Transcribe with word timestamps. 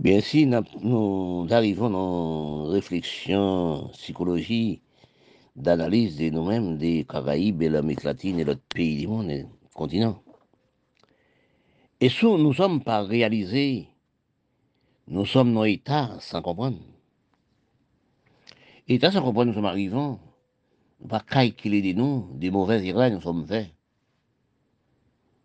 Bien, 0.00 0.22
si 0.22 0.46
nous 0.46 1.46
arrivons 1.50 1.90
dans 1.90 2.64
réflexion, 2.70 3.90
psychologie, 3.92 4.80
d'analyse 5.56 6.16
de 6.16 6.30
nous-mêmes, 6.30 6.78
des 6.78 7.04
Caraïbes 7.04 7.60
et 7.60 7.68
l'Amérique 7.68 8.04
latine 8.04 8.40
et 8.40 8.44
l'autre 8.44 8.62
pays 8.74 8.96
du 8.96 9.08
monde, 9.08 9.30
et 9.30 9.44
continent. 9.74 10.22
Et 12.00 12.08
si 12.08 12.24
nous 12.24 12.48
ne 12.48 12.54
sommes 12.54 12.82
pas 12.82 13.02
réalisés, 13.02 13.88
nous 15.06 15.26
sommes 15.26 15.52
nos 15.52 15.66
états 15.66 16.16
sans 16.20 16.40
comprendre. 16.40 16.78
État 18.88 19.12
sans 19.12 19.20
comprendre, 19.20 19.48
nous 19.50 19.54
sommes 19.54 19.66
arrivants, 19.66 20.18
pas 21.10 21.20
calculer 21.20 21.82
de 21.82 21.98
nous, 21.98 22.26
des 22.36 22.50
mauvais 22.50 22.82
erreurs 22.86 23.10
nous 23.10 23.20
sommes 23.20 23.46
faits. 23.46 23.68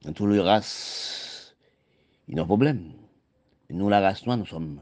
Dans 0.06 0.14
toutes 0.14 0.30
les 0.30 0.40
races, 0.40 1.58
il 2.30 2.36
y 2.36 2.40
a 2.40 2.44
un 2.44 2.46
problème. 2.46 2.94
Nous, 3.70 3.90
la 3.90 4.00
race 4.00 4.26
noire, 4.26 4.38
nous 4.38 4.46
sommes 4.46 4.80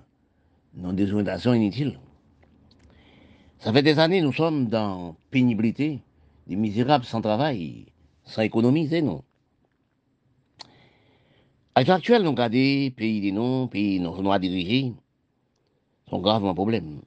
dans 0.73 0.93
des 0.93 1.11
orientations 1.11 1.53
inutiles. 1.53 1.99
Ça 3.59 3.71
fait 3.71 3.81
des 3.81 3.99
années, 3.99 4.21
nous 4.21 4.33
sommes 4.33 4.67
dans 4.67 5.15
pénibilité, 5.31 6.01
des 6.47 6.55
misérables 6.55 7.05
sans 7.05 7.21
travail, 7.21 7.85
sans 8.25 8.41
économie, 8.41 8.87
c'est 8.89 9.01
nous. 9.01 9.23
À 11.75 11.83
l'heure 11.83 11.95
actuelle, 11.95 12.23
nous 12.23 12.31
regardons 12.31 12.91
pays 12.91 13.21
des 13.21 13.31
noms, 13.31 13.67
pays 13.67 13.99
noirs 13.99 14.39
dirigés, 14.39 14.93
sont 16.09 16.19
gravement 16.19 16.53
problème. 16.53 17.01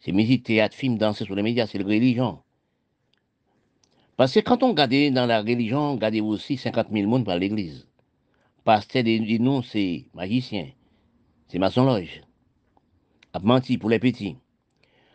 C'est 0.00 0.12
musique, 0.12 0.44
théâtre, 0.44 0.74
film, 0.74 0.96
danser 0.96 1.24
sur 1.24 1.34
les 1.34 1.42
médias, 1.42 1.66
c'est 1.66 1.78
la 1.78 1.84
religion. 1.84 2.38
Parce 4.16 4.32
que 4.32 4.40
quand 4.40 4.62
on 4.62 4.68
regarde 4.68 5.12
dans 5.12 5.26
la 5.26 5.40
religion, 5.40 5.80
on 5.80 5.92
regarde 5.94 6.16
aussi 6.16 6.56
50 6.56 6.88
000 6.90 7.08
monde 7.08 7.24
par 7.24 7.36
l'église. 7.38 7.87
Pasteur 8.68 9.02
des 9.02 9.38
noms, 9.38 9.62
c'est 9.62 10.04
magicien, 10.12 10.68
c'est 11.46 11.58
maçon 11.58 11.86
loge. 11.86 12.20
A 13.32 13.38
menti 13.38 13.78
pour 13.78 13.88
les 13.88 13.98
petits. 13.98 14.36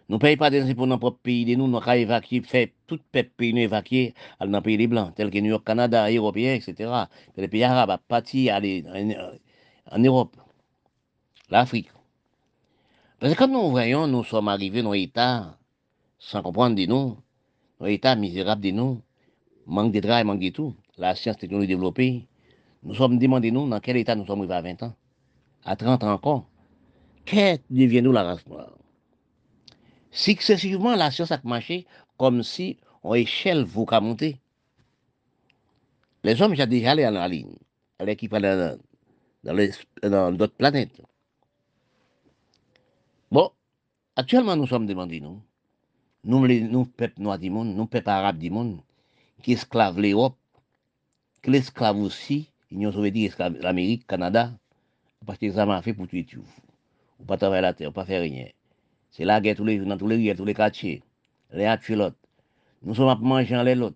Nous 0.10 0.16
ne 0.16 0.20
payons 0.20 0.38
pas 0.38 0.50
des 0.50 0.64
impôts 0.64 0.88
dans 0.88 0.98
notre 0.98 1.12
pays, 1.20 1.56
nous, 1.56 1.68
nous 1.68 1.78
avons 1.78 1.92
évacué, 1.92 2.42
fait 2.42 2.74
tout 2.88 3.00
le 3.14 3.22
pays 3.22 3.54
nous 3.54 3.60
évacuer 3.60 4.16
dans 4.40 4.48
le 4.48 4.62
pays 4.62 4.78
des 4.78 4.88
Blancs, 4.88 5.14
tels 5.14 5.30
que 5.30 5.38
New 5.38 5.52
York, 5.52 5.64
Canada, 5.64 6.12
Européens, 6.12 6.56
etc. 6.56 6.92
Les 7.38 7.48
pays 7.48 7.64
arabes, 7.64 7.92
à 7.92 8.00
partir 8.00 8.56
en, 8.56 10.00
Europe, 10.00 10.36
l'Afrique. 11.52 11.92
Parce 13.20 13.34
que 13.34 13.38
quand 13.38 13.50
nous 13.50 13.70
voyons, 13.70 14.08
nous 14.08 14.24
sommes 14.24 14.48
arrivés 14.48 14.82
dans 14.82 14.94
l'État, 14.94 15.60
sans 16.18 16.42
comprendre 16.42 16.76
de 16.76 16.88
nous, 16.88 17.18
dans 17.80 17.86
l'État 17.86 18.16
misérable 18.16 18.64
de 18.64 18.72
nous, 18.72 19.02
manque 19.68 19.92
de 19.92 20.00
travail, 20.00 20.24
manque 20.24 20.40
de 20.40 20.50
tout, 20.50 20.74
la 20.98 21.14
science, 21.14 21.38
technologie 21.38 21.68
développée, 21.68 22.26
nous 22.84 22.96
sommes 22.96 23.18
demandés, 23.18 23.52
nous, 23.52 23.68
dans 23.68 23.80
quel 23.80 23.98
état 23.98 24.16
nous 24.16 24.26
sommes 24.26 24.40
arrivés 24.40 24.54
à 24.54 24.62
20 24.62 24.84
ans, 24.84 24.96
à 25.64 25.76
30 25.76 26.04
ans 26.04 26.14
encore? 26.14 26.46
Qu'est-ce 27.26 27.62
devient-nous 27.70 28.12
la 28.12 28.24
race 28.24 28.46
noire? 28.48 28.78
Successivement, 30.12 30.96
la 30.96 31.10
science 31.10 31.32
a 31.32 31.40
marché 31.44 31.88
comme 32.18 32.44
si 32.44 32.78
on 33.04 33.16
échelle 33.16 33.64
vous 33.64 33.86
qu'à 33.86 34.00
monter. 34.00 34.40
Les 36.24 36.42
hommes, 36.42 36.56
j'ai 36.56 36.68
déjà 36.68 36.92
allé 36.92 37.06
en 37.06 37.12
la 37.12 37.28
ligne, 37.28 37.56
allé 38.00 38.16
qui 38.16 38.28
dans, 38.28 38.78
dans 40.04 40.32
d'autres 40.32 40.56
planètes. 40.56 41.02
Bon, 43.32 43.50
actuellement, 44.16 44.56
nous 44.56 44.68
sommes 44.68 44.86
demandés, 44.86 45.20
nous, 45.20 45.42
nous, 46.24 46.46
les, 46.46 46.62
nous, 46.62 46.86
peuple 46.86 47.22
noir 47.22 47.40
du 47.40 47.50
monde, 47.50 47.76
nous, 47.76 47.88
peuple 47.88 48.10
arabe 48.10 48.38
du 48.38 48.50
monde, 48.50 48.80
qui 49.42 49.54
esclave 49.54 50.00
l'Europe, 50.00 50.38
qui 51.42 51.50
l'esclave 51.50 51.98
aussi, 51.98 52.53
l'Union 52.74 52.92
soviétique, 52.92 53.38
l'Amérique, 53.38 54.08
Canada, 54.08 54.52
parce 55.26 55.38
que 55.38 55.50
ça 55.52 55.66
m'a 55.66 55.82
fait 55.82 55.94
pour 55.94 56.08
tuer 56.08 56.26
tout. 56.26 56.44
Ou 57.20 57.24
pas 57.24 57.38
travailler 57.38 57.62
la 57.62 57.74
terre, 57.74 57.94
pas 57.94 58.04
faire 58.04 58.22
rien. 58.22 58.48
C'est 59.12 59.26
la 59.26 59.40
guerre 59.40 59.56
tous 59.56 59.64
les 59.64 59.78
dans 59.78 59.98
tous 59.98 60.08
les 60.08 60.16
rues, 60.16 60.36
tous 60.36 60.44
les 60.44 60.56
quartiers. 60.56 61.04
Les 61.54 61.66
a 61.66 61.78
tué 61.78 61.96
l'autre. 61.96 62.18
Nous 62.82 62.96
sommes 62.96 63.10
à 63.10 63.16
manger 63.16 63.64
les 63.64 63.76
l'autre. 63.76 63.96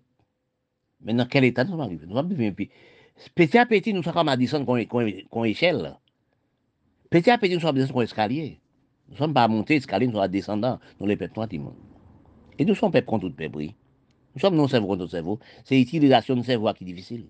Mais 1.00 1.12
dans 1.12 1.26
quel 1.26 1.44
état 1.44 1.64
nous 1.64 1.72
sommes 1.72 1.80
arrivés? 1.80 2.06
Nous 2.06 2.14
sommes 2.14 2.32
puis 2.54 2.70
Petit 3.34 3.58
à 3.58 3.66
petit, 3.66 3.92
nous 3.92 4.02
sommes 4.04 4.12
comme 4.12 4.28
à 4.28 4.36
descendre 4.36 4.64
qu'on 4.64 5.44
échelle. 5.44 5.96
Petit 7.10 7.30
à 7.30 7.38
petit, 7.38 7.54
nous 7.54 7.60
sommes 7.60 7.70
à 7.70 7.72
descendre 7.72 7.94
qu'on 7.94 8.02
escalier. 8.02 8.60
Nous 9.08 9.14
ne 9.14 9.18
sommes 9.18 9.34
pas 9.34 9.42
à 9.42 9.48
monter 9.48 9.74
escalier, 9.74 10.06
nous 10.06 10.12
sommes 10.12 10.22
à 10.22 10.28
descendre 10.28 10.78
nous 11.00 11.06
les 11.06 11.16
du 11.16 11.58
monde. 11.58 11.74
Et 12.58 12.64
nous 12.64 12.76
sommes 12.76 12.92
peuples 12.92 13.06
contre 13.06 13.28
tout 13.28 13.34
peuple. 13.34 13.72
Nous 14.34 14.40
sommes 14.40 14.54
non 14.54 14.68
cerveau 14.68 14.86
contre 14.86 15.04
tout 15.04 15.10
cerveau. 15.10 15.40
C'est 15.64 15.74
l'utilisation 15.74 16.36
de 16.36 16.42
cerveau 16.42 16.72
qui 16.74 16.84
est 16.84 16.86
difficile. 16.86 17.26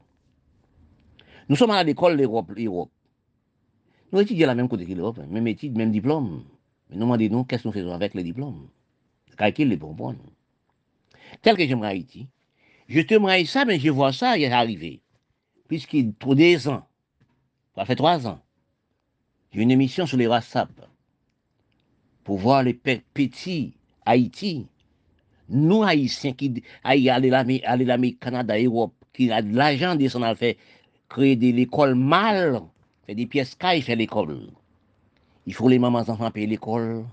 Nous 1.48 1.56
sommes 1.56 1.70
à 1.70 1.82
l'école 1.82 2.16
l'Europe. 2.16 2.52
Nous 4.12 4.20
étudions 4.20 4.46
la 4.46 4.54
même 4.54 4.68
côté 4.68 4.86
que 4.86 4.92
l'Europe, 4.92 5.20
même 5.28 5.46
étude, 5.46 5.76
même 5.76 5.90
diplôme. 5.90 6.44
Mais 6.90 6.96
nous 6.96 7.02
demandons, 7.02 7.44
qu'est-ce 7.44 7.62
que 7.62 7.68
nous 7.68 7.74
faisons 7.74 7.92
avec 7.92 8.14
les 8.14 8.22
diplômes? 8.22 8.68
Calcule 9.36 9.68
les 9.68 9.76
bonbons. 9.76 10.16
Tel 11.42 11.56
que 11.56 11.66
j'aimerais 11.66 11.88
Haïti. 11.88 12.26
Je 12.88 13.00
te 13.00 13.44
ça, 13.46 13.64
mais 13.64 13.78
je 13.78 13.90
vois 13.90 14.12
ça, 14.12 14.36
il 14.36 14.44
est 14.44 14.50
arrivé. 14.50 15.00
Puisqu'il 15.68 16.14
trop 16.14 16.34
des 16.34 16.68
ans, 16.68 16.86
ça 17.74 17.84
fait 17.84 17.96
trois 17.96 18.26
ans, 18.26 18.40
j'ai 19.52 19.62
une 19.62 19.70
émission 19.70 20.06
sur 20.06 20.16
les 20.16 20.26
WhatsApp 20.26 20.70
pour 22.24 22.38
voir 22.38 22.62
les 22.62 22.74
petits 22.74 23.74
Haïti. 24.06 24.66
Nous, 25.50 25.82
Haïtiens, 25.82 26.32
qui 26.32 26.62
aller 26.82 27.30
l'Amérique, 27.30 28.20
Canada, 28.20 28.58
Europe, 28.58 28.94
qui 29.12 29.30
a 29.30 29.42
de 29.42 29.54
l'argent, 29.54 29.94
descendre 29.94 30.26
à 30.26 30.34
faire 30.34 30.54
créer 31.08 31.36
des 31.36 31.48
écoles 31.60 31.94
mal, 31.94 32.62
faire 33.06 33.16
des 33.16 33.26
pièces 33.26 33.54
cailles, 33.54 33.82
faire 33.82 33.96
l'école. 33.96 34.50
Il 35.46 35.54
faut 35.54 35.68
les 35.68 35.78
mamans 35.78 36.00
enfants 36.00 36.30
payer 36.30 36.46
l'école 36.46 37.04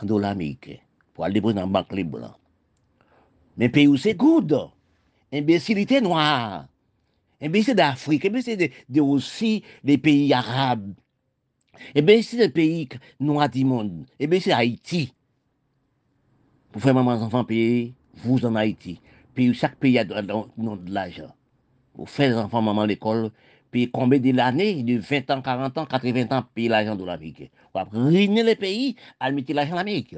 en 0.00 0.06
dollars 0.06 0.32
américains 0.32 0.78
pour 1.12 1.24
aller 1.24 1.34
déposer 1.34 1.54
dans 1.54 1.62
la 1.62 1.66
banque 1.66 1.92
libre. 1.92 2.38
Mais 3.56 3.68
pays 3.68 3.86
où 3.86 3.96
c'est 3.96 4.14
good. 4.14 4.68
Imbécilité 5.32 6.00
noire. 6.00 6.66
Imbécilité 7.40 7.74
d'Afrique. 7.74 8.24
Imbécilité 8.24 8.72
de, 8.88 9.00
aussi 9.00 9.62
des 9.82 9.98
pays 9.98 10.32
arabes. 10.32 10.94
Imbécilité 11.96 12.46
des 12.46 12.52
pays 12.52 12.88
noirs 13.20 13.48
du 13.48 13.64
monde. 13.64 14.06
Imbécilité 14.20 14.52
Haïti. 14.52 15.14
Pour 16.72 16.82
faire 16.82 16.94
mamans 16.94 17.22
enfants 17.22 17.44
payer, 17.44 17.94
vous 18.24 18.44
en 18.44 18.54
Haïti. 18.56 19.00
Puis 19.34 19.52
chaque 19.54 19.76
pays 19.76 19.98
a 19.98 20.04
de 20.04 20.14
l'argent. 20.92 21.34
Pour 21.94 22.10
faire 22.10 22.36
enfants 22.38 22.62
maman 22.62 22.84
l'école, 22.84 23.30
puis 23.70 23.90
combien 23.90 24.18
de 24.18 24.30
l'année, 24.32 24.82
de 24.82 24.98
20 24.98 25.30
ans, 25.30 25.42
40 25.42 25.78
ans, 25.78 25.86
80 25.86 26.36
ans, 26.36 26.44
payer 26.54 26.68
l'argent 26.68 26.96
de 26.96 27.04
l'Amérique. 27.04 27.50
Vous 27.74 28.00
ruiner 28.06 28.42
les 28.42 28.56
pays 28.56 28.96
à 29.18 29.30
mettre 29.30 29.52
l'argent 29.52 29.72
de 29.72 29.76
l'Amérique. 29.76 30.16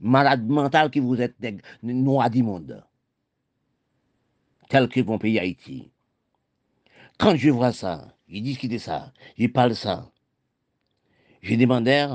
Malade 0.00 0.46
mental 0.46 0.90
que 0.90 0.98
vous 0.98 1.20
êtes 1.20 1.36
noirs 1.82 2.30
du 2.30 2.42
monde. 2.42 2.84
Tel 4.68 4.88
que 4.88 5.00
mon 5.00 5.18
pays 5.18 5.38
Haïti. 5.38 5.92
Quand 7.18 7.36
je 7.36 7.50
vois 7.50 7.72
ça, 7.72 8.08
je 8.28 8.40
discute 8.40 8.78
ça, 8.78 9.12
je 9.38 9.46
parle 9.46 9.76
ça, 9.76 10.10
je 11.42 11.54
demandais, 11.54 12.08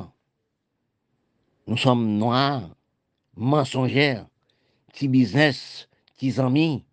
nous 1.67 1.77
sommes 1.77 2.17
noirs, 2.17 2.75
mensongers, 3.35 4.21
petits 4.91 5.07
business, 5.07 5.87
petits 6.13 6.39
amis, 6.39 6.83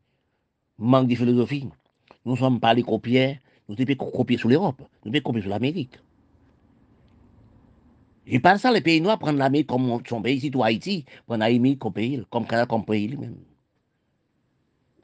manque 0.79 1.09
de 1.09 1.15
philosophie. 1.15 1.69
Nous 2.25 2.37
sommes 2.37 2.61
pas 2.61 2.75
les 2.75 2.83
copiers, 2.83 3.41
nous 3.69 3.75
devons 3.75 4.11
copier 4.11 4.39
sur 4.39 4.49
l'Europe, 4.49 4.83
nous 5.05 5.11
devons 5.11 5.23
copier 5.23 5.43
sur 5.43 5.51
l'Amérique. 5.51 5.99
Je 8.27 8.39
parle 8.39 8.59
ça, 8.59 8.73
les 8.73 8.81
pays 8.81 9.01
noirs 9.01 9.19
prennent 9.19 9.37
l'Amérique 9.37 9.67
comme 9.67 10.01
son 10.09 10.23
pays, 10.23 10.51
toi, 10.51 10.67
Haïti, 10.67 11.05
prennent 11.27 11.41
l'Amérique 11.41 11.79
comme 11.79 11.93
pays, 11.93 12.25
comme 12.31 12.47
Canada 12.47 12.67
comme 12.67 12.85
pays 12.85 13.09
lui-même. 13.09 13.37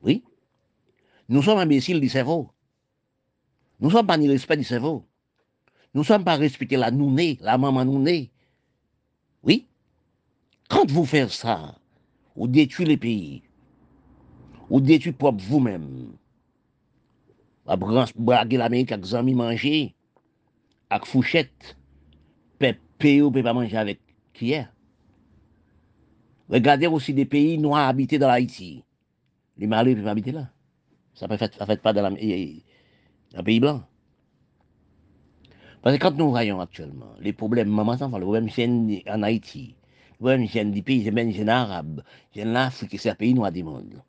Oui. 0.03 0.25
Nous 1.28 1.42
sommes 1.42 1.58
imbéciles 1.58 2.00
du 2.00 2.08
cerveau. 2.08 2.50
Nous 3.78 3.88
ne 3.88 3.92
sommes 3.92 4.06
pas 4.06 4.16
ni 4.16 4.28
respect 4.28 4.56
du 4.56 4.64
cerveau. 4.64 5.04
Nous 5.92 6.00
ne 6.00 6.06
sommes 6.06 6.25
pas 6.25 6.37
respecter 6.37 6.76
la 6.76 6.91
nounée, 6.91 7.38
la 7.40 7.58
maman 7.58 7.84
nounée. 7.84 8.31
Oui. 9.43 9.66
Quand 10.69 10.90
vous 10.90 11.05
faites 11.05 11.31
ça, 11.31 11.78
vous 12.37 12.49
détruisez 12.49 12.88
les 12.88 12.96
pays, 12.96 13.43
vous 14.70 14.81
détruisez 14.81 15.12
propre 15.12 15.43
vous-même 15.43 16.12
à 17.70 17.76
braguer 17.76 18.56
l'Amérique 18.56 18.90
avec 18.90 19.12
amis 19.14 19.34
manger, 19.34 19.94
avec 20.90 21.06
fouchette, 21.06 21.76
pays 22.99 23.22
ou 23.22 23.31
peut 23.31 23.43
pas 23.43 23.55
manger 23.55 23.76
avec 23.76 24.00
qui 24.34 24.52
est. 24.52 24.69
Regardez 26.49 26.88
aussi 26.88 27.14
des 27.14 27.25
pays 27.25 27.58
noirs 27.58 27.88
habités 27.88 28.19
dans 28.19 28.26
l'Haïti. 28.26 28.84
Les 29.56 29.67
Malais 29.69 29.93
ne 29.93 29.94
peuvent 29.96 30.05
pas 30.05 30.11
habiter 30.11 30.32
là. 30.32 30.50
Ça 31.14 31.28
ne 31.28 31.37
fait, 31.37 31.55
fait 31.55 31.81
pas 31.81 31.93
dans, 31.93 32.02
la, 32.02 32.11
dans 32.11 33.43
pays 33.44 33.61
blanc. 33.61 33.82
Parce 35.81 35.96
que 35.96 36.02
quand 36.02 36.16
nous 36.16 36.31
voyons 36.31 36.61
actuellement 36.61 37.14
les 37.20 37.32
problèmes, 37.32 37.70
maman, 37.70 37.93
les 37.93 38.08
problèmes 38.20 38.49
en 39.08 39.23
Haïti, 39.23 39.76
les 40.11 40.16
problèmes 40.16 40.73
des 40.73 40.82
pays, 40.82 41.05
c'est 41.05 41.49
arabe, 41.49 42.02
c'est 42.34 42.44
l'Afrique, 42.44 42.99
c'est 42.99 43.11
un 43.11 43.14
pays 43.14 43.32
noir 43.32 43.52
du 43.52 43.62
monde. 43.62 44.02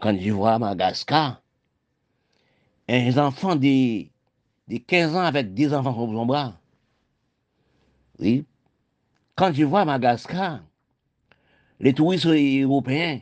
Quand 0.00 0.16
je 0.16 0.30
vois 0.30 0.58
Madagascar, 0.58 1.42
un 2.88 3.18
enfant 3.18 3.56
de, 3.56 4.04
de 4.68 4.78
15 4.78 5.16
ans 5.16 5.24
avec 5.24 5.54
10 5.54 5.74
enfants 5.74 5.94
sur 5.94 6.12
son 6.12 6.26
bras, 6.26 6.60
Oui. 8.18 8.44
Quand 9.34 9.52
je 9.52 9.64
vois 9.64 9.84
Madagascar, 9.84 10.60
les 11.78 11.92
touristes 11.92 12.26
européens, 12.26 13.20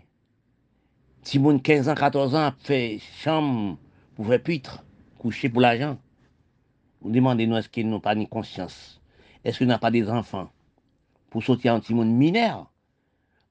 si 1.22 1.38
moun 1.38 1.60
15 1.60 1.88
ans, 1.88 1.94
14 1.94 2.34
ans, 2.36 2.52
fait 2.60 3.00
chambre 3.18 3.78
pour 4.14 4.26
faire 4.26 4.42
pitre, 4.42 4.84
coucher 5.18 5.48
pour 5.48 5.60
l'argent, 5.60 5.98
vous 7.00 7.10
demandez-nous 7.10 7.56
est-ce 7.56 7.68
qu'ils 7.68 7.88
n'ont 7.88 8.00
pas 8.00 8.14
ni 8.14 8.28
conscience? 8.28 9.00
Est-ce 9.44 9.58
qu'ils 9.58 9.66
n'ont 9.66 9.78
pas 9.78 9.90
des 9.90 10.08
enfants? 10.08 10.50
Pour 11.30 11.42
sortir 11.42 11.74
un 11.74 11.80
petit 11.80 11.94
monde 11.94 12.12
mineur 12.12 12.70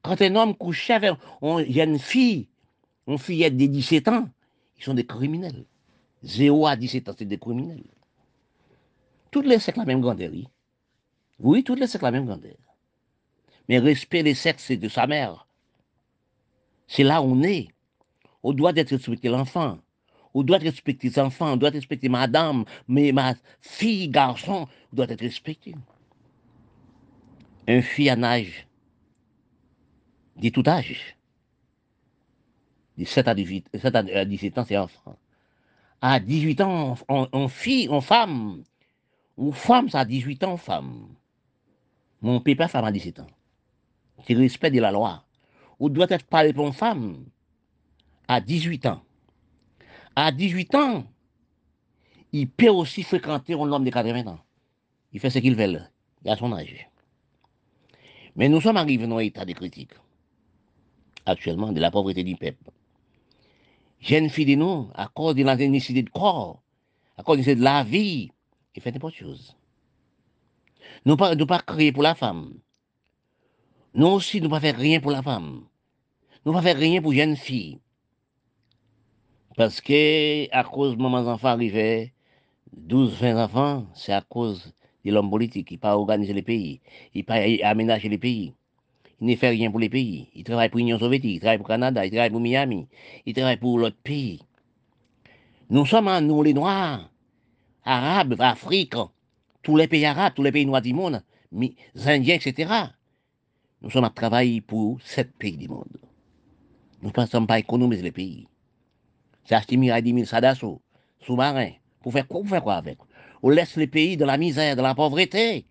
Quand 0.02 0.22
un 0.22 0.36
homme 0.36 0.56
couche 0.56 0.90
avec 0.90 1.16
une 1.42 1.70
jeune 1.70 2.00
fille, 2.00 2.48
une 3.08 3.18
fillette 3.18 3.58
de 3.58 3.66
17 3.66 4.08
ans, 4.08 4.30
ils 4.78 4.84
sont 4.84 4.94
des 4.94 5.06
criminels. 5.06 5.66
0 6.24 6.68
à 6.68 6.76
17 6.76 7.10
ans, 7.10 7.16
c'est 7.18 7.26
des 7.26 7.38
criminels. 7.38 7.84
Toutes 9.32 9.46
les 9.46 9.60
sexes 9.60 9.78
la 9.78 9.86
même 9.86 10.02
grandeur. 10.02 10.32
Oui, 10.32 10.48
oui 11.40 11.64
toutes 11.64 11.80
les 11.80 11.88
sexes 11.88 12.04
la 12.04 12.12
même 12.12 12.26
grandeur. 12.26 12.56
Mais 13.68 13.80
respect 13.80 14.24
des 14.24 14.34
sexes, 14.34 14.66
c'est 14.66 14.78
de 14.78 14.90
sa 14.90 15.08
mère. 15.08 15.48
C'est 16.88 17.04
là 17.04 17.22
où 17.22 17.26
on 17.26 17.44
est. 17.44 17.70
On 18.42 18.54
doit 18.54 18.74
être 18.76 18.92
respecté 18.92 19.30
l'enfant. 19.30 19.80
On 20.34 20.44
doit 20.44 20.58
respecter 20.58 21.10
les 21.10 21.20
enfants. 21.20 21.54
On 21.54 21.58
doit 21.58 21.70
respecter 21.70 22.10
madame, 22.10 22.66
mais 22.88 23.12
ma 23.12 23.36
fille, 23.62 24.10
garçon, 24.10 24.68
on 24.92 24.96
doit 24.96 25.10
être 25.10 25.22
respecté. 25.22 25.76
Un 27.68 27.82
fille 27.82 28.10
à 28.10 28.22
âge, 28.22 28.68
de 30.36 30.50
tout 30.50 30.64
âge, 30.68 31.16
de 32.98 33.06
7 33.06 33.28
à 33.28 33.36
18, 33.36 33.70
7 33.74 33.96
à 33.96 34.26
17 34.26 34.58
ans, 34.58 34.66
c'est 34.68 34.78
enfant. 34.78 35.18
À 36.06 36.20
18 36.20 36.60
ans, 36.60 36.96
on, 37.08 37.48
fille, 37.48 37.88
on 37.90 38.02
femme, 38.02 38.66
ou 39.38 39.54
femme, 39.54 39.88
ça 39.88 40.02
a 40.02 40.06
18 40.06 40.44
ans, 40.44 40.58
femme. 40.58 41.08
Mon 42.22 42.42
père, 42.42 42.70
femme 42.70 42.84
à 42.84 42.92
17 42.92 43.22
ans. 43.22 43.28
C'est 44.28 44.34
le 44.34 44.42
respect 44.42 44.70
de 44.70 44.82
la 44.82 44.92
loi. 44.92 45.24
Ou 45.80 45.88
doit 45.88 46.08
être 46.10 46.26
parlé 46.26 46.52
pour 46.52 46.68
une 46.68 46.74
femme 46.74 47.24
à 48.28 48.42
18 48.42 48.86
ans. 48.88 49.02
À 50.14 50.34
18 50.34 50.76
ans, 50.76 51.06
il 52.34 52.50
peut 52.50 52.68
aussi 52.68 53.04
fréquenter 53.04 53.54
un 53.54 53.72
homme 53.72 53.86
de 53.86 53.90
80 53.90 54.28
ans. 54.28 54.40
Il 55.14 55.22
fait 55.22 55.30
ce 55.30 55.40
qu'il 55.40 55.56
veut, 55.56 55.80
il 56.26 56.30
a 56.30 56.36
son 56.36 56.52
âge. 56.52 56.90
Mais 58.36 58.50
nous 58.50 58.60
sommes 58.60 58.76
arrivés 58.76 59.08
dans 59.08 59.16
un 59.16 59.20
état 59.20 59.46
de 59.46 59.54
critique, 59.54 59.94
actuellement, 61.26 61.72
de 61.72 61.80
la 61.80 61.92
pauvreté 61.92 62.26
du 62.26 62.36
peuple. 62.36 62.72
Jeune 64.04 64.30
fille 64.30 64.46
de 64.46 64.56
nous, 64.56 64.90
à 64.96 65.08
cause 65.08 65.34
de 65.34 65.44
la 65.44 65.56
nécessité 65.56 66.04
de 66.04 66.10
corps, 66.10 66.62
à 67.18 67.24
cause 67.24 67.46
de 67.46 67.54
la 67.54 67.86
vie, 67.86 68.32
il 68.76 68.82
fait 68.82 68.92
n'importe 68.92 69.16
chose. 69.16 69.56
Nous 71.06 71.14
ne 71.14 71.18
pas, 71.18 71.36
pas 71.46 71.60
créer 71.60 71.94
pour 71.94 72.04
la 72.04 72.14
femme. 72.14 72.54
Nous 73.94 74.08
aussi, 74.08 74.42
nous 74.42 74.48
ne 74.48 74.52
pas 74.52 74.60
faire 74.60 74.78
rien 74.78 75.00
pour 75.00 75.12
la 75.12 75.22
femme. 75.22 75.64
Nous 76.46 76.52
ne 76.52 76.58
pas 76.58 76.62
faire 76.62 76.78
rien 76.78 77.02
pour 77.02 77.14
jeune 77.14 77.38
fille. 77.38 77.80
Parce 79.56 79.80
que, 79.80 80.50
à 80.52 80.66
cause 80.66 80.98
de 80.98 81.02
mes 81.02 81.08
enfants 81.08 81.48
arrivaient, 81.50 82.12
12, 82.76 83.14
20 83.22 83.42
enfants, 83.42 83.86
c'est 83.94 84.12
à 84.12 84.22
cause 84.22 84.74
de 85.06 85.12
l'homme 85.12 85.30
politique. 85.30 85.72
Il 85.72 85.76
n'a 85.76 85.80
pas 85.80 85.96
organisé 85.96 86.34
les 86.34 86.42
pays. 86.42 86.82
Il 87.14 87.20
n'a 87.20 87.24
pas 87.24 87.70
aménagé 87.70 88.10
les 88.10 88.18
pays. 88.18 88.54
Il 89.22 89.28
ne 89.28 89.36
fait 89.36 89.50
rien 89.50 89.72
pour 89.72 89.80
les 89.80 89.90
pays. 89.90 90.30
Il 90.36 90.44
travaille 90.44 90.70
pour 90.70 90.80
l'Union 90.80 91.00
soviétique, 91.00 91.36
il 91.36 91.40
travaille 91.40 91.58
pour 91.58 91.68
le 91.68 91.74
Canada, 91.74 92.06
il 92.06 92.12
travaille 92.12 92.30
pour 92.32 92.40
Miami, 92.40 92.88
il 93.26 93.34
travaille 93.34 93.58
pour 93.58 93.80
l'autre 93.80 93.98
pays. 94.04 94.42
Nous 95.70 95.86
sommes, 95.86 96.10
nous 96.20 96.44
les 96.44 96.54
Noirs, 96.54 97.10
Arabes, 97.86 98.36
Afrique, 98.40 98.96
tous 99.62 99.78
les 99.78 99.88
pays 99.88 100.06
arabes, 100.06 100.34
tous 100.36 100.44
les 100.44 100.52
pays 100.52 100.66
noirs 100.66 100.82
du 100.82 100.94
monde, 100.94 101.24
les 101.52 101.76
Indiens, 102.06 102.36
etc. 102.36 102.72
Nous 103.82 103.90
sommes 103.90 104.04
à 104.04 104.10
travailler 104.10 104.62
pour 104.62 105.02
sept 105.02 105.32
pays 105.38 105.58
du 105.58 105.68
monde. 105.68 105.98
Nous 107.02 107.12
ne 107.16 107.26
sommes 107.26 107.48
pas 107.48 107.60
économiser 107.60 108.02
les 108.02 108.12
pays. 108.12 108.48
C'est 109.44 109.56
acheter 109.56 109.76
10 109.76 110.14
000 110.14 110.26
sadasso, 110.26 110.82
sous-marins. 111.20 111.72
Pour 112.02 112.14
faire 112.14 112.28
quoi, 112.28 112.42
pour 112.42 112.50
faire 112.50 112.64
quoi 112.64 112.76
avec? 112.76 112.98
On 113.42 113.50
laisse 113.50 113.76
les 113.76 113.88
pays 113.88 114.16
dans 114.16 114.26
la 114.26 114.38
misère, 114.38 114.76
dans 114.78 114.84
la 114.84 114.96
pauvreté. 114.96 115.66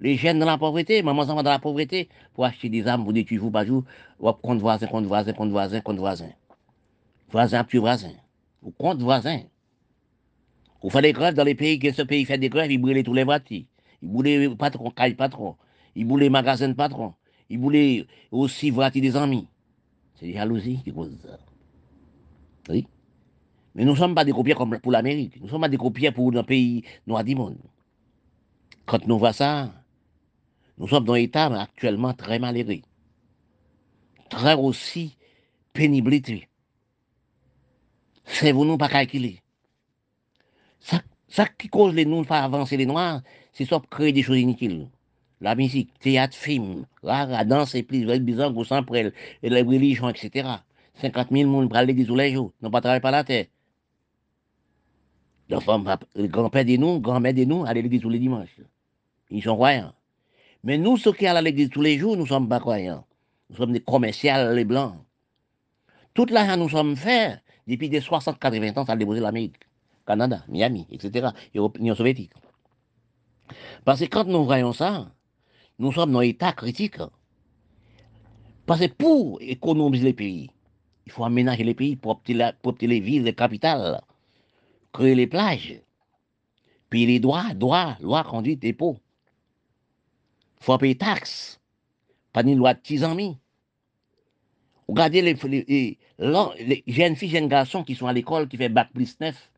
Les 0.00 0.16
jeunes 0.16 0.38
dans 0.38 0.46
la 0.46 0.58
pauvreté, 0.58 1.02
maman 1.02 1.24
s'en 1.26 1.34
va 1.34 1.42
dans 1.42 1.50
la 1.50 1.58
pauvreté 1.58 2.08
pour 2.34 2.44
acheter 2.44 2.68
des 2.68 2.86
armes, 2.86 3.02
pour 3.02 3.12
détruire 3.12 3.40
vous 3.40 3.50
par 3.50 3.64
jour, 3.64 3.82
ou 4.20 4.32
contre 4.32 4.60
voisin, 4.60 4.86
contre 4.86 5.08
voisin, 5.08 5.32
contre 5.32 5.50
voisin, 5.50 5.80
contre 5.80 5.98
voisin. 5.98 6.30
Voisin 7.30 7.64
puis 7.64 7.78
voisin. 7.78 8.12
Ou 8.62 8.70
contre 8.70 9.02
voisin. 9.02 9.40
Vous 10.82 10.90
faites 10.90 11.02
des 11.02 11.12
grèves 11.12 11.34
dans 11.34 11.44
les 11.44 11.56
pays, 11.56 11.78
que 11.78 11.92
ce 11.92 12.02
pays 12.02 12.24
fait 12.24 12.38
des 12.38 12.48
grèves, 12.48 12.70
ils 12.70 12.78
brûlent 12.78 13.02
tous 13.02 13.12
les 13.12 13.24
voitures. 13.24 13.64
Ils 14.00 14.08
brûlent 14.08 14.26
les 14.26 14.48
patrons, 14.56 14.90
caille 14.90 15.14
patron. 15.14 15.56
Ils 15.96 16.06
brûlent 16.06 16.22
les 16.22 16.30
magasins 16.30 16.68
de 16.68 16.74
patron. 16.74 17.14
Ils 17.50 17.58
brûlent 17.58 18.06
aussi 18.30 18.70
voitures 18.70 19.02
des 19.02 19.16
amis. 19.16 19.48
C'est 20.14 20.32
jalousie 20.32 20.80
qui 20.84 20.92
cause 20.92 21.16
ça. 21.22 21.38
Oui. 22.68 22.86
Mais 23.74 23.84
nous 23.84 23.92
ne 23.92 23.96
sommes 23.96 24.14
pas 24.14 24.24
des 24.24 24.32
copiers 24.32 24.54
comme 24.54 24.78
pour 24.78 24.92
l'Amérique. 24.92 25.36
Nous 25.40 25.46
ne 25.46 25.50
sommes 25.50 25.60
pas 25.60 25.68
des 25.68 25.76
copiers 25.76 26.12
pour 26.12 26.36
un 26.36 26.42
pays 26.44 26.84
noir 27.06 27.24
du 27.24 27.34
monde. 27.34 27.58
Quand 28.86 29.04
nous 29.06 29.18
voyons 29.18 29.32
ça, 29.32 29.70
nous 30.78 30.88
sommes 30.88 31.04
dans 31.04 31.14
un 31.14 31.16
état 31.16 31.46
actuellement 31.60 32.14
très 32.14 32.38
malheureux. 32.38 32.82
Très 34.30 34.54
aussi 34.54 35.16
pénibilité. 35.72 36.48
C'est 38.24 38.52
vous 38.52 38.64
nous 38.64 38.78
pas 38.78 38.88
calculer. 38.88 39.40
Ça, 40.80 41.00
ça 41.28 41.46
qui 41.46 41.68
cause 41.68 41.94
les 41.94 42.04
nous 42.04 42.24
pas 42.24 42.40
avancer 42.40 42.76
les 42.76 42.86
noirs, 42.86 43.22
c'est 43.52 43.64
ça 43.64 43.80
créer 43.90 44.12
des 44.12 44.22
choses 44.22 44.38
inutiles 44.38 44.88
la 45.40 45.54
musique, 45.54 45.96
théâtre, 46.00 46.36
film, 46.36 46.86
la, 47.02 47.44
danse 47.44 47.74
et 47.74 47.82
plus 47.82 48.04
bizarre 48.20 48.54
que 48.54 48.64
sans 48.64 48.84
et 48.92 49.12
les 49.42 49.62
religions, 49.62 50.08
etc. 50.08 50.48
50 51.00 51.28
000 51.30 51.50
personnes 51.50 51.68
pour 51.68 51.78
l'église 51.78 52.06
tous 52.06 52.16
les 52.16 52.32
jours, 52.32 52.52
n'ont 52.60 52.70
pas 52.70 52.80
travaillé 52.80 53.00
par 53.00 53.12
la 53.12 53.24
terre. 53.24 53.46
Les 55.48 56.28
grands-pères 56.28 56.64
de 56.64 56.76
nous, 56.76 57.00
grand-mères 57.00 57.34
de 57.34 57.44
nous, 57.44 57.64
à 57.64 57.72
l'église 57.72 58.02
tous 58.02 58.10
les 58.10 58.18
dimanches. 58.18 58.60
Ils 59.30 59.42
sont 59.42 59.54
croyants. 59.54 59.92
Mais 60.68 60.76
nous, 60.76 60.98
ceux 60.98 61.14
qui 61.14 61.26
allent 61.26 61.38
à 61.38 61.40
l'église 61.40 61.70
tous 61.70 61.80
les 61.80 61.96
jours, 61.96 62.14
nous 62.14 62.26
sommes 62.26 62.46
pas 62.46 62.60
croyants. 62.60 63.06
Nous 63.48 63.56
sommes 63.56 63.72
des 63.72 63.80
commerciaux, 63.80 64.52
les 64.52 64.66
blancs. 64.66 64.96
Toute 66.12 66.30
l'argent 66.30 66.58
nous 66.58 66.68
sommes 66.68 66.94
faits 66.94 67.42
depuis 67.66 67.88
des 67.88 68.02
60-80 68.02 68.78
ans, 68.78 68.84
ça 68.84 68.92
a 68.92 68.96
déposé 68.96 69.20
l'Amérique, 69.20 69.56
Canada, 70.06 70.44
Miami, 70.46 70.86
etc., 70.90 71.28
Union 71.54 71.94
soviétique. 71.94 72.32
Parce 73.86 74.00
que 74.00 74.04
quand 74.04 74.26
nous 74.26 74.44
voyons 74.44 74.74
ça, 74.74 75.10
nous 75.78 75.90
sommes 75.90 76.12
dans 76.12 76.18
un 76.18 76.22
état 76.24 76.52
critique. 76.52 76.98
Parce 78.66 78.80
que 78.80 78.92
pour 78.92 79.38
économiser 79.40 80.04
les 80.04 80.12
pays, 80.12 80.50
il 81.06 81.12
faut 81.12 81.24
aménager 81.24 81.64
les 81.64 81.72
pays 81.72 81.96
pour 81.96 82.10
obtenir, 82.10 82.52
les 82.82 83.00
villes, 83.00 83.22
les 83.22 83.34
capitales, 83.34 84.02
créer 84.92 85.14
les 85.14 85.28
plages, 85.28 85.80
payer 86.90 87.06
les 87.06 87.20
droits, 87.20 87.54
droits, 87.54 87.96
lois, 88.02 88.22
conduite, 88.22 88.60
dépôts. 88.60 88.98
Faut 90.60 90.76
payer 90.78 90.96
taxes, 90.96 91.60
pas 92.32 92.42
une 92.42 92.58
loi 92.58 92.74
de 92.74 92.80
10 92.82 93.04
ans. 93.04 93.16
Regardez 94.88 95.22
les, 95.22 95.98
jeunes 96.86 97.16
filles, 97.16 97.28
jeunes 97.28 97.48
garçons 97.48 97.84
qui 97.84 97.94
sont 97.94 98.06
à 98.06 98.12
l'école, 98.12 98.48
qui 98.48 98.56
font 98.56 98.70
bac 98.70 98.88
plus 98.92 99.18
9, 99.20 99.50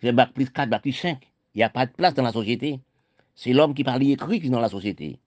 qui 0.00 0.12
bac 0.12 0.32
plus 0.32 0.50
4, 0.50 0.68
bac 0.68 0.82
plus 0.82 0.92
5. 0.92 1.18
Il 1.54 1.58
n'y 1.58 1.62
a 1.62 1.70
pas 1.70 1.86
de 1.86 1.92
place 1.92 2.14
dans 2.14 2.22
la 2.22 2.32
société. 2.32 2.80
C'est 3.34 3.52
l'homme 3.52 3.74
qui 3.74 3.84
parle 3.84 4.02
écrit 4.02 4.40
qui 4.40 4.46
est 4.46 4.50
dans 4.50 4.60
la 4.60 4.68
société. 4.68 5.18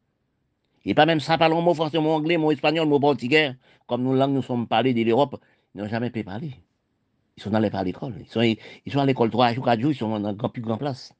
Et 0.85 0.93
pas 0.93 1.05
même 1.05 1.19
ça, 1.19 1.37
parlons 1.37 1.61
mot 1.61 1.73
français, 1.73 1.97
anglais, 1.97 2.37
mot 2.37 2.51
espagnol, 2.51 2.87
mot 2.87 2.99
portugais, 2.99 3.55
comme 3.87 4.03
nous 4.03 4.13
langues 4.13 4.33
nous 4.33 4.41
sommes 4.41 4.67
parlés 4.67 4.93
de 4.93 5.01
l'Europe, 5.03 5.41
ils 5.73 5.81
n'ont 5.81 5.87
jamais 5.87 6.09
pu 6.09 6.23
parler. 6.23 6.51
Ils 7.37 7.43
sont 7.43 7.53
allés 7.53 7.69
par 7.69 7.83
l'école. 7.83 8.15
Ils 8.19 8.27
sont, 8.91 8.99
à 8.99 9.05
l'école 9.05 9.29
3 9.29 9.53
jours, 9.53 9.65
4 9.65 9.79
jours, 9.79 9.91
ils 9.91 9.97
sont 9.97 10.19
dans 10.19 10.49
plus 10.49 10.61
grande 10.61 10.79
place. 10.79 11.13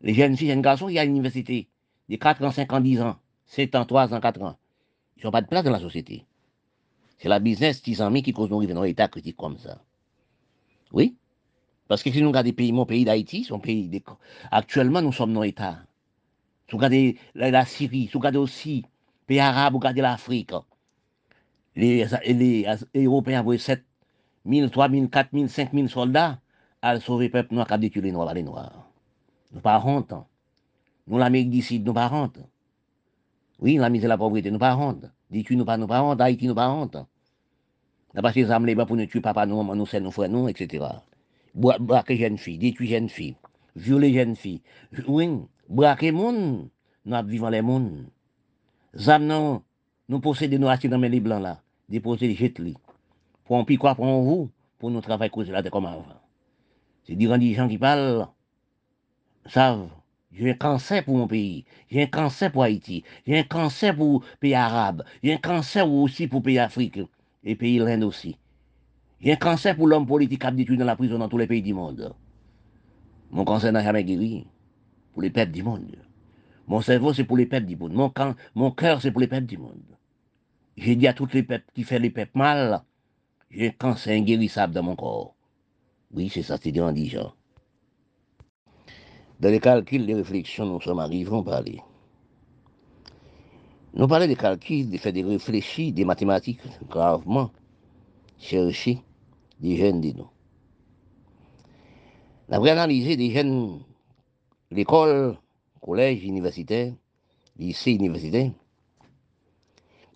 Les 0.00 0.14
jeunes 0.14 0.36
filles, 0.36 0.48
jeunes 0.48 0.62
garçons, 0.62 0.88
il 0.88 0.94
y 0.94 0.98
a 0.98 1.04
l'université, 1.04 1.68
de 2.08 2.16
4 2.16 2.44
ans, 2.44 2.50
5 2.50 2.72
ans, 2.72 2.80
10 2.80 3.00
ans, 3.02 3.16
7 3.46 3.74
ans, 3.74 3.84
3 3.84 4.14
ans, 4.14 4.20
4 4.20 4.42
ans. 4.42 4.56
Ils 5.16 5.24
n'ont 5.24 5.30
pas 5.30 5.42
de 5.42 5.46
place 5.46 5.64
dans 5.64 5.70
la 5.70 5.80
société. 5.80 6.24
C'est 7.18 7.28
la 7.28 7.40
business 7.40 7.82
600 7.82 8.10
000 8.10 8.22
qui 8.22 8.32
cause 8.32 8.50
nous 8.50 8.64
dans 8.66 8.82
un 8.82 8.84
état 8.84 9.08
critique 9.08 9.36
comme 9.36 9.56
ça. 9.58 9.78
Oui? 10.92 11.16
Parce 11.88 12.02
que 12.02 12.10
si 12.10 12.20
nous 12.20 12.28
regardons 12.28 12.52
pays, 12.52 12.72
mon 12.72 12.84
pays 12.84 13.04
d'Haïti, 13.04 13.44
son 13.44 13.58
pays, 13.58 14.02
actuellement, 14.50 15.00
nous 15.00 15.12
sommes 15.12 15.32
dans 15.32 15.42
l'état 15.42 15.78
si 16.66 16.72
vous 16.72 16.78
regardez 16.78 17.16
la, 17.34 17.64
Syrie, 17.64 18.06
si 18.06 18.12
vous 18.12 18.18
regardez 18.18 18.38
aussi 18.38 18.76
les 18.76 18.84
pays 19.26 19.40
arabes, 19.40 19.74
vous 19.74 19.78
regardez 19.78 20.00
l'Afrique. 20.00 20.52
Les, 21.76 22.06
Européens 22.94 23.44
ont 23.46 23.56
7 23.56 23.84
000, 24.44 24.68
3 24.68 24.90
000, 24.90 25.08
4 25.08 25.28
000, 25.32 25.46
5 25.46 25.72
000 25.72 25.88
soldats 25.88 26.40
à 26.82 26.98
sauver 26.98 27.26
le 27.26 27.32
peuple 27.32 27.54
noir 27.54 27.66
qui 27.66 27.72
a 27.74 27.78
détruit 27.78 28.02
les 28.02 28.12
noirs, 28.12 28.34
les 28.34 28.42
noirs. 28.42 28.84
Nous 29.52 29.60
pas 29.60 29.80
honte. 29.84 30.12
Nous, 31.06 31.18
l'Amérique 31.18 31.50
d'ici, 31.50 31.80
nous 31.80 31.92
pas. 31.92 32.28
Oui, 33.58 33.76
la 33.76 33.88
misère 33.88 34.08
la 34.08 34.18
pauvreté, 34.18 34.50
nous 34.50 34.58
pas. 34.58 34.94
Détruit, 35.30 35.56
nous 35.56 35.64
pas, 35.64 35.76
nous 35.76 35.86
pas 35.86 36.02
honte. 36.02 36.20
Haïti, 36.20 36.46
nous 36.46 36.54
pas 36.54 36.70
honte. 36.70 36.96
N'a 38.14 38.22
pas 38.22 38.32
ces 38.32 38.50
âmes 38.50 38.66
les 38.66 38.74
pour 38.74 38.96
nous 38.96 39.06
tuer 39.06 39.20
papa, 39.20 39.46
nous, 39.46 39.62
nous, 39.62 39.74
nous, 39.74 40.10
frères, 40.10 40.30
nous, 40.30 40.48
etc. 40.48 40.84
Braquer 41.54 42.16
jeunes 42.16 42.38
filles, 42.38 42.58
détruire 42.58 42.90
jeunes 42.90 43.08
filles, 43.08 43.36
violer 43.74 44.12
jeunes 44.12 44.36
filles. 44.36 44.62
Oui, 45.06 45.28
braquer 45.68 46.12
monde 46.12 46.68
nous 47.06 47.26
vivons 47.26 47.48
les 47.48 47.62
mondes. 47.62 48.06
Zam 48.96 49.24
non, 49.26 49.62
nous 50.08 50.20
possédons 50.20 50.58
nos 50.58 50.68
acheter 50.68 50.88
dans 50.88 50.98
les 50.98 51.20
blancs 51.20 51.42
là, 51.42 51.62
déposer 51.88 52.26
les 52.26 52.34
jets 52.34 52.54
Pour 53.44 53.58
un 53.58 53.76
quoi 53.76 53.94
pour 53.94 54.22
vous, 54.22 54.50
pour 54.78 54.90
nous 54.90 55.00
travailler 55.00 55.30
la 55.52 55.62
terre 55.62 55.70
comme 55.70 55.86
avant. 55.86 56.04
C'est 57.04 57.14
des 57.14 57.54
gens 57.54 57.68
qui 57.68 57.78
parlent, 57.78 58.26
savent, 59.46 59.88
j'ai 60.38 60.50
un 60.50 60.54
cancer 60.54 61.04
pour 61.04 61.16
mon 61.16 61.26
pays, 61.26 61.64
j'ai 61.90 62.02
un 62.02 62.06
cancer 62.06 62.52
pour 62.52 62.62
Haïti, 62.62 63.04
j'ai 63.26 63.38
un 63.38 63.42
cancer 63.42 63.96
pour 63.96 64.22
les 64.22 64.36
pays 64.40 64.54
arabes, 64.54 65.02
j'ai 65.22 65.34
un 65.34 65.38
cancer 65.38 65.90
aussi 65.90 66.28
pour 66.28 66.40
les 66.40 66.44
pays 66.44 66.58
africains 66.58 67.08
et 67.44 67.54
pays 67.54 67.78
l'Inde 67.78 68.04
aussi. 68.04 68.36
J'ai 69.20 69.32
un 69.32 69.36
cancer 69.36 69.74
pour 69.74 69.86
l'homme 69.86 70.06
politique 70.06 70.44
détruit 70.46 70.76
dans 70.76 70.84
la 70.84 70.96
prison 70.96 71.18
dans 71.18 71.28
tous 71.28 71.38
les 71.38 71.46
pays 71.46 71.62
du 71.62 71.72
monde. 71.72 72.14
Mon 73.30 73.44
cancer 73.44 73.72
n'a 73.72 73.82
jamais 73.82 74.04
guéri 74.04 74.46
pour 75.12 75.22
les 75.22 75.30
peuples 75.30 75.52
du 75.52 75.62
monde. 75.62 75.96
Mon 76.66 76.80
cerveau, 76.80 77.14
c'est 77.14 77.24
pour 77.24 77.36
les 77.36 77.46
peuples 77.46 77.66
du 77.66 77.76
monde. 77.76 77.92
Mon, 78.54 78.70
cœur, 78.70 79.00
c'est 79.00 79.10
pour 79.10 79.20
les 79.20 79.28
peuples 79.28 79.46
du 79.46 79.56
monde. 79.56 79.80
J'ai 80.76 80.96
dit 80.96 81.06
à 81.06 81.14
tous 81.14 81.32
les 81.32 81.42
peuples 81.42 81.64
qui 81.74 81.84
font 81.84 81.98
les 81.98 82.10
peuples 82.10 82.36
mal, 82.36 82.82
j'ai 83.50 83.68
un 83.68 83.70
cancer 83.70 84.14
inguérissable 84.14 84.74
dans 84.74 84.82
mon 84.82 84.96
corps. 84.96 85.34
Oui, 86.12 86.28
c'est 86.28 86.42
ça, 86.42 86.58
c'est 86.60 86.72
des 86.72 86.80
indigents. 86.80 87.32
Dans 89.38 89.50
les 89.50 89.60
calculs, 89.60 90.06
les 90.06 90.14
réflexions, 90.14 90.64
nous 90.64 90.80
sommes 90.80 90.98
arrivés 90.98 91.36
à 91.36 91.42
parler. 91.42 91.82
Nous 93.92 94.08
parlons 94.08 94.26
des 94.26 94.36
calculs, 94.36 94.88
de 94.88 94.96
faire 94.96 95.12
des 95.12 95.22
réfléchis, 95.22 95.92
des 95.92 96.04
mathématiques, 96.06 96.60
gravement, 96.88 97.50
chercher 98.38 99.02
des 99.60 99.76
jeunes 99.76 100.00
de 100.00 100.12
nous. 100.12 100.30
Avons 102.50 102.64
analysé 102.64 103.16
des 103.16 103.30
jeunes, 103.30 103.80
l'école, 104.70 105.36
collège, 105.82 106.24
universitaire, 106.24 106.94
lycée, 107.58 107.92
universitaire, 107.92 108.52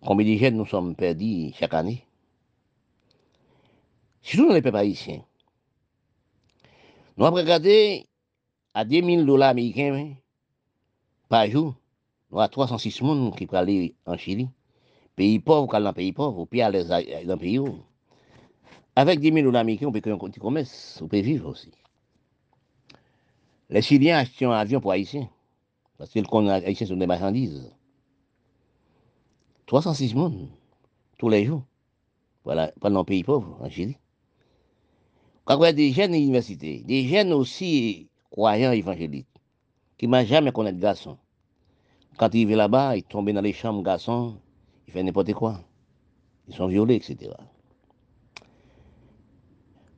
combien 0.02 0.26
de 0.26 0.38
jeunes 0.38 0.56
nous 0.56 0.66
sommes 0.66 0.94
perdus 0.94 1.52
chaque 1.58 1.74
année? 1.74 2.06
Surtout 4.22 4.48
dans 4.48 4.54
les 4.54 4.62
peuples 4.62 4.76
haïtiens. 4.76 5.22
Nous 7.16 7.26
avons 7.26 7.36
regardé 7.36 8.06
à 8.74 8.84
10 8.84 9.04
000 9.04 9.24
dollars 9.24 9.50
américains 9.50 10.14
par 11.28 11.46
jour, 11.48 11.74
nous 12.30 12.38
avons 12.38 12.48
306 12.48 12.98
personnes 12.98 13.34
qui 13.36 13.46
peuvent 13.46 13.60
aller 13.60 13.94
en 14.06 14.16
Chili. 14.16 14.48
Pays 15.16 15.38
pauvre, 15.38 15.66
quand 15.66 15.80
dans 15.80 15.92
pays 15.92 16.12
pauvre, 16.12 16.44
puis 16.46 16.62
aller 16.62 16.84
dans 16.84 16.98
le 16.98 17.36
pays 17.36 17.60
Avec 18.96 19.20
10 19.20 19.32
000 19.32 19.44
dollars 19.46 19.60
américains, 19.60 19.86
on 19.86 19.92
peut 19.92 20.00
créer 20.00 20.12
un 20.12 20.18
petit 20.18 20.40
commerce, 20.40 21.00
on 21.02 21.08
peut 21.08 21.20
vivre 21.20 21.48
aussi. 21.48 21.70
Les 23.68 23.82
Chiliens 23.82 24.18
achètent 24.18 24.42
un 24.42 24.52
avion 24.52 24.80
pour 24.80 24.92
Haïtiens, 24.92 25.28
parce 25.98 26.10
que 26.10 26.18
les 26.18 26.50
Haïtiens 26.50 26.96
des 26.96 27.06
marchandises. 27.06 27.72
306 29.66 30.14
personnes, 30.14 30.48
tous 31.18 31.28
les 31.28 31.44
jours, 31.44 31.62
voilà, 32.44 32.72
pendant 32.80 33.04
pays 33.04 33.22
pauvre, 33.22 33.58
en 33.60 33.70
Chili. 33.70 33.96
Quand 35.44 35.58
on 35.58 35.62
a 35.62 35.72
des 35.72 35.92
jeunes 35.92 36.14
universités, 36.14 36.82
des 36.82 37.06
jeunes 37.06 37.32
aussi 37.32 38.09
croyants 38.30 38.72
évangéliques, 38.72 39.26
qui 39.98 40.08
ne 40.08 40.24
jamais 40.24 40.52
connaître 40.52 40.78
garçon. 40.78 41.18
Quand 42.16 42.34
ils 42.34 42.46
vivent 42.46 42.56
là-bas, 42.56 42.96
ils 42.96 43.02
tombent 43.02 43.30
dans 43.30 43.40
les 43.40 43.52
chambres 43.52 43.82
garçons, 43.82 44.36
ils 44.86 44.92
font 44.92 45.02
n'importe 45.02 45.32
quoi. 45.34 45.60
Ils 46.48 46.54
sont 46.54 46.66
violés, 46.66 46.96
etc. 46.96 47.32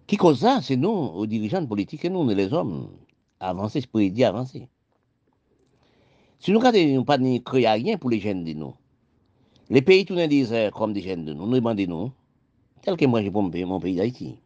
Qui 0.07 0.17
cause 0.17 0.41
ça? 0.41 0.61
C'est 0.63 0.77
nous, 0.77 0.91
aux 0.91 1.27
dirigeants 1.27 1.65
politiques, 1.67 2.05
et 2.05 2.11
nous, 2.11 2.29
les 2.29 2.53
hommes. 2.53 2.91
Avancer, 3.41 3.81
c'est 3.81 3.87
pour 3.87 4.01
aider 4.01 4.25
à 4.25 4.29
avancer. 4.29 4.69
Si 6.39 6.53
nous 6.53 6.61
ne 6.61 7.03
pas 7.03 7.19
créer 7.45 7.69
rien 7.69 7.97
pour 7.99 8.11
les 8.11 8.21
jeunes 8.21 8.45
de 8.45 8.53
nous, 8.53 8.75
les 9.71 9.81
pays 9.81 10.05
tout 10.05 10.15
le 10.15 10.71
comme 10.71 10.93
des 10.93 11.01
jeunes 11.01 11.25
de 11.25 11.33
nous, 11.33 11.47
nous 11.47 11.55
demandons, 11.55 12.13
tel 12.83 12.97
que 12.97 13.07
moi 13.07 13.23
j'ai 13.23 13.31
pour 13.31 13.43
mon 13.43 13.81
pays 13.81 13.97
d'Haïti. 13.97 14.37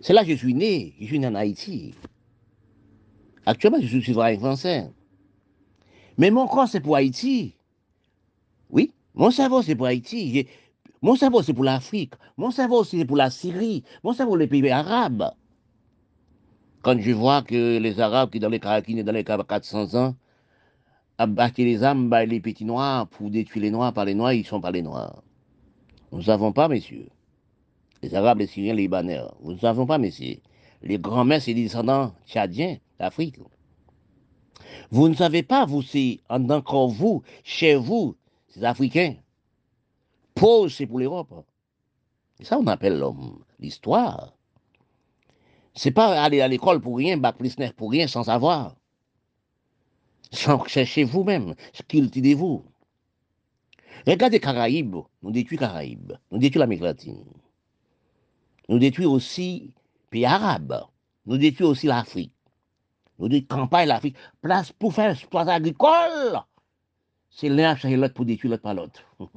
C'est 0.00 0.12
là 0.12 0.24
que 0.24 0.30
je 0.30 0.36
suis 0.36 0.54
né, 0.54 0.94
je 1.00 1.06
suis 1.06 1.18
né 1.18 1.26
en 1.26 1.34
Haïti. 1.34 1.94
Actuellement, 3.46 3.78
je 3.80 3.86
suis 3.86 4.02
citoyen 4.02 4.38
français. 4.38 4.90
Mais 6.16 6.30
mon 6.30 6.46
corps, 6.46 6.68
c'est 6.68 6.80
pour 6.80 6.96
Haïti. 6.96 7.54
Oui, 8.70 8.92
mon 9.14 9.30
cerveau, 9.30 9.62
c'est 9.62 9.74
pour 9.74 9.86
Haïti. 9.86 10.46
Mon 11.02 11.16
cerveau, 11.16 11.42
c'est 11.42 11.52
pour 11.52 11.64
l'Afrique. 11.64 12.14
Mon 12.36 12.50
cerveau, 12.50 12.84
c'est 12.84 13.04
pour 13.04 13.16
la 13.16 13.30
Syrie. 13.30 13.84
Mon 14.02 14.12
cerveau, 14.12 14.36
les 14.36 14.46
pays 14.46 14.68
arabes. 14.70 15.30
Quand 16.82 16.98
je 16.98 17.12
vois 17.12 17.42
que 17.42 17.78
les 17.78 18.00
Arabes 18.00 18.30
qui, 18.30 18.40
dans 18.40 18.48
les 18.48 18.60
qui 18.60 19.02
dans 19.02 19.12
les 19.12 19.24
400 19.24 19.94
ans, 19.94 20.14
abattent 21.18 21.58
les 21.58 21.82
âmes, 21.82 22.08
bah, 22.08 22.24
les 22.24 22.40
petits 22.40 22.64
noirs, 22.64 23.08
pour 23.08 23.30
détruire 23.30 23.64
les 23.64 23.70
noirs 23.70 23.92
par 23.92 24.04
les 24.04 24.14
noirs, 24.14 24.32
ils 24.32 24.44
sont 24.44 24.60
pas 24.60 24.70
les 24.70 24.82
noirs. 24.82 25.22
Nous 26.12 26.18
ne 26.18 26.24
savons 26.24 26.52
pas, 26.52 26.68
messieurs 26.68 27.08
les 28.04 28.14
Arabes, 28.14 28.38
les 28.38 28.46
Syriens, 28.46 28.74
les 28.74 28.82
Libanais. 28.82 29.20
Vous 29.40 29.52
ne 29.52 29.58
savez 29.58 29.86
pas, 29.86 29.98
messieurs. 29.98 30.36
Les 30.82 30.98
grands-mères, 30.98 31.40
c'est 31.40 31.54
des 31.54 31.62
descendants 31.62 32.12
tchadiens 32.26 32.76
d'Afrique. 32.98 33.38
Vous 34.90 35.08
ne 35.08 35.14
savez 35.14 35.42
pas, 35.42 35.64
vous, 35.64 35.82
c'est 35.82 36.20
encore 36.28 36.88
vous, 36.88 37.22
chez 37.42 37.74
vous, 37.74 38.16
c'est 38.48 38.64
Africains. 38.64 39.16
Pause, 40.34 40.74
c'est 40.74 40.86
pour 40.86 40.98
l'Europe. 40.98 41.44
Et 42.40 42.44
ça, 42.44 42.58
on 42.58 42.66
appelle 42.66 42.98
l'homme, 42.98 43.44
l'histoire. 43.58 44.34
C'est 45.74 45.90
pas 45.90 46.22
aller 46.22 46.40
à 46.40 46.48
l'école 46.48 46.80
pour 46.80 46.96
rien, 46.96 47.16
bac 47.16 47.36
plus 47.36 47.56
pour 47.76 47.90
rien, 47.90 48.06
sans 48.06 48.24
savoir. 48.24 48.76
Cherchez 50.32 51.04
vous-même, 51.04 51.54
cultivez-vous. 51.88 52.64
Regardez 54.06 54.40
Caraïbes, 54.40 54.96
nous 55.22 55.30
détruisons 55.30 55.60
Caraïbes, 55.60 56.12
nous 56.30 56.38
détruisons 56.38 56.60
l'Amérique 56.60 56.84
latine. 56.84 57.24
Nous 58.68 58.78
détruisons 58.78 59.12
aussi 59.12 59.60
les 59.62 60.10
pays 60.10 60.24
arabes. 60.24 60.84
Nous 61.26 61.38
détruisons 61.38 61.70
aussi 61.70 61.86
l'Afrique. 61.86 62.33
Nous 63.18 63.28
détruisons 63.28 63.62
campagne 63.62 63.88
l'Afrique. 63.88 64.16
Place 64.40 64.72
pour 64.72 64.94
faire 64.94 65.10
exploitation 65.10 65.56
agricole. 65.56 66.40
C'est 67.30 67.48
l'un 67.48 67.74
à 67.74 67.88
l'autre 67.88 68.14
pour 68.14 68.24
détruire 68.24 68.52
l'autre 68.52 68.62
par 68.62 68.74
l'autre. 68.74 69.00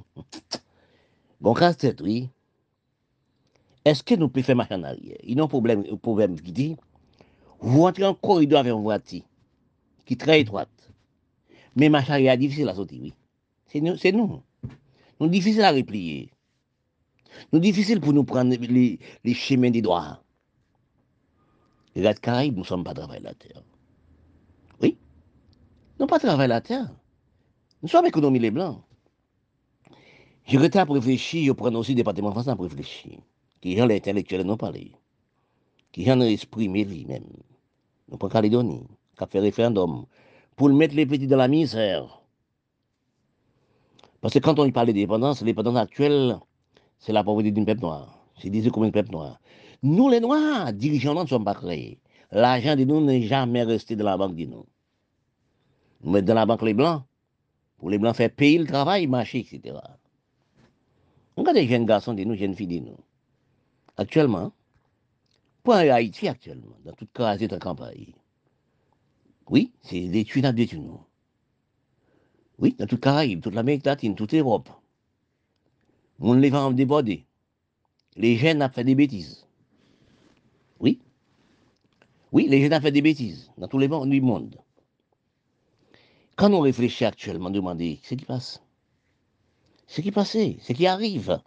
bon, 1.42 1.54
casse-tête, 1.54 2.02
oui. 2.02 2.30
Est-ce 3.86 4.04
que 4.04 4.16
nous 4.16 4.30
pouvons 4.30 4.44
faire 4.44 4.56
marche 4.56 4.72
en 4.72 4.84
arrière? 4.84 5.18
Il 5.24 5.38
y 5.38 5.40
a 5.40 5.44
un 5.44 5.48
problème, 5.48 5.84
problème 5.98 6.40
qui 6.40 6.52
dit 6.52 6.76
vous 7.60 7.84
entrez 7.84 8.06
en 8.06 8.14
corridor 8.14 8.60
avec 8.60 8.74
une 8.74 8.82
voiture 8.82 9.24
qui 10.06 10.14
est 10.14 10.18
très 10.18 10.42
étroite. 10.42 10.70
Mais 11.76 11.90
marche 11.90 12.10
arrière 12.10 12.34
est 12.34 12.38
difficile 12.38 12.70
à 12.70 12.76
sortir, 12.76 13.00
oui. 13.02 13.14
C'est 13.68 13.82
nous. 13.82 13.98
C'est 13.98 14.12
nous. 14.12 14.42
Nous 15.20 15.28
difficile 15.28 15.64
à 15.64 15.72
replier. 15.72 16.32
Nous 17.52 17.60
difficile 17.60 18.00
pour 18.00 18.14
nous 18.14 18.24
prendre 18.24 18.56
les, 18.56 19.00
chemins 19.34 19.70
des 19.70 19.82
droits. 19.82 20.22
Les 21.98 22.04
gars 22.04 22.14
de 22.14 22.20
Caraïbes, 22.20 22.54
nous 22.54 22.62
ne 22.62 22.68
sommes 22.68 22.84
pas 22.84 22.94
travailler 22.94 23.24
la 23.24 23.34
terre. 23.34 23.64
Oui, 24.84 25.00
nous 26.00 26.06
ne 26.06 26.08
pas 26.08 26.20
travailler 26.20 26.48
la 26.48 26.62
terre. 26.62 26.94
Nous 27.82 27.90
sommes 27.90 28.06
économie 28.06 28.38
les 28.38 28.52
blancs. 28.52 28.84
Je 30.46 30.60
retard 30.60 30.86
pour 30.86 30.94
réfléchir, 30.94 31.48
je 31.48 31.52
prends 31.54 31.74
aussi 31.74 31.94
le 31.94 31.96
département 31.96 32.30
français 32.30 32.56
pour 32.56 32.66
réfléchir. 32.66 33.18
Qui 33.62 33.76
gens 33.76 33.88
l'intellectuel 33.88 34.44
nous 34.44 34.58
parler. 34.58 34.92
Qui 35.92 36.06
gens 36.06 36.18
l'esprit 36.18 36.68
lui-même. 36.68 37.24
Nous 38.10 38.18
prenons 38.20 38.32
Calédonie, 38.32 38.84
qui 39.18 39.24
a 39.24 39.26
fait 39.26 39.40
référendum, 39.40 40.06
pour 40.56 40.70
mettre 40.70 40.94
les 40.94 41.08
petits 41.08 41.26
dans 41.26 41.38
la 41.38 41.48
misère. 41.48 42.22
Parce 44.22 44.36
que 44.36 44.40
quand 44.40 44.60
on 44.60 44.70
parle 44.70 44.90
d'indépendance, 44.90 45.42
l'indépendance 45.42 45.78
actuelle, 45.78 46.38
c'est 47.00 47.12
la 47.12 47.24
pauvreté 47.24 47.50
d'une 47.50 47.66
peuple 47.66 47.82
noir. 47.82 48.20
C'est 48.40 48.52
des 48.52 48.70
comme 48.70 48.84
un 48.84 48.92
peuple 48.92 49.14
noir. 49.14 49.40
Nous, 49.84 50.10
les 50.10 50.20
Noirs, 50.20 50.74
dirigeants, 50.74 51.22
ne 51.22 51.28
sommes 51.28 51.46
pas 51.46 51.54
créés. 51.54 52.00
L'argent 52.32 52.76
de 52.76 52.84
nous 52.84 53.02
n'est 53.02 53.22
jamais 53.22 53.64
resté 53.64 53.96
dans 53.96 54.06
la 54.06 54.18
banque 54.18 54.36
de 54.36 54.46
nous. 54.46 54.66
Nous 56.02 56.12
mettons 56.12 56.28
dans 56.28 56.34
la 56.34 56.46
banque 56.46 56.64
les 56.64 56.74
Blancs, 56.74 57.04
pour 57.78 57.90
les 57.90 57.98
Blancs 57.98 58.16
faire 58.16 58.32
payer 58.32 58.58
le 58.58 58.66
travail, 58.68 59.08
marcher, 59.08 59.40
etc. 59.40 59.78
Regardez 61.36 61.62
les 61.62 61.68
jeunes 61.68 61.86
garçons 61.86 62.14
de 62.14 62.24
nous, 62.24 62.36
jeunes 62.36 62.56
filles 62.56 62.68
de 62.68 62.80
nous. 62.80 62.98
Actuellement, 63.96 64.52
pour 65.64 65.74
Haïti 65.74 66.28
actuellement, 66.28 66.78
dans 66.86 66.94
toute 66.94 67.12
crasée 67.12 67.48
de 67.48 67.58
campagne. 67.58 68.14
Oui, 69.50 69.74
c'est 69.82 70.08
des 70.08 70.24
des 70.24 70.70
nous. 70.78 71.00
Oui, 72.60 72.76
dans 72.78 72.88
toute 72.88 73.02
Caraïbe, 73.02 73.42
toute 73.42 73.54
l'Amérique 73.54 73.86
latine, 73.86 74.16
toute 74.16 74.34
l'Europe. 74.34 74.70
On 76.20 76.34
les 76.34 76.50
vend 76.50 76.72
débordés. 76.72 77.26
Les 78.16 78.36
jeunes 78.36 78.64
ont 78.64 78.70
fait 78.70 78.84
des 78.84 78.96
bêtises. 78.96 79.47
Oui. 82.32 82.48
Les 82.48 82.62
jeunes 82.62 82.74
ont 82.74 82.82
fait 82.82 82.92
des 82.92 83.02
bêtises 83.02 83.52
dans 83.58 83.68
tous 83.68 83.80
les 83.80 83.88
mondes 83.88 84.10
du 84.10 84.22
monde. 84.22 84.56
Quand 86.36 86.52
on 86.54 86.60
réfléchit 86.60 87.06
actuellement, 87.06 87.50
demander 87.50 88.00
ce 88.04 88.16
qui 88.16 88.26
passe? 88.26 88.62
Ce 89.88 90.02
qui 90.02 90.12
passe, 90.12 90.34
ce 90.34 90.74
qui 90.74 90.86
arrive? 90.86 91.40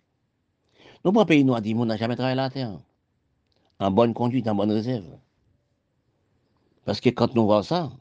Nous, 1.05 1.13
pas 1.13 1.25
pays 1.25 1.45
noir, 1.45 1.63
on 1.65 1.85
n'a 1.85 1.97
jamais 1.97 2.17
travaillé 2.17 2.37
la 2.37 2.51
terre. 2.51 2.79
En 3.79 3.91
bonne 3.91 4.13
conduite, 4.15 4.49
en 4.49 4.55
bonne 4.55 4.73
réserve. 4.73 5.19
Parce 6.85 7.01
que 7.01 7.11
quand 7.11 7.35
nous 7.35 7.47
voyons 7.47 7.63
ça, 7.63 7.93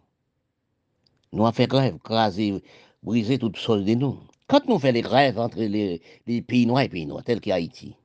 Nous 1.31 1.43
avons 1.43 1.53
fait 1.53 1.67
grève, 1.67 1.97
craser, 1.99 2.63
briser 3.03 3.37
toutes 3.37 3.57
choses 3.57 3.85
de 3.85 3.93
nous. 3.93 4.17
Quand 4.47 4.65
nous 4.67 4.79
faisons 4.79 4.93
les 4.93 5.01
grèves 5.01 5.37
entre 5.37 5.59
les, 5.61 6.01
pays 6.41 6.65
noirs 6.65 6.81
et 6.81 6.83
les 6.85 6.89
pays 6.89 7.05
noirs, 7.05 7.23
tels 7.23 7.39
qu'Haïti, 7.39 7.95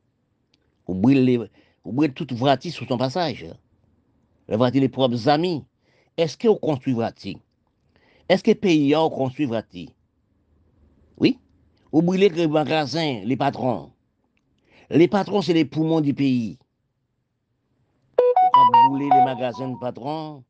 on 0.86 0.94
brûle, 0.94 1.48
on 1.84 1.92
brûle 1.92 2.12
toute 2.12 2.32
Vrati 2.32 2.70
sous 2.70 2.84
son 2.86 2.98
passage. 2.98 3.46
On 4.48 4.56
Vrati 4.56 4.80
les 4.80 4.88
propres 4.88 5.28
amis? 5.28 5.64
Est-ce 6.16 6.36
qu'on 6.36 6.56
construit 6.56 6.92
Vrati? 6.92 7.38
Est-ce 8.28 8.42
que 8.42 8.50
les 8.50 8.54
pays 8.54 8.94
ont 8.94 9.10
construit 9.10 9.46
Vrati? 9.46 9.94
Oui. 11.18 11.38
On 11.92 12.02
brûle 12.02 12.20
les 12.20 12.46
magasins, 12.46 13.20
les 13.24 13.36
patrons. 13.36 13.90
Les 14.90 15.08
patrons, 15.08 15.42
c'est 15.42 15.54
les 15.54 15.64
poumons 15.64 16.00
du 16.00 16.12
pays. 16.12 16.58
On 18.56 18.60
a 18.60 18.88
brûler 18.88 19.08
les 19.12 19.24
magasins 19.24 19.70
de 19.70 19.78
patrons, 19.78 20.44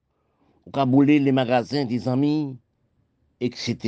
on 0.67 0.79
a 0.79 0.85
brûler 0.85 1.19
les 1.19 1.33
magasins 1.33 1.85
des 1.85 2.09
amis, 2.09 2.57
etc. 3.41 3.79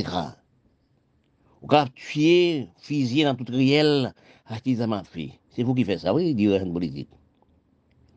On 1.61 1.67
a 1.67 1.87
tué, 1.89 2.69
fusillé 2.77 3.25
dans 3.25 3.35
toute 3.35 3.49
réelle 3.49 4.13
artisan 4.45 5.03
fait. 5.03 5.31
C'est 5.49 5.63
vous 5.63 5.75
qui 5.75 5.83
faites 5.83 5.99
ça, 5.99 6.13
oui, 6.13 6.33
dirigeant 6.33 6.71
politique. 6.71 7.09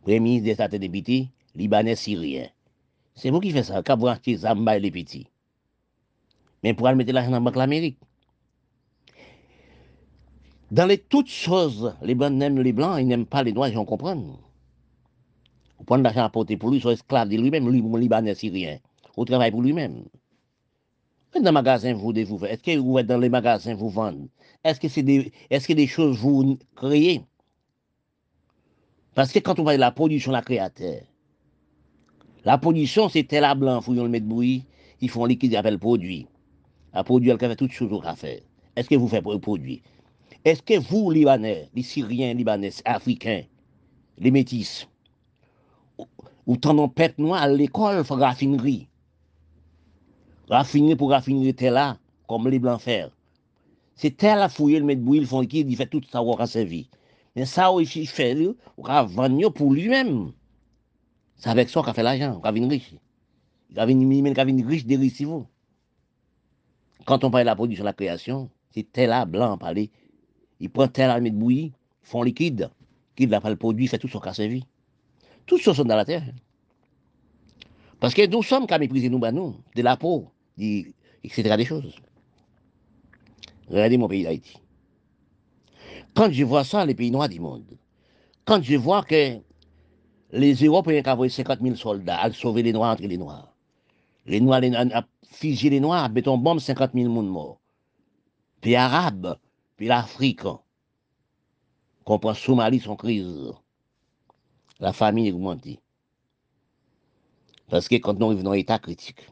Premier 0.02 0.20
ministre 0.20 0.44
des 0.44 0.52
États 0.52 0.68
députés, 0.68 1.30
Libanais, 1.54 1.96
Syrien. 1.96 2.48
C'est 3.14 3.30
vous 3.30 3.40
qui 3.40 3.50
faites 3.50 3.66
ça, 3.66 3.82
vous 3.96 4.06
achetez 4.06 4.36
Zamba 4.36 4.76
et 4.76 4.80
les 4.80 4.90
petits. 4.90 5.26
Mais 6.62 6.74
pour 6.74 6.86
aller 6.86 6.96
mettre 6.96 7.12
l'argent 7.12 7.30
dans 7.30 7.36
la 7.38 7.40
Banque 7.40 7.56
l'Amérique. 7.56 7.98
Dans 10.70 10.86
les 10.86 10.98
toutes 10.98 11.28
choses, 11.28 11.94
les 12.02 12.14
blancs 12.14 12.40
aiment 12.40 12.60
les 12.60 12.72
blancs, 12.72 12.98
ils 13.00 13.06
n'aiment 13.06 13.26
pas 13.26 13.42
les 13.42 13.52
noirs, 13.52 13.72
j'en 13.72 13.84
comprends. 13.84 14.14
Vous 14.14 15.84
prenez 15.84 16.02
l'argent 16.02 16.24
à 16.24 16.30
porter 16.30 16.56
pour 16.56 16.70
lui, 16.70 16.80
soit 16.80 16.92
esclave 16.92 17.28
de 17.28 17.36
lui-même, 17.36 17.68
lui, 17.68 17.82
Libanais, 17.98 18.34
Syrien. 18.34 18.78
Au 19.16 19.24
travail 19.24 19.50
pour 19.50 19.62
lui-même. 19.62 20.04
Dans 21.34 21.42
les 21.42 21.52
magasins, 21.52 21.94
vous, 21.94 22.12
vous 22.12 22.44
Est-ce 22.44 22.62
que 22.62 22.76
vous 22.78 22.98
êtes 22.98 23.06
dans 23.06 23.18
les 23.18 23.28
magasins, 23.28 23.74
vous 23.74 23.88
vendez? 23.88 24.28
Est-ce 24.64 24.80
que 24.80 24.88
c'est 24.88 25.02
des, 25.02 25.32
est-ce 25.48 25.66
que 25.66 25.72
des 25.72 25.86
choses 25.86 26.18
vous 26.18 26.58
créez? 26.76 27.22
Parce 29.14 29.32
que 29.32 29.38
quand 29.38 29.58
on 29.58 29.64
va 29.64 29.74
de 29.74 29.80
la 29.80 29.90
production, 29.90 30.32
la 30.32 30.42
créateur, 30.42 31.02
la 32.44 32.58
production, 32.58 33.08
c'est 33.08 33.24
tel 33.24 33.44
à 33.44 33.54
blanc, 33.54 33.80
faut 33.80 33.92
le 33.92 34.08
mettre 34.08 34.26
bruit, 34.26 34.64
ils 35.00 35.10
font 35.10 35.24
liquide, 35.26 35.52
ils 35.52 35.56
appellent 35.56 35.78
produit. 35.78 36.26
La 36.94 37.04
produit, 37.04 37.30
elle 37.30 37.38
fait 37.38 37.56
toutes 37.56 37.72
choses 37.72 37.92
au 37.92 38.00
café. 38.00 38.42
Est-ce 38.76 38.88
que 38.88 38.94
vous 38.94 39.08
faites 39.08 39.22
pour 39.22 39.32
le 39.32 39.38
produit? 39.38 39.82
Est-ce 40.44 40.62
que 40.62 40.78
vous, 40.78 41.10
Libanais, 41.10 41.68
les 41.74 41.82
Syriens, 41.82 42.32
Libanais, 42.32 42.72
Africains, 42.84 43.42
les 44.18 44.30
Métis, 44.30 44.88
ou 46.46 46.56
t'en 46.56 46.88
pète 46.88 47.18
noir 47.18 47.42
à 47.42 47.48
l'école, 47.48 48.02
raffinerie. 48.08 48.88
Raffinerie 50.48 50.96
pour 50.96 51.10
raffiner 51.10 51.52
tel 51.52 51.74
là, 51.74 51.98
comme 52.26 52.48
les 52.48 52.58
blancs 52.58 52.80
faire. 52.80 53.10
C'est 53.94 54.16
tel 54.16 54.38
à 54.38 54.48
fouiller 54.48 54.78
le 54.78 54.86
mettre 54.86 55.02
bouillir, 55.02 55.22
le 55.22 55.28
fond 55.28 55.40
liquide, 55.42 55.70
il 55.70 55.76
fait 55.76 55.86
tout 55.86 56.00
ça 56.10 56.22
à 56.38 56.46
sa 56.46 56.64
vie. 56.64 56.88
Mais 57.36 57.44
ça, 57.44 57.70
il 57.78 58.08
fait, 58.08 58.36
va 58.78 59.02
vendre 59.04 59.50
pour 59.50 59.74
lui-même. 59.74 60.32
C'est 61.40 61.48
avec 61.48 61.70
ça 61.70 61.82
qu'on 61.82 61.92
fait 61.92 62.02
l'argent, 62.02 62.38
qu'on 62.38 62.52
vient 62.52 62.68
riche. 62.68 62.94
Il 63.70 63.86
vient 63.86 64.98
riche. 64.98 65.24
Quand 67.06 67.24
on 67.24 67.30
parle 67.30 67.44
de 67.44 67.46
la 67.46 67.56
production, 67.56 67.82
de 67.82 67.86
la 67.86 67.94
création, 67.94 68.50
c'est 68.72 68.92
tel 68.92 69.08
là, 69.08 69.24
blanc, 69.24 69.58
parler 69.58 69.90
il 70.60 70.68
prend 70.70 70.86
tel 70.86 71.08
armée 71.10 71.30
de 71.30 71.36
bouillie, 71.36 71.72
font 72.02 72.22
liquide, 72.22 72.70
qu'il 73.16 73.30
n'a 73.30 73.40
pas 73.40 73.48
le 73.48 73.56
produit, 73.56 73.86
fait 73.86 73.98
tout 73.98 74.08
son 74.08 74.20
casse 74.20 74.40
vie. 74.40 74.66
Tout 75.46 75.58
ça 75.58 75.74
sont 75.74 75.84
dans 75.84 75.96
la 75.96 76.04
terre. 76.04 76.22
Parce 77.98 78.14
que 78.14 78.26
nous 78.26 78.42
sommes 78.42 78.66
qu'à 78.66 78.78
mépriser 78.78 79.08
nous, 79.08 79.18
ben 79.18 79.32
nous, 79.32 79.56
de 79.74 79.82
la 79.82 79.96
peau, 79.96 80.28
etc. 80.58 81.56
des 81.56 81.64
choses. 81.64 81.96
Regardez 83.68 83.96
mon 83.96 84.08
pays 84.08 84.24
d'Haïti. 84.24 84.58
Quand 86.14 86.30
je 86.30 86.44
vois 86.44 86.64
ça, 86.64 86.84
les 86.84 86.94
pays 86.94 87.10
noirs 87.10 87.28
du 87.28 87.40
monde, 87.40 87.78
quand 88.44 88.62
je 88.62 88.76
vois 88.76 89.02
que 89.02 89.38
les 90.32 90.54
Européens 90.54 91.02
qui 91.02 91.10
envoyé 91.10 91.30
50 91.30 91.60
000 91.60 91.76
soldats 91.76 92.20
à 92.20 92.32
sauver 92.32 92.62
les 92.62 92.72
Noirs 92.72 92.92
entre 92.92 93.02
les 93.02 93.18
Noirs, 93.18 93.52
les 94.26 94.40
Noirs, 94.40 94.62
à 94.92 95.04
fusiller 95.24 95.70
les 95.70 95.80
Noirs, 95.80 96.08
béton 96.10 96.38
bombe, 96.38 96.60
50 96.60 96.92
000 96.94 97.08
monde 97.08 97.28
morts. 97.28 97.60
Puis 98.60 98.76
Arabes, 98.76 99.38
puis 99.76 99.86
l'Afrique, 99.86 100.42
comprend 102.04 102.34
Somalie 102.34 102.80
son 102.80 102.96
crise. 102.96 103.52
La 104.78 104.92
famille 104.92 105.28
est 105.28 105.32
augmentée. 105.32 105.80
Parce 107.68 107.88
que 107.88 107.96
quand 107.96 108.18
nous 108.18 108.26
arrivons 108.26 108.42
dans 108.42 108.52
l'état 108.52 108.78
critique, 108.78 109.28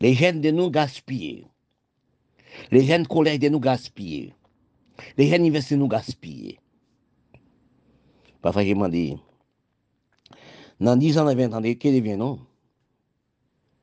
les 0.00 0.14
jeunes 0.14 0.40
de 0.40 0.50
nous 0.50 0.70
gaspillent. 0.70 1.46
Les 2.70 2.84
jeunes 2.84 3.06
collègues 3.06 3.42
de 3.42 3.48
nous 3.48 3.60
gaspillent. 3.60 4.32
Les 5.16 5.28
jeunes 5.28 5.40
universités 5.40 5.76
nous 5.76 5.88
gaspillent. 5.88 6.58
Parfois, 8.42 8.62
me 8.62 8.88
dis, 8.88 9.16
dans 10.80 10.96
10 10.96 11.18
ans, 11.18 11.24
dans 11.24 11.34
20 11.34 11.52
ans, 11.54 11.62
que 11.62 11.88
deviennent-nous 11.88 12.40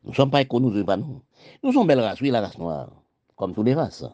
Nous 0.03 0.11
ne 0.11 0.15
sommes 0.15 0.31
pas 0.31 0.41
économisés, 0.41 0.83
pas 0.83 0.97
nous. 0.97 1.21
Nous 1.63 1.71
sommes 1.71 1.87
belle 1.87 1.99
race, 1.99 2.21
oui, 2.21 2.29
la 2.29 2.41
race 2.41 2.57
noire, 2.57 2.89
comme 3.35 3.53
toutes 3.53 3.65
les 3.65 3.73
races. 3.73 4.05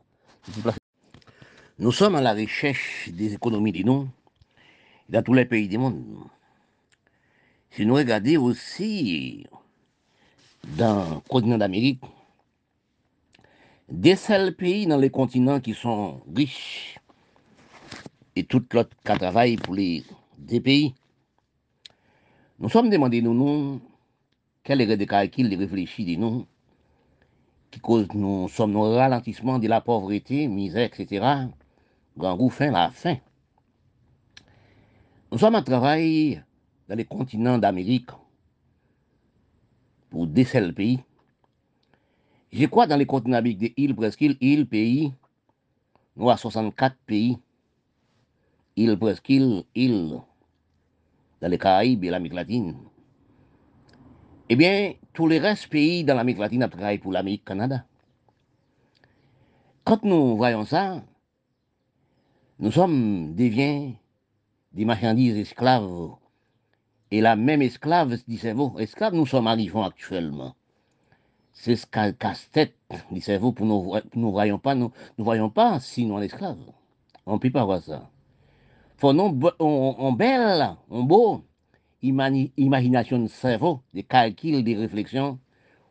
Nous 1.80 1.92
sommes 1.92 2.16
à 2.16 2.22
la 2.22 2.34
recherche 2.34 3.10
des 3.10 3.34
économies 3.34 3.72
du 3.72 3.84
nous 3.84 4.08
dans 5.10 5.24
tous 5.24 5.34
les 5.34 5.46
pays 5.46 5.68
du 5.68 5.78
monde. 5.78 6.04
Si 7.72 7.86
nous 7.86 7.96
regardons 7.96 8.44
aussi 8.44 9.46
dans 10.78 11.16
le 11.16 11.20
continent 11.30 11.58
d'Amérique, 11.58 12.02
des 13.90 14.16
seuls 14.16 14.56
pays 14.56 14.86
dans 14.86 14.98
les 14.98 15.10
continents 15.10 15.60
qui 15.60 15.74
sont 15.74 16.22
riches 16.36 17.00
et 18.36 18.44
tout 18.44 18.66
l'autre 18.74 18.96
qui 19.06 19.18
travaille 19.18 19.56
pour 19.58 19.76
les 19.76 20.04
des 20.38 20.60
pays, 20.60 20.94
nous 22.60 22.70
sommes 22.70 22.90
demandés, 22.90 23.22
nous, 23.22 23.34
nous 23.34 23.82
quel 24.64 24.82
est 24.82 24.86
le 24.86 25.06
calcul, 25.06 25.54
réfléchis 25.56 26.06
de 26.06 26.20
nous, 26.20 26.46
qui 27.72 27.80
cause 27.80 28.08
nous 28.14 28.50
sommes 28.50 28.72
nos 28.72 28.96
ralentissements 28.96 29.60
de 29.60 29.68
la 29.68 29.82
pauvreté, 29.82 30.48
misère, 30.48 30.86
etc 30.86 31.48
grand 32.18 32.50
fin 32.50 32.72
la 32.72 32.90
fin. 32.90 33.18
Nous 35.32 35.38
sommes 35.38 35.56
en 35.56 35.64
travail 35.64 36.44
dans 36.88 36.96
les 36.96 37.06
continents 37.06 37.58
d'Amérique 37.58 38.10
pour 40.10 40.26
déceler 40.26 40.68
le 40.68 40.74
pays. 40.74 41.00
Je 42.52 42.66
crois 42.66 42.88
dans 42.88 42.96
les 42.96 43.06
continents 43.06 43.38
d'Amérique 43.38 43.60
des 43.60 43.74
îles, 43.78 43.96
presqu'îles, 43.96 44.38
îles, 44.42 44.68
pays, 44.68 45.14
nous 46.16 46.30
avons 46.30 46.38
64 46.38 46.96
pays, 47.06 47.38
îles, 48.76 48.98
presqu'îles, 48.98 49.64
îles, 49.76 50.20
dans 51.42 51.48
les 51.50 51.58
Caraïbes 51.58 52.04
et 52.04 52.10
l'Amérique 52.10 52.34
latine. 52.34 52.76
Eh 54.50 54.56
bien, 54.56 54.94
tous 55.14 55.28
les 55.28 55.40
restes 55.40 55.68
pays 55.68 56.04
dans 56.04 56.16
l'Amérique 56.16 56.40
latine 56.40 56.68
travaillent 56.70 57.00
pour 57.00 57.12
l'Amérique 57.12 57.46
Canada. 57.46 57.86
Quand 59.84 60.04
nous 60.04 60.36
voyons 60.38 60.66
ça, 60.66 61.04
nous 62.60 62.72
sommes 62.72 63.36
des 63.36 63.96
des 64.74 64.86
marchandises 64.86 65.38
esclaves. 65.38 66.12
Et 67.10 67.22
la 67.22 67.36
même 67.36 67.62
esclave 67.62 68.18
dit 68.28 68.38
cerveau, 68.38 68.78
esclave 68.80 69.14
nous 69.14 69.26
sommes 69.26 69.48
arrivés 69.48 69.80
actuellement. 69.80 70.56
C'est 71.54 71.76
ce 71.76 71.88
casse-tête 71.88 72.76
dit 73.12 73.22
cerveau 73.22 73.52
pour 73.52 73.66
nous, 73.66 73.94
nous 74.14 74.32
voyons 74.32 74.60
pas, 74.60 74.76
nous, 74.76 74.92
nous 75.18 75.26
voyons 75.26 75.50
pas 75.50 75.80
sinon 75.80 76.22
esclaves. 76.22 76.58
On 77.26 77.34
ne 77.36 77.40
peut 77.40 77.50
pas 77.50 77.66
voir 77.66 77.82
ça. 77.82 78.10
Non, 79.04 79.40
on, 79.60 80.12
belle, 80.14 80.76
on 80.90 81.04
beau, 81.04 81.44
imagination 82.02 83.20
de 83.20 83.28
cerveau, 83.28 83.82
des 83.94 84.04
calculs, 84.04 84.64
des 84.64 84.76
réflexions, 84.76 85.40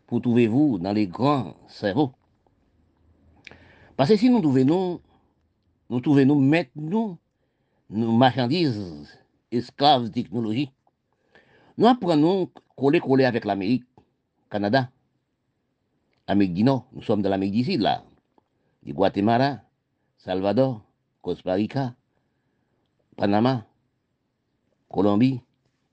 pour 0.07 0.21
trouver 0.23 0.49
vous 0.49 0.79
dans 0.79 0.93
les 0.93 1.07
grands 1.07 1.55
cerveaux. 1.69 2.13
Parce 3.97 4.11
que 4.11 4.17
si 4.17 4.29
nous 4.29 4.41
trouvons 4.41 5.01
nous 5.89 7.19
nous 7.89 8.17
marchandises, 8.17 9.17
esclaves 9.53 10.11
technologie. 10.11 10.71
Nous 11.79 11.87
apprenons 11.87 12.51
coller 12.77 13.01
coller 13.01 13.25
avec 13.25 13.45
l'Amérique, 13.45 13.85
Canada, 14.51 14.91
Amérique 16.27 16.55
du 16.55 16.65
Nord. 16.65 16.87
Nous 16.93 17.03
sommes 17.03 17.23
dans 17.23 17.31
l'Amérique 17.31 17.55
du 17.55 17.65
Sud 17.65 17.81
là. 17.81 18.03
Du 18.83 18.93
Guatemala, 18.93 19.63
Salvador, 20.19 20.83
Costa 21.23 21.55
Rica, 21.55 21.95
Panama, 23.17 23.65
Colombie, 24.91 25.41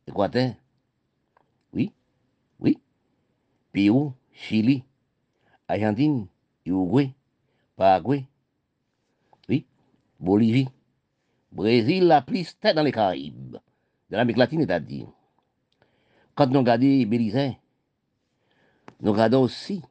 Équateur. 0.08 0.54
Oui, 1.74 1.92
oui. 2.60 2.78
Pérou, 3.72 4.14
Chili, 4.34 4.84
Argentine, 5.68 6.28
Uruguay, 6.66 7.14
Paraguay, 7.76 8.28
Bolivie, 10.24 10.70
Brésil, 11.52 12.08
la 12.08 12.22
plus 12.22 12.58
tête 12.58 12.78
dans 12.78 12.84
les 12.84 12.94
Caraïbes, 12.94 13.58
de 14.10 14.16
l'Amérique 14.16 14.38
latine, 14.38 14.62
c'est-à-dire. 14.62 15.08
Quand 16.34 16.48
nous 16.48 16.60
regardons 16.60 16.86
Belize, 16.86 17.56
nous 19.02 19.12
regardons 19.12 19.42
aussi 19.42 19.82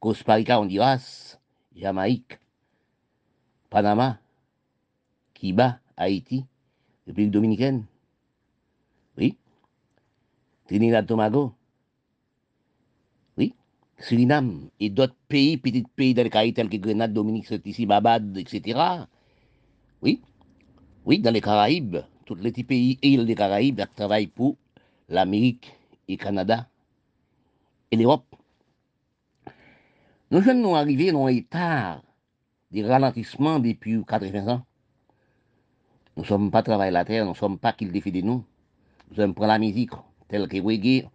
Costa 0.00 0.34
Rica, 0.34 0.60
Honduras, 0.60 1.38
Jamaïque, 1.76 2.40
Panama, 3.70 4.18
Cuba, 5.32 5.78
Haïti, 5.96 6.44
République 7.12 7.30
dominicaine. 7.30 7.84
Oui. 9.18 9.36
Trinidad 10.66 11.06
Tobago. 11.06 11.52
Oui. 13.36 13.52
Suriname 13.98 14.70
et 14.80 14.88
d'autres 14.88 15.16
pays, 15.28 15.58
petits 15.58 15.84
pays 15.94 16.14
dans 16.14 16.22
les 16.22 16.30
Caraïbes 16.30 16.54
tels 16.54 16.70
que 16.70 16.76
Grenade, 16.78 17.12
Dominique, 17.12 17.52
ici, 17.66 17.84
Babad, 17.84 18.38
etc. 18.38 19.04
Oui. 20.00 20.22
Oui, 21.04 21.18
dans 21.18 21.30
les 21.30 21.42
Caraïbes, 21.42 21.98
tous 22.24 22.36
les 22.36 22.50
petits 22.50 22.64
pays 22.64 22.98
et 23.02 23.10
îles 23.10 23.26
des 23.26 23.34
Caraïbes 23.34 23.82
travaillent 23.94 24.28
pour 24.28 24.56
l'Amérique 25.10 25.70
et 26.08 26.16
Canada 26.16 26.66
et 27.90 27.96
l'Europe. 27.96 28.34
Nous 30.30 30.40
sommes 30.40 30.64
arrivés 30.74 31.12
dans 31.12 31.26
un 31.26 31.28
état 31.28 32.00
de 32.70 32.82
ralentissement 32.82 33.58
depuis 33.58 34.02
80 34.02 34.48
ans. 34.48 34.62
Nous 36.16 36.22
ne 36.22 36.28
sommes 36.28 36.50
pas 36.50 36.62
travailler 36.62 36.90
la 36.90 37.04
terre, 37.04 37.24
nous 37.24 37.30
ne 37.30 37.36
sommes 37.36 37.58
pas 37.58 37.72
qu'il 37.72 37.90
défie 37.90 38.12
de 38.12 38.20
nous. 38.20 38.44
Nous 39.10 39.16
sommes 39.16 39.34
pour 39.34 39.46
la 39.46 39.58
musique, 39.58 39.92
telle 40.28 40.46
que 40.46 40.60
reggae, 40.60 41.08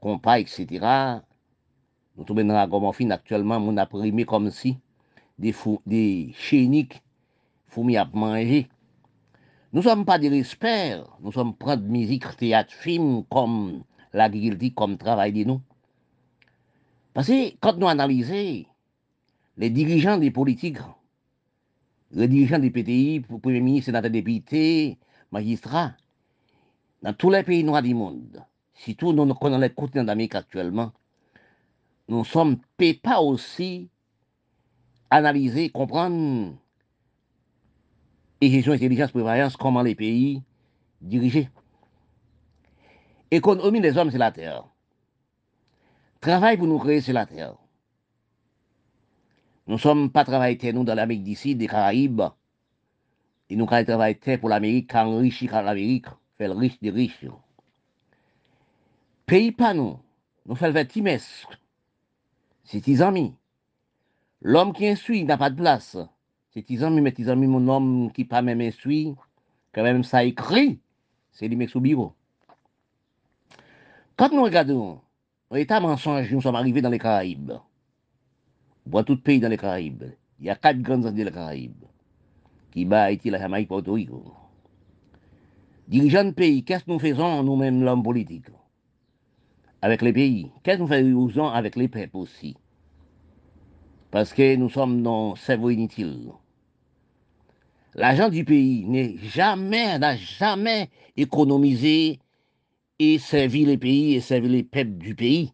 compas, 0.00 0.38
etc. 0.38 0.66
Nous 2.16 2.26
sommes 2.26 2.46
dans 2.46 2.54
la 2.54 2.66
gomme 2.66 2.90
actuellement, 3.10 3.56
on 3.56 3.76
a 3.76 3.86
primé 3.86 4.24
comme 4.24 4.50
si 4.50 4.78
des, 5.38 5.54
des 5.84 6.32
chéniques, 6.34 7.02
fourmis 7.66 7.96
à 7.96 8.08
manger. 8.12 8.68
Nous 9.72 9.80
ne 9.80 9.84
sommes 9.84 10.04
pas 10.04 10.18
des 10.18 10.32
experts, 10.32 11.04
nous 11.20 11.32
sommes 11.32 11.54
prendre 11.54 11.82
musique, 11.82 12.24
théâtre, 12.36 12.72
film, 12.72 13.24
comme 13.24 13.82
l'agriculture, 14.12 14.70
comme 14.74 14.96
travail 14.96 15.32
de 15.32 15.44
nous. 15.44 15.60
Parce 17.12 17.28
que 17.28 17.56
quand 17.60 17.76
nous 17.76 17.88
analysons 17.88 18.64
les 19.56 19.70
dirigeants 19.70 20.18
des 20.18 20.30
politiques, 20.30 20.78
les 22.14 22.28
dirigeants 22.28 22.58
des 22.58 22.70
PTI, 22.70 23.20
premiers 23.20 23.60
ministres, 23.60 23.86
sénateurs, 23.86 24.10
députés, 24.10 24.98
magistrats, 25.30 25.92
dans 27.02 27.12
tous 27.12 27.30
les 27.30 27.42
pays 27.42 27.64
noirs 27.64 27.82
du 27.82 27.94
monde, 27.94 28.42
surtout 28.74 29.12
nous 29.12 29.34
connaissons 29.34 29.60
les 29.60 29.70
continents 29.70 30.04
d'Amérique 30.04 30.34
actuellement, 30.34 30.92
nous 32.08 32.24
sommes 32.24 32.58
pas 33.02 33.20
aussi 33.20 33.88
analyser, 35.10 35.70
comprendre 35.70 36.54
et 38.40 38.50
gestion 38.50 38.72
intelligence 38.72 39.10
prévoyance 39.10 39.56
comment 39.56 39.82
les 39.82 39.94
pays 39.94 40.42
dirigés. 41.00 41.48
Économie 43.30 43.80
des 43.80 43.96
hommes, 43.96 44.10
c'est 44.10 44.18
la 44.18 44.32
terre. 44.32 44.64
Travail 46.20 46.56
pour 46.56 46.66
nous 46.66 46.78
créer 46.78 47.00
sur 47.00 47.14
la 47.14 47.26
terre. 47.26 47.54
Nous 49.66 49.74
ne 49.74 49.80
sommes 49.80 50.10
pas 50.10 50.24
travailleurs 50.24 50.74
nous, 50.74 50.84
dans 50.84 50.94
l'Amérique 50.94 51.22
d'ici, 51.22 51.54
des 51.54 51.66
Caraïbes. 51.66 52.22
Et 53.50 53.56
nous 53.56 53.66
travaillons 53.66 54.38
pour 54.38 54.48
l'Amérique, 54.48 54.90
car 54.90 55.08
enrichir 55.08 55.52
l'Amérique, 55.62 56.06
fait 56.36 56.48
le 56.48 56.54
riche 56.54 56.80
des 56.80 56.90
riches. 56.90 57.26
Pays 59.26 59.52
pas 59.52 59.72
nous, 59.72 59.98
nous 60.46 60.54
faisons 60.54 60.74
le 60.74 60.86
timesque. 60.86 61.48
C'est 62.64 62.82
tes 62.82 63.00
amis. 63.00 63.34
L'homme 64.42 64.72
qui 64.72 64.86
instruit 64.86 65.24
n'a 65.24 65.38
pas 65.38 65.50
de 65.50 65.56
place. 65.56 65.96
C'est 66.52 66.62
tes 66.62 66.82
amis, 66.82 67.00
mais 67.00 67.12
tes 67.12 67.28
amis, 67.28 67.46
mon 67.46 67.66
homme 67.68 68.12
qui 68.12 68.24
pas 68.24 68.42
même 68.42 68.60
instruit, 68.60 69.14
quand 69.72 69.82
même 69.82 70.04
ça 70.04 70.24
écrit, 70.24 70.78
c'est 71.32 71.48
lui 71.48 71.68
sous 71.68 71.80
bureau. 71.80 72.12
Quand 74.16 74.30
nous 74.30 74.42
regardons 74.42 75.00
État 75.56 75.80
mensonge, 75.80 76.32
nous 76.32 76.40
sommes 76.40 76.56
arrivés 76.56 76.82
dans 76.82 76.90
les 76.90 76.98
Caraïbes. 76.98 77.52
Dans 78.86 79.02
tout 79.02 79.16
pays 79.16 79.40
dans 79.40 79.48
les 79.48 79.56
Caraïbes. 79.56 80.04
Il 80.40 80.46
y 80.46 80.50
a 80.50 80.56
quatre 80.56 80.80
grandes 80.80 81.04
îles 81.16 81.24
les 81.24 81.30
Caraïbes. 81.30 81.84
Cuba, 82.72 83.04
Haïti, 83.04 83.30
la 83.30 83.38
Jamaïque, 83.38 83.68
Porto 83.68 83.92
Rico. 83.92 84.34
Dirigeants 85.88 86.24
de 86.24 86.30
pays, 86.30 86.64
qu'est-ce 86.64 86.84
que 86.84 86.90
nous 86.90 86.98
faisons 86.98 87.42
nous-mêmes, 87.42 87.82
l'homme 87.82 88.02
politique? 88.02 88.46
Avec 89.80 90.02
les 90.02 90.12
pays. 90.12 90.50
Qu'est-ce 90.62 90.78
que 90.78 90.82
nous 90.82 91.28
faisons 91.28 91.48
avec 91.48 91.76
les 91.76 91.88
peuples 91.88 92.16
aussi? 92.16 92.56
Parce 94.10 94.32
que 94.32 94.56
nous 94.56 94.70
sommes 94.70 95.02
dans 95.02 95.34
cerveau 95.34 95.70
inutile. 95.70 96.30
L'argent 97.94 98.28
du 98.28 98.44
pays 98.44 98.84
n'est 98.86 99.16
jamais, 99.18 99.98
n'a 99.98 100.16
jamais 100.16 100.90
économisé 101.16 102.18
et 102.98 103.18
servir 103.18 103.68
les 103.68 103.78
pays 103.78 104.14
et 104.14 104.20
servir 104.20 104.50
les 104.50 104.62
peuples 104.62 104.98
du 104.98 105.14
pays. 105.14 105.52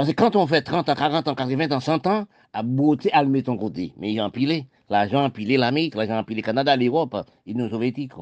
Parce 0.00 0.08
que 0.08 0.16
quand 0.16 0.34
on 0.34 0.46
fait 0.46 0.62
30 0.62 0.88
ans, 0.88 0.94
40 0.94 1.28
ans, 1.28 1.34
80 1.34 1.76
ans, 1.76 1.80
100 1.80 2.06
ans, 2.06 2.26
à 2.54 2.62
beauté, 2.62 3.12
à 3.12 3.22
le 3.22 3.28
mettre 3.28 3.50
en 3.50 3.58
côté. 3.58 3.92
Mais 3.98 4.10
ils 4.10 4.20
ont 4.22 4.24
empilé. 4.24 4.66
L'argent 4.88 5.22
empilé 5.22 5.58
l'Amérique, 5.58 5.94
l'argent 5.94 6.16
empilé 6.16 6.40
le 6.40 6.46
Canada, 6.46 6.74
l'Europe, 6.74 7.14
l'Union 7.44 7.68
soviétique. 7.68 8.12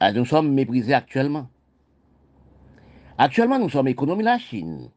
Ah, 0.00 0.12
nous 0.12 0.26
sommes 0.26 0.52
méprisés 0.52 0.92
actuellement. 0.92 1.48
Actuellement, 3.16 3.58
nous 3.58 3.70
sommes 3.70 3.88
économie 3.88 4.22
la 4.22 4.38
Chine. 4.38 4.90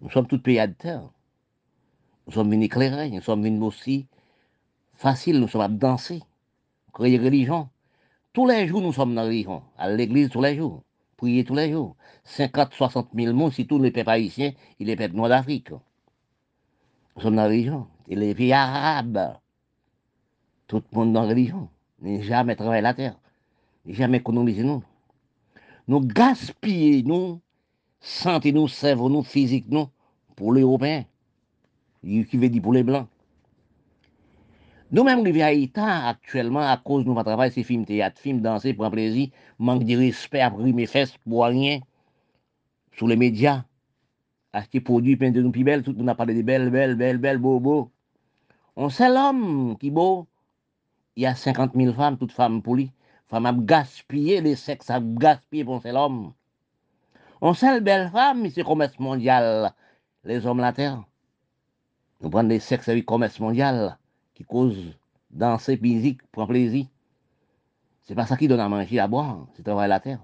Nous 0.00 0.10
sommes 0.10 0.26
tous 0.26 0.40
pays 0.40 0.58
à 0.58 0.66
terre. 0.66 1.08
Nous 2.26 2.32
sommes 2.32 2.50
venus 2.50 2.66
éclairer, 2.66 3.08
nous 3.08 3.22
sommes 3.22 3.44
venus 3.44 3.62
aussi 3.62 4.08
faciles, 4.94 5.38
nous 5.38 5.46
sommes 5.46 5.60
à 5.60 5.68
danser, 5.68 6.24
créer 6.92 7.18
religion. 7.18 7.68
Tous 8.32 8.48
les 8.48 8.66
jours, 8.66 8.80
nous 8.80 8.92
sommes 8.92 9.14
dans 9.14 9.22
la 9.22 9.28
région, 9.28 9.62
à 9.78 9.88
l'église 9.90 10.28
tous 10.30 10.42
les 10.42 10.56
jours, 10.56 10.82
prier 11.16 11.44
tous 11.44 11.54
les 11.54 11.70
jours. 11.70 11.96
50, 12.24 12.74
60 12.74 13.08
000 13.14 13.34
mots, 13.34 13.50
si 13.50 13.66
tous 13.66 13.80
les 13.80 13.90
peuples 13.90 14.10
haïtiens 14.10 14.52
et 14.78 14.84
les 14.84 14.96
peuples 14.96 15.16
noirs 15.16 15.28
d'Afrique. 15.28 15.70
Nous 15.70 17.22
sommes 17.22 17.36
dans 17.36 17.42
la 17.42 17.48
région. 17.48 17.86
Et 18.08 18.16
les 18.16 18.34
pays 18.34 18.52
arabes, 18.52 19.36
tout 20.66 20.82
le 20.92 20.96
monde 20.96 21.12
dans 21.12 21.22
la 21.22 21.28
religion, 21.28 21.68
n'a 22.00 22.20
jamais 22.20 22.56
travaillé 22.56 22.82
la 22.82 22.94
terre, 22.94 23.18
n'a 23.86 23.94
jamais 23.94 24.18
économisé 24.18 24.62
nous. 24.62 24.82
Nous 25.88 26.00
gaspillons, 26.00 27.02
nous, 27.06 27.40
santé, 28.00 28.52
nous, 28.52 28.68
cerveau, 28.68 29.08
nous, 29.08 29.22
physique, 29.22 29.66
nous, 29.68 29.88
pour 30.36 30.52
les 30.52 30.62
Européens, 30.62 31.04
qui 32.02 32.36
veut 32.36 32.48
dire 32.48 32.62
pour 32.62 32.72
les 32.72 32.82
Blancs. 32.82 33.08
Nous-mêmes, 34.92 35.22
nous 35.22 35.32
vivons 35.32 35.72
à 35.76 36.08
actuellement 36.08 36.60
à 36.60 36.76
cause 36.76 37.04
de 37.04 37.08
notre 37.08 37.24
travail, 37.24 37.50
c'est 37.50 37.62
film 37.62 37.84
théâtre, 37.86 38.20
film 38.20 38.40
danser, 38.40 38.74
pour 38.74 38.84
un 38.84 38.90
plaisir, 38.90 39.28
manque 39.58 39.84
de 39.84 39.96
respect, 39.96 40.40
après 40.40 40.72
mes 40.72 40.86
fesses 40.86 41.16
pour 41.26 41.44
rien, 41.46 41.80
sur 42.92 43.08
les 43.08 43.16
médias, 43.16 43.64
acheter 44.52 44.80
produits, 44.80 45.16
peindre 45.16 45.40
de 45.40 45.48
plus 45.48 45.64
belles, 45.64 45.82
tout 45.82 45.92
le 45.92 45.98
monde 45.98 46.10
a 46.10 46.14
parlé 46.14 46.34
de 46.34 46.42
belles, 46.42 46.70
belles, 46.70 46.96
belles, 46.96 47.18
belles, 47.18 47.38
beaux, 47.38 47.60
beaux. 47.60 47.90
On 48.76 48.90
sait 48.90 49.08
l'homme 49.08 49.76
qui 49.78 49.90
beau, 49.90 50.26
il 51.16 51.22
y 51.22 51.26
a 51.26 51.34
50 51.34 51.72
000 51.74 51.94
femmes, 51.94 52.18
toutes 52.18 52.32
femmes 52.32 52.62
polies, 52.62 52.92
femmes 53.28 53.46
à 53.46 53.52
gaspiller 53.52 54.42
les 54.42 54.54
sexes, 54.54 54.90
à 54.90 55.00
gaspiller 55.00 55.64
pour 55.64 55.80
l'homme. 55.84 56.34
On 57.40 57.54
sait 57.54 57.74
le 57.74 57.80
belle 57.80 58.10
femme, 58.10 58.48
c'est 58.50 58.62
commerce 58.62 58.98
mondial, 58.98 59.72
les 60.24 60.46
hommes 60.46 60.60
la 60.60 60.72
terre. 60.72 61.02
Nous 62.20 62.30
prenons 62.30 62.48
les 62.48 62.60
sexes 62.60 62.88
avec 62.88 63.06
commerce 63.06 63.40
mondial 63.40 63.98
qui 64.34 64.44
cause 64.44 64.76
danser, 65.30 65.78
musique, 65.80 66.22
prendre 66.30 66.48
plaisir. 66.48 66.86
C'est 68.02 68.14
pas 68.14 68.26
ça 68.26 68.36
qui 68.36 68.48
donne 68.48 68.60
à 68.60 68.68
manger, 68.68 68.98
à 68.98 69.08
boire, 69.08 69.46
c'est 69.54 69.62
travailler 69.62 69.88
la 69.88 70.00
terre. 70.00 70.20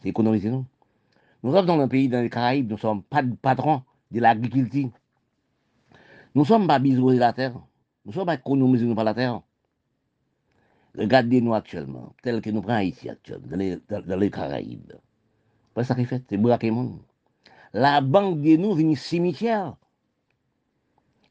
C'est 0.00 0.08
économiser 0.08 0.50
nous. 0.50 0.64
Nous 1.42 1.52
sommes 1.52 1.66
dans 1.66 1.78
un 1.78 1.88
pays, 1.88 2.08
dans 2.08 2.22
les 2.22 2.30
Caraïbes, 2.30 2.68
nous 2.68 2.76
ne 2.76 2.80
sommes 2.80 3.02
pas 3.02 3.22
patrons 3.42 3.82
de 4.10 4.20
l'agriculture. 4.20 4.90
Nous 6.34 6.42
ne 6.42 6.46
sommes 6.46 6.66
pas 6.66 6.78
bisous 6.78 7.10
de 7.12 7.18
la 7.18 7.32
terre. 7.32 7.52
Nous 8.04 8.10
ne 8.10 8.12
sommes 8.12 8.26
pas 8.26 8.34
économisés 8.34 8.86
nous 8.86 8.94
par 8.94 9.04
la 9.04 9.14
terre. 9.14 9.42
Regardez-nous 10.96 11.54
actuellement, 11.54 12.14
tel 12.22 12.40
que 12.42 12.50
nous 12.50 12.62
prenons 12.62 12.80
ici 12.80 13.08
actuellement, 13.08 13.46
dans 13.48 14.16
les, 14.18 14.30
Caraïbes. 14.30 14.92
C'est 15.76 15.84
ça 15.84 15.94
qui 15.94 16.04
fait, 16.04 16.22
c'est 16.28 16.36
braquer 16.36 16.70
monde. 16.70 17.00
La 17.72 18.00
banque 18.02 18.42
de 18.42 18.56
nous 18.56 18.74
vient 18.74 18.94
cimetière. 18.94 19.76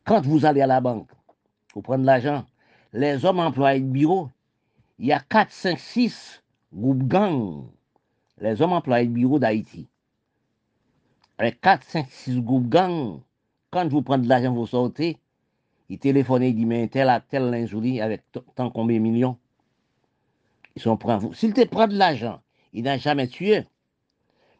Quand 0.03 0.21
vous 0.21 0.45
allez 0.45 0.61
à 0.61 0.67
la 0.67 0.81
banque, 0.81 1.11
pour 1.71 1.83
prendre 1.83 2.05
l'argent. 2.05 2.45
Les 2.93 3.25
hommes 3.25 3.39
employés 3.39 3.79
de 3.79 3.85
bureau, 3.85 4.29
il 4.99 5.07
y 5.07 5.11
a 5.11 5.19
4, 5.19 5.51
5, 5.51 5.79
6 5.79 6.43
groupes 6.73 7.03
gangs. 7.03 7.65
Les 8.39 8.61
hommes 8.61 8.73
employés 8.73 9.07
de 9.07 9.13
bureau 9.13 9.39
d'Haïti. 9.39 9.87
Avec 11.37 11.61
4, 11.61 11.83
5, 11.83 12.07
6 12.09 12.41
groupes 12.41 12.67
gangs, 12.69 13.21
quand 13.71 13.87
vous 13.87 14.01
prenez 14.01 14.23
de 14.23 14.29
l'argent, 14.29 14.53
vous 14.53 14.67
sortez, 14.67 15.17
ils 15.89 15.99
téléphonent, 15.99 16.43
ils 16.43 16.55
disent, 16.55 16.65
mais 16.65 16.87
tel 16.87 17.09
à 17.09 17.19
tel 17.19 17.49
lingerie 17.49 18.01
avec 18.01 18.23
tant 18.55 18.69
combien 18.69 18.97
de 18.97 19.01
millions? 19.01 19.37
Ils 20.75 20.81
sont 20.81 20.97
prêts 20.97 21.17
vous. 21.17 21.33
S'il 21.33 21.53
te 21.53 21.65
prend 21.65 21.87
de 21.87 21.97
l'argent, 21.97 22.41
il 22.73 22.83
n'a 22.83 22.97
jamais 22.97 23.27
tué. 23.27 23.65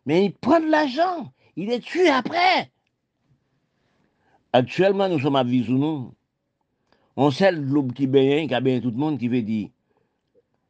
Mais 0.06 0.26
il 0.26 0.34
prend 0.34 0.60
de 0.60 0.70
l'argent, 0.70 1.32
il 1.56 1.72
est 1.72 1.80
tué 1.80 2.10
après. 2.10 2.72
Actuellement, 4.54 5.08
nous 5.08 5.20
sommes 5.20 5.36
à 5.38 5.44
Visounou. 5.44 6.14
On 7.24 7.30
sait 7.30 7.54
globe 7.54 7.94
qui 7.94 8.08
baigne, 8.08 8.48
qui 8.48 8.56
a 8.56 8.62
bien 8.62 8.82
tout 8.82 8.90
le 8.90 8.98
monde, 8.98 9.20
qui 9.20 9.28
veut 9.28 9.44
dire, 9.44 9.70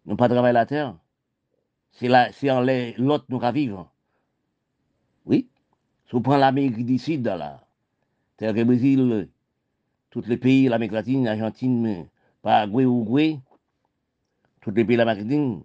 nous 0.06 0.18
pas 0.18 0.28
travailler 0.28 0.52
la 0.52 0.66
terre. 0.66 0.98
C'est 1.94 2.52
en 2.52 2.60
l'autre 2.60 3.24
nous 3.30 3.40
va 3.40 3.54
vivre. 3.54 3.90
Oui. 5.26 5.48
Si 6.08 6.12
vous 6.12 6.20
prenez 6.20 6.42
l'Amérique 6.42 6.86
du 6.86 6.98
Sud, 6.98 7.26
là, 7.26 7.66
que 8.38 8.44
le 8.44 8.66
Brésil, 8.66 9.30
tous 10.10 10.28
les 10.28 10.36
pays, 10.36 10.68
l'Amérique 10.68 10.92
latine, 10.92 11.24
l'Argentine, 11.24 12.10
Paraguay, 12.42 12.84
Uruguay, 12.84 13.40
tous 14.60 14.72
les 14.72 14.84
pays 14.84 14.98
de 14.98 15.04
l'Amérique 15.04 15.24
latine, 15.24 15.62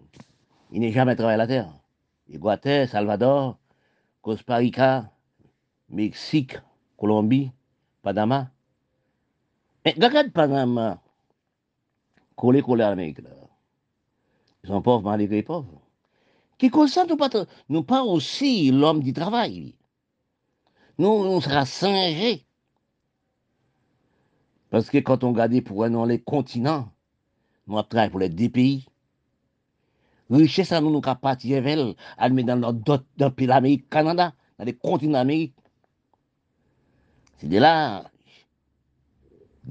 ils 0.71 0.79
n'ont 0.79 0.91
jamais 0.91 1.17
travaillé 1.17 1.37
la 1.37 1.47
terre. 1.47 1.69
Équateur, 2.29 2.87
Salvador, 2.87 3.57
Costa 4.21 4.55
Rica, 4.55 5.11
Mexique, 5.89 6.57
Colombie, 6.95 7.51
Panama. 8.01 8.51
Et 9.87 9.93
regarde 9.93 10.33
Panama, 10.33 11.01
collé, 12.35 12.61
collé 12.61 12.83
à 12.83 12.89
l'Amérique. 12.89 13.19
Là. 13.19 13.29
Ils 14.61 14.67
sont 14.67 14.81
pauvres 14.81 15.03
malgré 15.03 15.37
les 15.37 15.43
pauvres. 15.43 15.81
Qui 16.57 16.69
nous 16.69 17.15
pas, 17.15 17.29
nous 17.69 17.83
pas 17.83 18.03
aussi 18.03 18.69
l'homme 18.69 19.01
du 19.01 19.13
travail. 19.13 19.75
Nous, 20.97 21.23
nous 21.23 21.39
sera 21.39 21.65
singés. 21.65 22.45
Parce 24.69 24.89
que 24.89 24.97
quand 24.97 25.23
on 25.23 25.31
regarde 25.31 25.61
pour 25.61 25.85
les 25.85 26.19
continents, 26.19 26.91
nous 27.65 27.81
travaillons 27.83 28.11
pour 28.11 28.19
les 28.19 28.49
pays. 28.49 28.85
Richesse, 30.29 30.73
nous 30.73 30.89
nous 30.89 31.01
avons 31.05 31.15
parti 31.15 31.55
avec 31.55 31.77
elle, 32.19 32.45
dans 32.45 32.73
d'autres 32.73 33.29
pays 33.29 33.47
d'Amérique, 33.47 33.89
Canada, 33.89 34.33
dans 34.59 34.65
les 34.65 34.75
continents 34.75 35.19
d'Amérique. 35.19 35.55
C'est 37.37 37.47
de 37.47 37.57
là, 37.57 38.11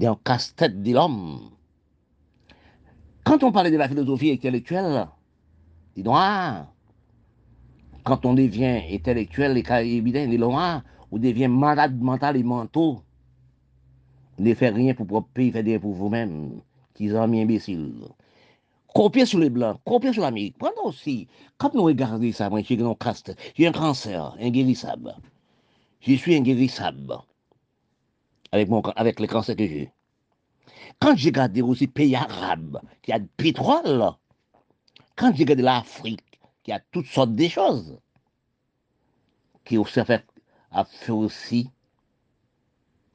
un 0.05 0.17
casse-tête 0.23 0.81
de 0.83 0.93
l'homme. 0.93 1.49
Quand 3.23 3.43
on 3.43 3.51
parlait 3.51 3.71
de 3.71 3.77
la 3.77 3.89
philosophie 3.89 4.31
intellectuelle, 4.31 5.07
des 5.95 6.03
noirs, 6.03 6.67
quand 8.03 8.25
on 8.25 8.35
devient 8.35 8.81
intellectuel 8.91 9.57
évident, 9.57 10.27
des 10.27 10.37
noirs, 10.37 10.83
on 11.11 11.17
devient 11.17 11.47
malade 11.47 11.99
mental 11.99 12.37
et 12.37 12.43
mental. 12.43 12.97
Ne 14.39 14.53
faites 14.53 14.75
rien 14.75 14.93
pour 14.93 15.07
votre 15.07 15.27
pays, 15.27 15.51
faites 15.51 15.65
rien 15.65 15.79
pour 15.79 15.93
vous-même, 15.93 16.61
qui 16.93 17.09
sont 17.09 17.27
mis 17.27 17.41
imbéciles. 17.41 18.07
Copiez 18.93 19.25
sur 19.25 19.39
les 19.39 19.49
Blancs, 19.49 19.79
copiez 19.85 20.13
sur 20.13 20.21
l'Amérique. 20.21 20.57
Pendant 20.57 20.85
aussi, 20.85 21.27
quand 21.57 21.73
nous 21.73 21.83
regardons 21.83 22.31
ça, 22.31 22.49
moi, 22.49 22.61
j'ai 22.61 23.67
un 23.67 23.71
cancer 23.71 24.35
inguérissable. 24.39 25.15
Je 25.99 26.13
suis 26.13 26.35
inguérissable 26.35 27.17
avec, 28.51 28.69
mon, 28.69 28.81
avec 28.81 29.19
le 29.19 29.27
cancer 29.27 29.55
que 29.55 29.65
j'ai. 29.65 29.91
Quand 30.99 31.15
j'ai 31.15 31.29
regardé 31.29 31.61
aussi 31.61 31.87
pays 31.87 32.15
arabes, 32.15 32.79
qui 33.01 33.11
a 33.11 33.19
du 33.19 33.27
pétrole, 33.37 34.11
quand 35.15 35.33
j'ai 35.35 35.43
regardé 35.43 35.63
l'Afrique, 35.63 36.39
qui 36.63 36.71
a 36.71 36.79
toutes 36.91 37.07
sortes 37.07 37.35
de 37.35 37.47
choses, 37.47 37.99
qui 39.63 39.77
aussi 39.77 39.99
a 39.99 40.05
fait, 40.05 40.25
a 40.71 40.85
fait 40.85 41.11
aussi 41.11 41.69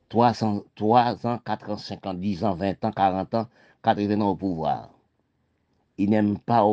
3 0.09 0.45
ans, 0.45 0.63
3 0.75 1.27
ans, 1.27 1.39
4 1.39 1.71
ans, 1.71 1.77
5 1.79 2.07
ans, 2.07 2.15
10 2.15 2.45
ans, 2.45 2.55
20 2.55 2.85
ans, 2.85 2.93
40 2.93 3.35
ans, 3.35 3.49
80 3.83 4.21
ans 4.21 4.29
au 4.31 4.37
pouvoir. 4.37 4.91
Ils 5.99 6.11
n'aiment 6.11 6.39
pas, 6.39 6.65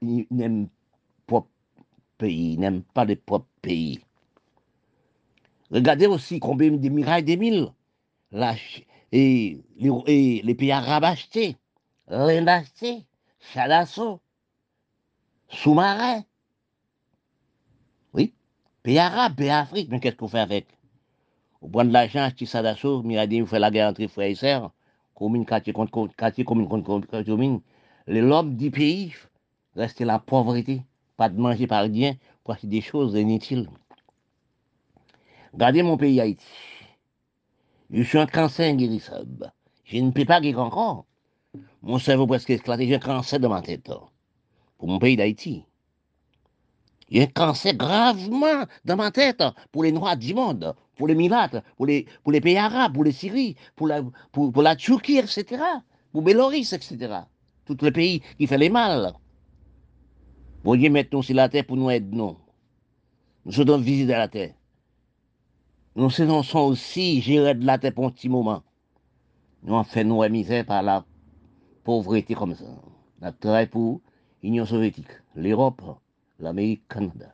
ils 0.00 0.26
n'aiment 0.30 0.68
pas 1.26 1.44
pays, 2.18 2.52
ils 2.52 2.60
n'aiment 2.60 2.82
pas 2.82 3.04
les 3.04 3.16
propres 3.16 3.48
pays. 3.60 4.00
Regardez 5.70 6.06
aussi 6.06 6.38
combien 6.38 6.70
de 6.70 6.88
mirailles 6.88 7.24
des 7.24 7.36
mille. 7.36 7.72
Et, 9.12 9.60
les, 9.76 10.42
les, 10.42 10.54
pays 10.54 10.72
arabes 10.72 11.04
achetés, 11.04 11.56
l'Inde 12.08 12.48
acheté, 12.48 13.06
Chadasso, 13.52 14.20
sous-marin. 15.48 16.24
Oui, 18.12 18.34
pays 18.82 18.98
arabes, 18.98 19.36
pays 19.36 19.50
Afrique, 19.50 19.88
mais 19.90 20.00
qu'est-ce 20.00 20.16
qu'on 20.16 20.28
fait 20.28 20.40
avec? 20.40 20.66
Vous 21.60 21.68
prenez 21.68 21.88
de 21.88 21.92
l'argent, 21.94 22.22
acheter 22.22 22.46
d'assaut, 22.62 23.02
dit, 23.02 23.40
vous 23.40 23.46
faites 23.46 23.60
la 23.60 23.70
guerre 23.70 23.88
entre 23.88 24.06
frères 24.08 24.28
et 24.28 24.34
sœurs, 24.34 24.72
commune, 25.14 25.46
quartier 25.46 25.72
contre 25.72 26.08
quartier, 26.16 26.44
commune 26.44 26.68
contre 26.68 27.22
commune. 27.22 27.60
L'homme 28.06 28.56
du 28.56 28.70
pays 28.70 29.14
reste 29.76 30.00
la 30.00 30.18
pauvreté, 30.18 30.82
pas 31.16 31.28
de 31.28 31.40
manger 31.40 31.66
par 31.66 31.84
rien, 31.84 32.16
pour 32.42 32.54
acheter 32.54 32.66
des 32.66 32.80
choses 32.80 33.14
inutiles. 33.14 33.68
Regardez 35.52 35.82
mon 35.82 35.96
pays 35.96 36.20
Haïti. 36.20 36.44
Je 37.94 38.02
suis 38.02 38.18
un 38.18 38.26
cancer 38.26 38.68
inguérissable. 38.68 39.52
Je 39.84 39.98
ne 39.98 40.10
peux 40.10 40.24
pas 40.24 40.40
guérir 40.40 40.58
encore. 40.58 41.06
Mon 41.80 42.00
cerveau 42.00 42.26
presque 42.26 42.50
éclaté, 42.50 42.88
j'ai 42.88 42.96
un 42.96 42.98
cancer 42.98 43.38
de 43.38 43.46
ma 43.46 43.62
tête. 43.62 43.88
Pour 44.78 44.88
mon 44.88 44.98
pays 44.98 45.16
d'Haïti. 45.16 45.62
A 47.14 47.20
un 47.20 47.26
cancer 47.26 47.72
gravement 47.74 48.64
dans 48.84 48.96
ma 48.96 49.12
tête 49.12 49.44
pour 49.70 49.84
les 49.84 49.92
Noirs 49.92 50.16
du 50.16 50.34
monde, 50.34 50.74
pour 50.96 51.06
les 51.06 51.14
Milates, 51.14 51.62
pour 51.76 51.86
les, 51.86 52.06
pour 52.24 52.32
les 52.32 52.40
pays 52.40 52.56
arabes, 52.56 52.94
pour 52.94 53.04
les 53.04 53.12
Syries, 53.12 53.54
pour 53.76 53.86
la, 53.86 54.02
pour, 54.32 54.52
pour 54.52 54.62
la 54.62 54.74
Turquie, 54.74 55.18
etc., 55.18 55.62
pour 56.10 56.22
Bélorusse, 56.22 56.72
etc. 56.72 57.20
Tous 57.64 57.76
les 57.80 57.92
pays 57.92 58.22
qui 58.38 58.48
font 58.48 58.56
les 58.56 58.70
mal. 58.70 59.12
Mettre 60.64 61.10
nous 61.12 61.22
sur 61.22 61.36
la 61.36 61.48
terre 61.48 61.64
pour 61.64 61.76
nous 61.76 61.90
aider. 61.90 62.10
Nous 62.16 63.52
sommes 63.52 63.82
visite 63.82 64.10
à 64.10 64.18
la 64.18 64.28
terre. 64.28 64.54
Nous 65.96 66.10
sommes 66.10 66.30
aussi 66.30 67.20
gérés 67.20 67.54
de 67.54 67.64
la 67.64 67.78
terre 67.78 67.94
pour 67.94 68.06
un 68.06 68.10
petit 68.10 68.28
moment. 68.28 68.62
Nous 69.62 69.74
avons 69.74 69.84
fait 69.84 70.02
nos 70.02 70.28
misère 70.28 70.66
par 70.66 70.82
la 70.82 71.04
pauvreté 71.84 72.34
comme 72.34 72.54
ça. 72.54 72.64
Nous 73.22 73.30
travaillé 73.40 73.68
pour 73.68 74.00
l'Union 74.42 74.66
soviétique, 74.66 75.06
l'Europe, 75.36 75.82
l'Amérique, 76.40 76.82
Canada. 76.88 77.32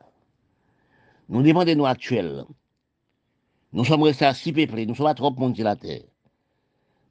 Nous 1.27 1.41
demandons 1.41 1.75
nous 1.75 1.85
actuels. 1.85 2.45
Nous 3.73 3.83
sommes 3.83 4.03
restés 4.03 4.25
à 4.25 4.33
six 4.33 4.53
peuplés, 4.53 4.85
nous 4.85 4.95
sommes 4.95 5.07
à 5.07 5.15
trop 5.15 5.31
monde 5.31 5.55
sur 5.55 5.65
la 5.65 5.75
terre. 5.75 6.03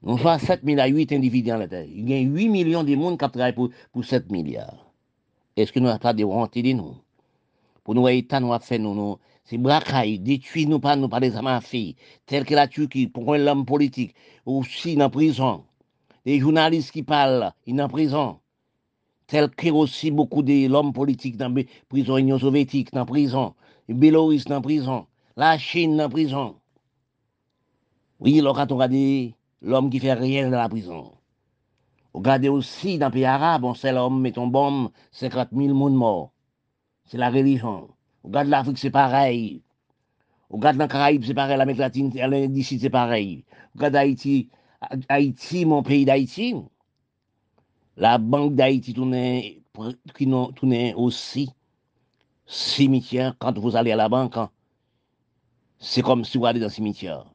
Nous 0.03 0.17
sommes 0.17 0.27
à 0.27 0.39
7 0.39 0.61
000 0.63 0.79
à 0.79 0.87
8 0.87 1.11
individus 1.11 1.49
dans 1.49 1.57
la 1.57 1.67
terre. 1.67 1.85
Il 1.85 2.09
y 2.09 2.13
a 2.13 2.19
8 2.19 2.49
millions 2.49 2.83
de 2.83 2.95
monde 2.95 3.19
qui 3.19 3.29
travaillent 3.29 3.53
pour, 3.53 3.69
pour 3.91 4.03
7 4.05 4.31
milliards. 4.31 4.87
Est-ce 5.55 5.71
que 5.71 5.79
nous 5.79 5.85
n'avons 5.85 5.99
pas 5.99 6.13
de 6.13 6.23
honte 6.23 6.57
de 6.57 6.71
nous? 6.71 6.95
Pour 7.83 7.93
nous, 7.93 8.07
l'État 8.07 8.39
nous 8.39 8.53
a 8.53 8.59
fait 8.59 8.79
nous, 8.79 8.95
nous 8.95 9.19
c'est 9.51 9.57
braquaille, 9.57 10.17
détruit 10.17 10.65
nous 10.65 10.79
pas, 10.79 10.95
nous 10.95 11.09
pas 11.09 11.19
des 11.19 11.33
filles, 11.61 11.97
tels 12.25 12.45
que 12.45 12.55
la 12.55 12.69
Turquie, 12.69 13.07
pour 13.07 13.35
l'homme 13.35 13.65
politique, 13.65 14.15
aussi 14.45 14.95
dans 14.95 15.09
prison. 15.09 15.65
Des 16.25 16.39
journalistes 16.39 16.91
qui 16.91 17.03
parlent, 17.03 17.51
ils 17.65 17.75
sont 17.75 17.83
en 17.83 17.89
prison 17.89 18.39
tel 19.27 19.49
que 19.49 19.69
aussi 19.69 20.09
beaucoup 20.09 20.41
de 20.41 20.67
l'homme 20.69 20.93
politique 20.93 21.35
dans 21.35 21.53
la 21.53 21.63
prison 21.89 22.17
Union 22.17 22.39
soviétique, 22.39 22.93
dans 22.93 22.99
la 22.99 23.05
prison, 23.05 23.53
les 23.89 23.93
Bélorusse 23.93 24.45
dans 24.45 24.55
la 24.55 24.61
prison, 24.61 25.05
la 25.35 25.57
Chine 25.57 25.97
dans 25.97 26.03
la 26.03 26.09
prison. 26.09 26.55
Oui, 28.21 28.41
quand 28.41 28.71
on 28.71 28.77
regarde 28.77 29.33
l'homme 29.61 29.89
qui 29.89 29.99
fait 29.99 30.13
rien 30.13 30.49
dans 30.49 30.59
la 30.59 30.69
prison. 30.69 31.11
Regardez 32.13 32.47
aussi 32.47 32.97
dans 32.97 33.07
les 33.07 33.13
pays 33.13 33.25
arabes, 33.25 33.65
on 33.65 33.73
sait 33.73 33.91
l'homme 33.91 34.21
met 34.21 34.31
ton 34.31 34.47
bombe, 34.47 34.91
50 35.11 35.49
000 35.53 35.73
monde 35.73 35.95
morts. 35.95 36.31
C'est 37.05 37.17
la 37.17 37.29
religion. 37.29 37.89
Regarde 38.23 38.47
l'Afrique, 38.47 38.77
c'est 38.77 38.91
pareil. 38.91 39.61
Regarde 40.49 40.77
dans 40.77 40.85
les 40.85 40.89
Caraïbes, 40.89 41.23
c'est 41.25 41.33
pareil. 41.33 41.57
L'Amérique 41.57 41.79
latine, 41.79 42.09
d'ici, 42.51 42.79
c'est 42.79 42.89
pareil. 42.89 43.45
Regarde 43.75 43.95
Haïti, 43.95 44.49
Haïti, 45.09 45.65
mon 45.65 45.83
pays 45.83 46.05
d'Haïti. 46.05 46.55
La 47.97 48.17
Banque 48.17 48.55
d'Haïti 48.55 48.93
tourne 48.93 49.15
aussi 50.95 51.49
cimetière. 52.45 53.35
Quand 53.39 53.57
vous 53.57 53.75
allez 53.75 53.91
à 53.91 53.95
la 53.95 54.09
banque, 54.09 54.37
hein, 54.37 54.49
c'est 55.79 56.01
comme 56.01 56.25
si 56.25 56.37
vous 56.37 56.45
allez 56.45 56.59
dans 56.59 56.69
cimetière. 56.69 57.25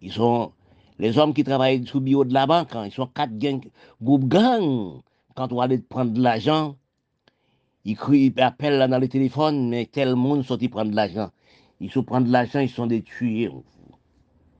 Ils 0.00 0.12
sont 0.12 0.52
les 0.98 1.18
hommes 1.18 1.34
qui 1.34 1.44
travaillent 1.44 1.86
sous 1.86 2.00
bureau 2.00 2.24
de 2.24 2.34
la 2.34 2.46
banque, 2.46 2.74
hein, 2.74 2.86
ils 2.86 2.92
sont 2.92 3.06
quatre 3.06 3.36
gangs, 3.36 3.68
groupes 4.00 4.26
gangs. 4.26 5.00
Quand 5.34 5.50
vous 5.50 5.60
allez 5.60 5.78
prendre 5.78 6.12
de 6.12 6.20
l'argent, 6.20 6.76
ils, 7.84 7.96
crient, 7.96 8.32
ils 8.36 8.42
appellent 8.42 8.88
dans 8.88 8.98
le 8.98 9.08
téléphone, 9.08 9.68
mais 9.68 9.86
tel 9.86 10.14
monde 10.14 10.44
sorti 10.44 10.68
prendre 10.68 10.92
l'argent. 10.92 11.30
Ils 11.80 11.90
sont 11.90 12.04
prendre 12.04 12.26
de 12.26 12.32
l'argent, 12.32 12.60
ils 12.60 12.68
sont 12.68 12.86
des 12.86 13.02
tueurs. 13.02 13.54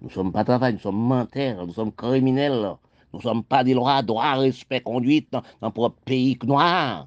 Nous 0.01 0.09
ne 0.09 0.13
sommes 0.13 0.33
pas 0.33 0.45
travailleurs, 0.45 0.75
nous 0.75 0.81
sommes 0.81 1.07
menteurs, 1.07 1.67
nous 1.67 1.75
sommes 1.75 1.93
criminels. 1.93 2.77
Nous 3.13 3.19
ne 3.19 3.23
sommes 3.23 3.45
pas 3.45 3.63
des 3.63 3.75
lois, 3.75 4.03
droit, 4.03 4.35
respect, 4.35 4.81
conduite 4.81 5.29
dans, 5.31 5.43
notre 5.61 5.91
pays 6.05 6.39
noir, 6.45 7.07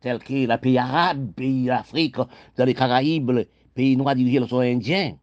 tel 0.00 0.18
que 0.18 0.32
les 0.32 0.58
pays 0.58 0.78
arabes, 0.78 1.32
pays 1.32 1.66
d'Afrique, 1.66 2.16
dans 2.56 2.64
les 2.64 2.74
Caraïbes, 2.74 3.30
les 3.30 3.48
pays 3.74 3.96
noirs 3.96 4.14
dirigés 4.14 4.40
par 4.40 4.60
les 4.60 4.72
Indiens. 4.72 5.16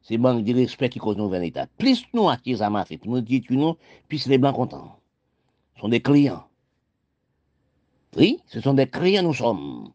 C'est 0.00 0.16
manque 0.16 0.44
de 0.44 0.54
respect 0.54 0.88
qui 0.88 0.98
cause 0.98 1.16
nos 1.16 1.32
État. 1.34 1.66
Plus 1.76 2.04
nous, 2.14 2.30
à 2.30 2.38
ça 2.56 2.70
m'a 2.70 2.84
nous 3.04 3.20
disons 3.20 3.44
nous, 3.50 3.74
plus 4.08 4.26
les 4.26 4.38
Blancs 4.38 4.54
contents. 4.54 5.00
Ce 5.74 5.82
sont 5.82 5.88
des 5.88 6.00
clients. 6.00 6.47
Oui, 8.18 8.40
ce 8.48 8.60
sont 8.60 8.74
des 8.74 8.88
clients, 8.88 9.22
nous 9.22 9.32
sommes. 9.32 9.92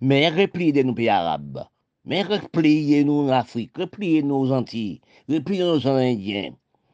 Mais 0.00 0.28
repliez 0.28 0.84
nos 0.84 0.94
pays 0.94 1.08
arabes. 1.08 1.64
Mais 2.04 2.22
repliez-nous 2.22 3.26
en 3.26 3.28
Afrique, 3.30 3.76
repliez-nous 3.76 4.34
aux 4.34 4.52
Antilles, 4.52 5.00
repliez-nous 5.28 5.66
aux 5.66 5.86
Indiens, 5.88 6.52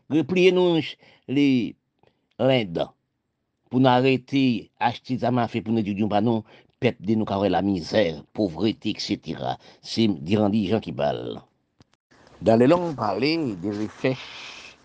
repliez-nous 0.09 0.81
les 1.29 1.77
l'Inde 2.39 2.89
pour 3.69 3.81
nous 3.81 3.89
arrêter, 3.89 4.71
acheter 4.81 5.19
ça 5.19 5.31
m'a 5.31 5.49
pour 5.49 5.73
nous 5.73 5.83
dire, 5.83 6.09
pas 6.09 6.23
non, 6.23 6.43
peuple 6.81 7.05
de 7.05 7.15
nous 7.15 7.27
la 7.27 7.61
misère, 7.61 8.25
pauvreté, 8.33 8.91
etc. 8.91 9.19
C'est 9.83 10.09
des 10.09 10.67
gens 10.67 10.81
qui 10.81 10.93
parlent. 10.93 11.43
Dans 12.41 12.57
les 12.57 12.67
langues 12.67 12.97
parlées, 12.97 13.55
des 13.57 13.71
recherches 13.71 14.79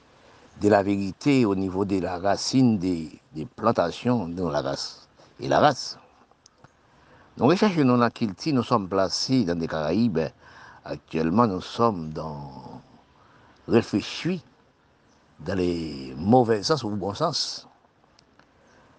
de 0.62 0.68
la 0.68 0.84
vérité 0.84 1.46
au 1.46 1.56
niveau 1.56 1.86
de 1.86 2.00
la 2.00 2.20
racine 2.20 2.78
des, 2.78 3.08
des 3.34 3.46
plantations 3.46 4.28
de 4.28 4.44
la 4.44 4.62
race 4.62 5.03
et 5.40 5.48
la 5.48 5.60
race. 5.60 5.98
Dans 7.38 7.48
la 7.48 8.10
Kilti, 8.12 8.54
nous 8.54 8.64
sommes 8.64 8.88
placés 8.88 9.44
dans 9.44 9.58
des 9.58 9.68
Caraïbes. 9.68 10.20
Actuellement, 10.86 11.48
nous 11.48 11.62
sommes 11.62 12.10
dans 12.10 12.82
réfléchis 13.68 14.44
dans 15.40 15.56
les 15.56 16.14
mauvais 16.18 16.64
sens 16.64 16.84
ou 16.84 16.90
le 16.90 16.96
bon 16.96 17.14
sens. 17.14 17.68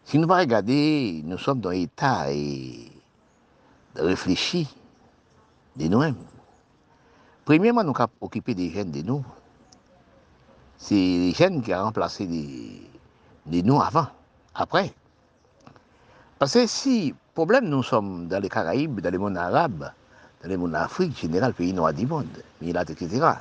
Si 0.04 0.18
nous 0.18 0.26
pas 0.26 0.38
regarder, 0.38 1.22
nous 1.24 1.38
sommes 1.38 1.60
dans 1.60 1.70
l'état 1.70 2.30
et 2.30 2.90
de 3.94 4.02
réfléchir 4.02 4.66
de 5.76 5.86
nous-mêmes. 5.86 6.16
Premièrement, 7.44 7.84
nous 7.84 7.94
avons 7.96 8.12
occupé 8.20 8.54
des 8.54 8.70
jeunes 8.70 8.90
de 8.90 9.02
nous. 9.02 9.24
C'est 10.76 10.94
les 10.94 11.32
jeunes 11.32 11.62
qui 11.62 11.72
ont 11.74 11.84
remplacé 11.84 12.26
des, 12.26 13.62
nous 13.62 13.80
avant, 13.80 14.06
après. 14.54 14.92
Parce 16.38 16.54
que 16.54 16.66
si 16.66 17.14
problème, 17.34 17.66
nous 17.66 17.82
sommes 17.82 18.28
dans 18.28 18.40
les 18.40 18.48
Caraïbes, 18.48 19.00
dans 19.00 19.10
les 19.10 19.18
mondes 19.18 19.36
arabes, 19.36 19.90
dans 20.42 20.48
les 20.48 20.56
mondes 20.56 20.72
d'Afrique, 20.72 21.18
général, 21.18 21.54
pays 21.54 21.72
noirs 21.72 21.92
du 21.92 22.06
monde, 22.06 22.42
Milat, 22.60 22.84
etc. 22.88 23.32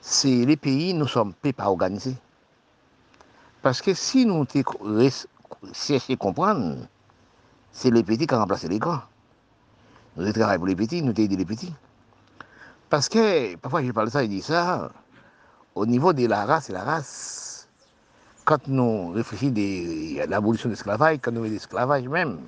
C'est 0.00 0.44
les 0.46 0.56
pays, 0.56 0.94
nous 0.94 1.06
sommes 1.06 1.34
pas 1.34 1.66
organisés. 1.66 2.16
Parce 3.62 3.82
que 3.82 3.92
si 3.92 4.24
nous 4.24 4.46
cherchons 5.74 6.12
à 6.12 6.16
comprendre, 6.16 6.76
c'est 7.72 7.90
les 7.90 8.02
petits 8.02 8.26
qui 8.26 8.34
ont 8.34 8.38
remplacé 8.38 8.68
les 8.68 8.78
grands. 8.78 9.02
Nous 10.16 10.32
travaillons 10.32 10.58
pour 10.58 10.66
les 10.68 10.76
petits, 10.76 11.02
nous 11.02 11.12
aidons 11.12 11.36
les 11.36 11.44
petits. 11.44 11.72
Parce 12.88 13.08
que, 13.08 13.54
parfois 13.56 13.82
je 13.82 13.92
parle 13.92 14.06
de 14.06 14.12
ça, 14.12 14.22
je 14.22 14.28
dis 14.28 14.42
ça, 14.42 14.90
au 15.74 15.86
niveau 15.86 16.12
de 16.12 16.26
la 16.26 16.46
race 16.46 16.70
et 16.70 16.72
la 16.72 16.82
race, 16.82 17.49
quand 18.50 18.66
nous 18.66 19.12
réfléchissons 19.12 20.22
à 20.24 20.26
l'abolition 20.26 20.68
de 20.68 20.74
l'esclavage, 20.74 21.18
quand 21.22 21.30
nous 21.30 21.44
de 21.44 21.50
l'esclavage 21.50 22.08
même, 22.08 22.40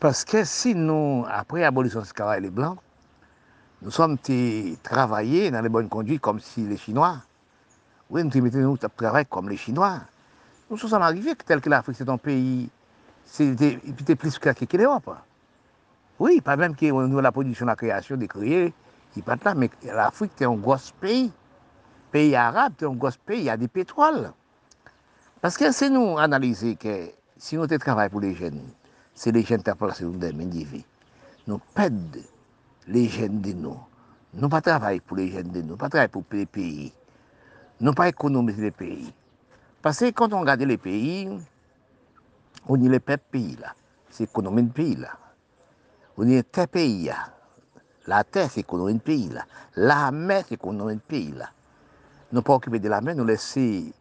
parce 0.00 0.24
que 0.24 0.44
si 0.44 0.74
nous, 0.74 1.26
après 1.30 1.60
l'abolition 1.60 1.98
de 2.00 2.04
l'esclavage, 2.06 2.40
les 2.40 2.48
Blancs, 2.48 2.78
nous 3.82 3.90
sommes 3.90 4.16
travaillés 4.82 5.50
dans 5.50 5.60
les 5.60 5.68
bonnes 5.68 5.90
conduites 5.90 6.22
comme 6.22 6.40
si 6.40 6.62
les 6.62 6.78
Chinois, 6.78 7.18
oui, 8.08 8.24
nous 8.24 8.30
nous 8.40 8.78
travaillons 8.78 9.26
comme 9.28 9.50
les 9.50 9.58
Chinois. 9.58 10.00
Nous 10.70 10.78
sommes 10.78 11.02
arrivés 11.02 11.34
tel 11.34 11.60
que 11.60 11.68
l'Afrique, 11.68 11.96
c'est 11.98 12.08
un 12.08 12.16
pays, 12.16 12.70
c'était 13.26 14.16
plus 14.16 14.38
que 14.38 14.76
l'Europe. 14.78 15.14
Oui, 16.18 16.40
pas 16.40 16.56
même 16.56 16.74
que 16.74 16.86
nous 16.86 17.20
la 17.20 17.30
production, 17.30 17.66
la 17.66 17.76
création, 17.76 18.16
de 18.16 18.24
créer, 18.24 18.72
qui 19.12 19.20
pas 19.20 19.36
là, 19.44 19.54
mais 19.54 19.68
l'Afrique, 19.84 20.32
c'est 20.34 20.46
un 20.46 20.54
gros 20.54 20.76
pays. 20.98 21.30
Pays 22.10 22.34
arabe, 22.34 22.72
c'est 22.78 22.86
un 22.86 22.94
gros 22.94 23.10
pays, 23.26 23.40
il 23.40 23.44
y 23.44 23.50
a 23.50 23.58
du 23.58 23.68
pétrole. 23.68 24.32
Parce 25.40 25.56
que 25.56 25.70
si 25.70 25.90
nous 25.90 26.18
analysons 26.18 26.74
que 26.76 27.10
si 27.36 27.56
nous 27.56 27.66
travaillons 27.66 28.10
pour 28.10 28.20
les 28.20 28.34
jeunes, 28.34 28.60
c'est 29.14 29.32
les 29.32 29.42
jeunes 29.42 29.62
qui 29.62 29.70
dans 29.70 30.18
des 30.18 30.64
vie. 30.64 30.84
Nous 31.46 31.60
perdons 31.74 32.22
les 32.88 33.08
jeunes 33.08 33.40
de 33.40 33.52
nous. 33.52 33.78
Nous 34.34 34.48
ne 34.48 34.60
travaillons 34.60 34.98
pas 34.98 35.04
pour 35.06 35.16
les 35.16 35.30
jeunes 35.30 35.50
de 35.50 35.60
nous, 35.60 35.68
nous 35.68 35.72
ne 35.74 35.88
travaillons 35.88 36.08
pas 36.08 36.20
pour 36.20 36.24
les 36.32 36.46
pays. 36.46 36.92
Nous 37.80 37.90
ne 37.90 37.94
pas 37.94 38.08
économiser 38.08 38.62
les 38.62 38.70
pays. 38.70 39.12
Parce 39.82 40.00
que 40.00 40.10
quand 40.10 40.32
on 40.32 40.40
regarde 40.40 40.62
les 40.62 40.78
pays, 40.78 41.28
on 42.66 42.76
dit 42.76 42.88
les 42.88 43.00
pays 43.00 43.56
là. 43.56 43.74
C'est 44.10 44.24
l'économie 44.24 44.62
du 44.62 44.70
pays 44.70 44.96
là. 44.96 45.10
On 46.16 46.24
dit 46.24 46.42
tel 46.44 46.68
pays 46.68 47.04
là. 47.04 47.32
La 48.06 48.24
terre, 48.24 48.50
c'est 48.50 48.60
l'économie 48.60 48.94
du 48.94 49.00
pays 49.00 49.28
là. 49.28 49.44
La 49.76 50.10
mer, 50.10 50.44
c'est 50.44 50.52
l'économie 50.52 50.94
du 50.94 51.00
pays 51.00 51.32
là. 51.32 51.50
Nous 52.32 52.40
ne 52.40 52.44
pas 52.44 52.54
occuper 52.54 52.78
de 52.78 52.88
la 52.88 53.00
mer, 53.00 53.14
nous 53.14 53.24
laisser 53.24 53.92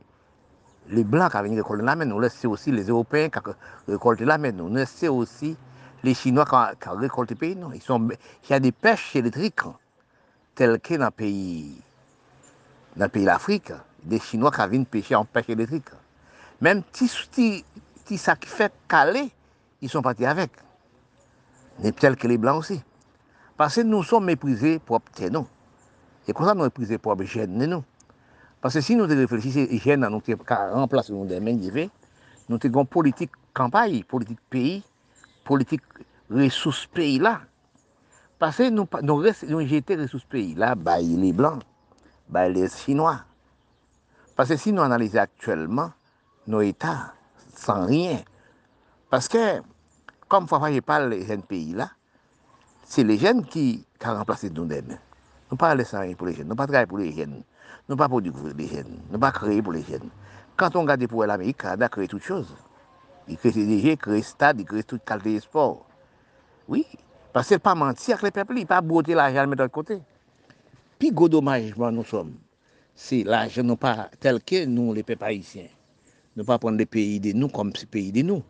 les 0.89 1.04
Blancs 1.04 1.32
qui 1.32 1.41
viennent 1.41 1.58
récolter 1.58 1.84
la 1.84 1.95
mer, 1.95 2.08
nous 2.08 2.19
laisser 2.19 2.48
aussi 2.48 2.71
les 2.71 2.84
Européens 2.84 3.30
qui 3.30 3.39
récoltent 3.88 4.21
la 4.21 4.38
mer, 4.38 4.54
nous 4.54 4.74
laisser 4.74 5.08
aussi 5.08 5.58
les 6.04 6.13
Chinois 6.13 6.45
qui 6.80 6.89
récolté 6.89 7.34
le 7.34 7.39
pays. 7.39 7.58
Ils 7.74 7.82
sont, 7.82 8.10
il 8.10 8.50
y 8.50 8.54
a 8.54 8.60
des 8.60 8.71
pêches 8.71 9.15
électriques, 9.15 9.62
telles 10.54 10.80
que 10.80 10.95
dans 10.95 11.06
le 11.06 11.12
pays, 11.12 11.82
dans 12.95 13.06
le 13.06 13.10
pays 13.10 13.26
d'Afrique, 13.26 13.71
des 14.04 14.19
Chinois 14.19 14.52
qui 14.52 14.67
viennent 14.69 14.86
pêcher 14.86 15.15
en 15.15 15.26
pêche 15.26 15.50
électrique. 15.50 15.89
Même 16.62 16.84
si 16.93 17.08
ça 18.17 18.36
qui 18.36 18.48
fait 18.48 18.71
caler, 18.88 19.32
ils 19.82 19.89
sont 19.89 20.02
partis 20.02 20.26
avec. 20.26 20.52
Mais 21.80 21.91
tels 21.91 22.15
que 22.15 22.28
les 22.28 22.38
Blancs 22.38 22.60
aussi. 22.60 22.82
Parce 23.58 23.76
que 23.76 23.82
nous 23.82 24.04
sommes 24.04 24.26
méprisés 24.26 24.80
pour 24.80 25.02
nous. 25.32 25.48
Et 26.28 26.34
comme 26.34 26.45
ça, 26.45 26.54
nous 26.54 26.63
méprisés 26.63 26.98
pour 26.98 27.21
jeunes 27.24 27.65
nous. 27.65 27.84
Parce 28.65 28.73
que 28.73 28.82
si 28.82 28.95
nous 28.95 29.06
réfléchissons 29.06 29.60
à 29.60 29.65
l'hygiène, 29.65 30.08
nous 30.10 30.23
avons 30.28 30.73
remplacé 30.73 31.13
nous 31.13 31.23
des 31.28 31.39
mains 31.39 31.54
nous 32.49 32.58
avons 32.63 32.82
une 32.82 32.88
politique 32.88 33.30
campagne, 33.54 34.04
politique 34.04 34.39
pays, 34.49 34.84
politique 35.43 35.84
ressources 36.32 36.88
pays 36.88 37.19
là. 37.19 37.41
Parce 38.39 38.58
que 38.58 38.71
nous, 38.71 38.88
nous, 39.04 39.21
nous 39.21 39.67
jetons 39.67 40.01
ressources 40.01 40.23
pays 40.23 40.56
là, 40.56 40.73
bah, 40.73 40.97
les 40.99 41.32
blancs, 41.32 41.62
bah, 42.28 42.49
les 42.49 42.67
chinois. 42.67 43.19
Parce 44.36 44.49
que 44.49 44.58
si 44.58 44.73
nous 44.73 44.82
analysons 44.82 45.19
actuellement 45.19 45.91
nos 46.47 46.62
États 46.62 47.13
sans 47.56 47.86
rien, 47.86 48.17
parce 49.12 49.28
que 49.28 49.62
comme 50.28 50.47
Fafa 50.47 50.73
je 50.73 50.80
parle 50.80 51.12
des 51.12 51.28
jeunes 51.28 51.43
pays 51.43 51.73
là, 51.73 51.91
c'est 52.84 53.04
les 53.04 53.19
jeunes 53.19 53.45
qui, 53.45 53.86
qui 53.99 54.08
ont 54.08 54.15
remplacé 54.15 54.49
nous-mêmes. 54.49 54.88
Nous 54.88 54.97
ne 55.51 55.56
parlons 55.56 55.84
rien 55.84 56.15
pour 56.15 56.25
les 56.25 56.34
jeunes, 56.34 56.47
nous 56.47 56.54
ne 56.54 56.58
parlons 56.58 56.73
pas 56.73 56.88
pour 56.88 56.97
les 56.97 57.12
jeunes. 57.12 57.43
Nous 57.88 57.95
pas 57.95 58.10
produire 58.10 58.34
les 58.58 58.67
jeunes, 58.67 58.99
nous 59.12 59.19
pas 59.19 59.32
créer 59.32 59.62
pour 59.62 59.73
les 59.73 59.84
jeunes. 59.84 60.10
Quand 60.58 60.75
on 60.75 60.82
regarde 60.82 61.06
pour 61.08 61.25
l'Amérique, 61.25 61.58
Canada 61.58 61.89
crée 61.89 62.08
toutes 62.08 62.23
choses. 62.23 62.56
Il 63.28 63.38
crée 63.38 63.51
CDG, 63.51 63.91
il 63.91 63.97
crée 63.97 64.21
stade, 64.21 64.60
il 64.60 64.65
crée 64.65 64.84
toute 64.84 65.04
qualité 65.04 65.36
de 65.36 65.39
sport. 65.39 65.86
Oui, 66.67 66.86
parce 67.34 67.49
que 67.49 67.56
pas 67.56 67.75
mentir 67.75 68.15
avec 68.15 68.23
les 68.23 68.32
peuples, 68.32 68.58
il 68.58 68.65
pas 68.65 68.82
botter 68.82 69.13
l'argent 69.13 69.43
de 69.43 69.49
mettre 69.49 69.63
de 69.63 69.67
côté. 69.67 69.99
Puis, 70.97 71.12
gros 71.12 71.30
dommagement 71.30 71.91
nous 71.91 72.06
sommes, 72.06 72.34
c'est 72.95 73.23
l'argent 73.23 73.63
non 73.63 73.75
pas 73.75 74.10
tel 74.19 74.41
que 74.41 74.65
nous, 74.65 74.93
les 74.93 75.04
peuples 75.04 75.25
haïtiens. 75.25 75.67
Ne 76.36 76.43
pas 76.43 76.58
prendre 76.58 76.78
les 76.78 76.86
pays 76.86 77.19
de 77.19 77.34
nous 77.34 77.49
comme 77.49 77.71
pays 77.71 78.12
de 78.12 78.21
nous. 78.21 78.43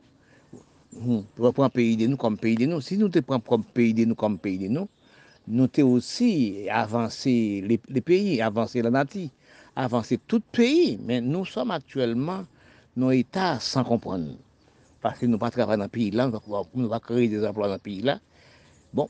Hmm, 0.94 1.22
nous 1.38 1.44
pas 1.44 1.52
prendre 1.52 1.72
pays 1.72 1.98
de 1.98 2.08
nous 2.08 2.18
comme 2.18 2.38
pays 2.38 2.56
de 2.56 2.66
nous. 2.66 2.80
Si 2.82 2.98
nous 2.98 3.10
te 3.10 3.20
prenons 3.20 3.42
comme 3.42 3.64
pays 3.64 3.94
de 3.94 4.06
nous 4.06 4.16
comme 4.16 4.38
pays 4.38 4.58
de 4.58 4.68
nous, 4.68 4.88
nous 5.48 5.68
te 5.68 5.82
aussi 5.82 6.68
avancé 6.70 7.64
les, 7.66 7.80
les, 7.88 8.02
pays, 8.02 8.42
avancé 8.42 8.82
la 8.82 8.90
nature, 8.90 9.30
avancé 9.76 10.18
tout 10.28 10.42
pays, 10.52 11.00
mais 11.04 11.22
nous 11.22 11.46
sommes 11.46 11.72
actuellement 11.72 12.46
nos 12.96 13.12
États 13.12 13.60
sans 13.60 13.84
comprendre. 13.84 14.36
Parce 15.02 15.20
que 15.20 15.26
nous 15.26 15.34
ne 15.34 15.38
pas 15.38 15.52
travailler 15.52 15.78
dans 15.78 15.84
le 15.84 15.90
pays 15.90 16.12
là, 16.12 16.32
nous 16.74 16.84
ne 16.84 16.88
pas 16.88 17.00
créer 17.00 17.28
des 17.28 17.46
emplois 17.46 17.68
dans 17.68 17.74
le 17.74 17.80
pays 17.80 18.02
là. 18.02 18.20
Bon, 18.94 19.08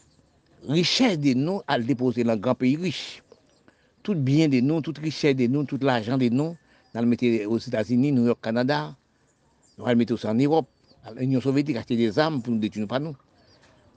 richesse 0.67 1.19
de 1.19 1.33
nous 1.33 1.61
à 1.67 1.79
déposer 1.79 2.23
dans 2.23 2.33
le 2.33 2.39
grand 2.39 2.55
pays 2.55 2.75
riche. 2.75 3.23
Tout 4.03 4.15
bien 4.15 4.47
de 4.49 4.59
nous, 4.59 4.81
toute 4.81 4.97
richesse 4.97 5.35
de 5.35 5.47
nous, 5.47 5.63
tout 5.63 5.79
l'argent 5.81 6.17
de 6.17 6.27
nous, 6.29 6.55
nous 6.93 7.01
le 7.01 7.07
mettre 7.07 7.47
aux 7.47 7.57
États-Unis, 7.57 8.11
New 8.11 8.25
York, 8.25 8.39
Canada, 8.41 8.95
nous 9.77 9.85
le 9.85 9.95
mettre 9.95 10.13
aussi 10.13 10.27
en 10.27 10.35
Europe. 10.35 10.67
L'Union 11.15 11.39
soviétique 11.39 11.75
a 11.77 11.79
acheté 11.79 11.95
des 11.95 12.17
armes 12.17 12.41
pour 12.41 12.53
nous 12.53 12.59
détruire 12.59 12.87
pas 12.87 12.99
nous. 12.99 13.15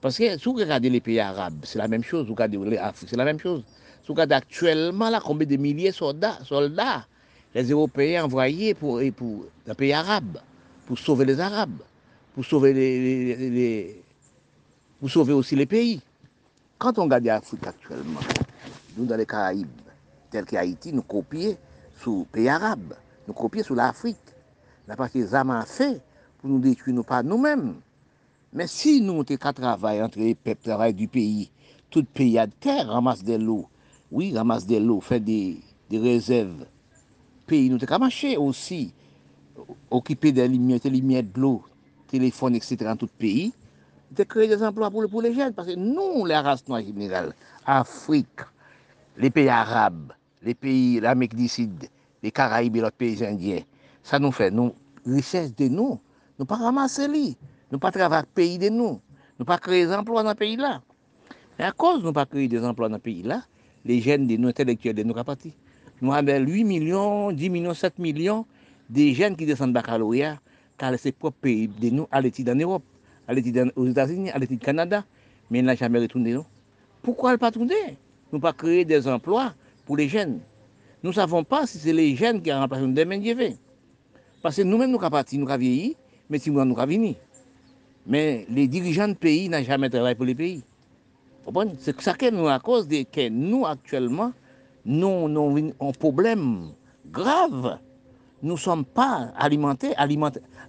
Parce 0.01 0.17
que 0.17 0.37
si 0.37 0.45
vous 0.45 0.53
regardez 0.53 0.89
les 0.89 1.01
pays 1.01 1.19
arabes, 1.19 1.59
c'est 1.63 1.79
la 1.79 1.87
même 1.87 2.03
chose, 2.03 2.27
vous 2.27 2.33
regardez 2.33 2.57
l'Afrique, 2.57 3.09
c'est 3.09 3.17
la 3.17 3.25
même 3.25 3.39
chose. 3.39 3.63
Si 4.01 4.07
vous 4.07 4.13
regardez 4.13 4.35
actuellement 4.35 5.09
là, 5.09 5.19
combien 5.23 5.47
de 5.47 5.57
milliers 5.57 5.89
de 5.89 5.95
soldats, 5.95 6.37
soldats 6.43 7.05
les 7.55 7.63
Européens 7.69 8.25
envoyés 8.25 8.73
pour, 8.73 8.99
les 8.99 9.11
pays 9.11 9.93
arabes, 9.93 10.37
pour 10.85 10.99
sauver 10.99 11.25
les 11.25 11.39
Arabes 11.39 11.79
pour 12.39 12.45
sauver, 12.45 12.73
les, 12.73 14.01
pour 14.97 15.09
sauver 15.09 15.33
aussi 15.33 15.57
les 15.57 15.65
pays. 15.65 16.01
Quand 16.77 16.97
on 16.97 17.03
regarde 17.03 17.25
l'Afrique 17.25 17.67
actuellement, 17.67 18.21
nous 18.95 19.05
dans 19.05 19.17
les 19.17 19.25
Caraïbes, 19.25 19.67
tel 20.31 20.45
qu'Haïti, 20.45 20.93
nous 20.93 21.01
copions 21.01 21.57
sur 21.99 22.19
les 22.19 22.25
pays 22.31 22.47
arabes, 22.47 22.93
nous 23.27 23.33
copions 23.33 23.63
sur 23.63 23.75
l'Afrique. 23.75 24.17
La 24.87 24.95
partie 24.95 25.19
des 25.19 25.27
fait 25.65 26.01
pour 26.39 26.49
nous 26.49 26.59
détruire 26.59 26.95
nous 26.95 27.03
pas 27.03 27.21
nous-mêmes. 27.21 27.75
Men 28.49 28.69
si 28.69 28.97
nou 29.05 29.21
te 29.27 29.37
ka 29.37 29.51
travay 29.53 29.99
antre 30.01 30.31
pep 30.41 30.63
travay 30.65 30.93
du 30.97 31.05
peyi, 31.11 31.49
tout 31.93 32.07
peyi 32.17 32.39
ad 32.41 32.53
ter 32.63 32.87
ramase 32.89 33.25
de 33.25 33.37
lou, 33.37 33.67
oui 34.09 34.31
ramase 34.33 34.65
de 34.69 34.79
lou, 34.81 35.03
fè 35.05 35.19
de, 35.21 35.59
de 35.91 36.01
rezèv, 36.01 36.49
peyi 37.49 37.67
nou 37.69 37.81
te 37.81 37.85
ka 37.89 37.99
mache 38.01 38.33
osi, 38.41 38.87
okipe 39.93 40.31
de 40.33 40.47
limye, 40.49 40.79
te 40.81 40.89
limye 40.89 41.21
de 41.27 41.43
lou, 41.43 41.61
telefon, 42.09 42.57
etc. 42.57 42.89
an 42.89 42.97
tout 42.97 43.13
peyi, 43.21 43.51
te 44.17 44.25
kreye 44.25 44.49
des 44.49 44.65
emploi 44.65 44.89
pou 44.89 45.05
le, 45.05 45.11
pou 45.11 45.21
le 45.21 45.29
jen, 45.35 45.53
parce 45.53 45.77
nou 45.77 46.25
la 46.29 46.41
rase 46.45 46.65
nou 46.65 46.79
a 46.79 46.81
general, 46.81 47.29
Afrik, 47.69 48.47
le 49.21 49.29
peyi 49.29 49.53
Arab, 49.53 50.09
le 50.41 50.57
peyi 50.57 50.97
l'Amek 51.05 51.37
disid, 51.37 51.85
le 52.25 52.33
Karaib 52.33 52.79
et 52.79 52.81
l'autre 52.81 52.97
peyi 52.97 53.21
Indien, 53.29 53.61
sa 54.01 54.17
nou 54.17 54.33
fè, 54.33 54.49
nou, 54.49 54.73
richesse 55.05 55.53
de 55.61 55.69
nou, 55.69 56.01
nou 56.41 56.49
pa 56.49 56.57
ramase 56.57 57.05
li, 57.13 57.27
Nou 57.69 57.77
pa 57.81 57.91
travak 57.93 58.29
peyi 58.33 58.57
de 58.61 58.71
nou. 58.73 58.97
Nou 59.37 59.47
pa 59.47 59.59
kreye 59.61 59.87
zanplwa 59.89 60.23
nan 60.25 60.37
peyi 60.37 60.57
la. 60.59 60.79
E 61.59 61.63
a 61.67 61.71
koz 61.71 62.01
nou 62.03 62.15
pa 62.15 62.25
kreye 62.29 62.61
zanplwa 62.61 62.89
nan 62.89 63.01
peyi 63.03 63.23
la, 63.29 63.43
le 63.85 63.99
jen 64.01 64.27
de 64.29 64.39
nou 64.41 64.51
intelektuel 64.51 64.97
de 64.97 65.05
nou 65.05 65.17
kapati. 65.17 65.53
Nou 66.01 66.15
avè 66.15 66.39
8 66.41 66.65
milyon, 66.67 67.35
10 67.37 67.53
milyon, 67.53 67.77
7 67.77 68.01
milyon 68.01 68.45
de 68.89 69.09
jen 69.13 69.35
ki 69.37 69.45
desan 69.49 69.75
bakalouya 69.75 70.37
ka 70.79 70.89
lese 70.93 71.13
prop 71.13 71.35
peyi 71.43 71.67
de 71.79 71.91
nou 71.93 72.09
aleti 72.15 72.45
dan 72.47 72.61
Europe, 72.63 72.87
aleti 73.29 73.53
dan 73.53 73.73
os 73.75 73.89
Etats-Unis, 73.91 74.33
aleti 74.33 74.55
dan 74.57 74.65
Kanada, 74.65 75.03
men 75.51 75.67
la 75.67 75.75
jamè 75.77 76.01
retounde 76.01 76.33
nou. 76.39 76.47
Poukwa 77.05 77.35
l 77.35 77.41
pa 77.41 77.51
tounde? 77.53 77.77
Nou 78.31 78.41
pa 78.41 78.53
kreye 78.55 79.01
zanplwa 79.03 79.51
pou 79.85 79.99
le 79.99 80.07
jen. 80.09 80.39
Nou 81.03 81.15
savon 81.15 81.45
pa 81.47 81.63
si 81.69 81.79
se 81.79 81.93
le 81.95 82.03
jen 82.17 82.41
ki 82.43 82.51
a 82.51 82.63
ramplasyon 82.63 82.95
demen 82.97 83.21
dieve. 83.23 83.53
Pase 84.43 84.65
nou 84.65 84.79
men 84.79 84.91
nou 84.91 84.99
kapati, 84.99 85.37
nou 85.39 85.47
ka 85.47 85.55
vieyi, 85.59 85.93
men 86.31 86.41
si 86.43 86.51
mouan 86.51 86.67
nou 86.67 86.75
ka 86.75 86.87
vini. 86.87 87.13
Mais 88.09 88.47
les 88.49 88.67
dirigeants 88.67 89.07
de 89.07 89.13
pays 89.13 89.47
n'ont 89.49 89.61
jamais 89.61 89.87
travaillé 89.87 90.15
pour 90.15 90.25
les 90.25 90.33
pays. 90.33 90.63
C'est 91.77 92.01
ça 92.01 92.15
que 92.15 92.29
nous, 92.31 92.47
à 92.47 92.59
cause 92.59 92.87
de 92.87 93.03
que 93.03 93.29
nous, 93.29 93.67
actuellement, 93.67 94.33
nous 94.83 95.25
avons 95.27 95.71
un 95.79 95.91
problème 95.91 96.71
grave. 97.11 97.77
Nous 98.41 98.53
ne 98.53 98.57
sommes 98.57 98.83
pas 98.83 99.31
alimentés, 99.37 99.93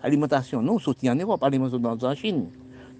alimentation, 0.02 0.60
nous, 0.60 0.78
sortis 0.78 1.08
en 1.08 1.14
Europe, 1.14 1.42
alimentation 1.42 1.82
en 1.82 2.14
Chine. 2.14 2.46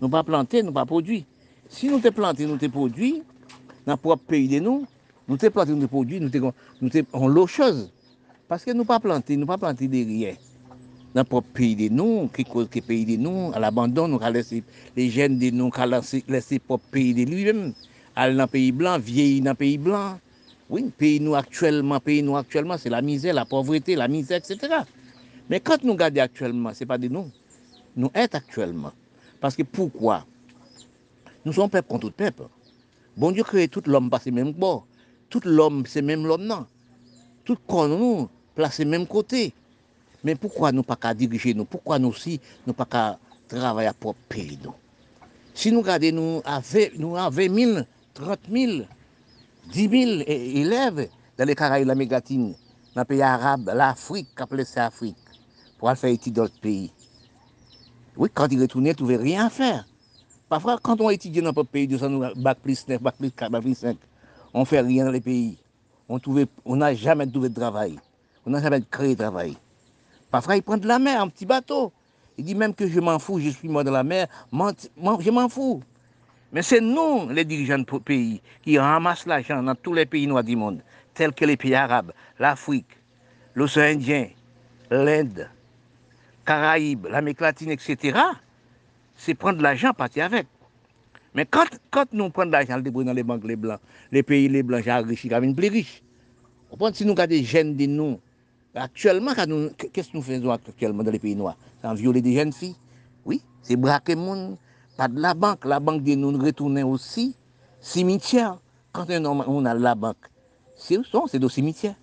Nous 0.00 0.08
ne 0.08 0.12
pas 0.12 0.24
plantés, 0.24 0.62
nous 0.62 0.72
pas 0.72 0.86
produits. 0.86 1.26
Si 1.68 1.88
nous 1.88 2.00
sommes 2.00 2.12
plantés, 2.12 2.46
nous 2.46 2.58
sommes 2.58 2.70
produits, 2.70 3.22
dans 3.86 3.92
le 3.92 3.98
propre 3.98 4.22
pays 4.24 4.48
de 4.48 4.58
nous, 4.58 4.86
nous 5.28 5.38
sommes 5.38 5.50
plantés, 5.50 5.72
nous 5.72 5.80
sommes 5.80 5.88
produits, 5.88 6.18
nous 6.18 6.30
sommes 6.90 7.34
l'eau 7.34 7.46
chose. 7.46 7.92
Parce 8.48 8.64
que 8.64 8.70
nous 8.70 8.84
ne 8.84 8.84
pas 8.84 9.00
plantés, 9.00 9.36
nous 9.36 9.46
pas 9.46 9.58
plantés 9.58 9.86
de 9.86 10.34
nan 11.16 11.26
prop 11.26 11.46
peyi 11.56 11.74
de 11.78 11.88
nou, 11.92 12.28
ki 12.34 12.44
kouz 12.46 12.68
ke 12.70 12.82
peyi 12.86 13.06
de 13.08 13.16
nou, 13.20 13.50
al 13.56 13.66
abandon 13.66 14.12
nou 14.12 14.22
ka 14.22 14.30
lese 14.30 14.60
le 14.96 15.06
jen 15.10 15.38
de 15.40 15.50
nou, 15.54 15.72
ka 15.74 15.88
lese 15.88 16.60
prop 16.66 16.82
peyi 16.94 17.14
de 17.16 17.26
li 17.26 17.42
men, 17.48 17.70
al 18.18 18.36
nan 18.38 18.50
peyi 18.50 18.70
blan, 18.76 19.02
vieyi 19.02 19.40
nan 19.42 19.58
peyi 19.58 19.78
blan, 19.82 20.20
oui, 20.70 20.86
peyi 21.00 21.18
nou 21.22 21.34
aktuelman, 21.38 22.02
peyi 22.04 22.22
nou 22.22 22.38
aktuelman, 22.38 22.78
se 22.78 22.92
la 22.92 23.02
mizè, 23.02 23.34
la 23.34 23.46
povreté, 23.48 23.96
la 23.98 24.06
mizè, 24.10 24.38
etc. 24.38 24.84
Men 25.50 25.62
kant 25.66 25.82
nou 25.86 25.98
gade 25.98 26.22
aktuelman, 26.22 26.76
se 26.78 26.86
pa 26.86 26.98
de 27.00 27.10
nou, 27.10 27.26
nou 27.98 28.14
et 28.14 28.34
aktuelman, 28.38 28.94
paske 29.42 29.66
poukwa, 29.66 30.20
nou 31.42 31.56
son 31.56 31.72
pep 31.72 31.88
kon 31.90 32.02
tout 32.02 32.14
pep, 32.14 32.44
bon 33.18 33.34
diyo 33.34 33.46
kreye 33.48 33.70
tout 33.72 33.88
l'om 33.90 34.12
pa 34.12 34.20
se 34.22 34.30
menm 34.34 34.54
kbo, 34.54 34.84
tout 35.32 35.42
l'om 35.48 35.82
se 35.90 36.04
menm 36.06 36.28
l'om 36.28 36.46
nan, 36.46 36.68
tout 37.48 37.58
kon 37.66 37.90
nou, 37.90 38.28
plase 38.54 38.86
menm 38.86 39.08
kote, 39.10 39.48
Men 40.26 40.38
poukwa 40.40 40.70
nou 40.74 40.86
pa 40.86 40.96
ka 41.00 41.12
dirije 41.16 41.54
nou? 41.56 41.68
Poukwa 41.68 41.98
nou 42.00 42.16
si 42.16 42.38
nou 42.66 42.76
pa 42.76 42.86
ka 42.88 43.02
travaya 43.50 43.92
pou 43.96 44.16
peyi 44.30 44.58
nou? 44.60 44.76
Si 45.56 45.72
nou 45.74 45.84
gade 45.84 46.12
nou 46.14 46.40
ave, 46.48 46.90
nou 47.00 47.18
ave 47.20 47.48
mil, 47.52 47.82
trot 48.16 48.50
mil, 48.52 48.84
di 49.72 49.86
mil 49.90 50.20
eleve 50.26 51.08
dan 51.38 51.48
le 51.50 51.56
Karayi 51.58 51.88
la 51.88 51.96
Megatine, 51.98 52.54
nan 52.96 53.08
peyi 53.08 53.24
Arab, 53.26 53.70
la 53.74 53.92
Afrik, 53.94 54.30
ka 54.36 54.46
ple 54.50 54.66
se 54.68 54.80
Afrik, 54.82 55.18
pou 55.80 55.90
al 55.90 55.98
fè 56.00 56.12
eti 56.14 56.32
dot 56.34 56.54
peyi. 56.62 56.90
Oui, 58.16 58.28
kan 58.34 58.50
ti 58.50 58.58
retounen, 58.60 58.96
touve 58.96 59.16
rien 59.20 59.50
fèr. 59.52 59.86
Pafra, 60.50 60.76
kan 60.82 60.98
ton 60.98 61.12
eti 61.14 61.30
di 61.32 61.42
nan 61.44 61.56
pot 61.56 61.68
peyi, 61.70 61.88
di 61.88 61.98
san 62.00 62.12
nou 62.12 62.32
bak 62.44 62.60
plis 62.64 62.84
9, 62.88 63.00
bak 63.02 63.16
plis 63.18 63.32
4, 63.32 63.52
bak 63.54 63.64
plis 63.64 63.82
5, 63.86 64.08
on 64.52 64.68
fè 64.68 64.82
rien 64.84 65.08
nan 65.08 65.16
le 65.16 65.24
peyi. 65.24 65.56
On 66.64 66.76
n'a 66.76 66.92
jamais 66.92 67.26
trouvé 67.26 67.48
de 67.48 67.54
travail. 67.54 67.96
On 68.44 68.50
n'a 68.50 68.60
jamais 68.60 68.82
créé 68.90 69.14
de 69.14 69.20
travail. 69.20 69.56
Parfois, 70.30 70.56
il 70.56 70.62
prend 70.62 70.76
de 70.76 70.86
la 70.86 70.98
mer, 70.98 71.20
un 71.20 71.28
petit 71.28 71.46
bateau. 71.46 71.92
Il 72.38 72.44
dit 72.44 72.54
même 72.54 72.74
que 72.74 72.86
je 72.88 73.00
m'en 73.00 73.18
fous, 73.18 73.38
je 73.40 73.50
suis 73.50 73.68
mort 73.68 73.84
dans 73.84 73.90
la 73.90 74.04
mer, 74.04 74.26
je 74.52 75.30
m'en 75.30 75.48
fous. 75.48 75.82
Mais 76.52 76.62
c'est 76.62 76.80
nous, 76.80 77.28
les 77.28 77.44
dirigeants 77.44 77.78
de 77.78 77.98
pays, 77.98 78.40
qui 78.62 78.78
ramassent 78.78 79.26
l'argent 79.26 79.62
dans 79.62 79.74
tous 79.74 79.92
les 79.92 80.06
pays 80.06 80.26
noirs 80.26 80.42
du 80.42 80.56
monde, 80.56 80.80
tels 81.14 81.32
que 81.32 81.44
les 81.44 81.56
pays 81.56 81.74
arabes, 81.74 82.12
l'Afrique, 82.38 82.88
l'océan 83.54 83.94
Indien, 83.94 84.28
l'Inde, 84.90 85.48
Caraïbes, 86.44 87.06
l'Amérique 87.06 87.40
latine, 87.40 87.70
etc. 87.70 88.18
C'est 89.16 89.34
prendre 89.34 89.60
l'argent, 89.62 89.92
partir 89.92 90.24
avec. 90.24 90.46
Mais 91.34 91.46
quand, 91.46 91.66
quand 91.90 92.12
nous 92.12 92.30
prenons 92.30 92.50
l'argent, 92.50 92.76
le 92.76 92.90
dans 92.90 93.12
les 93.12 93.22
banques 93.22 93.44
les 93.44 93.54
blancs, 93.54 93.80
les 94.10 94.22
pays 94.22 94.48
les 94.48 94.62
blancs, 94.62 94.82
j'ai 94.82 94.92
enrichi, 94.92 95.28
comme 95.28 95.54
plus 95.54 95.68
riches. 95.68 96.02
Si 96.94 97.04
nous 97.04 97.12
avons 97.12 97.26
des 97.26 97.44
jeunes 97.44 97.76
de 97.76 97.86
nous, 97.86 98.20
Actuellement, 98.74 99.32
qu'est-ce 99.92 100.10
que 100.10 100.16
nous 100.16 100.22
faisons 100.22 100.50
actuellement 100.50 101.02
dans 101.02 101.10
les 101.10 101.18
pays 101.18 101.34
noirs? 101.34 101.56
C'est 101.82 101.92
violer 101.94 102.22
des 102.22 102.34
jeunes 102.34 102.52
filles? 102.52 102.76
Oui, 103.24 103.42
c'est 103.62 103.76
braquer 103.76 104.14
le 104.14 104.20
monde. 104.20 104.56
Pas 104.96 105.08
de 105.08 105.20
la 105.20 105.34
banque. 105.34 105.64
La 105.64 105.80
banque 105.80 106.02
dit 106.02 106.16
nous 106.16 106.36
retourner 106.38 106.82
aussi. 106.82 107.34
Cimetière. 107.80 108.58
Quand 108.92 109.06
on 109.08 109.64
a 109.64 109.74
la 109.74 109.94
banque, 109.94 110.16
c'est 110.76 110.98
où 110.98 111.04
sont? 111.04 111.26
C'est 111.28 111.42
au 111.42 111.48
cimetière. 111.48 111.94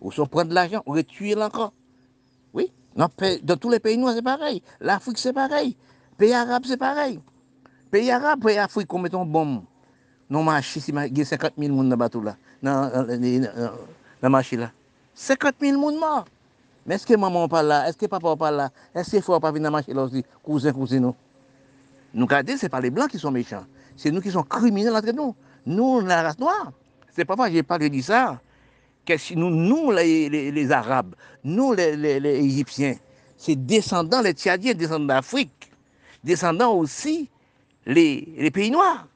Où 0.00 0.10
sont? 0.10 0.26
Prendre 0.26 0.48
de 0.48 0.54
l'argent, 0.54 0.82
on 0.86 1.00
tuer 1.02 1.34
encore. 1.36 1.72
Oui, 2.54 2.72
dans, 2.96 3.08
tous 3.56 3.70
les 3.70 3.78
pays 3.78 3.98
noirs, 3.98 4.14
c'est 4.14 4.22
pareil. 4.22 4.62
L'Afrique, 4.80 5.18
c'est 5.18 5.32
pareil. 5.32 5.76
Pays 6.16 6.32
arabes, 6.32 6.64
c'est 6.66 6.78
pareil. 6.78 7.20
Pays 7.90 8.10
arabes, 8.10 8.42
pays 8.42 8.58
Afrique, 8.58 8.92
on 8.92 8.98
met 8.98 9.10
une 9.12 9.30
bombe. 9.30 9.62
Non, 10.30 10.42
marché, 10.42 10.80
il 10.86 11.18
y 11.18 11.22
a 11.22 11.24
50 11.24 11.52
000 11.58 11.68
personnes 11.68 11.76
dans 11.76 11.82
le 11.90 11.96
bateau 11.96 12.22
là, 12.22 12.36
dans 12.62 13.06
le 14.22 14.28
marché 14.28 14.56
là. 14.56 14.70
50 15.20 15.56
000 15.60 15.78
personnes 15.78 16.00
morts. 16.00 16.24
Mais 16.86 16.94
est-ce 16.94 17.06
que 17.06 17.14
maman 17.14 17.46
pas 17.46 17.62
là? 17.62 17.86
Est-ce 17.86 17.98
que 17.98 18.06
papa 18.06 18.34
pas 18.36 18.50
là? 18.50 18.70
Est-ce 18.94 19.10
qu'il 19.10 19.22
faut 19.22 19.38
pas 19.38 19.52
venir 19.52 19.70
marcher 19.70 19.92
là 19.92 20.04
aussi? 20.04 20.24
Cousin, 20.42 20.72
cousin, 20.72 20.98
nous. 20.98 21.14
Nous 22.14 22.24
regardez, 22.24 22.56
ce 22.56 22.64
n'est 22.64 22.70
pas 22.70 22.80
les 22.80 22.88
blancs 22.88 23.10
qui 23.10 23.18
sont 23.18 23.30
méchants. 23.30 23.66
C'est 23.96 24.10
nous 24.10 24.22
qui 24.22 24.30
sommes 24.30 24.46
criminels 24.46 24.96
entre 24.96 25.12
nous. 25.12 25.36
Nous, 25.66 26.00
la 26.00 26.22
race 26.22 26.38
noire. 26.38 26.72
C'est 27.14 27.26
pas 27.26 27.36
moi, 27.36 27.50
j'ai 27.50 27.62
pas 27.62 27.78
dit 27.78 28.02
ça. 28.02 28.40
Que 29.04 29.34
nous, 29.34 29.50
nous 29.50 29.90
les, 29.90 30.72
Arabes, 30.72 31.14
nous, 31.44 31.74
les, 31.74 32.42
Égyptiens, 32.42 32.96
c'est 33.36 33.56
descendants, 33.56 34.22
les 34.22 34.32
Tchadiens, 34.32 34.72
descendants 34.72 35.14
d'Afrique, 35.14 35.70
descendants 36.24 36.72
aussi 36.72 37.28
les, 37.84 38.50
pays 38.52 38.70
noirs. 38.70 39.06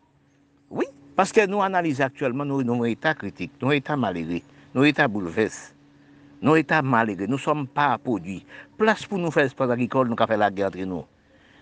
Oui, 0.70 0.84
parce 1.16 1.32
que 1.32 1.46
nous 1.46 1.62
analysons 1.62 2.04
actuellement 2.04 2.44
nos, 2.44 2.62
nos 2.62 2.84
états 2.84 3.14
critiques, 3.14 3.52
nos 3.62 3.72
états 3.72 3.96
malheureux, 3.96 4.40
états 4.84 5.08
bouleversés. 5.08 5.73
Nos 6.44 6.56
États 6.56 6.82
malheureux, 6.82 7.24
nous 7.24 7.36
ne 7.36 7.38
sommes 7.38 7.66
pas 7.66 7.96
produits. 7.96 8.44
Place 8.76 9.06
pour 9.06 9.16
nous 9.16 9.30
faire 9.30 9.44
l'espace 9.44 9.70
agricole, 9.70 10.08
nous 10.08 10.14
avons 10.18 10.26
fait 10.26 10.36
la 10.36 10.50
guerre 10.50 10.66
entre 10.66 10.78
nous. 10.80 11.06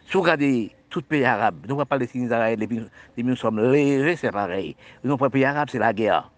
Si 0.06 0.14
vous 0.14 0.22
regardez 0.22 0.72
tout 0.90 1.02
pays 1.02 1.24
arabe, 1.24 1.54
nous 1.62 1.68
ne 1.68 1.68
pouvons 1.74 1.86
pas 1.86 1.98
les 1.98 2.10
Israël, 2.16 2.58
les 2.58 3.22
nous 3.22 3.36
sommes 3.36 3.60
légers, 3.60 4.16
c'est 4.16 4.32
pareil. 4.32 4.74
Nous, 5.04 5.16
les 5.16 5.30
pays 5.30 5.44
arabes, 5.44 5.68
c'est 5.70 5.78
la 5.78 5.92
guerre. 5.92 6.32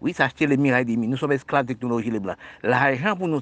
Oui, 0.00 0.12
ça 0.12 0.24
acheter 0.24 0.48
les 0.48 0.56
mirailles 0.56 0.84
des 0.84 0.96
mines. 0.96 1.10
Nous 1.10 1.16
sommes 1.16 1.30
esclaves 1.30 1.64
de 1.64 1.74
technologie, 1.74 2.10
les 2.10 2.18
blancs. 2.18 2.36
L'argent 2.64 3.14
pour 3.14 3.28
nous 3.28 3.40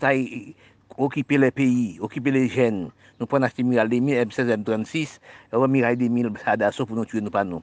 occuper 0.99 1.39
les 1.39 1.51
pays, 1.51 1.97
occuper 1.99 2.31
les 2.31 2.47
jeunes, 2.47 2.91
nous 3.19 3.25
prenons 3.25 3.47
acheter 3.47 3.63
mirailles 3.63 3.89
des 3.89 4.01
mines, 4.01 4.29
M16, 4.29 4.63
M36, 4.63 5.21
et 5.55 5.69
mirailles 5.69 5.97
des 5.97 6.11
mines, 6.11 6.31
pour 6.31 6.97
nous 6.97 7.07
tuer, 7.07 7.23
nous 7.23 7.31
pas 7.31 7.45
nous. 7.45 7.63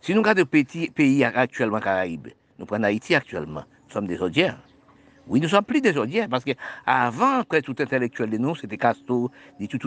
Si 0.00 0.14
nous 0.14 0.20
regardons 0.20 0.44
les 0.52 0.88
pays 0.88 1.24
actuellement 1.24 1.80
Caraïbes, 1.80 2.28
nous 2.60 2.64
prenons 2.64 2.84
Haïti 2.84 3.16
actuellement, 3.16 3.64
nous 3.88 3.92
sommes 3.92 4.06
des 4.06 4.22
audières. 4.22 4.56
Oui, 5.28 5.40
nous 5.40 5.48
sommes 5.48 5.64
plus 5.64 5.80
des 5.80 5.96
audiens, 5.96 6.28
parce 6.28 6.44
qu'avant, 6.44 7.42
tout 7.64 7.74
intellectuel 7.78 8.30
de 8.30 8.38
nous, 8.38 8.54
c'était 8.54 8.76
Castro, 8.76 9.30
des 9.58 9.66
tout, 9.66 9.78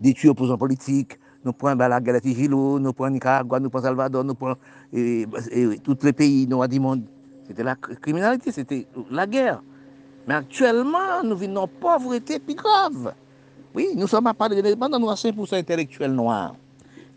des 0.00 0.28
opposants 0.28 0.58
politiques, 0.58 1.18
nous 1.44 1.52
prenons 1.52 1.76
la 1.76 2.00
Galati 2.00 2.34
Gilo, 2.34 2.80
nous 2.80 2.92
prenons 2.92 3.14
Nicaragua, 3.14 3.60
nous 3.60 3.70
prenons 3.70 3.84
Salvador, 3.84 4.24
nous 4.24 4.34
prenons 4.34 4.56
tous 4.90 5.98
les 6.02 6.12
pays 6.12 6.46
noirs 6.48 6.68
du 6.68 6.80
monde. 6.80 7.04
C'était 7.46 7.62
la 7.62 7.76
criminalité, 7.76 8.50
c'était 8.50 8.86
la 9.10 9.26
guerre. 9.26 9.62
Mais 10.26 10.34
actuellement, 10.34 11.22
nous 11.22 11.36
vivons 11.36 11.58
en 11.58 11.68
pauvreté 11.68 12.38
plus 12.38 12.54
grave. 12.54 13.14
Oui, 13.74 13.88
nous 13.94 14.06
sommes 14.06 14.26
à 14.26 14.34
parler 14.34 14.62
de 14.62 14.74
nous 14.74 14.82
avons 14.82 15.12
5% 15.12 15.56
intellectuels 15.56 16.12
noirs 16.12 16.56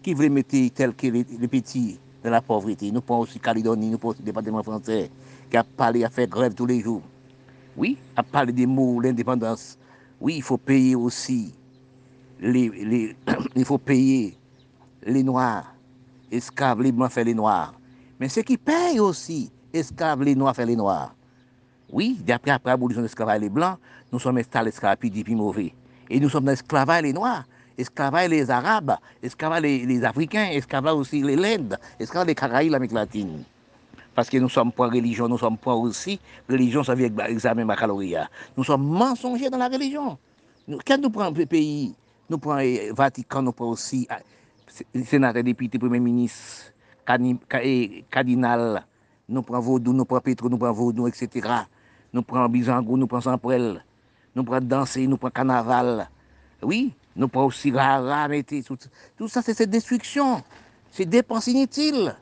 qui 0.03 0.13
veulent 0.13 0.29
mettre 0.29 0.55
tel 0.73 0.93
que 0.93 1.07
les, 1.07 1.23
petits 1.23 1.97
de 2.23 2.29
la 2.29 2.41
pauvreté. 2.41 2.91
Nous 2.91 3.01
prenons 3.01 3.21
aussi 3.21 3.39
Calédonie, 3.39 3.89
nous 3.89 3.97
prenons 3.97 4.11
aussi 4.11 4.21
le 4.21 4.25
département 4.25 4.61
français 4.61 5.09
qui 5.49 5.57
a 5.57 5.63
parlé, 5.63 6.03
à 6.03 6.09
faire 6.09 6.27
grève 6.27 6.53
tous 6.53 6.65
les 6.65 6.81
jours. 6.81 7.01
Oui, 7.75 7.97
à 8.15 8.23
parler 8.23 8.53
des 8.53 8.65
mots, 8.65 8.99
l'indépendance. 8.99 9.77
Oui, 10.19 10.35
il 10.37 10.43
faut 10.43 10.57
payer 10.57 10.95
aussi. 10.95 11.53
Les, 12.39 13.15
il 13.55 13.65
faut 13.65 13.77
payer 13.77 14.37
les 15.03 15.23
Noirs. 15.23 15.73
Esclaves, 16.31 16.81
les 16.81 16.91
Blancs, 16.91 17.11
faire 17.11 17.25
les 17.25 17.33
Noirs. 17.33 17.73
Mais 18.19 18.29
ceux 18.29 18.41
qui 18.41 18.57
payent 18.57 18.99
aussi, 18.99 19.51
esclaves, 19.73 20.23
les 20.23 20.35
Noirs, 20.35 20.55
faire 20.55 20.65
les 20.65 20.75
Noirs. 20.75 21.13
Oui, 21.91 22.19
d'après 22.25 22.51
après 22.51 22.71
l'abolition 22.71 23.01
de 23.01 23.05
l'esclavage 23.05 23.39
les 23.39 23.49
Blancs, 23.49 23.77
nous 24.11 24.19
sommes 24.19 24.37
installés 24.37 24.65
l'esclavage 24.65 24.97
puis 24.99 25.09
puis 25.09 25.35
mauvais. 25.35 25.73
Et 26.09 26.19
nous 26.19 26.29
sommes 26.29 26.45
dans 26.45 26.51
l'esclavage 26.51 27.03
les 27.03 27.13
Noirs, 27.13 27.45
esclavage 27.77 28.29
les 28.29 28.49
Arabes, 28.49 28.97
esclavage 29.23 29.61
les, 29.61 30.03
Africains, 30.03 30.49
esclavage 30.51 30.95
aussi 30.95 31.21
les 31.21 31.35
Lendes, 31.35 31.77
esclavage 31.99 32.27
les 32.27 32.35
Caraïbes, 32.35 32.71
l'Amérique 32.71 32.93
latine 32.93 33.43
parce 34.17 34.31
que 34.31 34.37
nous 34.37 34.49
sommes 34.49 34.71
pour 34.71 34.85
religion, 34.85 35.27
nous 35.29 35.37
sommes 35.37 35.59
pour 35.59 35.79
aussi 35.79 36.19
religion, 36.49 36.83
ça 36.83 36.95
vient 36.95 37.05
avec 37.05 37.29
examen 37.29 37.67
baccalauréat. 37.67 38.27
Nous 38.57 38.63
sommes 38.63 38.83
mensongers 38.83 39.51
dans 39.51 39.59
la 39.59 39.67
religion. 39.67 40.17
Quand 40.87 40.97
nous 40.99 41.11
prenons 41.11 41.29
le 41.37 41.45
pays, 41.45 41.93
nous 42.27 42.39
prenons 42.39 42.57
le 42.57 42.95
Vatican, 42.95 43.43
nous 43.43 43.51
prenons 43.51 43.73
aussi 43.73 44.07
ah, 44.09 44.17
sénateur, 45.05 45.43
député, 45.43 45.77
premier 45.77 45.99
ministre, 45.99 46.73
cardinal, 48.09 48.83
nous 49.29 49.43
prenons 49.43 49.59
vaudou, 49.59 49.93
nous 49.93 50.03
prenons 50.03 50.21
pétrole, 50.21 50.49
nous 50.49 50.57
prenons 50.57 50.73
vaudou, 50.73 51.07
etc. 51.07 51.47
Nous 52.11 52.23
prenons 52.23 52.49
bizango, 52.49 52.97
nous 52.97 53.05
prenons 53.05 53.21
samprel, 53.21 53.85
nous 54.35 54.43
prenons 54.43 54.65
danser, 54.65 55.05
nous 55.05 55.17
prenons 55.17 55.29
carnaval. 55.29 56.09
Oui, 56.63 56.91
nous 57.15 57.27
prenons 57.27 57.45
aussi 57.45 57.69
rara, 57.69 58.27
tout, 58.65 58.77
tout 59.15 59.27
ça, 59.27 59.43
c'est 59.43 59.53
cette 59.53 59.69
destruction. 59.69 60.41
C'est 60.89 61.05
dépenses 61.05 61.45
inutiles. 61.45 62.15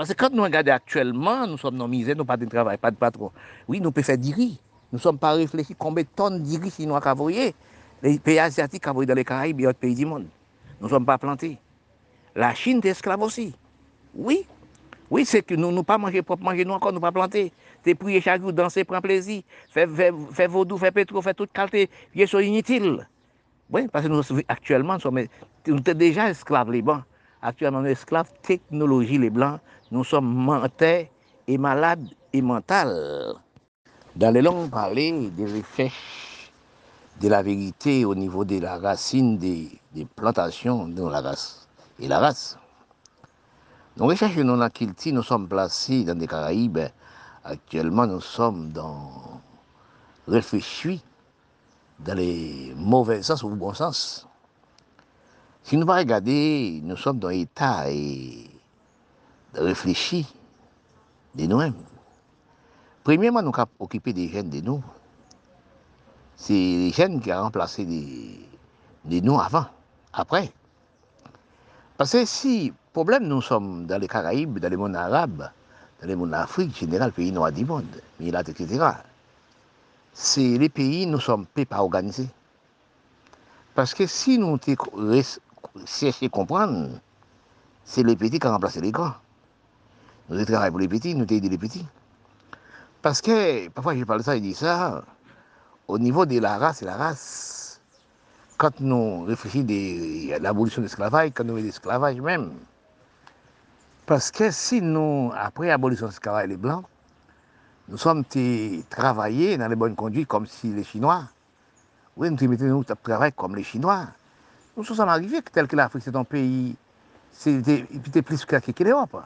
Parce 0.00 0.14
que 0.14 0.16
quand 0.16 0.32
nous 0.32 0.42
regardons 0.42 0.72
actuellement, 0.72 1.46
nous 1.46 1.58
sommes 1.58 1.76
dans 1.76 1.86
misère, 1.86 2.16
nous 2.16 2.24
pas 2.24 2.38
de 2.38 2.46
travail, 2.46 2.78
pas 2.78 2.90
de 2.90 2.96
patron. 2.96 3.30
Oui, 3.68 3.82
nous 3.82 3.92
pouvons 3.92 4.02
faire 4.02 4.16
du 4.16 4.32
riz. 4.32 4.58
Nous 4.90 4.96
ne 4.96 5.02
sommes 5.02 5.18
pas 5.18 5.32
réfléchis 5.32 5.76
combien 5.78 6.04
de 6.04 6.08
tonnes 6.16 6.42
de 6.42 6.58
riz 6.58 6.70
chinois 6.70 7.02
cavoyer. 7.02 7.54
Les 8.02 8.18
pays 8.18 8.38
asiatiques 8.38 8.82
cavoyer 8.82 9.06
dans 9.06 9.14
les 9.14 9.26
Caraïbes 9.26 9.60
et 9.60 9.66
autres 9.66 9.78
pays 9.78 9.94
du 9.94 10.06
monde. 10.06 10.24
Nous 10.80 10.86
ne 10.86 10.90
sommes 10.90 11.04
pas 11.04 11.18
plantés. 11.18 11.58
La 12.34 12.54
Chine 12.54 12.80
est 12.82 12.88
esclave 12.88 13.20
aussi. 13.20 13.54
Oui. 14.14 14.46
Oui, 15.10 15.26
c'est 15.26 15.42
que 15.42 15.54
nous 15.54 15.70
ne 15.70 15.82
pas 15.82 15.98
manger 15.98 16.22
propre, 16.22 16.44
manger 16.44 16.64
nous 16.64 16.72
encore, 16.72 16.94
nous 16.94 17.00
pas 17.00 17.12
planter. 17.12 17.52
T'es 17.82 17.94
prier 17.94 18.22
chaque 18.22 18.40
jour, 18.40 18.54
danser, 18.54 18.84
prendre 18.84 19.02
plaisir, 19.02 19.42
faire, 19.68 19.90
faire, 19.90 20.14
faire 20.32 20.48
vaudou, 20.48 20.78
faire 20.78 20.92
pétrole, 20.92 21.22
faire 21.22 21.34
toute 21.34 21.52
qualité, 21.52 21.90
qui 22.14 22.26
sont 22.26 22.38
inutiles. 22.38 23.06
Oui, 23.68 23.86
parce 23.92 24.06
que 24.06 24.10
nous, 24.10 24.22
actuellement, 24.48 24.94
nous 24.94 25.00
sommes, 25.00 25.26
nous 25.66 25.76
sommes 25.76 25.94
déjà 25.94 26.30
esclaves, 26.30 26.70
les 26.70 26.80
bons. 26.80 27.02
Actuellement, 27.42 27.80
nous 27.80 27.88
esclaves 27.88 28.30
technologie 28.42 29.18
les 29.18 29.30
blancs. 29.30 29.60
Nous 29.90 30.04
sommes 30.04 30.32
menteurs 30.32 31.06
et 31.46 31.58
malades 31.58 32.06
et 32.32 32.42
mentales. 32.42 33.34
Dans 34.14 34.30
les 34.32 34.42
langues 34.42 34.70
parlées, 34.70 35.30
des 35.30 35.46
recherches 35.46 36.52
de 37.20 37.28
la 37.28 37.42
vérité 37.42 38.04
au 38.04 38.14
niveau 38.14 38.44
de 38.44 38.58
la 38.58 38.78
racine 38.78 39.38
des, 39.38 39.70
plantations 40.16 40.88
de 40.88 41.02
la 41.02 41.20
race 41.20 41.66
et 41.98 42.08
la 42.08 42.18
race. 42.18 42.58
Nos 43.96 44.06
recherches 44.06 44.36
non 44.36 44.56
nous 44.56 45.22
sommes 45.22 45.48
placés 45.48 46.04
dans 46.04 46.18
des 46.18 46.26
Caraïbes. 46.26 46.78
Actuellement, 47.44 48.06
nous 48.06 48.20
sommes 48.20 48.70
dans 48.70 49.40
réfléchis 50.28 51.02
dans 51.98 52.14
les 52.16 52.72
mauvais 52.76 53.22
sens 53.22 53.42
ou 53.42 53.48
le 53.48 53.56
bon 53.56 53.74
sens. 53.74 54.29
Si 55.62 55.76
nous 55.76 55.86
pas 55.86 55.96
regarder, 55.98 56.80
nous 56.82 56.96
sommes 56.96 57.18
dans 57.18 57.28
l'état 57.28 57.90
et 57.90 58.50
de 59.54 59.60
réfléchir 59.60 60.26
de 61.34 61.46
nous-mêmes. 61.46 61.74
Premièrement, 63.04 63.42
nous 63.42 63.52
avons 63.54 63.68
occupé 63.78 64.12
des 64.12 64.28
jeunes 64.28 64.50
de 64.50 64.60
nous. 64.60 64.82
C'est 66.36 66.52
les 66.54 66.90
jeunes 66.90 67.20
qui 67.20 67.32
ont 67.32 67.42
remplacé 67.42 67.84
des, 67.84 69.20
nous 69.20 69.38
avant, 69.38 69.66
après. 70.12 70.50
Parce 71.96 72.12
que 72.12 72.24
si, 72.24 72.72
problème, 72.92 73.24
nous 73.24 73.42
sommes 73.42 73.86
dans 73.86 74.00
les 74.00 74.08
Caraïbes, 74.08 74.58
dans 74.58 74.70
le 74.70 74.76
monde 74.76 74.96
arabe, 74.96 75.50
dans 76.00 76.08
le 76.08 76.16
monde 76.16 76.34
Afrique, 76.34 76.76
général, 76.76 77.12
pays 77.12 77.30
noirs 77.30 77.52
du 77.52 77.64
monde, 77.64 78.00
etc. 78.20 78.86
C'est 80.12 80.58
les 80.58 80.68
pays, 80.68 81.06
nous 81.06 81.20
sommes 81.20 81.46
pas 81.46 81.78
organisés. 81.78 82.28
Parce 83.74 83.94
que 83.94 84.06
si 84.06 84.38
nous 84.38 84.58
cherchons 85.86 86.26
à 86.26 86.28
comprendre, 86.28 87.00
c'est 87.84 88.02
les 88.02 88.16
petits 88.16 88.38
qui 88.38 88.46
ont 88.46 88.52
remplacé 88.52 88.80
les 88.80 88.92
grands. 88.92 89.14
Nous 90.28 90.44
travaillons 90.44 90.70
pour 90.72 90.80
les 90.80 90.88
petits, 90.88 91.14
nous 91.14 91.24
aidons 91.24 91.48
les 91.48 91.58
petits. 91.58 91.86
Parce 93.02 93.20
que, 93.20 93.68
parfois 93.68 93.96
je 93.96 94.04
parle 94.04 94.20
de 94.20 94.24
ça, 94.24 94.36
je 94.36 94.40
dis 94.40 94.54
ça, 94.54 95.02
au 95.88 95.98
niveau 95.98 96.26
de 96.26 96.38
la 96.38 96.58
race 96.58 96.82
et 96.82 96.84
la 96.84 96.96
race, 96.96 97.80
quand 98.56 98.78
nous 98.80 99.24
réfléchissons 99.24 100.34
à 100.34 100.38
l'abolition 100.38 100.82
de 100.82 100.86
l'esclavage, 100.86 101.30
quand 101.34 101.44
nous 101.44 101.52
voyons 101.52 101.66
l'esclavage 101.66 102.20
même, 102.20 102.52
parce 104.06 104.30
que 104.30 104.50
si 104.50 104.82
nous, 104.82 105.32
après 105.36 105.68
l'abolition 105.68 106.06
de 106.06 106.10
l'esclavage, 106.10 106.48
les 106.48 106.56
Blancs, 106.56 106.84
nous 107.88 107.96
sommes 107.96 108.24
travaillés 108.88 109.56
dans 109.56 109.66
les 109.66 109.76
bonnes 109.76 109.96
conduites 109.96 110.28
comme 110.28 110.46
si 110.46 110.68
les 110.68 110.84
Chinois, 110.84 111.24
oui, 112.16 112.30
nous 112.30 112.48
mettons 112.48 112.84
travail 113.02 113.32
comme 113.32 113.56
les 113.56 113.64
Chinois. 113.64 114.06
Nous 114.76 114.84
sommes 114.84 115.08
arrivés 115.08 115.42
tel 115.42 115.66
que 115.66 115.76
l'Afrique, 115.76 116.02
c'est 116.04 116.14
un 116.14 116.24
pays, 116.24 116.76
c'était 117.32 118.22
plus 118.22 118.44
que 118.44 118.84
l'Europe. 118.84 119.16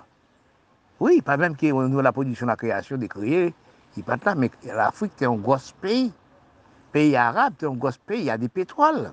Oui, 1.01 1.21
pas 1.21 1.37
même 1.37 1.55
niveau 1.61 1.87
de 1.87 2.01
la 2.01 2.13
production, 2.13 2.47
la 2.47 2.57
création, 2.57 2.97
de 2.97 3.07
créer, 3.07 3.53
il 3.97 4.05
pas 4.05 4.17
là, 4.25 4.35
mais 4.35 4.51
l'Afrique, 4.65 5.13
c'est 5.17 5.27
un 5.27 5.35
gros 5.35 5.57
pays. 5.81 6.13
Pays 6.93 7.17
arabe, 7.17 7.55
c'est 7.59 7.67
un 7.67 7.75
gros 7.75 7.91
pays, 8.07 8.21
il 8.21 8.25
y 8.27 8.31
a 8.31 8.39
des 8.39 8.49
pétroles. 8.49 9.13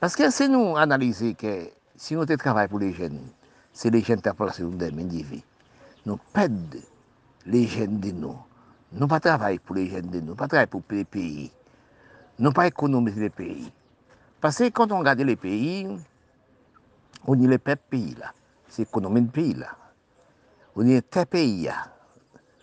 Parce 0.00 0.16
que 0.16 0.30
si 0.30 0.48
nous 0.48 0.76
analysons 0.76 1.34
que 1.34 1.68
si 1.96 2.14
nous 2.14 2.24
travaillons 2.24 2.68
pour 2.68 2.78
les 2.80 2.92
jeunes, 2.92 3.20
c'est 3.72 3.90
les 3.90 4.02
jeunes 4.02 4.20
qui 4.20 4.28
ont 4.28 4.34
placé 4.34 4.62
dans 4.62 4.70
des 4.70 5.44
Nous 6.04 6.18
perdons 6.32 6.80
les 7.46 7.66
jeunes 7.66 8.00
de 8.00 8.10
nous. 8.10 8.36
Nous 8.92 9.00
ne 9.00 9.06
pas 9.06 9.20
travailler 9.20 9.58
pour 9.58 9.76
les 9.76 9.88
jeunes 9.88 10.10
de 10.10 10.20
nous, 10.20 10.34
pas 10.34 10.48
travailler 10.48 10.66
pour 10.66 10.82
les 10.90 11.04
pays. 11.04 11.52
Nous 12.38 12.48
ne 12.48 12.54
pas 12.54 12.66
économiser 12.66 13.20
les 13.20 13.30
pays. 13.30 13.72
Parce 14.42 14.58
que 14.58 14.68
quand 14.70 14.90
on 14.90 14.98
regarde 14.98 15.20
les 15.20 15.36
pays, 15.36 15.86
on 17.28 17.36
dit 17.36 17.46
les 17.46 17.58
peuples 17.58 17.84
pays 17.88 18.16
là. 18.18 18.32
C'est 18.68 18.82
l'économie 18.82 19.22
du 19.22 19.28
pays 19.28 19.54
là. 19.54 19.68
On 20.74 20.82
dit 20.82 21.00
tel 21.00 21.26
pays 21.26 21.62
là. 21.62 21.86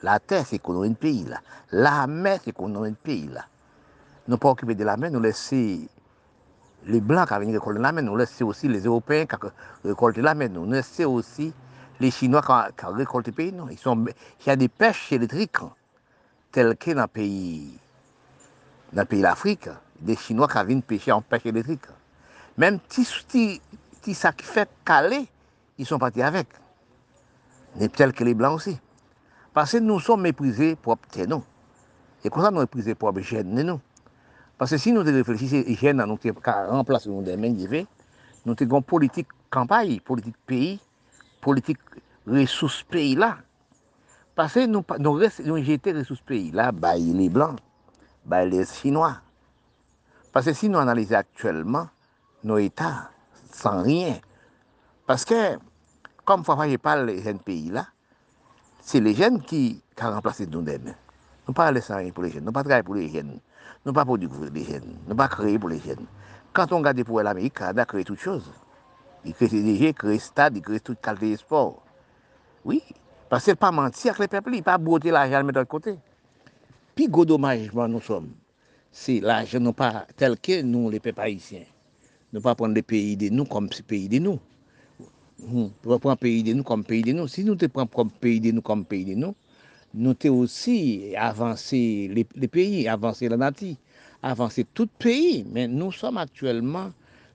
La 0.03 0.19
terre, 0.19 0.45
c'est 0.45 0.61
a 0.61 0.71
un 0.71 0.93
pays 0.93 1.23
là. 1.23 1.39
La 1.71 2.05
mer, 2.05 2.41
c'est 2.43 2.53
a 2.53 2.63
un 2.63 2.93
pays 2.93 3.30
là. 3.30 3.45
Nous 4.27 4.38
pas 4.38 4.49
occuper 4.49 4.75
de 4.75 4.84
la 4.84 4.97
mer, 4.97 5.09
nous 5.09 5.21
laisser 5.21 5.88
les 6.86 6.99
Blancs 6.99 7.30
qui 7.30 7.39
viennent 7.39 7.53
récolter 7.53 7.80
la 7.80 7.93
mer, 7.93 8.03
nous 8.03 8.17
laisser 8.17 8.43
aussi 8.43 8.67
les 8.67 8.82
Européens 8.82 9.25
qui 9.25 9.38
récoltent 9.86 10.17
la 10.17 10.36
mer, 10.36 10.49
nous 10.49 10.69
laisser 10.69 11.05
aussi 11.05 11.53
les 12.01 12.11
Chinois 12.11 12.41
qui 12.77 12.86
récoltent 12.88 13.27
le 13.27 13.34
pays. 13.34 13.53
Non. 13.53 13.67
Il 13.69 14.13
y 14.45 14.49
a 14.49 14.55
des 14.57 14.67
pêches 14.67 15.13
électriques, 15.13 15.59
telles 16.51 16.75
que 16.75 16.91
dans 16.91 17.03
le 17.03 17.07
pays, 17.07 17.80
dans 18.91 19.03
le 19.03 19.07
pays 19.07 19.21
d'Afrique, 19.21 19.69
de 20.01 20.15
chinois 20.15 20.47
qui 20.47 20.65
viennent 20.65 20.81
pêcher 20.81 21.11
en 21.11 21.21
pêche 21.21 21.45
électrique. 21.45 21.85
Même 22.57 22.79
si 22.89 23.05
ça 24.13 24.31
qui 24.31 24.45
fait 24.45 24.69
caler, 24.85 25.27
ils 25.77 25.85
sont 25.85 25.99
partis 25.99 26.21
avec. 26.21 26.47
Mais 27.75 27.89
peut 27.89 28.11
que 28.11 28.23
les 28.23 28.33
blancs 28.33 28.55
aussi. 28.55 28.77
Parce 29.53 29.71
que 29.71 29.77
nous 29.77 29.99
sommes 29.99 30.21
méprisés 30.21 30.75
pour 30.75 30.97
nous. 31.27 31.43
Et 32.23 32.29
comme 32.29 32.43
ça, 32.43 32.51
nous 32.51 32.59
méprisés 32.59 32.95
pour 32.95 33.17
gêner 33.19 33.63
nous. 33.63 33.79
Parce 34.57 34.71
que 34.71 34.77
si 34.77 34.91
nous 34.91 35.01
réfléchissons, 35.01 35.63
gêne, 35.67 36.03
nous 36.05 36.19
remplacer 36.69 37.09
nous 37.09 37.21
des 37.21 37.37
mains 37.37 37.53
nous 38.45 38.55
avons 38.59 38.77
une 38.77 38.83
politique 38.83 39.27
campagne, 39.49 39.99
politique 39.99 40.35
pays, 40.45 40.79
politique 41.41 41.79
ressources 42.25 42.83
pays 42.83 43.15
là. 43.15 43.37
Parce 44.35 44.53
que 44.53 44.65
nous, 44.65 44.83
nous, 44.99 45.19
nous 45.45 45.63
jetons 45.63 45.97
ressources 45.97 46.21
pays 46.21 46.51
là, 46.51 46.71
bah, 46.71 46.95
les 46.95 47.29
blancs, 47.29 47.59
bah, 48.25 48.45
les 48.45 48.65
chinois. 48.65 49.17
Parce 50.32 50.45
que 50.45 50.53
si 50.53 50.69
nous 50.69 50.77
analysons 50.77 51.15
actuellement, 51.15 51.88
nos 52.43 52.57
États, 52.57 53.09
sans 53.51 53.82
rien. 53.82 54.15
Parce 55.05 55.25
que, 55.25 55.57
comme 56.23 56.43
parfois 56.43 56.69
je 56.69 56.77
parle 56.77 57.07
des 57.07 57.21
jeunes 57.21 57.39
pays 57.39 57.69
là, 57.69 57.88
c'est 58.82 58.99
les 58.99 59.13
jeunes 59.13 59.41
qui, 59.41 59.84
qui 59.95 60.03
ont 60.03 60.11
remplacé 60.11 60.45
nous-mêmes. 60.47 60.86
Nous 60.86 61.51
ne 61.51 61.53
parlons 61.53 61.82
sans 61.82 61.97
rien 61.97 62.11
pour 62.11 62.23
les 62.23 62.32
jeunes, 62.32 62.43
nous 62.43 62.51
ne 62.51 62.53
travaillons 62.53 62.80
pas 62.80 62.84
pour 62.84 62.95
les 62.95 63.09
jeunes, 63.09 63.39
nous 63.86 63.91
ne 63.91 63.95
pas 63.95 64.05
produire 64.05 64.30
pour 64.30 64.45
les 64.45 64.63
jeunes, 64.63 64.97
nous 65.03 65.09
ne 65.09 65.13
pas 65.13 65.27
créer 65.27 65.57
pour 65.57 65.69
les 65.69 65.80
jeunes. 65.80 66.05
Quand 66.53 66.71
on 66.71 66.77
regarde 66.77 67.03
pour 67.03 67.21
l'Amérique, 67.21 67.55
Canada 67.55 67.86
crée 67.86 68.03
toutes 68.03 68.19
choses. 68.19 68.51
Il 69.25 69.34
crée 69.34 69.47
CDG, 69.47 69.89
il 69.89 69.93
crée 69.93 70.19
stade, 70.19 70.55
il 70.57 70.61
crée 70.61 70.80
toute 70.80 71.01
qualité 71.01 71.32
de 71.32 71.38
sport. 71.38 71.84
Oui, 72.65 72.84
parce 73.30 73.45
que 73.45 73.51
pas 73.51 73.71
mentir 73.71 74.13
avec 74.15 74.32
les 74.32 74.41
peuples, 74.41 74.61
pas 74.61 74.77
botter 74.77 75.11
l'argent 75.11 75.43
de 75.43 75.51
l'autre 75.51 75.69
côté. 75.69 75.97
Puis, 76.95 77.07
gros 77.07 77.25
dommagement 77.25 77.88
nous 77.88 78.01
sommes. 78.01 78.32
c'est 78.91 79.19
l'argent 79.19 79.59
non 79.59 79.73
pas 79.73 80.05
tel 80.15 80.37
que 80.39 80.61
nous, 80.61 80.89
les 80.89 80.99
pays 80.99 81.13
haïtiens. 81.17 81.65
Ne 82.33 82.39
pas 82.39 82.55
prendre 82.55 82.75
les 82.75 82.81
pays 82.81 83.17
de 83.17 83.29
nous 83.29 83.45
comme 83.45 83.69
pays 83.69 84.09
de 84.09 84.19
nous. 84.19 84.39
Nous 85.39 85.71
ne 85.83 85.89
pas 85.89 85.99
prendre 85.99 86.17
pays 86.17 86.43
de 86.43 86.53
nous 86.53 86.63
comme 86.63 86.83
pays 86.83 87.01
de 87.01 87.11
nous. 87.13 87.27
Si 87.27 87.43
nous 87.43 87.55
te 87.55 87.65
prenons 87.65 87.87
comme 87.87 88.11
pays 88.11 88.39
de 88.39 88.51
nous 88.51 88.61
comme 88.61 88.85
pays 88.85 89.05
de 89.05 89.15
nous, 89.15 89.35
nous 89.93 90.13
te 90.13 90.27
aussi 90.27 91.15
avancer 91.15 92.09
les, 92.13 92.27
les, 92.35 92.47
pays, 92.47 92.87
avancer 92.87 93.29
la 93.29 93.37
nature, 93.37 93.75
avancer 94.21 94.65
tout 94.73 94.87
pays. 94.99 95.45
Mais 95.51 95.67
nous 95.67 95.91
sommes 95.91 96.17
actuellement 96.17 96.91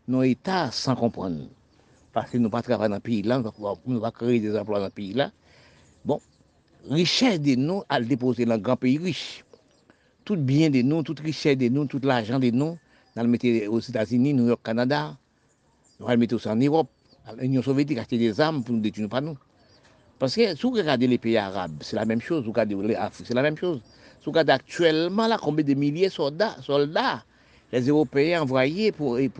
nos 0.06 0.22
États 0.22 0.70
sans 0.70 0.94
comprendre. 0.94 1.46
Parce 2.12 2.30
que 2.30 2.36
nous 2.36 2.44
ne 2.44 2.48
pas 2.48 2.62
travailler 2.62 2.90
dans 2.90 2.96
le 2.96 3.00
pays 3.00 3.22
là, 3.22 3.42
nous 3.86 3.94
ne 3.94 4.00
pas 4.00 4.12
créer 4.12 4.38
des 4.38 4.56
emplois 4.56 4.78
dans 4.78 4.84
le 4.86 4.90
pays 4.90 5.12
là. 5.14 5.32
Bon, 6.04 6.20
richesse 6.88 7.40
de 7.40 7.56
nous 7.56 7.82
à 7.88 7.98
le 7.98 8.06
déposer 8.06 8.44
dans 8.44 8.54
le 8.54 8.60
grand 8.60 8.76
pays 8.76 8.98
riche. 8.98 9.43
Tout 10.24 10.36
bien 10.36 10.70
de 10.70 10.82
nous, 10.82 11.02
toute 11.02 11.20
richesse 11.20 11.58
de 11.58 11.68
nous, 11.68 11.86
tout 11.86 12.00
l'argent 12.02 12.38
de 12.38 12.50
nous, 12.50 12.78
nous 13.16 13.22
le 13.22 13.28
mettre 13.28 13.46
aux 13.68 13.80
États-Unis, 13.80 14.34
New 14.34 14.46
York, 14.46 14.60
Canada, 14.62 15.16
nous 16.00 16.08
le 16.08 16.16
mettre 16.16 16.36
aussi 16.36 16.48
en 16.48 16.56
Europe 16.56 16.88
l'Union 17.38 17.62
soviétique 17.62 17.98
a 17.98 18.02
acheté 18.02 18.18
des 18.18 18.40
armes 18.40 18.62
pour 18.62 18.74
nous 18.74 18.80
détruire, 18.80 19.08
pas 19.08 19.20
nous. 19.20 19.36
Parce 20.18 20.34
que 20.34 20.54
si 20.54 20.62
vous 20.62 20.70
regardez 20.70 21.06
les 21.06 21.18
pays 21.18 21.36
arabes, 21.36 21.76
c'est 21.80 21.96
la 21.96 22.04
même 22.04 22.20
chose. 22.20 22.44
Vous 22.44 22.50
regardez 22.50 22.74
l'Afrique, 22.74 23.26
c'est 23.26 23.34
la 23.34 23.42
même 23.42 23.56
chose. 23.56 23.80
Si 24.18 24.24
vous 24.26 24.30
regardez 24.30 24.52
actuellement 24.52 25.28
combien 25.40 25.64
de 25.64 25.74
milliers 25.74 26.08
de 26.08 26.12
soldats, 26.12 26.56
soldats 26.62 27.24
les 27.72 27.88
Européens 27.88 28.42
envoyés 28.42 28.92
pour, 28.92 29.16
les 29.16 29.30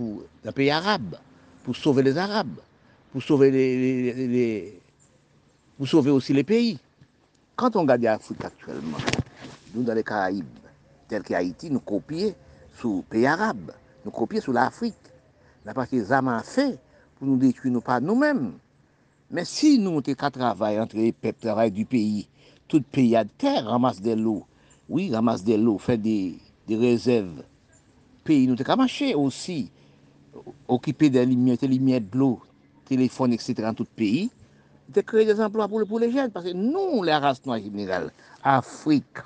pays 0.54 0.70
arabes, 0.70 1.16
pour 1.62 1.76
sauver 1.76 2.02
les 2.02 2.18
Arabes, 2.18 2.58
pour 3.12 3.22
sauver, 3.22 3.50
les, 3.50 4.80
pour 5.76 5.86
sauver 5.86 6.10
aussi 6.10 6.32
les 6.32 6.42
pays. 6.42 6.78
quand 7.54 7.76
on 7.76 7.82
regarde 7.82 8.02
l'Afrique 8.02 8.44
actuellement, 8.44 8.98
nous 9.74 9.84
dans 9.84 9.94
les 9.94 10.02
Caraïbes, 10.02 10.44
tels 11.08 11.22
qu'Haïti, 11.22 11.70
nous 11.70 11.80
copions 11.80 12.34
sous 12.78 12.98
le 12.98 13.02
pays 13.02 13.26
arabe, 13.26 13.72
nous 14.04 14.10
copions 14.10 14.40
sous 14.40 14.52
l'Afrique. 14.52 14.94
La 15.64 15.72
partie 15.72 15.96
des 15.96 16.12
âmes 16.12 16.40
fait 16.44 16.78
pour 17.16 17.26
nous 17.26 17.36
détruire 17.36 17.72
nous 17.72 17.80
pas 17.80 18.00
nous-mêmes. 18.00 18.54
Mais 19.30 19.44
si 19.44 19.78
nous, 19.78 19.92
avons 19.92 20.02
qu'à 20.02 20.30
travailler 20.30 20.78
entre 20.78 20.96
les 20.96 21.12
peuples, 21.12 21.70
du 21.70 21.86
pays, 21.86 22.28
tout 22.68 22.82
pays 22.82 23.16
a 23.16 23.24
de 23.24 23.30
terre, 23.36 23.66
ramasse 23.66 24.00
de 24.00 24.12
l'eau, 24.12 24.44
oui, 24.88 25.12
ramasse 25.12 25.44
de 25.44 25.54
l'eau, 25.54 25.78
fait 25.78 25.96
des, 25.96 26.38
des 26.66 26.76
réserves, 26.76 27.42
pays 28.22 28.46
nous 28.46 28.56
avons 28.60 28.76
marcher 28.76 29.14
aussi, 29.14 29.70
occuper 30.68 31.10
des 31.10 31.24
lumières, 31.24 31.56
des 31.56 31.68
lumières 31.68 32.00
de 32.00 32.18
l'eau, 32.18 32.40
téléphone, 32.84 33.32
etc. 33.32 33.54
dans 33.58 33.74
tout 33.74 33.86
pays, 33.96 34.30
de 34.88 35.00
créer 35.00 35.24
des 35.24 35.40
emplois 35.40 35.68
pour, 35.68 35.86
pour 35.86 35.98
les 35.98 36.10
jeunes. 36.10 36.30
Parce 36.30 36.46
que 36.46 36.52
nous, 36.52 37.02
les 37.02 37.14
races 37.14 37.44
noires 37.46 37.60
générales, 37.60 38.10
Afrique, 38.42 39.18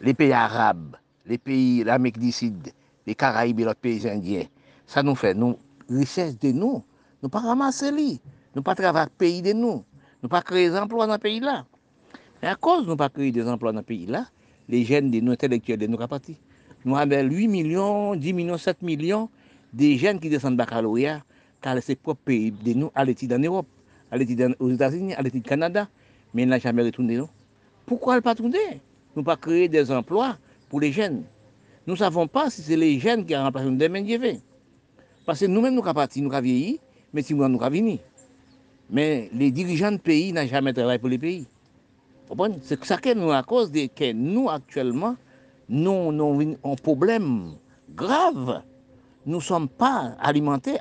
les 0.00 0.14
pays 0.14 0.32
arabes, 0.32 0.96
les 1.26 1.38
pays 1.38 1.84
l'Amérique 1.84 2.18
du 2.18 2.32
Sud, 2.32 2.72
les 3.06 3.14
Caraïbes 3.14 3.60
et 3.60 3.64
les 3.64 3.74
pays 3.74 4.08
indiens. 4.08 4.44
Ça 4.86 5.02
nous 5.02 5.14
fait, 5.14 5.34
nous, 5.34 5.58
richesse 5.88 6.38
de 6.38 6.52
nous, 6.52 6.82
nous 7.22 7.28
pas 7.28 7.40
ramasser 7.40 7.90
les, 7.92 8.18
nous 8.54 8.62
pas 8.62 8.74
travailler 8.74 9.10
pays 9.18 9.42
de 9.42 9.52
nous, 9.52 9.84
nous 10.22 10.28
pas 10.28 10.42
créer 10.42 10.70
des 10.70 10.76
emplois 10.76 11.06
dans 11.06 11.14
le 11.14 11.18
pays 11.18 11.40
là. 11.40 11.66
Et 12.42 12.46
à 12.46 12.54
cause 12.56 12.84
de 12.84 12.90
nous 12.90 12.96
pas 12.96 13.08
créer 13.08 13.30
des 13.30 13.46
emplois 13.46 13.72
dans 13.72 13.80
le 13.80 13.84
pays 13.84 14.06
là, 14.06 14.26
les 14.68 14.84
jeunes 14.84 15.10
de 15.10 15.20
nous, 15.20 15.32
intellectuels 15.32 15.78
de 15.78 15.86
nous, 15.86 15.98
partis. 15.98 16.38
Nous 16.84 16.96
avons 16.96 17.22
8 17.22 17.48
millions, 17.48 18.14
10 18.14 18.32
millions, 18.32 18.56
7 18.56 18.80
millions 18.82 19.28
de 19.72 19.92
jeunes 19.96 20.18
qui 20.18 20.30
descendent 20.30 20.54
de 20.54 20.58
baccalauréat, 20.58 21.20
qui 21.60 21.68
ont 21.68 21.74
laissé 21.74 21.94
propre 21.94 22.22
pays 22.24 22.50
de 22.50 22.72
nous, 22.72 22.90
à 22.94 23.04
l'étude 23.04 23.32
en 23.34 23.38
Europe, 23.38 23.66
à 24.10 24.16
l'étude 24.16 24.56
aux 24.58 24.70
États-Unis, 24.70 25.14
à 25.14 25.22
l'étude 25.22 25.44
au 25.44 25.48
Canada, 25.48 25.88
mais 26.32 26.44
ils 26.44 26.48
n'ont 26.48 26.58
jamais 26.58 26.82
retourné. 26.82 27.18
Non. 27.18 27.28
Pourquoi 27.84 28.14
ils 28.14 28.18
ne 28.18 28.22
pas 28.22 28.30
retourner 28.30 28.80
Nous 29.16 29.22
pas 29.22 29.36
créer 29.36 29.68
des 29.68 29.90
emplois 29.90 30.36
pour 30.68 30.80
les 30.80 30.92
jeunes. 30.92 31.24
Nous 31.86 31.94
ne 31.94 31.98
savons 31.98 32.26
pas 32.26 32.50
si 32.50 32.62
c'est 32.62 32.76
les 32.76 32.98
jeunes 32.98 33.24
qui 33.24 33.34
ont 33.34 33.42
remplacé 33.42 33.70
demain 33.70 34.04
Parce 35.26 35.40
que 35.40 35.46
nous-mêmes, 35.46 35.74
nous 35.74 35.82
avons 35.82 35.94
parti, 35.94 36.22
nous 36.22 36.32
avons 36.32 36.42
vieilli, 36.42 36.80
mais 37.12 37.22
si 37.22 37.34
nous 37.34 37.42
avons 37.42 37.58
venir. 37.58 37.98
Mais 38.90 39.30
les 39.32 39.50
dirigeants 39.50 39.92
de 39.92 39.96
pays 39.98 40.32
n'ont 40.32 40.46
jamais 40.46 40.72
travaillé 40.72 40.98
pour 40.98 41.08
les 41.08 41.18
pays. 41.18 41.46
C'est 42.62 42.84
ça 42.84 42.96
que 42.98 43.12
nous, 43.14 43.32
à 43.32 43.42
cause 43.42 43.72
de 43.72 43.86
que 43.86 44.12
nous, 44.12 44.48
actuellement, 44.48 45.16
nous 45.68 46.10
avons 46.10 46.56
un 46.64 46.74
problème 46.76 47.54
grave. 47.94 48.62
Nous 49.26 49.36
ne 49.36 49.42
sommes 49.42 49.68
pas 49.68 50.14
alimentés, 50.20 50.78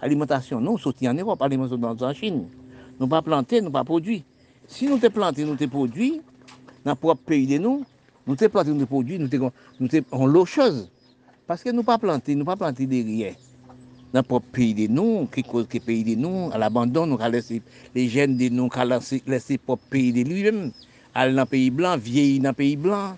alimentation, 0.00 0.60
nous, 0.60 0.78
sortis 0.78 1.08
en 1.08 1.14
Europe, 1.14 1.40
alimentation 1.42 2.06
en 2.06 2.14
Chine. 2.14 2.48
Nous 3.00 3.06
pas 3.08 3.22
plantés, 3.22 3.60
nous 3.60 3.70
pas 3.70 3.84
produits. 3.84 4.24
Si 4.66 4.86
nous 4.86 4.98
te 4.98 5.08
plantés, 5.08 5.44
nous 5.44 5.56
te 5.56 5.64
produits, 5.64 6.20
nan 6.86 6.98
prop 7.00 7.18
peyi 7.26 7.48
de 7.50 7.58
nou, 7.62 7.82
nou 8.26 8.38
te 8.38 8.48
plante 8.52 8.70
nou 8.74 8.86
prodwi, 8.86 9.18
nou 9.18 9.30
te, 9.30 9.40
nou 9.40 9.90
te 9.90 10.04
an 10.14 10.30
lo 10.30 10.44
choz. 10.46 10.84
Paske 11.50 11.74
nou 11.74 11.86
pa 11.86 11.98
plante, 12.02 12.34
nou 12.38 12.46
pa 12.46 12.56
plante 12.58 12.86
de 12.86 13.02
riyen. 13.06 13.36
Nan 14.14 14.24
prop 14.26 14.46
peyi 14.54 14.72
de 14.78 14.86
nou, 14.92 15.24
ki 15.34 15.42
koz 15.46 15.66
ke 15.70 15.80
peyi 15.82 16.04
de 16.06 16.14
nou, 16.22 16.48
al 16.54 16.66
abandon 16.66 17.10
nou 17.10 17.18
ka 17.20 17.30
lese, 17.32 17.58
le 17.94 18.06
jen 18.10 18.38
de 18.38 18.52
nou 18.54 18.70
ka 18.72 18.86
lese, 18.86 19.18
lese 19.26 19.58
prop 19.62 19.82
peyi 19.90 20.14
de 20.14 20.24
li 20.28 20.44
men, 20.46 20.70
al 21.16 21.34
nan 21.34 21.50
peyi 21.50 21.72
blan, 21.74 21.98
vieyi 22.02 22.38
nan 22.44 22.54
peyi 22.56 22.78
blan. 22.78 23.16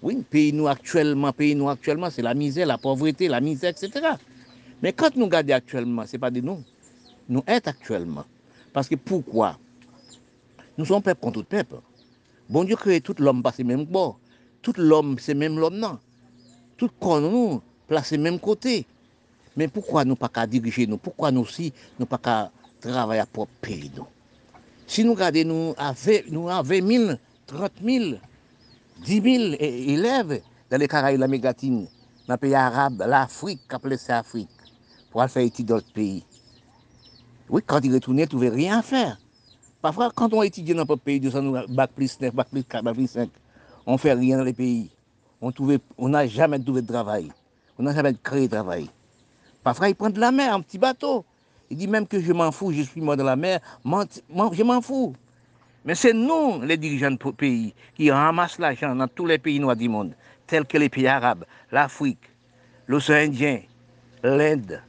Oui, 0.00 0.22
peyi 0.32 0.54
nou 0.56 0.70
aktuelman, 0.72 1.34
peyi 1.36 1.52
nou 1.58 1.68
aktuelman, 1.68 2.12
se 2.14 2.24
la 2.24 2.32
mizè, 2.32 2.64
la 2.64 2.78
povreté, 2.80 3.28
la 3.28 3.42
mizè, 3.44 3.74
etc. 3.74 4.14
Men 4.80 4.96
kante 4.96 5.20
nou 5.20 5.28
gade 5.28 5.52
aktuelman, 5.52 6.08
se 6.08 6.16
pa 6.20 6.30
de 6.32 6.40
nou, 6.44 6.64
nou 7.28 7.44
et 7.44 7.68
aktuelman. 7.68 8.24
Paske 8.72 8.96
poukwa? 8.96 9.52
Nou 10.78 10.88
son 10.88 11.04
pep 11.04 11.20
kontout 11.20 11.44
pep. 11.50 11.76
Bon 12.50 12.64
Dieu 12.64 12.74
crée 12.74 13.00
tout 13.00 13.14
l'homme 13.20 13.44
par 13.44 13.54
même 13.64 13.84
bord. 13.84 14.18
Tout 14.60 14.72
l'homme, 14.76 15.16
c'est 15.20 15.34
même 15.34 15.56
l'homme, 15.56 15.76
non. 15.76 16.00
Tout 16.76 16.90
corps 16.98 17.20
nous, 17.20 17.62
placé 17.86 18.18
même 18.18 18.40
côté. 18.40 18.84
Mais 19.56 19.68
pourquoi 19.68 20.04
nous 20.04 20.16
pas 20.16 20.28
qu'à 20.28 20.48
diriger 20.48 20.84
nous? 20.88 20.96
Pourquoi 20.96 21.30
nous 21.30 21.42
aussi, 21.42 21.72
nous 21.96 22.06
pas 22.06 22.18
qu'à 22.18 22.50
travailler 22.80 23.22
pour 23.32 23.46
pays 23.46 23.92
nous? 23.96 24.06
Si 24.84 25.04
nous 25.04 25.14
regardons, 25.14 25.74
nous 26.32 26.48
avons 26.48 26.68
20 26.68 26.88
000, 27.06 27.12
30 27.46 27.72
000, 27.84 28.04
10 29.04 29.22
000 29.22 29.54
élèves 29.60 30.42
dans 30.68 30.76
les 30.76 30.88
Caraïbes, 30.88 31.20
la 31.20 31.28
mégatine, 31.28 31.86
dans 32.26 32.34
les 32.34 32.38
pays 32.38 32.54
arabes, 32.56 33.04
l'Afrique, 33.06 33.60
appelé 33.68 33.96
ça 33.96 34.18
Afrique, 34.18 34.48
pour 35.12 35.22
aller 35.22 35.30
faire 35.30 35.44
études 35.44 35.66
dans 35.66 35.76
d'autres 35.76 35.92
pays. 35.92 36.24
Oui, 37.48 37.62
quand 37.64 37.78
ils 37.84 37.94
retournent, 37.94 38.18
ils 38.18 38.36
ne 38.36 38.50
rien 38.50 38.80
à 38.80 38.82
faire. 38.82 39.18
Parfois, 39.82 40.10
quand 40.14 40.32
on 40.34 40.42
étudie 40.42 40.72
dans 40.72 40.84
notre 40.84 40.96
pays, 40.96 41.20
nous 41.20 41.56
bac 41.68 41.90
plus 41.94 42.20
9, 42.20 42.34
bac 42.34 42.48
plus 42.50 42.64
4, 42.64 42.84
bac 42.84 42.94
plus 42.94 43.06
5, 43.06 43.30
on 43.86 43.94
ne 43.94 43.98
fait 43.98 44.12
rien 44.12 44.36
dans 44.38 44.44
les 44.44 44.52
pays. 44.52 44.90
On 45.40 46.08
n'a 46.08 46.26
jamais 46.26 46.58
trouvé 46.58 46.82
de 46.82 46.86
travail. 46.86 47.32
On 47.78 47.82
n'a 47.82 47.94
jamais 47.94 48.14
créé 48.22 48.46
de 48.46 48.52
travail. 48.52 48.90
Parfois, 49.62 49.88
ils 49.88 49.94
prennent 49.94 50.12
de 50.12 50.20
la 50.20 50.30
mer, 50.30 50.54
un 50.54 50.60
petit 50.60 50.76
bateau. 50.78 51.24
Il 51.70 51.78
dit 51.78 51.88
même 51.88 52.06
que 52.06 52.20
je 52.20 52.32
m'en 52.32 52.52
fous, 52.52 52.72
je 52.72 52.82
suis 52.82 53.00
mort 53.00 53.16
dans 53.16 53.24
la 53.24 53.36
mer, 53.36 53.60
je 53.84 54.62
m'en 54.62 54.80
fous. 54.82 55.14
Mais 55.84 55.94
c'est 55.94 56.12
nous, 56.12 56.60
les 56.60 56.76
dirigeants 56.76 57.12
de 57.12 57.30
pays, 57.30 57.72
qui 57.94 58.10
ramassent 58.10 58.58
l'argent 58.58 58.94
dans 58.94 59.08
tous 59.08 59.24
les 59.24 59.38
pays 59.38 59.58
noirs 59.60 59.76
du 59.76 59.88
monde, 59.88 60.12
tels 60.46 60.66
que 60.66 60.76
les 60.76 60.90
pays 60.90 61.06
arabes, 61.06 61.46
l'Afrique, 61.72 62.18
l'océan 62.86 63.28
Indien, 63.28 63.60
l'Inde, 64.22 64.82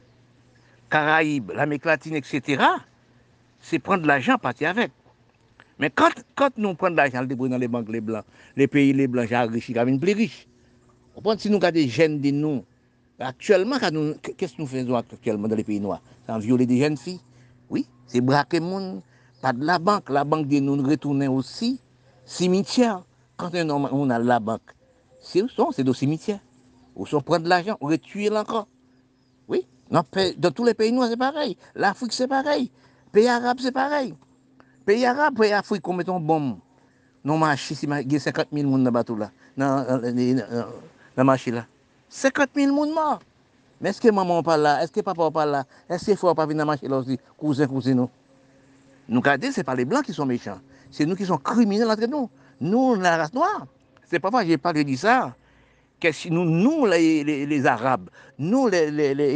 Caraïbes, 0.90 1.52
l'Amérique 1.52 1.86
latine, 1.86 2.16
etc. 2.16 2.62
C'est 3.62 3.78
prendre 3.78 4.06
l'argent, 4.06 4.36
partir 4.36 4.68
avec. 4.68 4.92
Mais 5.78 5.88
quand, 5.88 6.10
quand 6.34 6.50
nous 6.58 6.74
prenons 6.74 6.96
l'argent, 6.96 7.24
dans 7.24 7.58
les 7.58 7.68
banques 7.68 7.88
les 7.88 8.00
blancs, 8.02 8.24
les 8.56 8.66
pays 8.66 8.92
les 8.92 9.06
blancs, 9.06 9.26
j'ai 9.28 9.36
enrichi, 9.36 9.72
ils 9.72 10.00
plus 10.00 10.12
riches. 10.12 10.46
Si 11.38 11.50
nous 11.50 11.56
avons 11.56 11.70
des 11.70 11.88
jeunes 11.88 12.20
de 12.20 12.30
nous, 12.30 12.64
actuellement, 13.18 13.78
qu'est-ce 13.78 14.56
que 14.56 14.62
nous 14.62 14.66
faisons 14.66 14.94
actuellement 14.96 15.48
dans 15.48 15.56
les 15.56 15.64
pays 15.64 15.80
noirs? 15.80 16.02
C'est 16.26 16.38
violer 16.40 16.66
des 16.66 16.78
jeunes 16.78 16.96
filles? 16.96 17.20
Oui, 17.70 17.86
c'est 18.06 18.20
braquer 18.20 18.60
le 18.60 18.66
monde 18.66 19.02
pas 19.42 19.52
de 19.52 19.64
la 19.64 19.78
banque. 19.78 20.08
La 20.08 20.24
banque 20.24 20.46
de 20.46 20.60
nous 20.60 20.80
retourner 20.82 21.28
aussi. 21.28 21.80
Cimetière. 22.24 23.04
Quand 23.36 23.50
on 23.54 24.10
a 24.10 24.18
la 24.20 24.38
banque, 24.38 24.60
c'est 25.20 25.42
où 25.42 25.48
sont? 25.48 25.72
C'est 25.72 25.86
au 25.88 25.92
cimetière. 25.92 26.38
Où 26.94 27.06
sont 27.06 27.20
prendre 27.20 27.42
de 27.44 27.48
l'argent, 27.48 27.76
on 27.80 27.88
va 27.88 27.98
tuer 27.98 28.30
encore. 28.30 28.68
Oui, 29.48 29.66
dans, 29.90 30.04
tous 30.52 30.64
les 30.64 30.74
pays 30.74 30.92
noirs, 30.92 31.08
c'est 31.10 31.16
pareil. 31.16 31.56
L'Afrique, 31.74 32.12
c'est 32.12 32.28
pareil. 32.28 32.70
Pays 33.12 33.28
arabes, 33.28 33.58
c'est 33.60 33.72
pareil. 33.72 34.14
Pays 34.84 35.04
arabes, 35.06 35.36
pays 35.36 35.52
Afrique, 35.52 35.86
on 35.86 35.92
met 35.92 36.04
une 36.08 36.18
bombe. 36.18 36.58
Non, 37.24 37.38
marché, 37.38 37.76
il 37.82 38.12
y 38.12 38.16
a 38.16 38.20
50 38.20 38.48
000 38.52 38.64
personnes 38.64 38.70
dans 38.70 38.84
le 38.84 38.90
bateau 38.90 39.16
là, 39.16 39.30
dans 39.56 40.02
le 41.16 41.22
marché 41.24 41.52
là. 41.52 41.66
50 42.08 42.48
000 42.54 42.74
personnes 42.74 42.94
morts. 42.94 43.20
Mais 43.80 43.90
est-ce 43.90 44.00
que 44.00 44.08
maman 44.08 44.42
pas 44.42 44.56
là? 44.56 44.82
Est-ce 44.82 44.92
que 44.92 45.00
papa 45.00 45.30
pas 45.30 45.46
là? 45.46 45.64
Est-ce 45.88 46.06
qu'il 46.06 46.16
faut 46.16 46.32
pas 46.34 46.46
venir 46.46 46.58
dans 46.58 46.64
le 46.64 46.76
marché 46.76 46.88
là 46.88 46.98
aussi? 46.98 47.18
Cousin, 47.36 47.66
cousin, 47.66 47.94
nous 47.94 48.10
nous 49.08 49.20
regardons, 49.20 49.50
ce 49.52 49.60
n'est 49.60 49.64
pas 49.64 49.74
les 49.74 49.84
blancs 49.84 50.04
qui 50.04 50.12
sont 50.12 50.26
méchants. 50.26 50.60
C'est 50.90 51.04
nous 51.04 51.16
qui 51.16 51.26
sommes 51.26 51.38
criminels 51.38 51.90
entre 51.90 52.06
nous. 52.06 52.30
Nous, 52.60 52.94
la 52.94 53.16
race 53.16 53.34
noire. 53.34 53.66
C'est 54.08 54.20
pas 54.20 54.44
n'ai 54.44 54.58
pas 54.58 54.72
dit 54.72 54.96
ça. 54.96 55.34
Que 56.00 56.28
nous, 56.28 56.44
nous 56.44 56.86
les, 56.86 57.66
Arabes, 57.66 58.08
nous, 58.38 58.68
les, 58.68 58.88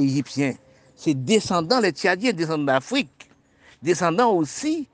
Égyptiens, 0.03 0.55
c'est 0.95 1.15
descendants, 1.15 1.81
les 1.81 1.93
Tchadiens, 1.93 2.33
descendants 2.33 2.65
d'Afrique, 2.65 3.31
descendants 3.83 4.33
aussi 4.33 4.89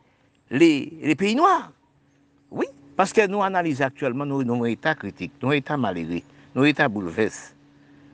les, 0.50 1.14
pays 1.16 1.34
noirs. 1.34 1.72
Oui, 2.50 2.66
parce 2.96 3.12
que 3.12 3.26
nous 3.26 3.42
analysons 3.42 3.84
actuellement 3.84 4.26
nos, 4.26 4.66
états 4.66 4.94
critiques, 4.94 5.32
nos 5.42 5.52
états 5.52 5.76
malheureux, 5.76 6.20
nos 6.54 6.64
états 6.64 6.88
bouleversés, 6.88 7.54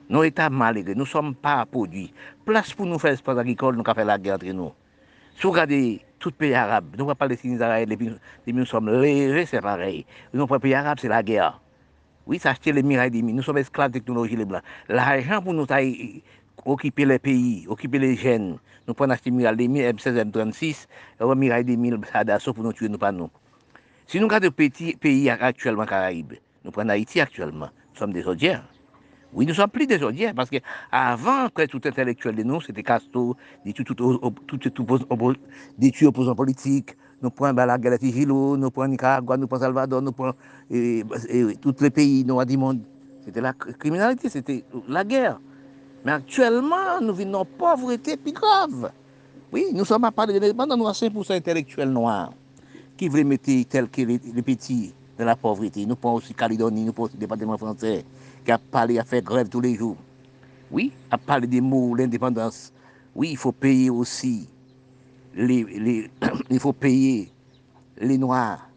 nos 0.09 0.23
états 0.23 0.49
malheureux. 0.49 0.93
Nous 0.93 1.01
ne 1.01 1.05
sommes 1.05 1.35
pas 1.35 1.65
produits. 1.65 2.13
Place 2.45 2.73
pour 2.73 2.85
nous 2.85 2.99
faire 2.99 3.11
l'espace 3.11 3.37
agricole, 3.37 3.75
nous 3.75 3.83
fait 3.83 4.05
la 4.05 4.17
guerre 4.17 4.35
entre 4.35 4.47
nous. 4.47 4.71
Si 5.35 5.43
vous 5.43 5.51
regardez 5.51 6.01
tout 6.19 6.31
pays 6.31 6.53
arabe, 6.53 6.95
nous 6.97 7.05
ne 7.05 7.27
des 7.27 7.39
Israël, 7.45 7.87
depuis 7.87 8.11
nous 8.47 8.65
sommes 8.65 8.89
légers, 8.89 9.45
c'est 9.45 9.61
pareil. 9.61 10.05
Nous, 10.33 10.45
pas 10.47 10.59
pays 10.59 10.73
arabe, 10.73 10.97
c'est 10.99 11.07
la 11.07 11.23
guerre. 11.23 11.59
Oui, 12.27 12.37
ça 12.37 12.51
acheter 12.51 12.71
les 12.71 12.83
mirailles 12.83 13.09
des 13.09 13.21
Nous 13.21 13.41
sommes 13.41 13.57
esclaves 13.57 13.89
de 13.89 13.99
technologie, 13.99 14.35
les 14.35 14.45
blancs. 14.45 14.61
L'argent 14.87 15.41
pour 15.41 15.53
nous 15.53 15.65
occuper 16.65 17.05
les 17.05 17.19
pays, 17.19 17.65
occuper 17.67 17.99
les 17.99 18.15
jeunes, 18.15 18.57
nous 18.87 18.93
prenons 18.93 19.15
des 19.23 19.31
mines, 19.31 19.45
M16, 19.45 20.31
M36, 20.31 20.87
et 21.21 21.35
mirailles 21.35 21.63
des 21.63 21.77
mines, 21.77 21.99
ça 22.11 22.23
d'assaut 22.23 22.53
pour 22.53 22.63
nous 22.63 22.73
tuer, 22.73 22.89
nous 22.89 22.97
pas 22.97 23.11
nous. 23.11 23.29
Si 24.07 24.19
nous 24.19 24.27
regardons 24.27 24.49
les 24.57 24.69
pays 24.95 25.29
actuellement 25.29 25.85
Caraïbes, 25.85 26.33
nous 26.65 26.71
prenons 26.71 26.89
Haïti 26.89 27.21
actuellement, 27.21 27.69
nous 27.93 27.99
sommes 27.99 28.13
des 28.13 28.25
odiens. 28.27 28.63
Oui, 29.31 29.45
nous 29.45 29.53
sommes 29.53 29.69
plus 29.69 29.85
des 29.85 30.01
odiens, 30.01 30.33
parce 30.33 30.49
qu'avant 30.49 31.49
que 31.49 31.65
tout 31.67 31.81
intellectuel 31.85 32.35
de 32.35 32.43
nous, 32.43 32.61
c'était 32.61 32.81
Castro, 32.81 33.37
des 33.63 33.73
tout, 33.73 33.83
des 35.77 36.05
opposants 36.05 36.35
politiques, 36.35 36.95
nous 37.21 37.29
prenons 37.29 37.65
la 37.65 37.77
guerre 37.77 37.99
Gilo, 38.01 38.57
nous 38.57 38.71
prenons 38.71 38.91
Nicaragua, 38.91 39.37
nous 39.37 39.45
prenons 39.45 39.61
Salvador, 39.61 40.01
nous 40.01 40.13
prenons 40.13 40.33
tous 41.61 41.75
les 41.81 41.89
pays 41.91 42.25
noirs 42.25 42.45
du 42.45 42.57
monde. 42.57 42.81
C'était 43.23 43.41
la 43.41 43.53
criminalité, 43.53 44.29
c'était 44.29 44.63
la 44.87 45.03
guerre. 45.03 45.39
Mais 46.05 46.11
actuellement, 46.13 47.01
nous 47.01 47.13
vivons 47.13 47.41
une 47.41 47.57
pauvreté 47.57 48.15
plus 48.17 48.31
grave. 48.31 48.91
Oui, 49.51 49.67
nous 49.73 49.85
sommes 49.85 50.03
à 50.05 50.11
parler 50.11 50.33
de 50.33 50.39
l'indépendance, 50.39 50.77
nous 50.77 50.87
avons 50.87 51.21
5% 51.21 51.35
intellectuels 51.35 51.89
noirs 51.89 52.31
qui 52.95 53.09
veulent 53.09 53.25
mettre 53.25 53.49
tel 53.67 53.89
que 53.89 54.01
les, 54.01 54.19
petits 54.41 54.93
dans 55.17 55.25
la 55.25 55.35
pauvreté. 55.35 55.85
Nous 55.85 55.95
prenons 55.95 56.15
aussi 56.15 56.33
Calédonie, 56.33 56.83
nous 56.83 56.93
prenons 56.93 57.07
aussi 57.07 57.15
le 57.15 57.21
département 57.21 57.57
français, 57.57 58.05
qui 58.45 58.51
a 58.51 58.57
parlé, 58.57 58.99
a 58.99 59.03
fait 59.03 59.23
grève 59.23 59.49
tous 59.49 59.61
les 59.61 59.75
jours. 59.75 59.97
Oui, 60.69 60.91
a 61.09 61.17
parlé 61.17 61.47
des 61.47 61.61
mots, 61.61 61.95
l'indépendance. 61.95 62.71
Oui, 63.15 63.29
il 63.31 63.37
faut 63.37 63.51
payer 63.51 63.89
aussi 63.89 64.47
les, 65.33 66.09
il 66.49 66.59
faut 66.59 66.73
payer 66.73 67.31
les 67.99 68.17
Noirs, 68.17 68.69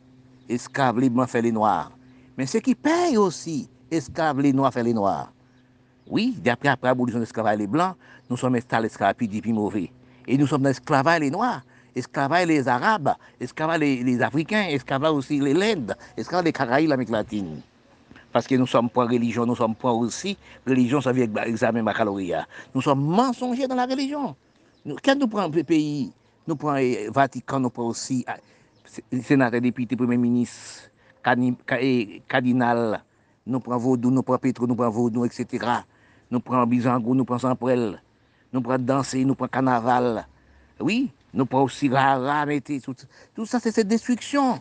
esclaves, 0.49 0.97
Blancs 1.09 1.29
fait 1.29 1.43
les 1.43 1.53
Noirs. 1.53 1.93
Mais 2.39 2.47
ceux 2.47 2.61
qui 2.61 2.75
payent 2.75 3.17
aussi, 3.17 3.69
esclaves, 3.91 4.41
les 4.41 4.53
Noirs 4.53 4.73
fait 4.73 4.83
les 4.83 4.95
Noirs. 4.95 5.33
Oui, 6.13 6.37
d'après 6.45 6.69
après 6.69 6.89
l'abolition 6.89 7.19
de 7.19 7.23
l'esclavage 7.25 7.57
les 7.57 7.67
Blancs, 7.67 7.97
nous 8.29 8.37
sommes 8.37 8.55
installés 8.55 8.83
l'esclavage 8.83 9.15
puis 9.15 9.29
puis 9.29 9.51
mauvais. 9.51 9.91
Et 10.29 10.37
nous 10.37 10.47
sommes 10.47 10.61
dans 10.61 10.69
l'esclavage 10.69 11.21
les 11.21 11.31
Noirs, 11.31 11.63
esclavage 11.97 12.49
les 12.49 12.69
Arabes, 12.69 13.15
esclavage 13.41 13.81
les, 13.81 14.21
Africains, 14.21 14.67
esclavage 14.69 15.13
aussi 15.13 15.41
les 15.41 15.55
Lendes, 15.55 15.97
esclavage 16.15 16.45
les 16.45 16.53
Caraïbes, 16.53 16.91
l'Amérique 16.91 17.13
latine. 17.13 17.63
Parce 18.31 18.47
que 18.47 18.55
nous 18.57 18.67
sommes 18.67 18.91
pour 18.91 19.05
religion, 19.05 19.47
nous 19.47 19.57
sommes 19.57 19.75
pour 19.75 19.97
aussi 19.97 20.37
religion, 20.67 21.01
ça 21.01 21.13
vient 21.13 21.25
avec 21.25 21.47
l'examen 21.47 21.83
baccalauréat. 21.83 22.47
Nous 22.75 22.83
sommes 22.83 23.03
mensongers 23.03 23.67
dans 23.67 23.75
la 23.75 23.87
religion. 23.87 24.37
quand 25.03 25.19
nous 25.19 25.29
prenons 25.29 25.47
un 25.59 25.63
pays, 25.63 26.13
nous 26.47 26.57
prenons 26.57 26.75
le 26.75 27.11
Vatican, 27.11 27.59
nous 27.59 27.71
prenons 27.71 27.89
aussi 27.89 28.23
le 28.29 29.19
ah, 29.19 29.23
sénateur, 29.23 29.63
député, 29.63 29.97
premier 29.97 30.19
ministre, 30.19 30.91
cardinal, 32.29 33.03
nous 33.47 33.61
prenons 33.61 33.79
Vaudou, 33.79 34.11
nous 34.11 34.23
prenons 34.23 34.39
Pétro, 34.39 34.67
nous 34.67 34.75
prenons 34.75 34.91
Vaudou, 34.91 35.25
etc. 35.25 35.85
Nous 36.33 36.41
prenons 36.41 36.65
Bizangou, 36.65 37.15
nous 37.15 37.27
prenons 37.27 37.41
Samprel, 37.41 38.03
nous 38.55 38.63
prenons 38.63 38.83
Danser, 38.83 39.23
nous 39.23 39.35
prenons 39.35 39.51
Carnaval. 39.51 40.27
Oui, 40.81 41.13
nous 41.35 41.45
prenons 41.45 41.65
aussi 41.65 41.91
Rara, 41.91 42.47
tout, 42.83 42.95
tout 43.35 43.45
ça, 43.45 43.61
c'est 43.61 43.71
cette 43.71 43.87
destruction. 43.87 44.59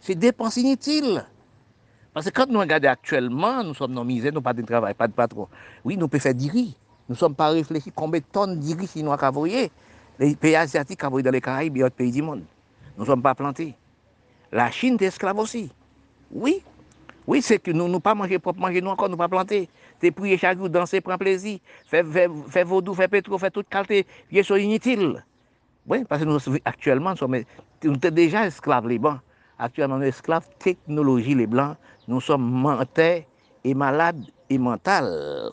C'est 0.00 0.14
dépenses 0.14 0.58
inutiles. 0.58 1.24
Parce 2.12 2.26
que 2.26 2.30
quand 2.30 2.46
nous 2.50 2.60
regardons 2.60 2.88
actuellement, 2.88 3.64
nous 3.64 3.72
sommes 3.72 3.94
dans 3.94 4.04
misère, 4.04 4.34
nous 4.34 4.42
pas 4.42 4.52
de 4.52 4.60
travail, 4.60 4.92
pas 4.92 5.08
de 5.08 5.14
patron. 5.14 5.48
Oui, 5.82 5.96
nous 5.96 6.08
pouvons 6.08 6.20
faire 6.20 6.34
du. 6.34 6.50
Nous 6.52 6.74
ne 7.08 7.14
sommes 7.14 7.34
pas 7.34 7.48
réfléchis 7.48 7.90
combien 7.90 8.20
de 8.20 8.26
tonnes 8.30 8.60
de 8.60 8.76
riz 8.76 8.86
chinois 8.86 9.16
qu'avouillé. 9.16 9.72
Les 10.18 10.36
pays 10.36 10.56
asiatiques 10.56 11.00
qui 11.00 11.22
dans 11.22 11.30
les 11.30 11.40
Caraïbes 11.40 11.78
et 11.78 11.84
autres 11.84 11.96
pays 11.96 12.12
du 12.12 12.20
monde. 12.20 12.42
Nous 12.98 13.04
ne 13.04 13.08
sommes 13.08 13.22
pas 13.22 13.34
plantés. 13.34 13.74
La 14.52 14.70
Chine 14.70 14.98
est 15.00 15.06
esclave 15.06 15.38
aussi. 15.38 15.70
Oui. 16.30 16.62
Oui, 17.26 17.40
c'est 17.40 17.58
que 17.58 17.70
nous 17.70 17.88
ne 17.88 17.96
pas 17.96 18.14
manger 18.14 18.38
propre, 18.38 18.60
manger 18.60 18.82
nous 18.82 18.90
encore, 18.90 19.08
nous 19.08 19.16
pas 19.16 19.28
planter. 19.28 19.70
C'est 20.00 20.10
prier 20.10 20.36
chaque 20.36 20.58
jour, 20.58 20.68
danser, 20.68 21.00
prendre 21.00 21.18
plaisir, 21.18 21.58
faire, 21.86 22.04
faire, 22.48 22.66
vaudou, 22.66 22.94
faire 22.94 23.08
pétro, 23.08 23.38
faire 23.38 23.50
toute 23.50 23.68
qualité, 23.68 24.06
bien 24.30 24.42
sûr 24.42 24.58
inutile. 24.58 25.24
Oui, 25.86 26.04
parce 26.04 26.22
que 26.22 26.26
nous, 26.26 26.38
actuellement, 26.64 27.10
nous 27.10 27.16
sommes, 27.16 27.42
sommes 27.82 27.96
déjà 27.96 28.46
esclaves 28.46 28.88
les 28.88 28.98
blancs. 28.98 29.20
Actuellement, 29.58 29.96
nous 29.96 30.02
sommes 30.02 30.08
esclaves 30.08 30.48
technologie 30.58 31.34
les 31.34 31.46
blancs. 31.46 31.76
Nous 32.08 32.20
sommes 32.20 32.50
menteurs 32.50 33.22
et 33.62 33.74
malades 33.74 34.24
et 34.50 34.58
mentales. 34.58 35.50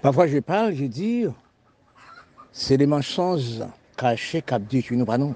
Parfois, 0.00 0.26
je 0.26 0.38
parle, 0.38 0.74
je 0.74 0.84
dis, 0.84 1.26
c'est 2.52 2.76
des 2.76 2.86
mensonges 2.86 3.62
cachés 3.96 4.42
pas 4.42 5.18
nous. 5.18 5.34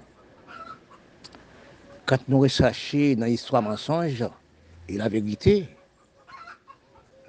Quand 2.07 2.18
nous 2.28 2.41
recherchons 2.41 3.14
dans 3.16 3.26
l'histoire 3.26 3.62
mensonge 3.62 4.24
et 4.89 4.97
la 4.97 5.09
vérité, 5.09 5.68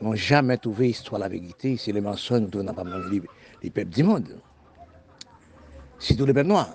n'avons 0.02 0.16
jamais 0.16 0.58
trouvé 0.58 0.88
l'histoire 0.88 1.20
la 1.20 1.28
vérité. 1.28 1.78
C'est 1.78 1.92
les 1.92 2.02
mensonges 2.02 2.50
n'avons 2.52 2.74
pas 2.74 2.84
les, 3.10 3.22
les 3.64 3.70
peuples 3.70 3.90
du 3.90 4.04
monde. 4.04 4.40
Tous 6.00 6.26
les 6.26 6.34
peuples 6.34 6.48
noirs. 6.48 6.70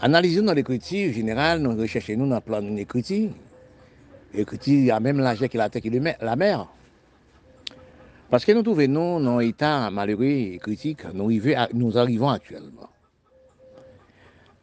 Analysons 0.00 0.42
dans 0.42 0.52
l'écriture 0.54 1.12
générale, 1.12 1.60
nous 1.60 1.76
recherchons 1.76 2.16
nous 2.16 2.28
dans 2.28 2.36
le 2.36 2.40
plan 2.40 2.60
de 2.60 2.68
l'écriture. 2.68 3.30
L'écriture 4.32 4.94
a 4.94 5.00
même 5.00 5.18
l'âge 5.20 5.46
qui 5.48 5.56
la 5.56 5.68
terre 5.68 5.82
qui 5.82 5.90
la 5.90 6.36
mer. 6.36 6.68
Parce 8.30 8.44
que 8.44 8.52
nous 8.52 8.62
trouvons 8.62 8.88
nous 8.88 9.24
dans 9.24 9.38
un 9.38 9.40
état 9.40 9.90
malheureux 9.90 10.24
et 10.24 10.58
critique, 10.58 11.04
nous, 11.12 11.30
nous 11.72 11.98
arrivons 11.98 12.28
actuellement. 12.28 12.88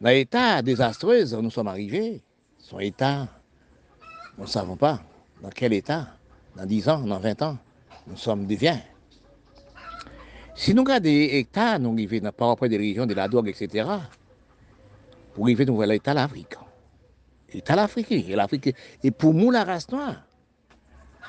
Dans 0.00 0.10
l'état 0.10 0.60
désastreux, 0.62 1.24
nous 1.40 1.50
sommes 1.50 1.68
arrivés. 1.68 2.22
Son 2.58 2.80
état, 2.80 3.28
nous 4.36 4.44
ne 4.44 4.48
savons 4.48 4.76
pas 4.76 5.00
dans 5.40 5.50
quel 5.50 5.72
état, 5.72 6.08
dans 6.56 6.66
10 6.66 6.88
ans, 6.88 7.00
dans 7.00 7.18
20 7.18 7.42
ans, 7.42 7.58
nous 8.06 8.16
sommes 8.16 8.46
deviens. 8.46 8.80
Si 10.54 10.74
nous 10.74 10.82
regardons 10.82 11.08
l'état, 11.08 11.78
nous 11.78 11.92
arrivons 11.92 12.30
par 12.32 12.48
rapport 12.48 12.68
des 12.68 12.76
régions 12.76 13.06
de 13.06 13.14
la 13.14 13.28
drogue, 13.28 13.48
etc., 13.48 13.88
pour 15.34 15.44
arriver 15.44 15.64
nous 15.64 15.76
voir 15.76 15.88
l'état 15.88 16.12
de 16.12 16.16
l'Afrique. 16.16 16.54
L'état 17.52 17.72
de 17.72 17.78
l'Afrique, 17.78 18.12
et 18.12 18.36
l'Afrique, 18.36 18.74
et 19.02 19.10
pour 19.10 19.32
nous, 19.32 19.50
la 19.50 19.64
race 19.64 19.90
noire. 19.90 20.22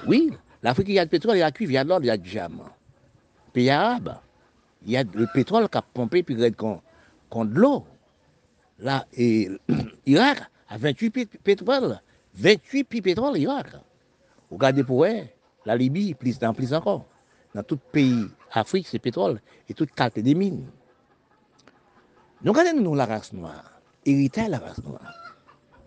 Oui, 0.07 0.32
l'Afrique, 0.61 0.89
il 0.89 0.95
y 0.95 0.99
a 0.99 1.05
du 1.05 1.09
pétrole, 1.09 1.38
il 1.38 1.39
y 1.39 1.43
a 1.43 1.51
du 1.51 1.55
cuivre, 1.55 1.71
il 1.71 1.76
y 1.76 1.78
a 1.78 1.84
de 1.84 1.89
l'or, 1.89 1.99
il 2.01 2.07
y 2.07 2.09
a 2.09 2.17
du 2.17 2.30
diamant. 2.30 2.69
Pays 3.53 3.69
arabe, 3.69 4.17
il 4.86 4.91
y 4.91 4.97
a 4.97 5.03
le 5.03 5.28
pétrole 5.34 5.69
qui 5.69 5.78
a 5.78 5.82
pompé 5.82 6.24
puis 6.24 6.36
contre 7.30 7.53
l'eau. 7.53 7.86
Là, 8.80 9.05
et 9.13 9.49
Irak 10.05 10.41
a 10.67 10.78
28 10.78 11.39
pétrole, 11.43 12.01
28 12.36 12.84
puits 12.84 13.01
pétrole, 13.01 13.38
Irak. 13.38 13.67
Regardez 14.54 14.84
pour 14.84 15.06
eux, 15.06 15.22
la 15.66 15.76
Libye, 15.76 16.14
plus 16.14 16.38
dans 16.38 16.54
plus 16.54 16.74
encore. 16.74 17.06
Dans 17.56 17.64
tout 17.64 17.78
pays 17.78 18.28
Afrique, 18.51 18.88
c'est 18.88 18.99
pétrole 18.99 19.41
et 19.68 19.74
toute 19.74 19.91
carte 19.91 20.20
des 20.20 20.36
mines. 20.36 20.68
Nous 22.43 22.51
regardons 22.51 22.82
nous 22.82 22.95
la 22.95 23.06
race 23.06 23.34
noire, 23.34 23.72
héritage 24.06 24.49
la 24.49 24.60
race 24.60 24.84
noire. 24.84 25.14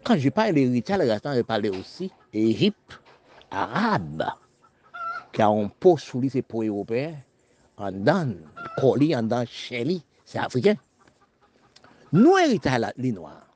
Quand 0.05 0.17
je 0.17 0.29
parle 0.31 0.55
d'héritage 0.55 0.99
la 0.99 1.15
race 1.15 1.25
noire, 1.25 1.37
je 1.37 1.43
parle 1.43 1.67
aussi 1.69 2.11
d'Égypte 2.33 3.01
arabe, 3.51 4.25
qui 5.33 5.43
a 5.43 5.49
un 5.49 5.69
pot 5.69 5.97
sous 5.97 6.21
lui, 6.21 6.31
c'est 6.31 6.43
pour 6.43 6.63
européen, 6.63 7.15
en 7.77 7.93
dans, 7.93 8.35
colis, 8.79 9.15
en 9.15 9.23
dans, 9.23 9.47
chéli, 9.47 10.03
c'est 10.25 10.39
africain. 10.39 10.75
Nous 12.13 12.37
héritons 12.39 12.71
les 12.97 13.13
Noirs. 13.13 13.47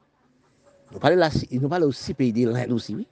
Nous 0.92 0.98
parlons, 0.98 1.86
aussi 1.86 2.14
pays 2.14 2.32
de 2.32 2.48
l'Inde 2.48 2.72
aussi, 2.72 2.94
oui. 2.94 3.06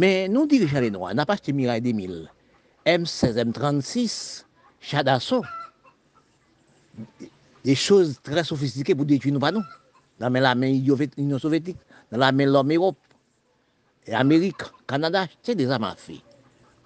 Mais 0.00 0.28
nous 0.28 0.46
dirigeons 0.46 0.80
les 0.80 0.90
Noirs, 0.90 1.14
n'a 1.14 1.26
pas 1.26 1.34
acheté 1.34 1.52
Mirai 1.52 1.78
2000, 1.82 2.26
M16, 2.86 3.52
M36, 3.52 4.44
Chadasso. 4.80 5.42
Des 7.62 7.74
choses 7.74 8.18
très 8.22 8.42
sophistiquées 8.42 8.94
pour 8.94 9.04
détruire 9.04 9.34
nous, 9.34 9.40
pas 9.40 9.52
nous. 9.52 9.60
Dans 10.18 10.30
la 10.30 10.54
main 10.54 10.72
Union 11.18 11.38
soviétique, 11.38 11.76
dans 12.10 12.16
la 12.16 12.32
main 12.32 12.46
l'homme 12.46 12.72
Europe, 12.72 12.96
Amérique, 14.10 14.62
Canada, 14.86 15.26
c'est 15.42 15.54
des 15.54 15.70
armes 15.70 15.84
à 15.84 15.96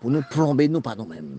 Pour 0.00 0.10
nous 0.10 0.22
plomber, 0.22 0.66
nous, 0.66 0.80
pas 0.80 0.96
nous-mêmes. 0.96 1.38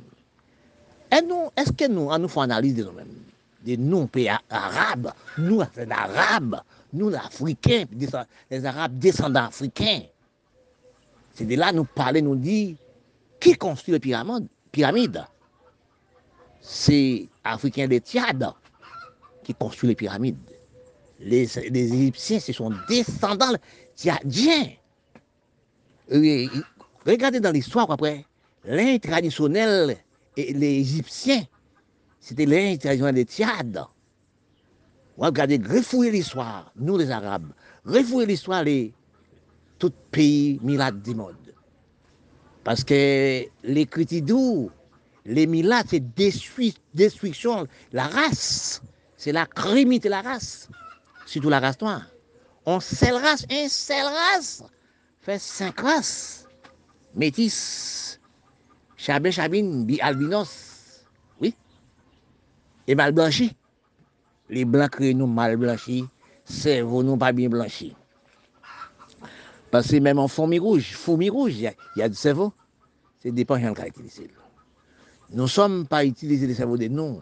Nous, 1.28 1.50
est-ce 1.58 1.74
que 1.74 1.90
nous, 1.92 2.08
on 2.10 2.18
nous 2.18 2.30
fait 2.30 2.40
analyse 2.40 2.76
de 2.76 2.86
nous-mêmes? 2.86 3.20
Des 3.66 3.76
noms 3.76 4.08
pays 4.08 4.30
arabes, 4.50 5.12
nous, 5.38 5.62
les 5.76 5.92
arabes, 5.92 6.62
nous, 6.94 7.14
Africains, 7.14 7.84
les 8.50 8.66
Arabes 8.66 8.98
descendants 8.98 9.48
africains. 9.48 10.04
C'est 11.36 11.46
de 11.46 11.56
là 11.56 11.72
nous 11.72 11.84
parler, 11.84 12.22
nous 12.22 12.36
dire, 12.36 12.76
qui 13.40 13.54
construit 13.54 13.92
les 13.94 14.00
pyramides, 14.00 14.48
pyramides 14.72 15.24
C'est 16.62 17.28
Africains 17.44 17.88
des 17.88 18.00
Tchad 18.00 18.52
qui 19.44 19.54
construisent 19.54 19.90
les 19.90 19.96
pyramides. 19.96 20.38
Les, 21.20 21.60
Égyptiens, 21.60 22.40
ce 22.40 22.54
sont 22.54 22.74
descendants 22.88 23.54
tchadiens. 23.96 24.72
Regardez 27.06 27.40
dans 27.40 27.52
l'histoire 27.52 27.92
après, 27.92 28.26
l'un 28.64 28.98
traditionnel 28.98 29.98
et 30.36 30.54
les 30.54 30.80
Égyptiens 30.80 31.44
c'était 32.26 32.48
l'intervention 32.48 33.14
des 33.14 33.24
Tchad. 33.24 33.86
Regardez, 35.16 35.58
refouiller 35.64 36.10
l'histoire, 36.10 36.72
nous 36.76 36.98
les 36.98 37.12
Arabes, 37.12 37.54
refouiller 37.86 38.26
l'histoire 38.26 38.64
les 38.64 38.96
tout 39.80 39.94
pays 40.12 40.60
milades 40.62 41.02
du 41.02 41.16
monde. 41.16 41.36
Parce 42.64 42.84
que 42.84 43.44
les 43.64 43.86
critiques 43.86 44.26
les 45.26 45.48
milades, 45.48 45.88
c'est 45.90 46.04
destruction, 46.94 47.68
la 47.92 48.08
race, 48.08 48.82
c'est 49.18 49.32
la 49.32 49.46
de 49.46 50.10
la 50.10 50.22
race, 50.22 50.70
surtout 51.26 51.50
la 51.50 51.60
race 51.60 51.80
noire. 51.82 52.04
On 52.66 52.80
seule 52.80 53.16
race, 53.16 53.46
une 53.50 53.70
seule 53.70 54.06
race, 54.06 54.64
fait 55.22 55.40
cinq 55.40 55.80
races. 55.80 56.48
Métis, 57.16 58.20
Chabin, 58.98 59.32
Chabin, 59.32 59.84
bi 59.86 60.00
albinos, 60.02 60.66
et 62.88 62.96
mal 62.96 63.12
blanchi. 63.12 63.56
Les 64.50 64.66
blancs 64.66 64.92
créent 64.92 65.14
nous 65.14 65.28
mal 65.28 65.58
blanchis, 65.58 66.06
cerveau 66.44 67.02
nous 67.04 67.18
pas 67.18 67.32
bien 67.32 67.50
blanchi. 67.50 67.96
Parce 69.76 69.88
que 69.88 69.98
même 69.98 70.20
en 70.20 70.30
fourmi 70.30 70.58
rouge, 70.58 70.94
fourmi 70.94 71.30
rouge, 71.30 71.56
il 71.58 71.74
y, 71.98 72.02
a 72.02 72.08
du 72.08 72.16
cerveau. 72.16 72.54
C'est 73.20 73.30
dépend 73.30 73.58
de 73.58 73.74
caractéristique. 73.74 74.32
Nous 75.32 75.44
ne 75.44 75.48
sommes 75.50 75.86
pas 75.86 76.06
utilisés 76.06 76.48
le 76.48 76.54
cerveau 76.54 76.78
de 76.78 76.88
nous, 76.88 77.22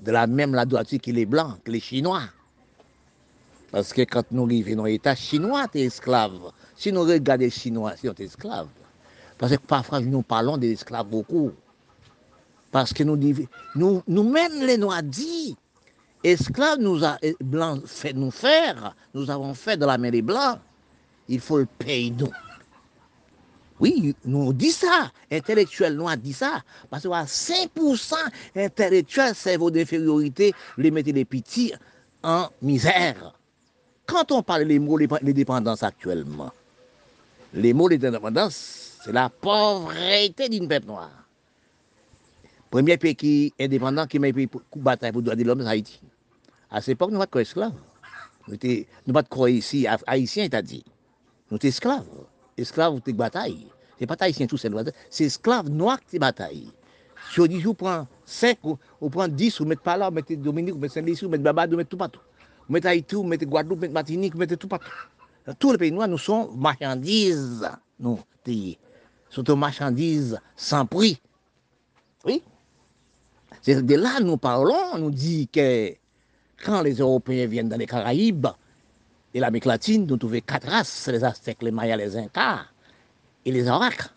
de 0.00 0.12
la 0.12 0.28
même 0.28 0.54
la 0.54 0.64
droiture 0.64 1.00
que 1.00 1.10
les 1.10 1.26
blancs, 1.26 1.56
que 1.64 1.72
les 1.72 1.80
chinois. 1.80 2.22
Parce 3.72 3.92
que 3.92 4.02
quand 4.02 4.22
nous 4.30 4.46
vivons 4.46 4.76
dans 4.76 4.84
l'État 4.84 5.16
chinois, 5.16 5.66
tu 5.66 5.80
es 5.80 5.86
esclave. 5.86 6.52
Si 6.76 6.92
nous 6.92 7.02
regardons 7.02 7.42
les 7.42 7.50
Chinois, 7.50 7.94
c'est 8.00 8.16
des 8.16 8.26
esclaves. 8.26 8.68
Parce 9.36 9.50
que 9.50 9.66
parfois, 9.66 9.98
nous 9.98 10.22
parlons 10.22 10.58
des 10.58 10.70
esclaves 10.70 11.08
beaucoup. 11.08 11.50
Parce 12.70 12.92
que 12.92 13.02
nous, 13.02 13.18
nous, 13.74 14.02
nous-mêmes, 14.06 14.64
les 14.64 14.78
Noirs, 14.78 15.02
dit, 15.02 15.56
esclaves 16.22 16.78
nous 16.78 17.04
a, 17.04 17.18
blancs 17.40 17.84
fait 17.86 18.12
nous 18.12 18.30
faire, 18.30 18.94
nous 19.14 19.28
avons 19.28 19.52
fait 19.52 19.76
de 19.76 19.84
la 19.84 19.98
main 19.98 20.10
des 20.12 20.22
blancs, 20.22 20.60
il 21.28 21.40
faut 21.40 21.58
le 21.58 21.66
payer 21.66 22.10
nous. 22.10 22.30
Oui, 23.80 24.14
nous 24.24 24.52
dit 24.52 24.70
ça, 24.70 25.10
intellectuel 25.30 25.94
nous 25.96 26.08
a 26.08 26.16
dit 26.16 26.32
ça, 26.32 26.62
parce 26.88 27.02
que 27.02 27.08
5% 27.08 28.14
intellectuel, 28.54 29.34
cerveau 29.34 29.70
d'infériorité, 29.72 30.54
les 30.78 30.92
mettez 30.92 31.12
les 31.12 31.24
petits 31.24 31.72
en 32.22 32.48
misère. 32.60 33.34
Quand 34.06 34.30
on 34.30 34.42
parle 34.42 34.66
des 34.66 34.78
mots, 34.78 34.98
les 34.98 35.32
dépendances 35.32 35.82
actuellement, 35.82 36.52
les 37.54 37.72
mots, 37.72 37.88
les 37.88 37.98
dépendances, 37.98 38.98
c'est 39.04 39.12
la 39.12 39.28
pauvreté 39.28 40.48
d'une 40.48 40.68
peuple 40.68 40.86
noire. 40.86 41.10
Premier 42.70 42.96
pays 42.96 43.16
qui 43.16 43.52
est 43.58 43.64
indépendant 43.64 44.06
qui 44.06 44.18
m'a 44.18 44.32
pris 44.32 44.48
bataille 44.76 45.12
pour 45.12 45.20
le 45.20 45.24
droit 45.24 45.36
de 45.36 45.42
l'homme, 45.42 45.62
c'est 45.62 45.68
Haïti. 45.68 46.00
À 46.70 46.80
cette 46.80 46.92
époque, 46.92 47.10
nous 47.10 47.18
n'avons 47.18 47.28
pas 47.30 47.38
de 47.38 47.42
esclaves. 47.42 47.72
Nous 48.48 48.54
n'avons 48.54 49.12
pas 49.12 49.22
de 49.22 49.28
croix 49.28 49.50
ici, 49.50 49.86
haïtiens, 50.06 50.48
t'as 50.48 50.62
dit. 50.62 50.84
Nous 51.52 51.58
sommes 51.58 51.68
esclaves. 51.68 52.06
Esclaves, 52.56 52.94
nous 53.06 53.14
bataille. 53.14 53.66
Ce 53.98 54.02
n'est 54.02 54.06
pas 54.06 54.16
haïtien 54.20 54.46
tout 54.46 54.56
seul. 54.56 54.74
C'est 55.10 55.24
esclaves 55.24 55.68
noirs 55.68 56.00
qui 56.00 56.18
bataille. 56.18 56.70
Si 57.30 57.40
on 57.40 57.46
dit, 57.46 57.60
vous 57.60 57.74
prend 57.74 58.06
5, 58.24 58.58
on 59.00 59.10
prend 59.10 59.28
10, 59.28 59.60
vous 59.60 59.66
mettez 59.66 59.82
pas 59.82 59.98
là, 59.98 60.08
vous 60.08 60.14
mettez 60.14 60.36
Dominique, 60.36 60.74
vous 60.74 60.80
mettez 60.80 60.94
Saint-Lucie, 60.94 61.24
vous 61.26 61.30
mettez 61.30 61.42
Babado, 61.42 61.72
vous 61.72 61.76
mettez 61.76 61.90
tout 61.90 61.98
partout. 61.98 62.20
Vous 62.66 62.72
mettez 62.72 62.88
Haïti, 62.88 63.14
vous 63.14 63.22
mettez 63.24 63.44
Guadeloupe, 63.44 63.78
vous 63.78 63.82
mettez 63.82 63.92
Martinique, 63.92 64.32
vous 64.32 64.38
mettez 64.38 64.56
tout 64.56 64.66
partout. 64.66 64.90
Tous 65.58 65.72
les 65.72 65.78
pays 65.78 65.92
noirs, 65.92 66.08
nous 66.08 66.18
sommes 66.18 66.58
marchandises. 66.58 67.68
Nous, 68.00 68.18
sont 69.28 69.56
marchandises 69.56 70.38
sans 70.56 70.86
prix. 70.86 71.20
Oui. 72.24 72.42
C'est 73.60 73.84
de 73.84 73.94
là 73.94 74.20
nous 74.20 74.38
parlons, 74.38 74.94
on 74.94 74.98
nous 74.98 75.10
dit 75.10 75.48
que 75.48 75.94
quand 76.64 76.80
les 76.80 76.94
Européens 76.94 77.46
viennent 77.46 77.68
dans 77.68 77.76
les 77.76 77.86
Caraïbes 77.86 78.48
et 79.34 79.40
l'Amérique 79.40 79.64
latine, 79.64 80.06
nous 80.06 80.16
trouvons 80.16 80.40
quatre 80.40 80.68
races, 80.68 81.08
les 81.08 81.24
Aztèques, 81.24 81.62
les 81.62 81.70
Mayas, 81.70 81.96
les 81.96 82.16
Incas 82.16 82.66
et 83.44 83.52
les 83.52 83.66
Arawaks. 83.66 84.10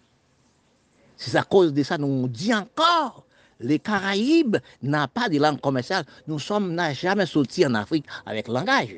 C'est 1.18 1.36
à 1.38 1.44
cause 1.44 1.74
de 1.74 1.84
ça 1.84 1.98
nous 1.98 2.28
dit 2.28 2.54
encore, 2.54 3.26
les 3.60 3.80
Caraïbes 3.80 4.58
n'ont 4.82 5.08
pas 5.08 5.30
de 5.30 5.40
langue 5.40 5.62
commerciale. 5.62 6.06
Nous 6.28 6.40
sommes 6.40 6.78
jamais 6.94 7.26
sorti 7.26 7.66
en 7.66 7.74
Afrique 7.74 8.06
avec 8.26 8.50
langage. 8.50 8.96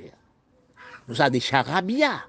Nous 1.07 1.22
avons 1.22 1.32
des 1.32 1.39
charabias. 1.39 2.22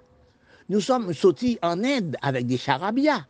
Nous 0.69 0.81
sommes 0.81 1.15
sortis 1.15 1.59
en 1.63 1.83
Inde 1.83 2.17
avec 2.21 2.47
des 2.47 2.59
charabias. 2.59 3.25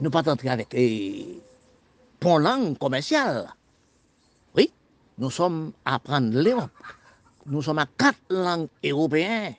Nous 0.00 0.10
pas 0.10 0.28
entrer 0.30 0.48
avec 0.48 0.70
des 0.70 1.42
pont 2.20 2.38
langue 2.38 2.78
commerciale. 2.78 3.48
Nous 5.20 5.30
sommes 5.30 5.72
à 5.84 5.96
apprendre 5.96 6.32
l'Europe. 6.32 6.70
nous 7.50 7.62
sommes 7.62 7.78
à 7.78 7.86
quatre 7.86 8.18
langues 8.30 8.68
européennes 8.84 9.54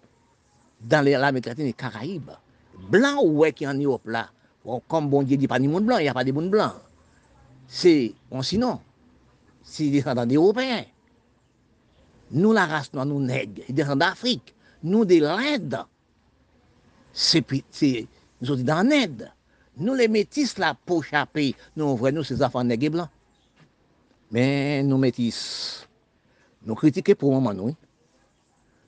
dans 0.82 1.06
la 1.06 1.32
Méditerranée 1.32 1.70
et 1.70 1.74
Caraïbes. 1.74 2.32
Blanc 2.89 3.22
ouais 3.24 3.54
qui 3.54 3.68
en 3.68 3.74
Europe 3.74 4.08
là. 4.08 4.30
Bon, 4.64 4.82
comme 4.88 5.10
bon 5.10 5.24
Dieu 5.24 5.38
dit, 5.38 5.48
pas 5.48 5.60
ni 5.60 5.68
monde 5.68 5.86
blanc, 5.86 5.98
il 5.98 6.04
n'y 6.04 6.10
a 6.10 6.14
pas 6.14 6.24
de 6.24 6.32
monde 6.32 6.50
blanc. 6.50 6.74
C'est, 7.68 8.14
on 8.30 8.42
sinon, 8.42 8.80
c'est 9.64 9.89
descendants 9.89 10.26
d'Européens. 10.26 10.86
Nous, 12.32 12.54
la 12.54 12.66
race 12.66 12.94
noire, 12.94 13.06
nous 13.06 13.20
nègres, 13.20 13.64
ils 13.68 13.76
descendent 13.76 14.00
d'Afrique. 14.00 14.54
Nous, 14.84 15.04
des 15.06 15.20
laides. 15.20 15.80
C'est, 17.14 17.44
nous 18.39 18.48
sommes 18.48 18.64
dans 18.64 18.88
l'aide. 18.88 19.32
Nous, 19.78 19.94
les 19.94 20.08
métis, 20.08 20.58
là, 20.58 20.76
pour 20.86 21.04
chapé, 21.04 21.56
nous, 21.76 21.86
on 21.86 21.96
voit, 21.96 22.12
nous, 22.12 22.24
ces 22.24 22.42
enfants 22.44 22.64
nègres 22.64 22.86
et 22.86 22.89
blancs. 22.89 23.10
Mais 24.32 24.84
nous, 24.84 24.98
métis, 24.98 25.88
nous 26.64 26.76
critiquons 26.76 27.16
pour 27.16 27.32
moment, 27.32 27.53
nous. 27.53 27.76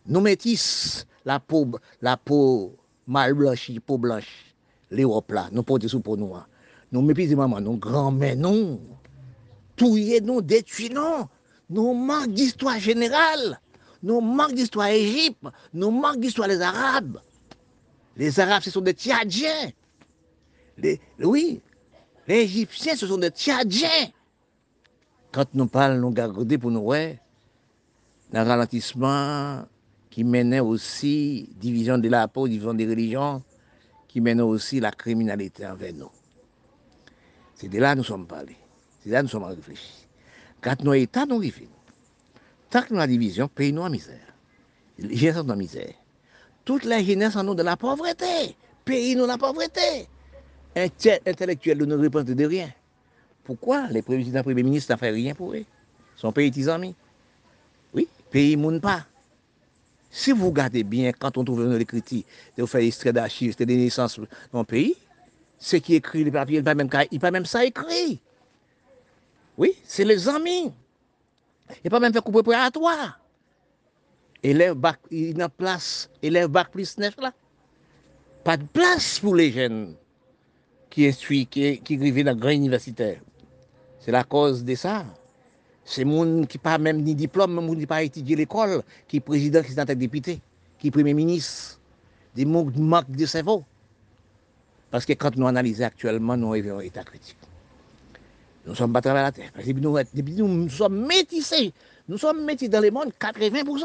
Nous 0.05 0.19
métis, 0.19 1.05
la 1.25 1.39
peau, 1.39 1.67
la 2.01 2.17
peau 2.17 2.75
mal 3.07 3.33
blanchie, 3.33 3.79
peau 3.79 3.97
blanche, 3.97 4.53
l'Europe 4.91 5.31
là, 5.31 5.49
nous 5.51 5.63
portons 5.63 5.87
sous 5.87 5.99
peau 5.99 6.17
noire. 6.17 6.47
Nous 6.91 7.01
méprisons 7.01 7.37
maman, 7.37 7.59
nous 7.59 7.77
grand-mère, 7.77 8.35
nous. 8.35 8.79
Touillez 9.75 10.21
nous, 10.21 10.41
détruisez 10.41 10.93
nous. 10.93 11.25
Nous 11.69 11.93
manquons 11.93 12.31
d'histoire 12.31 12.77
générale. 12.77 13.59
Nous 14.03 14.21
manquons 14.21 14.53
d'histoire 14.53 14.87
Égypte. 14.87 15.47
Nous 15.73 15.89
manquons 15.89 16.19
d'histoire 16.19 16.47
des 16.47 16.61
Arabes. 16.61 17.19
Les 18.15 18.39
Arabes, 18.39 18.61
ce 18.61 18.69
sont 18.69 18.81
des 18.81 18.93
Tchadiens. 18.93 19.71
oui, 21.19 21.61
les 22.27 22.41
Égyptiens, 22.41 22.95
ce 22.95 23.07
sont 23.07 23.17
des 23.17 23.29
Tchadiens. 23.31 24.11
Quand 25.31 25.51
nous 25.55 25.65
parlons, 25.65 25.99
nous 25.99 26.09
regardons 26.09 26.57
pour 26.59 26.69
nous 26.69 26.83
voir, 26.83 27.07
un 28.33 28.43
ralentissement 28.43 29.65
qui 30.09 30.23
menait 30.23 30.59
aussi 30.59 31.49
division 31.55 31.97
de 31.97 32.09
la 32.09 32.27
peau, 32.27 32.47
division 32.47 32.73
des 32.73 32.87
religions, 32.87 33.43
qui 34.07 34.21
menait 34.21 34.41
aussi 34.41 34.79
la 34.79 34.91
criminalité 34.91 35.65
envers 35.65 35.93
nous. 35.93 36.09
C'est 37.55 37.67
de 37.67 37.79
là 37.79 37.93
que 37.93 37.99
nous 37.99 38.03
sommes 38.03 38.27
parlés. 38.27 38.57
C'est 38.99 39.09
de 39.09 39.13
là 39.13 39.19
que 39.19 39.25
nous 39.25 39.29
sommes 39.29 39.43
réfléchis. 39.43 40.07
Quand 40.61 40.81
nos 40.83 40.93
États 40.93 41.25
nous 41.25 41.37
arrivent, 41.37 41.67
tant 42.69 42.81
que 42.81 42.93
nous 42.93 42.99
avons 42.99 43.11
division, 43.11 43.47
pays 43.47 43.71
nous 43.73 43.81
en 43.81 43.89
misère. 43.89 44.19
Jeunesse 44.97 45.37
en 45.37 45.55
misère. 45.55 45.93
Toute 46.65 46.85
la 46.85 47.03
jeunesse 47.03 47.35
en 47.35 47.43
nous 47.43 47.55
de 47.55 47.63
la 47.63 47.75
pauvreté. 47.75 48.55
Pays 48.85 49.15
nous 49.15 49.25
la 49.25 49.37
pauvreté. 49.37 50.07
Intellectuels 50.75 51.77
nous 51.77 51.85
ne 51.85 51.95
répondent 51.97 52.25
de 52.25 52.45
rien. 52.45 52.69
Pourquoi 53.43 53.87
les 53.87 54.01
présidents 54.01 54.41
premiers 54.41 54.63
ministres 54.63 54.93
n'ont 54.93 54.97
fait 54.97 55.09
rien 55.09 55.35
pour 55.35 55.53
eux? 55.53 55.65
Son 56.15 56.31
pays 56.31 56.47
est 56.47 56.67
amis. 56.67 56.95
peyi 58.33 58.57
moun 58.57 58.81
pa. 58.81 59.05
Si 60.09 60.31
vous 60.31 60.51
gardez 60.51 60.83
bien, 60.83 61.11
quand 61.11 61.37
on 61.37 61.43
trouve 61.43 61.65
dans 61.65 61.77
l'écriture, 61.77 62.23
de 62.57 62.65
faire 62.65 62.81
extrait 62.81 63.13
d'archives, 63.13 63.55
de 63.57 63.65
naissance 63.65 64.19
dans 64.51 64.63
pays, 64.63 64.95
ce 65.57 65.77
qui 65.77 65.95
écrit 65.95 66.23
le 66.23 66.31
papier, 66.31 66.57
il 66.57 66.63
n'a 66.63 66.71
pas 66.71 66.75
même, 66.75 66.89
pas 66.89 67.31
même 67.31 67.45
ça 67.45 67.65
écrit. 67.65 68.19
Oui, 69.57 69.75
c'est 69.83 70.03
les 70.03 70.27
amis. 70.27 70.71
Il 71.69 71.85
n'a 71.85 71.89
pas 71.89 71.99
même 71.99 72.13
fait 72.13 72.21
couper 72.21 72.43
préparatoire. 72.43 73.19
Élève 74.43 74.73
bac, 74.73 74.99
il 75.09 75.37
n'a 75.37 75.49
place, 75.49 76.09
élève 76.21 76.47
bac 76.47 76.69
plus 76.69 76.97
9 76.97 77.15
là. 77.21 77.33
Pas 78.43 78.57
de 78.57 78.65
place 78.65 79.19
pour 79.19 79.35
les 79.35 79.51
jeunes 79.51 79.95
qui 80.89 81.07
instruisent, 81.07 81.47
qui, 81.49 81.79
qui 81.79 81.97
vivent 81.97 82.25
dans 82.25 82.31
le 82.31 82.37
grand 82.37 82.49
universitaire. 82.49 83.21
C'est 83.99 84.11
la 84.11 84.23
cause 84.23 84.63
de 84.63 84.75
ça. 84.75 85.05
C'est 85.85 86.03
gens 86.03 86.45
qui 86.45 86.57
pas 86.57 86.77
même 86.77 87.01
ni 87.01 87.13
diplôme, 87.13 87.53
même 87.53 87.77
qui 87.77 87.85
pas 87.85 88.03
étudié 88.03 88.35
l'école, 88.35 88.83
qui 89.07 89.17
est 89.17 89.19
président, 89.19 89.61
qui 89.61 89.73
est 89.77 89.95
député, 89.95 90.39
qui 90.79 90.87
est 90.87 90.91
premier 90.91 91.13
ministre. 91.13 91.79
Des 92.35 92.45
mots 92.45 92.69
manquent 92.77 93.11
de 93.11 93.25
cerveau. 93.25 93.63
Parce 94.89 95.05
que 95.05 95.13
quand 95.13 95.35
nous 95.35 95.47
analysons 95.47 95.83
actuellement, 95.85 96.37
nous 96.37 96.53
avons 96.53 96.79
un 96.79 96.81
état 96.81 97.03
critique. 97.03 97.37
Nous 98.65 98.75
sommes 98.75 98.93
pas 98.93 99.01
travers 99.01 99.23
la 99.23 99.31
terre. 99.31 99.51
Parce 99.53 99.65
que 99.65 99.71
nous, 99.71 100.47
nous, 100.47 100.69
sommes 100.69 101.05
métissés. 101.05 101.73
Nous 102.07 102.17
sommes 102.17 102.45
métissés 102.45 102.69
dans 102.69 102.79
le 102.79 102.91
monde 102.91 103.11
80%. 103.19 103.83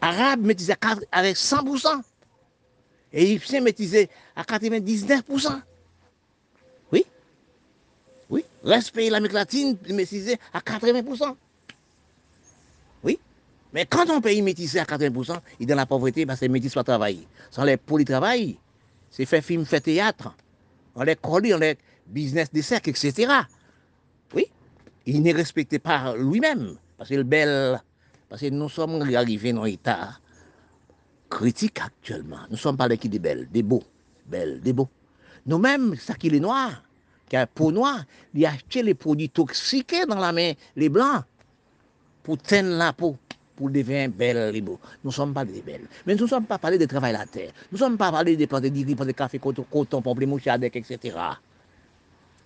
Arabes 0.00 0.40
métissés 0.40 0.74
avec 1.12 1.36
100%. 1.36 2.00
Et 3.12 3.24
Égyptiens 3.24 3.60
métissés 3.60 4.08
à 4.34 4.42
99%. 4.42 5.60
Oui, 8.66 8.72
respect 8.72 9.10
l'Amérique 9.10 9.34
latine 9.34 9.76
métissé 9.90 10.38
à 10.52 10.60
80%. 10.60 11.36
Oui, 13.04 13.18
mais 13.72 13.86
quand 13.86 14.10
on 14.10 14.20
pays 14.20 14.42
métissé 14.42 14.78
à 14.78 14.84
80%, 14.84 15.38
il 15.60 15.64
est 15.64 15.66
dans 15.66 15.76
la 15.76 15.86
pauvreté 15.86 16.26
parce 16.26 16.40
que 16.40 16.44
les 16.46 16.48
métis 16.50 16.74
pas 16.74 16.84
travailler. 16.84 17.26
Sans 17.50 17.64
les 17.64 17.76
polytravail, 17.76 18.58
c'est 19.10 19.24
faire 19.24 19.42
film, 19.42 19.64
faire 19.64 19.82
théâtre, 19.82 20.34
on 20.94 21.02
les 21.02 21.16
colle, 21.16 21.46
on 21.54 21.58
les 21.58 21.78
business 22.06 22.52
de 22.52 22.60
cercle, 22.60 22.90
etc. 22.90 23.32
Oui, 24.34 24.46
il 25.06 25.22
n'est 25.22 25.32
respecté 25.32 25.78
par 25.78 26.16
lui-même 26.16 26.76
parce 26.98 27.10
que 27.10 27.14
le 27.14 27.22
bel, 27.22 27.80
parce 28.28 28.40
que 28.42 28.48
nous 28.48 28.68
sommes 28.68 29.00
arrivés 29.02 29.52
dans 29.52 29.62
un 29.62 29.66
état 29.66 30.18
critique 31.30 31.80
actuellement. 31.80 32.40
Nous 32.50 32.56
sommes 32.56 32.76
pas 32.76 32.88
les 32.88 32.98
qui 32.98 33.08
des 33.08 33.18
belles, 33.18 33.48
des 33.50 33.62
beaux, 33.62 33.84
belles, 34.26 34.60
des 34.60 34.72
beaux. 34.72 34.88
Nous-mêmes, 35.46 35.94
ça 35.96 36.14
qui 36.14 36.28
est 36.28 36.40
noir, 36.40 36.82
qui 37.28 37.36
a 37.36 37.46
peau 37.46 37.72
noire, 37.72 38.04
il 38.34 38.46
a 38.46 38.50
acheté 38.50 38.82
les 38.82 38.94
produits 38.94 39.28
toxiques 39.28 39.94
dans 40.08 40.18
la 40.18 40.32
main, 40.32 40.52
les 40.76 40.88
blancs, 40.88 41.24
pour 42.22 42.38
tenir 42.38 42.76
la 42.76 42.92
peau, 42.92 43.16
pour 43.54 43.70
devenir 43.70 44.10
belle, 44.10 44.52
les 44.52 44.60
beaux. 44.60 44.78
Nous 45.02 45.10
ne 45.10 45.14
sommes 45.14 45.32
pas 45.34 45.44
des 45.44 45.62
belles. 45.62 45.86
Mais 46.06 46.14
nous 46.14 46.24
ne 46.24 46.28
sommes 46.28 46.44
pas 46.44 46.58
parlé 46.58 46.78
de 46.78 46.86
travail 46.86 47.14
à 47.14 47.18
la 47.18 47.26
terre. 47.26 47.52
Nous 47.72 47.78
ne 47.78 47.78
sommes 47.78 47.96
pas 47.96 48.10
parlé 48.12 48.36
des 48.36 48.46
plantes 48.46 48.64
de 48.64 48.70
riz, 48.70 48.84
de 48.84 49.12
café, 49.12 49.38
coton, 49.38 49.64
coton, 49.70 50.02
pamplemousse, 50.02 50.46
etc. 50.46 51.16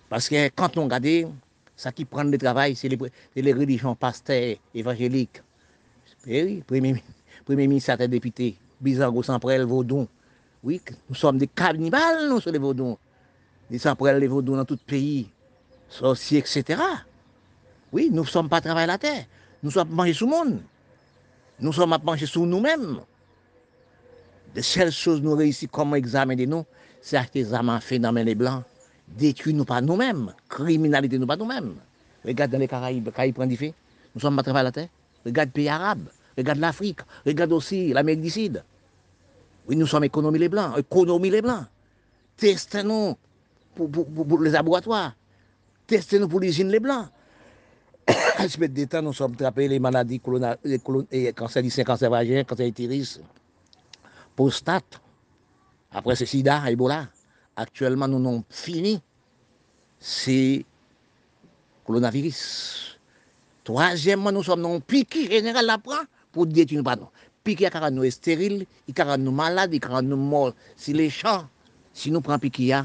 Parce 0.09 0.27
que 0.27 0.49
quand 0.49 0.77
on 0.77 0.85
regarde, 0.85 1.31
ça 1.75 1.91
qui 1.91 2.05
prend 2.05 2.23
le 2.23 2.37
travail, 2.37 2.75
c'est 2.75 2.89
les, 2.89 2.97
les, 3.35 3.53
religions 3.53 3.95
pasteurs 3.95 4.55
évangéliques. 4.75 5.41
Eh 6.27 6.43
oui, 6.43 6.63
premier, 6.65 7.03
premier 7.45 7.67
ministre, 7.67 7.95
député, 8.05 8.57
Bizarro, 8.79 9.23
Samprel, 9.23 9.63
Vaudon, 9.63 10.07
Oui, 10.63 10.81
nous 11.09 11.15
sommes 11.15 11.37
des 11.37 11.47
cannibales, 11.47 12.29
nous, 12.29 12.39
sur 12.39 12.51
les 12.51 12.59
vaudous. 12.59 12.97
Ils 13.71 13.79
s'en 13.79 13.95
prennent 13.95 14.17
les 14.17 14.27
vaudous 14.27 14.55
dans 14.55 14.65
tout 14.65 14.77
pays, 14.77 15.29
sorciers, 15.87 16.39
etc. 16.39 16.81
Oui, 17.93 18.09
nous 18.11 18.23
ne 18.23 18.27
sommes 18.27 18.49
pas 18.49 18.59
travailler 18.59 18.87
la 18.87 18.97
terre. 18.97 19.25
Nous 19.63 19.71
sommes 19.71 19.89
mangés 19.89 20.13
sous 20.13 20.25
le 20.25 20.31
monde. 20.31 20.61
Nous 21.59 21.71
sommes 21.71 21.93
à 21.93 21.97
manger 21.97 22.25
sous 22.25 22.45
nous-mêmes. 22.45 22.99
De 24.53 24.61
seules 24.61 24.91
choses 24.91 25.21
nous 25.21 25.35
réussissons 25.35 25.69
comment 25.71 25.95
examiner 25.95 26.45
nous, 26.45 26.65
c'est 27.01 27.15
armes 27.53 27.79
fait 27.79 27.99
dans 27.99 28.11
les 28.11 28.35
blancs, 28.35 28.63
détruire 29.07 29.55
nous 29.55 29.63
pas 29.63 29.79
nous-mêmes, 29.79 30.33
criminalité 30.49 31.17
nous 31.17 31.25
pas 31.27 31.37
nous-mêmes. 31.37 31.75
Regarde 32.25 32.51
dans 32.51 32.57
les 32.57 32.67
Caraïbes, 32.67 33.05
les 33.05 33.11
Caraïbes 33.11 33.35
prennent 33.35 33.49
du 33.49 33.55
fait. 33.55 33.73
Nous 34.13 34.19
sommes 34.19 34.35
pas 34.35 34.43
travailler 34.43 34.65
la 34.65 34.71
terre. 34.73 34.89
Regarde 35.25 35.49
les 35.49 35.53
pays 35.53 35.69
arabes, 35.69 36.09
regarde 36.37 36.59
l'Afrique, 36.59 36.99
regarde 37.25 37.53
aussi 37.53 37.93
l'Amérique 37.93 38.21
du 38.21 38.29
Sud. 38.29 38.63
Oui, 39.67 39.77
nous 39.77 39.87
sommes 39.87 40.03
économie 40.03 40.39
les 40.39 40.49
blancs, 40.49 40.77
économie 40.77 41.29
les 41.29 41.41
blancs. 41.41 41.65
Testez-nous 42.35 43.15
pour, 43.75 44.41
les 44.41 44.51
laboratoires. 44.51 45.15
Testez-nous 45.87 46.27
pour 46.27 46.39
l'usine 46.39 46.69
les 46.69 46.79
blancs. 46.79 47.07
À 48.37 48.47
ce 48.47 48.57
des 48.57 48.87
temps, 48.87 49.01
nous 49.01 49.13
sommes 49.13 49.35
trappés 49.35 49.67
les 49.67 49.79
maladies 49.79 50.21
et 51.11 51.33
cancer 51.33 51.61
du 51.61 51.69
sein, 51.69 51.83
cancer 51.83 52.09
vagin, 52.09 52.43
cancer 52.43 52.67
utérus, 52.67 53.21
prostate. 54.35 54.99
Après, 55.91 56.15
c'est 56.15 56.25
sida, 56.25 56.69
Ebola. 56.69 57.07
Actuellement, 57.55 58.07
nous 58.07 58.19
n'avons 58.19 58.43
fini. 58.49 59.01
C'est 59.99 60.65
coronavirus. 61.85 62.97
Troisièmement, 63.63 64.31
nous 64.31 64.43
sommes 64.43 64.61
dans 64.61 64.73
un 64.73 64.79
piqué 64.79 65.29
général 65.29 65.65
là 65.65 65.77
pour 66.31 66.47
détruire 66.47 66.83
nous. 66.83 67.09
Piqué 67.43 67.69
car 67.69 67.89
nous 67.91 68.03
est 68.03 68.11
stérile, 68.11 68.65
il 68.87 68.93
car 68.93 69.17
nous 69.17 69.31
malades, 69.31 69.73
il 69.73 69.79
car 69.79 70.01
nous 70.01 70.15
morts. 70.15 70.53
Si 70.75 70.93
les 70.93 71.09
champs, 71.09 71.47
si 71.93 72.11
nous 72.11 72.21
prenons 72.21 72.39
piqué, 72.39 72.79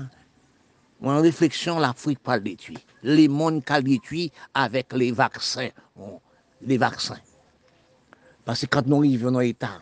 en 1.02 1.20
réflexion, 1.20 1.78
l'Afrique 1.78 2.20
pas 2.20 2.38
détruit. 2.38 2.78
Les 3.02 3.28
mondes 3.28 3.64
qu'elle 3.64 3.84
détruit 3.84 4.32
avec 4.54 4.92
les 4.92 5.12
vaccins. 5.12 5.68
Les 6.62 6.78
vaccins. 6.78 7.18
Parce 8.44 8.60
que 8.62 8.66
quand 8.66 8.86
nous 8.86 8.98
arrivons 8.98 9.32
dans 9.32 9.40
l'état, 9.40 9.80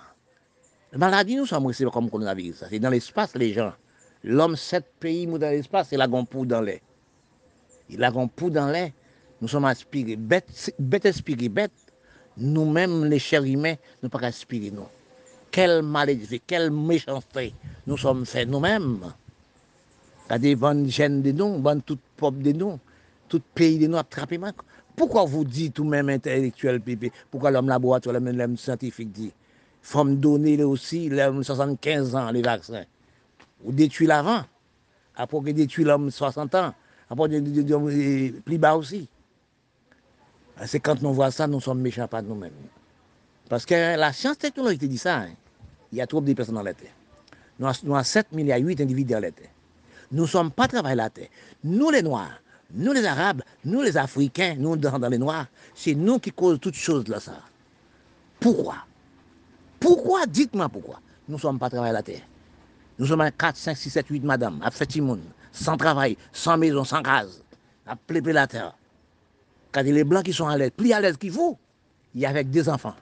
la 0.92 0.98
maladie, 0.98 1.36
nous 1.36 1.46
sommes 1.46 1.66
restés 1.66 1.84
comme 1.92 2.10
coronavirus. 2.10 2.64
C'est 2.68 2.78
dans 2.78 2.90
l'espace, 2.90 3.34
les 3.34 3.52
gens. 3.52 3.72
L'homme, 4.22 4.56
sept 4.56 4.86
pays 4.98 5.26
dans 5.26 5.38
l'espace, 5.38 5.88
il 5.92 6.00
a 6.00 6.04
un 6.04 6.24
pou 6.24 6.46
dans 6.46 6.60
l'air. 6.60 6.80
Il 7.90 8.02
a 8.02 8.10
dans 8.10 8.66
l'air. 8.68 8.90
Nous 9.40 9.48
sommes 9.48 9.66
aspirés, 9.66 10.16
bêtes, 10.16 10.72
bêtes 10.78 11.06
aspirées, 11.06 11.48
bêtes. 11.48 11.72
Nous-mêmes, 12.36 13.04
les 13.04 13.18
chers 13.18 13.44
humains, 13.44 13.74
nous 14.02 14.08
pas 14.08 14.24
aspirer, 14.24 14.70
nous. 14.70 14.86
Quelle 15.50 15.82
maladie, 15.82 16.40
quelle 16.46 16.70
méchanceté 16.70 17.54
nous 17.86 17.96
sommes 17.96 18.24
faits 18.24 18.48
nous-mêmes. 18.48 19.12
Regardez, 20.24 20.56
bonne 20.56 20.88
gêne 20.88 21.22
des 21.22 21.32
noms, 21.32 21.58
bonne 21.58 21.82
toute 21.82 22.00
pop 22.16 22.36
de 22.38 22.52
noms, 22.52 22.80
tout 23.28 23.42
pays 23.54 23.78
des 23.78 23.88
noms 23.88 23.98
attrapé 23.98 24.40
Pourquoi 24.96 25.24
vous 25.24 25.44
dites 25.44 25.74
tout 25.74 25.84
même 25.84 26.08
intellectuel, 26.08 26.80
pépé 26.80 27.12
Pourquoi 27.30 27.50
l'homme 27.50 27.68
laboratoire, 27.68 28.18
l'homme 28.18 28.56
scientifique 28.56 29.12
dit 29.12 29.32
Faut 29.82 30.04
me 30.04 30.14
donner 30.14 30.62
aussi 30.64 31.08
l'homme 31.10 31.44
75 31.44 32.14
ans, 32.16 32.30
les 32.30 32.42
vaccins. 32.42 32.84
Ou 33.64 33.72
détruit 33.72 34.06
l'avant, 34.06 34.44
après 35.14 35.40
que 35.40 35.50
détruit 35.50 35.84
l'homme 35.84 36.10
60 36.10 36.54
ans, 36.54 36.74
après 37.10 37.28
que 37.28 37.34
euh, 37.36 38.40
plus 38.44 38.58
bas 38.58 38.76
aussi. 38.76 39.08
Ah, 40.56 40.66
c'est 40.66 40.80
quand 40.80 41.02
on 41.02 41.10
voit 41.10 41.30
ça, 41.30 41.46
nous 41.46 41.60
sommes 41.60 41.80
méchants 41.80 42.08
pas 42.08 42.22
nous-mêmes. 42.22 42.52
Parce 43.48 43.66
que 43.66 43.96
la 43.96 44.12
science 44.12 44.38
technologique 44.38 44.88
dit 44.88 44.98
ça. 44.98 45.18
Hein. 45.18 45.30
Il 45.92 45.98
y 45.98 46.00
a 46.00 46.06
trop 46.06 46.20
de 46.20 46.32
personnes 46.32 46.54
dans 46.54 46.62
la 46.62 46.74
Terre. 46.74 46.90
Nous 47.58 47.66
avons 47.66 48.02
7 48.02 48.32
milliards, 48.32 48.58
8 48.58 48.80
individus 48.80 49.12
dans 49.12 49.20
la 49.20 49.30
Terre. 49.30 49.50
Nous 50.14 50.22
ne 50.22 50.28
sommes 50.28 50.52
pas 50.52 50.68
travaillés 50.68 50.94
la 50.94 51.10
Terre. 51.10 51.26
Nous 51.64 51.90
les 51.90 52.00
Noirs, 52.00 52.40
nous 52.72 52.92
les 52.92 53.04
Arabes, 53.04 53.42
nous 53.64 53.82
les 53.82 53.96
Africains, 53.96 54.54
nous 54.56 54.76
dans, 54.76 55.08
les 55.08 55.18
Noirs, 55.18 55.46
c'est 55.74 55.94
nous 55.94 56.20
qui 56.20 56.30
causons 56.30 56.56
toutes 56.56 56.76
choses 56.76 57.08
là 57.08 57.18
ça. 57.18 57.40
Pourquoi? 58.38 58.76
Pourquoi? 59.80 60.26
Dites-moi 60.26 60.68
pourquoi. 60.68 61.00
Nous 61.28 61.34
ne 61.34 61.40
sommes 61.40 61.58
pas 61.58 61.68
travaillés 61.68 61.92
la 61.92 62.04
Terre. 62.04 62.22
Nous 62.96 63.06
sommes 63.06 63.22
à 63.22 63.32
4, 63.32 63.56
5, 63.56 63.76
6, 63.76 63.90
7, 63.90 64.06
8 64.08 64.20
madame, 64.20 64.60
à 64.62 64.70
fait 64.70 64.88
sans 65.50 65.76
travail, 65.76 66.16
sans 66.32 66.56
maison, 66.56 66.84
sans 66.84 67.00
gaz, 67.00 67.42
à 67.84 67.96
pleurer 67.96 68.32
la 68.32 68.46
terre. 68.46 68.76
Quand 69.72 69.82
les 69.82 70.04
blancs 70.04 70.24
qui 70.24 70.32
sont 70.32 70.46
à 70.46 70.56
l'aise, 70.56 70.70
plus 70.76 70.92
à 70.92 71.00
l'aise 71.00 71.16
qu'il 71.16 71.32
faut, 71.32 71.58
il 72.14 72.20
y 72.20 72.26
a 72.26 72.28
avec 72.28 72.50
des 72.50 72.68
enfants. 72.68 72.94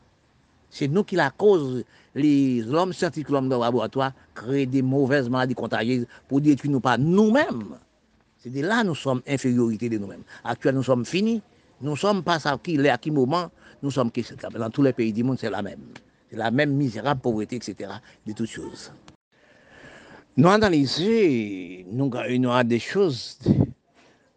c'est 0.73 0.89
nous 0.89 1.05
qui 1.05 1.17
la 1.17 1.31
cause. 1.31 1.85
Les 2.15 2.67
hommes 2.73 2.93
scientifiques, 2.93 3.29
l'homme 3.29 3.49
de 3.49 3.55
laboratoire, 3.55 4.13
créer 4.35 4.67
des 4.67 4.83
mauvaises 4.83 5.29
maladies 5.29 5.55
contagieuses 5.55 6.07
pour 6.27 6.41
détruire 6.41 6.73
nous 6.73 6.81
pas 6.81 6.97
nous-mêmes. 6.99 7.77
C'est 8.39 8.51
de 8.51 8.63
là 8.63 8.81
que 8.83 8.89
nous 8.89 8.95
sommes 8.95 9.21
infériorité 9.29 9.89
de 9.91 9.99
nous-mêmes. 9.99 10.23
Actuellement, 10.43 10.79
nous 10.79 10.85
sommes 10.85 11.05
finis. 11.05 11.43
Nous 11.81 11.93
ne 11.93 11.97
sommes 11.97 12.23
pas 12.23 12.39
à 12.49 12.57
qui, 12.59 12.79
à 12.89 12.97
qui 12.97 13.11
moment, 13.11 13.51
nous 13.83 13.91
sommes 13.91 14.11
Dans 14.55 14.71
tous 14.71 14.83
les 14.83 14.93
pays 14.93 15.13
du 15.13 15.23
monde, 15.23 15.39
c'est 15.39 15.51
la 15.51 15.63
même. 15.63 15.81
C'est 16.31 16.37
la 16.39 16.51
même 16.51 16.73
misérable 16.73 17.21
pauvreté, 17.21 17.57
etc. 17.57 17.91
de 18.27 18.33
toutes 18.33 18.49
choses. 18.49 18.93
Nous 20.37 20.49
analyser, 20.49 21.87
nous 21.91 22.11
avons 22.15 22.65
des 22.65 22.79
choses 22.79 23.39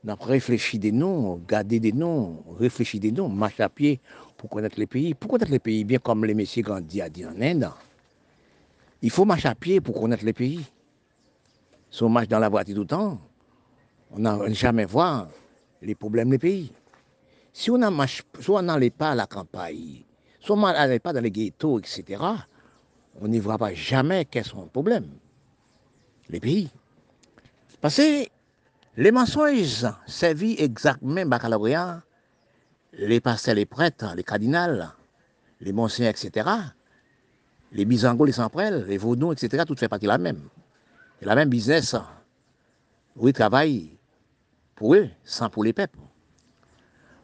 nous 0.05 0.11
avons 0.11 0.25
réfléchi 0.25 0.77
des 0.77 0.91
noms, 0.91 1.41
gardé 1.47 1.79
des 1.79 1.91
noms, 1.91 2.43
réfléchi 2.59 2.99
des 2.99 3.11
noms, 3.11 3.27
marche 3.27 3.59
à 3.59 3.69
pied, 3.69 3.99
connaître 4.47 4.79
les 4.79 4.87
pays. 4.87 5.13
Pour 5.13 5.31
connaître 5.31 5.51
les 5.51 5.59
pays, 5.59 5.83
bien 5.83 5.99
comme 5.99 6.25
les 6.25 6.33
messieurs 6.33 6.63
Gandhi 6.63 7.01
a 7.01 7.09
dit 7.09 7.25
en 7.25 7.39
Inde, 7.41 7.69
il 9.01 9.09
faut 9.09 9.25
marcher 9.25 9.49
à 9.49 9.55
pied 9.55 9.81
pour 9.81 9.99
connaître 9.99 10.25
les 10.25 10.33
pays. 10.33 10.65
Si 11.91 12.03
on 12.03 12.09
marche 12.09 12.27
dans 12.27 12.39
la 12.39 12.49
voiture 12.49 12.75
tout 12.75 12.81
le 12.81 12.87
temps, 12.87 13.19
on 14.11 14.19
n'a 14.19 14.51
jamais 14.53 14.85
voir 14.85 15.27
les 15.81 15.95
problèmes 15.95 16.29
des 16.29 16.39
pays. 16.39 16.71
Si 17.53 17.69
on 17.71 17.77
n'allait 17.77 18.89
pas 18.89 19.11
à 19.11 19.15
la 19.15 19.27
campagne, 19.27 20.03
si 20.41 20.51
on 20.51 20.57
n'allait 20.57 20.99
pas 20.99 21.13
dans 21.13 21.21
les 21.21 21.31
ghettos, 21.31 21.79
etc., 21.79 22.21
on 23.21 23.27
n'y 23.27 23.39
voit 23.39 23.57
pas 23.57 23.73
jamais 23.73 24.25
quels 24.25 24.43
sont 24.43 24.63
les 24.63 24.69
problèmes. 24.69 25.09
Les 26.29 26.39
pays. 26.39 26.69
Parce 27.79 27.97
que 27.97 28.25
les 28.97 29.11
mensonges 29.11 29.85
servent 30.07 30.55
exactement 30.57 31.25
baccalauréat, 31.25 32.01
les 32.97 33.19
pasteurs, 33.19 33.55
les 33.55 33.65
prêtres, 33.65 34.13
les 34.15 34.23
cardinals, 34.23 34.93
les 35.61 35.73
monseigneurs, 35.73 36.11
etc. 36.11 36.49
Les 37.71 37.85
bisangos, 37.85 38.25
les 38.25 38.31
samprels, 38.31 38.85
les 38.87 38.97
vaudous, 38.97 39.33
etc. 39.33 39.63
Tout 39.67 39.75
fait 39.75 39.89
partie 39.89 40.05
de 40.05 40.11
la 40.11 40.17
même. 40.17 40.41
Et 41.21 41.25
la 41.25 41.35
même 41.35 41.49
business. 41.49 41.95
Oui, 43.15 43.33
travaillent 43.33 43.97
pour 44.75 44.95
eux, 44.95 45.09
sans 45.23 45.49
pour 45.49 45.63
les 45.63 45.73
peuples. 45.73 45.99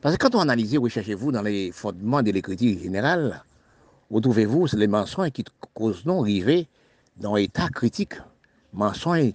Parce 0.01 0.17
que 0.17 0.27
quand 0.27 0.35
on 0.35 0.41
analyse, 0.41 0.77
recherchez-vous 0.77 1.31
dans 1.31 1.41
les 1.41 1.71
fondements 1.71 2.23
de 2.23 2.31
l'écriture 2.31 2.79
générale, 2.79 3.43
retrouvez-vous 4.09 4.67
les 4.73 4.87
mensonges 4.87 5.31
qui 5.31 5.43
causent 5.73 6.05
non 6.05 6.21
arriver 6.21 6.67
dans 7.17 7.35
l'état 7.35 7.67
critique. 7.69 8.15
Mensonge 8.73 9.33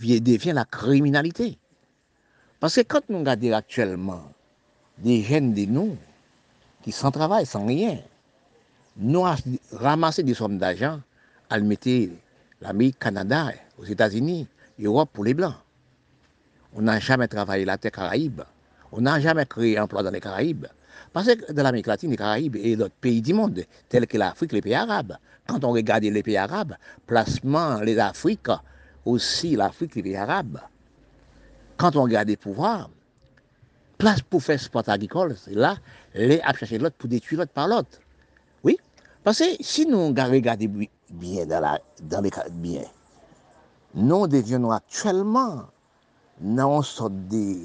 devient 0.00 0.52
la 0.52 0.64
criminalité. 0.64 1.58
Parce 2.60 2.74
que 2.74 2.80
quand 2.82 3.08
nous 3.08 3.18
regardons 3.20 3.52
actuellement 3.52 4.22
des 4.98 5.22
jeunes 5.22 5.54
de 5.54 5.64
nous 5.66 5.96
qui 6.82 6.92
sans 6.92 7.10
travail, 7.10 7.46
sans 7.46 7.66
rien, 7.66 7.98
nous 8.96 9.24
ramasser 9.72 10.22
des 10.22 10.34
sommes 10.34 10.58
d'argent 10.58 11.00
à 11.50 11.58
le 11.58 11.64
mettre 11.64 11.88
l'Amérique, 12.60 12.98
Canada, 12.98 13.52
aux 13.78 13.84
États-Unis, 13.84 14.46
Europe 14.80 15.10
pour 15.12 15.24
les 15.24 15.34
Blancs. 15.34 15.54
On 16.74 16.82
n'a 16.82 16.98
jamais 16.98 17.28
travaillé 17.28 17.64
la 17.64 17.78
terre 17.78 17.92
Caraïbe. 17.92 18.42
On 18.92 19.00
n'a 19.00 19.20
jamais 19.20 19.46
créé 19.46 19.78
emploi 19.78 20.02
dans 20.02 20.10
les 20.10 20.20
Caraïbes. 20.20 20.66
Parce 21.12 21.26
que 21.26 21.52
dans 21.52 21.62
l'Amérique 21.62 21.86
latine, 21.86 22.10
les 22.10 22.16
Caraïbes 22.16 22.56
et 22.56 22.76
d'autres 22.76 22.94
pays 23.00 23.20
du 23.20 23.34
monde, 23.34 23.64
tels 23.88 24.06
que 24.06 24.18
l'Afrique, 24.18 24.52
les 24.52 24.60
pays 24.60 24.74
arabes, 24.74 25.16
quand 25.46 25.64
on 25.64 25.72
regarde 25.72 26.04
les 26.04 26.22
pays 26.22 26.36
arabes, 26.36 26.74
placement 27.06 27.80
les 27.80 27.98
Afriques, 27.98 28.48
aussi 29.04 29.56
l'Afrique, 29.56 29.94
les 29.96 30.02
pays 30.02 30.16
arabes, 30.16 30.60
quand 31.76 31.96
on 31.96 32.02
regarde 32.04 32.28
les 32.28 32.36
pouvoirs, 32.36 32.88
place 34.04 34.20
pour 34.20 34.42
faire 34.42 34.60
sport 34.60 34.86
agricole, 34.86 35.34
là, 35.46 35.78
les 36.14 36.38
à 36.42 36.52
chercher 36.52 36.76
l'autre 36.76 36.94
pour 36.96 37.08
détruire 37.08 37.40
l'autre 37.40 37.52
par 37.52 37.68
l'autre. 37.68 37.98
Oui, 38.62 38.76
parce 39.22 39.38
que 39.38 39.44
si 39.60 39.86
nous 39.86 40.08
regardons 40.08 40.68
bien 41.10 41.46
dans, 41.46 41.60
la, 41.60 41.80
dans 42.02 42.20
les 42.20 42.30
bien, 42.52 42.82
nous 43.94 44.26
devenons 44.26 44.72
actuellement 44.72 45.64
dans 46.38 46.76
une 46.76 46.82
sorte 46.82 47.14
de 47.28 47.62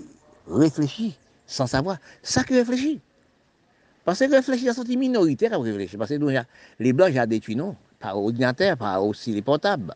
réfléchis 0.47 1.17
sans 1.45 1.67
savoir 1.67 1.97
ça 2.23 2.45
qui 2.45 2.53
réfléchit. 2.55 3.01
Parce 4.05 4.19
que 4.19 4.31
réfléchir, 4.33 4.73
c'est 4.73 4.87
une 4.87 4.99
minorité 4.99 5.51
à 5.51 5.57
réfléchir. 5.57 5.99
Parce 5.99 6.11
que 6.11 6.43
les 6.79 6.93
blancs, 6.93 7.11
j'ai 7.11 7.27
détruit, 7.27 7.57
non, 7.57 7.75
par 7.99 8.17
ordinateur, 8.17 8.77
par 8.77 9.05
aussi 9.05 9.33
les 9.33 9.41
portables. 9.41 9.93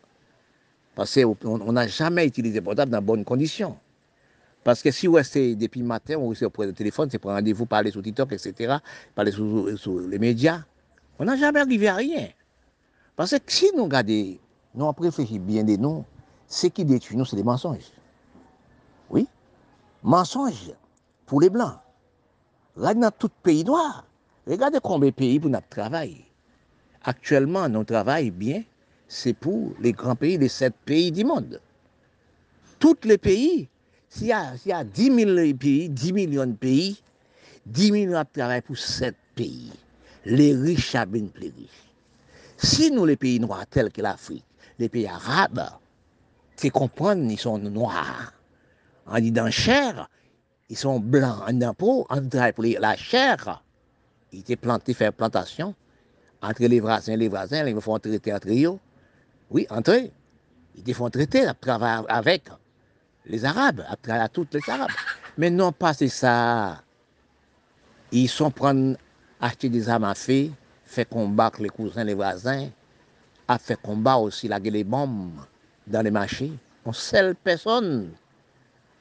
Parce 0.94 1.18
qu'on 1.40 1.72
n'a 1.72 1.86
jamais 1.86 2.26
utilisé 2.26 2.56
les 2.56 2.60
portables 2.60 2.92
dans 2.92 3.00
de 3.00 3.06
bonnes 3.06 3.24
conditions. 3.24 3.78
Parce 4.64 4.82
que 4.82 4.90
si 4.90 5.06
vous 5.06 5.14
restez 5.14 5.54
depuis 5.54 5.80
le 5.80 5.86
matin, 5.86 6.16
on 6.18 6.30
reste 6.30 6.42
auprès 6.42 6.66
du 6.66 6.72
téléphone, 6.72 7.08
c'est 7.10 7.18
pour 7.18 7.30
rendez-vous, 7.30 7.66
parler 7.66 7.90
sur 7.90 8.02
TikTok, 8.02 8.32
etc., 8.32 8.78
parler 9.14 9.30
sur, 9.30 10.00
les 10.00 10.18
médias, 10.18 10.62
on 11.18 11.26
n'a 11.26 11.36
jamais 11.36 11.60
arrivé 11.60 11.86
à 11.86 11.96
rien. 11.96 12.28
Parce 13.14 13.30
que 13.30 13.36
si 13.46 13.70
nous 13.76 13.84
regardons 13.84 14.38
nous 14.74 14.88
avons 14.88 15.02
réfléchi 15.02 15.38
bien 15.38 15.62
de 15.62 15.76
nous. 15.76 16.04
Ce 16.48 16.66
qui 16.66 16.84
détruit 16.84 17.16
nous, 17.16 17.24
c'est 17.24 17.36
les 17.36 17.42
mensonges. 17.42 17.92
Oui, 19.08 19.26
mensonges 20.02 20.72
pour 21.26 21.40
les 21.40 21.50
Blancs. 21.50 21.78
Là, 22.76 22.92
dans 22.92 23.10
tout 23.10 23.30
pays 23.42 23.64
noir, 23.64 24.04
regardez 24.46 24.78
combien 24.82 25.10
de 25.10 25.14
pays 25.14 25.38
pour 25.38 25.50
notre 25.50 25.68
travail. 25.68 26.24
Actuellement, 27.02 27.68
notre 27.68 27.92
travail 27.92 28.30
bien, 28.30 28.64
c'est 29.06 29.34
pour 29.34 29.72
les 29.80 29.92
grands 29.92 30.16
pays, 30.16 30.38
les 30.38 30.48
sept 30.48 30.74
pays 30.84 31.12
du 31.12 31.24
monde. 31.24 31.60
Tous 32.78 32.96
les 33.04 33.18
pays, 33.18 33.68
s'il 34.14 34.28
y, 34.28 34.32
a, 34.72 34.84
10 34.84 35.24
000 35.24 35.56
pays, 35.58 35.88
10 35.88 36.12
millions 36.12 36.46
de 36.46 36.52
pays, 36.52 37.02
10 37.66 37.90
millions 37.90 38.20
de 38.20 38.28
travail 38.32 38.60
pour 38.60 38.78
sept 38.78 39.16
pays. 39.34 39.72
Les 40.24 40.54
riches 40.54 40.96
bien 41.08 41.26
plus 41.26 41.52
riches. 41.56 41.84
Si 42.56 42.92
nous, 42.92 43.04
les 43.06 43.16
pays 43.16 43.40
noirs 43.40 43.66
tels 43.66 43.90
que 43.90 44.00
l'Afrique, 44.00 44.44
les 44.78 44.88
pays 44.88 45.08
arabes, 45.08 45.68
tu 46.56 46.70
comprends, 46.70 47.18
ils 47.18 47.38
sont 47.38 47.58
noirs. 47.58 48.32
On 49.06 49.18
dit 49.18 49.32
dans 49.32 49.50
chair, 49.50 50.08
ils 50.70 50.76
sont 50.76 51.00
blancs. 51.00 51.42
En 51.48 51.52
disant 51.52 51.74
peau, 51.74 52.06
on 52.08 52.28
travaille 52.28 52.52
pour 52.52 52.64
la 52.64 52.96
chair. 52.96 53.64
Ils 54.32 54.40
étaient 54.40 54.56
plantés, 54.56 54.94
faire 54.94 55.12
plantation. 55.12 55.74
Entre 56.40 56.64
les 56.64 56.78
voisins, 56.78 57.16
les 57.16 57.28
voisins, 57.28 57.66
ils 57.66 57.80
font 57.80 57.98
traiter 57.98 58.32
entre 58.32 58.48
eux. 58.48 58.78
Oui, 59.50 59.66
entre 59.70 59.92
eux. 59.92 60.10
Ils 60.86 60.94
font 60.94 61.10
traiter, 61.10 61.46
à 61.46 61.54
travailler 61.54 62.06
avec 62.08 62.44
les 63.26 63.44
Arabes, 63.44 63.84
à 63.88 63.96
travers 63.96 64.30
tous 64.30 64.46
les 64.52 64.60
Arabes. 64.68 64.90
Mais 65.38 65.50
non 65.50 65.72
pas 65.72 65.94
c'est 65.94 66.08
ça. 66.08 66.82
Ils 68.12 68.28
sont 68.28 68.50
prendre, 68.50 68.96
acheter 69.40 69.68
des 69.68 69.88
armes 69.88 70.04
à 70.04 70.14
feu, 70.14 70.50
faire 70.84 71.08
combattre 71.08 71.60
les 71.60 71.68
cousins, 71.68 72.04
les 72.04 72.14
voisins, 72.14 72.68
a 73.48 73.58
fait 73.58 73.80
combat 73.80 74.16
aussi, 74.16 74.48
la 74.48 74.58
les 74.58 74.84
bombes 74.84 75.40
dans 75.86 76.02
les 76.02 76.10
marchés. 76.10 76.52
On 76.84 76.92
seule 76.92 77.34
personne, 77.34 78.12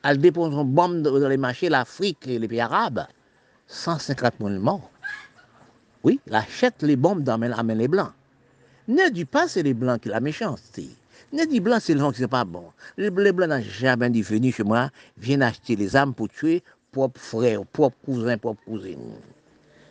elle 0.04 0.18
dépose 0.18 0.54
une 0.54 0.64
bombe 0.64 1.02
dans 1.02 1.30
les 1.30 1.38
marchés, 1.38 1.70
l'Afrique 1.70 2.28
et 2.28 2.40
les 2.40 2.48
pays 2.48 2.62
arabes. 2.62 3.06
150 3.68 4.34
000 4.40 4.50
morts. 4.60 4.90
Oui, 6.04 6.20
elle 6.28 6.36
achète 6.36 6.82
les 6.84 6.96
bombes 6.96 7.24
dans 7.24 7.38
les 7.38 7.88
blancs. 7.88 8.12
Ne 8.88 9.10
dis 9.10 9.26
pas 9.26 9.48
c'est 9.48 9.64
les 9.64 9.74
blancs 9.74 10.02
qui 10.02 10.10
la 10.10 10.20
méchanceté. 10.20 10.90
Ne 11.34 11.46
dit 11.46 11.60
blanc, 11.60 11.80
c'est 11.82 11.96
le 11.96 12.12
que 12.12 12.18
c'est 12.18 12.28
pas 12.28 12.46
bon. 12.46 12.66
Les 12.96 13.10
blancs 13.10 13.50
n'a 13.50 13.60
jamais 13.60 14.08
dit 14.12 14.22
venir 14.22 14.54
chez 14.54 14.64
moi, 14.64 14.92
viens 15.18 15.42
acheter 15.42 15.76
les 15.76 15.96
armes 15.96 16.14
pour 16.14 16.30
tuer 16.30 16.62
propres 16.92 17.20
frères, 17.20 17.66
propres 17.66 17.98
cousins, 18.06 18.38
propres 18.38 18.64
cousines. 18.64 19.16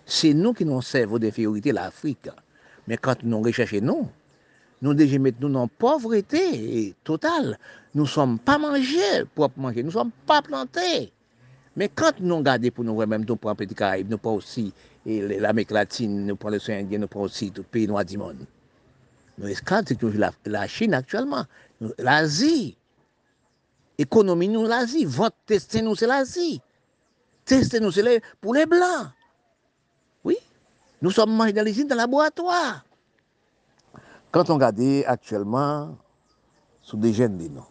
C'est 0.07 0.35
nous 0.35 0.53
qui 0.53 0.65
nous 0.65 0.81
servons 0.83 1.19
d'infériorité 1.19 1.73
l'Afrique. 1.73 2.29
Mais 2.87 2.97
quand 2.97 3.25
nous 3.25 3.43
recherchons 3.43 3.81
non. 3.83 4.09
nous, 4.83 4.91
nous 4.91 4.95
déjà 4.95 5.19
mettons 5.19 5.49
nous 5.49 5.55
dans 5.55 5.67
pauvreté 5.67 6.95
totale. 7.03 7.59
Nous 7.93 8.05
ne 8.05 8.09
sommes 8.09 8.39
pas 8.39 8.59
mangés, 8.59 9.25
propres 9.35 9.59
mangés, 9.59 9.83
nous 9.83 9.89
ne 9.89 9.95
sommes 9.95 10.13
pas 10.25 10.43
plantés. 10.43 11.13
Mais 11.75 11.89
quand 11.89 12.21
nous 12.21 12.37
regardons 12.37 12.71
pour 12.71 12.85
nous, 12.85 13.05
même 13.05 13.25
nous 13.29 13.35
prenons 13.35 13.57
Petit 13.57 13.75
Caraïbes, 13.75 14.09
nous 14.09 14.19
prenons 14.19 14.37
aussi 14.37 14.73
l'Amérique 15.05 15.73
latine, 15.73 16.25
nous 16.25 16.37
prenons 16.37 16.57
les 16.65 16.73
Indiens, 16.73 17.01
nous 17.01 17.09
prenons 17.09 17.25
aussi 17.25 17.51
tout 17.51 17.63
le 17.63 17.67
pays 17.67 17.89
noir 17.89 18.05
du 18.05 18.17
monde. 18.17 18.47
Nous 19.39 19.49
esclaves, 19.49 19.85
toujours 19.97 20.31
la, 20.45 20.67
Chine 20.67 20.95
actuellement, 20.95 21.45
l'Asie. 21.99 22.77
Économie, 23.99 24.49
nous, 24.49 24.67
l'Asie. 24.67 25.05
Votre 25.05 25.37
destin, 25.47 25.83
nous, 25.83 25.95
c'est 25.95 26.07
l'Asie. 26.07 26.61
Tester 27.45 27.81
nous, 27.81 27.91
c'est 27.91 28.23
pour 28.41 28.55
les 28.55 28.67
Blancs. 28.67 29.09
Oui. 30.25 30.37
Nous 31.01 31.11
sommes 31.11 31.35
mangés 31.35 31.53
dans 31.53 31.65
le 31.65 31.95
laboratoire. 31.97 32.85
Quand 34.31 34.49
on 34.49 34.55
regarde 34.55 34.81
actuellement, 35.07 35.97
sous 36.81 36.97
des 36.97 37.13
jeunes 37.13 37.37
de 37.37 37.49
nous, 37.49 37.67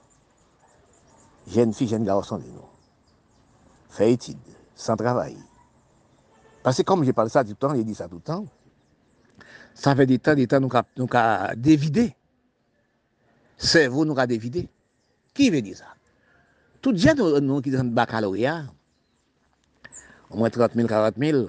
jeunes 1.48 1.74
filles, 1.74 1.88
jeunes 1.88 2.04
garçons 2.04 2.38
de 2.38 2.46
nous, 2.46 2.66
fait 3.90 4.14
études, 4.14 4.38
sans 4.76 4.96
travail. 4.96 5.38
Parce 6.62 6.78
que 6.78 6.84
comme 6.84 7.04
j'ai 7.04 7.14
parlé 7.14 7.30
ça 7.30 7.44
tout 7.44 7.50
le 7.50 7.56
temps, 7.56 7.74
j'ai 7.74 7.84
dit 7.84 7.96
ça 7.96 8.08
tout 8.08 8.16
le 8.16 8.22
temps, 8.22 8.46
ça 9.74 9.96
fait 9.96 10.06
des 10.06 10.20
temps, 10.20 10.36
des 10.36 10.48
temps, 10.48 10.60
nous 10.60 10.70
avons 10.74 11.54
dévidé. 11.56 12.16
Cerveau 13.58 14.06
nous 14.06 14.18
a 14.18 14.28
dévidé. 14.28 14.68
Qui 15.34 15.50
veut 15.50 15.62
dire 15.62 15.78
ça? 15.78 15.86
Tout 16.82 16.96
jeunes 16.96 17.40
nous 17.40 17.62
qui 17.62 17.72
sont 17.72 17.84
baccalauréat, 17.84 18.66
au 20.30 20.38
moins 20.38 20.50
30 20.50 20.74
000, 20.76 20.88
40 20.88 21.16
000, 21.18 21.48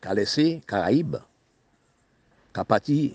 qui 0.00 0.08
a 0.08 0.14
laissé 0.14 0.62
Caraïbes, 0.66 1.16
qui 2.52 2.60
a 2.60 2.64
parti 2.64 3.14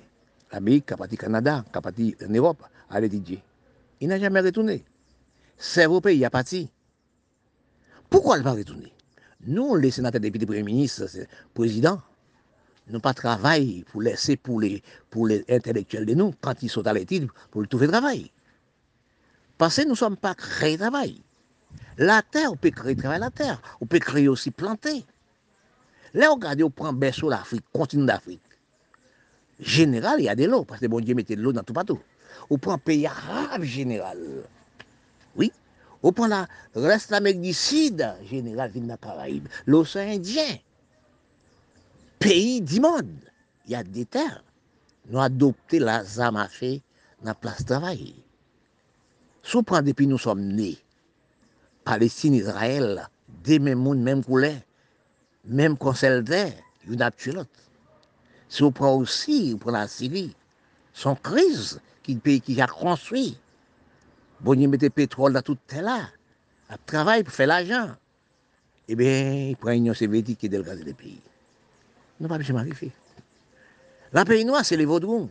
l'Amérique, 0.52 0.88
qui 0.88 0.94
a 0.94 0.98
parti 0.98 1.16
Canada, 1.16 1.64
qui 1.72 1.78
a 1.78 1.82
parti 1.82 2.16
en 2.28 2.34
Europe, 2.34 2.64
à 2.90 3.00
l'étudier. 3.00 3.44
Il 4.02 4.08
n'a 4.08 4.20
jamais 4.20 4.40
retourné. 4.40 4.84
Cerveau 5.58 6.02
pays 6.02 6.26
a 6.26 6.30
parti. 6.30 6.70
Pourquoi 8.10 8.38
il 8.38 8.44
va 8.44 8.54
retourner? 8.54 8.92
Nous, 9.46 9.76
les 9.76 9.92
sénateurs, 9.92 10.22
députés, 10.22 10.46
premiers 10.46 10.64
ministres, 10.64 11.06
présidents, 11.54 12.02
nous 12.90 13.00
pas 13.00 13.14
travail 13.14 13.84
pour 13.92 14.02
laisser 14.02 14.36
pour 14.38 14.60
les, 14.60 14.82
pour 15.10 15.28
les 15.28 15.46
intellectuels 15.50 16.06
de 16.06 16.14
nous, 16.14 16.34
quand 16.42 16.64
ils 16.64 16.70
sont 16.70 16.86
à 16.88 16.94
l'étude, 16.94 17.30
pour 17.52 17.68
trouver 17.68 17.88
travail. 17.88 18.32
Parce 19.58 19.76
que 19.76 19.84
nous 19.84 19.90
ne 19.90 19.96
sommes 19.96 20.18
pas 20.18 20.36
créés 20.36 20.78
travail. 20.78 21.22
La 21.98 22.22
terre, 22.22 22.52
on 22.52 22.56
peut 22.56 22.72
créer 22.72 22.96
travail 22.96 23.20
la 23.20 23.30
terre. 23.30 23.62
On 23.82 23.86
peut 23.86 24.00
créer 24.00 24.28
aussi 24.28 24.52
planter. 24.52 25.06
Là, 26.14 26.32
regardez, 26.32 26.64
on 26.64 26.70
prend 26.70 26.94
berceau 26.94 27.30
l'Afrique, 27.30 27.66
continent 27.74 28.06
d'Afrique. 28.06 28.42
Général, 29.60 30.16
il 30.20 30.24
y 30.24 30.30
a 30.30 30.36
de 30.36 30.46
l'eau, 30.46 30.64
parce 30.64 30.80
que 30.80 30.88
bon 30.88 31.02
Dieu 31.02 31.14
mettait 31.14 31.36
de 31.36 31.42
l'eau 31.42 31.52
dans 31.52 31.64
tout 31.64 31.74
partout. 31.74 32.00
On 32.50 32.58
prend 32.58 32.78
pays 32.78 33.06
arabe 33.06 33.64
général. 33.64 34.18
Oui. 35.36 35.52
On 36.02 36.14
prend 36.14 36.28
la 36.28 36.48
reste 36.74 37.12
l'Amérique 37.12 37.42
du 37.42 37.54
Sud, 37.54 38.16
général, 38.30 38.72
ville 38.72 38.84
de 38.84 38.88
la 38.88 38.98
Caraïbe. 38.98 39.48
L'océan 39.66 40.10
Indien. 40.10 40.56
peyi 42.20 42.60
di 42.62 42.80
moun. 42.84 43.18
Ya 43.70 43.84
de 43.86 44.02
ter, 44.10 44.40
nou 45.10 45.22
adopte 45.22 45.78
la 45.82 46.00
zama 46.04 46.48
fe 46.50 46.80
nan 47.26 47.38
plas 47.38 47.62
travaye. 47.70 48.16
Sou 49.46 49.62
pran 49.66 49.86
depi 49.86 50.08
nou 50.10 50.22
som 50.22 50.40
ne, 50.42 50.72
Palestine, 51.86 52.42
Israel, 52.42 53.06
de 53.46 53.60
men 53.62 53.78
moun, 53.80 54.02
men 54.06 54.24
koule, 54.26 54.52
men 55.46 55.78
konselte, 55.80 56.42
yon 56.90 57.06
ap 57.06 57.18
tchilot. 57.18 57.50
Sou 58.50 58.74
pran 58.74 59.06
osi, 59.06 59.54
ou 59.54 59.62
pran 59.62 59.78
la 59.78 59.86
Siri, 59.90 60.28
son 60.98 61.18
kriz 61.22 61.78
ki 62.06 62.18
peyi 62.26 62.42
ki 62.44 62.58
jak 62.60 62.74
konswi. 62.82 63.32
Bonye 64.42 64.70
mette 64.72 64.90
petrol 64.96 65.38
da 65.38 65.46
tout 65.46 65.62
te 65.70 65.86
la, 65.86 66.02
ap 66.74 66.82
travay 66.90 67.22
pou 67.22 67.38
fe 67.38 67.46
l'ajan. 67.46 67.94
Ebe, 68.90 69.06
eh 69.06 69.50
yon 69.52 69.62
pran 69.62 69.92
yon 69.92 69.98
sebeti 69.98 70.34
ki 70.34 70.50
del 70.50 70.66
gaze 70.66 70.82
de 70.88 70.98
peyi. 70.98 71.20
Nous 72.20 72.28
pas 72.28 72.38
m'arriver. 72.38 72.92
La 74.12 74.26
pays 74.26 74.44
noir, 74.44 74.66
c'est 74.66 74.76
les 74.76 74.86
Vaudrons. 74.86 75.30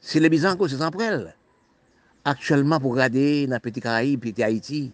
C'est 0.00 0.20
les 0.20 0.28
Byzantins, 0.28 0.68
c'est 0.68 0.76
Zamprel. 0.76 1.34
Actuellement, 2.24 2.80
pour 2.80 2.92
regarder 2.92 3.46
dans 3.46 3.54
les 3.54 3.60
Petit 3.60 3.80
Caraïbes, 3.80 4.20
Petit 4.20 4.42
Haïti, 4.42 4.92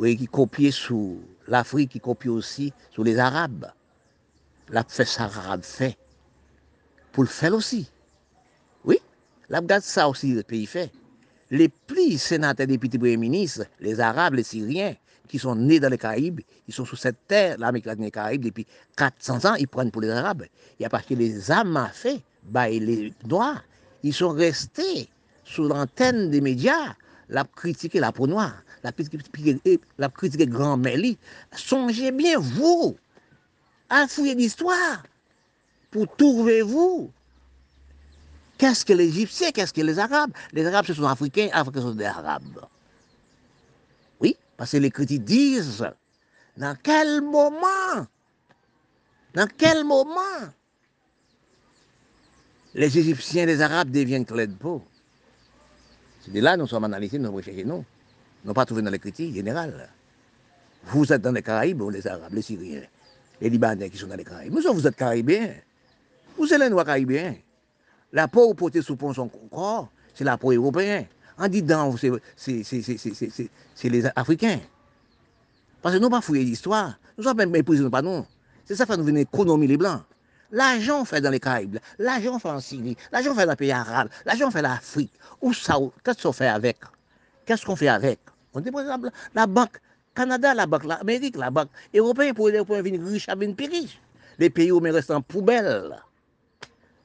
qui 0.00 0.26
copie 0.26 0.72
sous 0.72 1.20
l'Afrique, 1.46 1.92
qui 1.92 2.00
copie 2.00 2.28
aussi 2.28 2.72
sur 2.90 3.04
les 3.04 3.18
Arabes. 3.18 3.66
La 4.68 4.84
fait 4.84 5.04
ça 5.04 5.24
arabe 5.24 5.62
fait. 5.62 5.96
Pour 7.12 7.22
le 7.22 7.28
faire 7.28 7.54
aussi. 7.54 7.90
Oui, 8.84 8.98
la 9.48 9.60
regarde 9.60 9.82
ça 9.82 10.08
aussi, 10.08 10.32
le 10.32 10.42
pays 10.42 10.66
fait. 10.66 10.90
Les 11.50 11.68
plus 11.68 12.18
sénateurs, 12.18 12.66
députés, 12.66 12.98
premiers 12.98 13.16
ministres, 13.16 13.66
les 13.80 14.00
Arabes, 14.00 14.34
les 14.34 14.42
Syriens, 14.42 14.94
qui 15.26 15.38
sont 15.38 15.54
nés 15.54 15.80
dans 15.80 15.88
les 15.88 15.98
Caraïbes, 15.98 16.40
ils 16.68 16.74
sont 16.74 16.84
sur 16.84 16.98
cette 16.98 17.26
terre, 17.26 17.56
l'Amérique 17.58 17.86
latine 17.86 18.04
et 18.04 18.06
les 18.06 18.10
Caraïbes, 18.10 18.44
depuis 18.44 18.66
400 18.96 19.44
ans, 19.44 19.54
ils 19.54 19.68
prennent 19.68 19.90
pour 19.90 20.02
les 20.02 20.10
Arabes. 20.10 20.44
Et 20.80 20.84
que 20.84 21.14
les 21.14 21.50
âmes 21.50 21.88
fait, 21.92 22.20
bah, 22.44 22.68
les 22.68 23.12
Noirs, 23.26 23.62
ils 24.02 24.14
sont 24.14 24.30
restés 24.30 25.08
sous 25.44 25.64
l'antenne 25.64 26.30
des 26.30 26.40
médias, 26.40 26.94
la 27.28 27.44
critiquer 27.44 28.00
la 28.00 28.12
peau 28.12 28.26
noire, 28.26 28.62
la 28.82 28.92
critiquer, 28.92 29.80
la 29.98 30.08
critiquer 30.08 30.46
grand 30.46 30.76
Méli. 30.76 31.18
Songez 31.52 32.12
bien, 32.12 32.38
vous, 32.38 32.96
à 33.88 34.06
fouiller 34.06 34.34
l'histoire, 34.34 35.02
pour 35.90 36.14
trouver 36.16 36.62
vous. 36.62 37.10
Qu'est-ce 38.58 38.84
que 38.84 38.92
les 38.92 39.08
Égyptiens, 39.08 39.50
qu'est-ce 39.50 39.72
que 39.72 39.82
les 39.82 39.98
Arabes? 39.98 40.30
Les 40.52 40.66
Arabes, 40.66 40.86
ce 40.86 40.94
sont 40.94 41.04
Africains, 41.04 41.48
Africains, 41.52 41.80
ce 41.80 41.88
sont 41.88 41.94
des 41.94 42.04
Arabes. 42.04 42.66
Parce 44.56 44.72
que 44.72 44.76
les 44.78 44.90
critiques 44.90 45.24
disent, 45.24 45.86
dans 46.56 46.76
quel 46.82 47.20
moment, 47.22 48.06
dans 49.34 49.48
quel 49.56 49.84
moment 49.84 50.20
les 52.74 52.98
Égyptiens, 52.98 53.46
les 53.46 53.60
Arabes 53.60 53.90
deviennent 53.90 54.26
clairs 54.26 54.48
de 54.48 54.54
peau 54.54 54.82
C'est 56.22 56.30
de 56.32 56.40
là 56.40 56.56
nous 56.56 56.66
sommes 56.66 56.84
analysés, 56.84 57.18
nous 57.18 57.32
recherchons 57.32 57.66
nous. 57.66 57.84
Nous 58.44 58.52
pas 58.52 58.64
trouvé 58.64 58.82
dans 58.82 58.90
les 58.90 58.98
critiques 58.98 59.34
générales. 59.34 59.88
Vous 60.84 61.12
êtes 61.12 61.22
dans 61.22 61.32
les 61.32 61.42
Caraïbes, 61.42 61.82
les 61.90 62.06
Arabes, 62.06 62.32
les 62.32 62.42
Syriens, 62.42 62.82
les 63.40 63.50
Libanais 63.50 63.90
qui 63.90 63.96
sont 63.96 64.06
dans 64.06 64.14
les 64.14 64.24
Caraïbes. 64.24 64.52
Nous, 64.52 64.72
vous 64.72 64.86
êtes 64.86 64.94
Caribéens. 64.94 65.54
Vous 66.36 66.52
êtes 66.52 66.60
les 66.60 66.68
Noirs 66.68 66.84
Caribéens. 66.84 67.34
La 68.12 68.28
peau 68.28 68.54
portée 68.54 68.82
sous 68.82 68.96
son 69.14 69.28
corps, 69.28 69.90
c'est 70.14 70.24
la 70.24 70.36
pour 70.36 70.52
européen. 70.52 71.06
En 71.38 71.48
disant, 71.48 71.94
c'est 71.96 72.60
les 73.84 74.06
Africains. 74.16 74.60
Parce 75.82 75.94
que 75.94 76.00
nous 76.00 76.08
pas 76.08 76.20
fouiller 76.20 76.44
l'histoire. 76.44 76.98
Nous 77.18 77.24
sommes 77.24 77.36
même 77.36 77.50
méprisés, 77.50 77.88
pas 77.90 78.02
nous. 78.02 78.24
C'est 78.64 78.74
ça 78.74 78.86
qui 78.86 78.96
nous 78.96 79.04
venir 79.04 79.22
économiser 79.22 79.68
les 79.68 79.76
Blancs. 79.76 80.02
L'argent 80.50 81.04
fait 81.04 81.20
dans 81.20 81.30
les 81.30 81.40
Caraïbes, 81.40 81.78
l'argent 81.98 82.38
fait 82.38 82.48
en 82.48 82.60
Syrie, 82.60 82.96
l'argent 83.10 83.34
fait 83.34 83.44
dans 83.46 83.52
les 83.52 83.56
pays 83.56 83.72
arabes, 83.72 84.08
l'argent 84.24 84.50
fait 84.50 84.62
l'Afrique. 84.62 85.12
Où 85.42 85.52
ça, 85.52 85.76
qu'est-ce 86.04 86.22
qu'on 86.22 86.32
fait 86.32 86.46
avec? 86.46 86.78
Qu'est-ce 87.44 87.66
qu'on 87.66 87.74
fait 87.74 87.88
avec? 87.88 88.20
On 88.54 88.60
dépose 88.60 88.86
la, 88.86 88.96
la 89.34 89.46
banque 89.46 89.80
Canada, 90.14 90.54
la 90.54 90.66
banque 90.66 90.84
l'Amérique, 90.84 91.36
la 91.36 91.50
banque 91.50 91.68
européenne 91.92 92.34
pour 92.34 92.48
les 92.48 92.62
venir 92.62 93.02
riches 93.04 93.28
à 93.28 93.34
venir 93.34 93.56
plus. 93.56 93.98
Les 94.38 94.48
pays 94.48 94.70
où 94.70 94.78
restent 94.78 95.10
en 95.10 95.20
poubelle. 95.20 95.96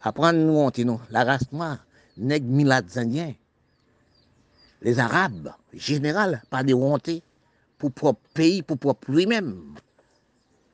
Apprendre 0.03 0.39
nous, 0.39 0.85
nous, 0.85 1.01
la 1.09 1.23
race 1.23 1.51
noire, 1.51 1.77
nègres 2.17 2.47
milades 2.47 2.97
indiens, 2.97 3.33
les 4.81 4.99
Arabes, 4.99 5.53
général, 5.73 6.41
pas 6.49 6.63
de 6.63 6.73
honte 6.73 7.09
pour 7.77 7.91
propre 7.91 8.21
pays, 8.33 8.61
pour 8.61 8.77
propre 8.77 9.11
lui-même. 9.11 9.75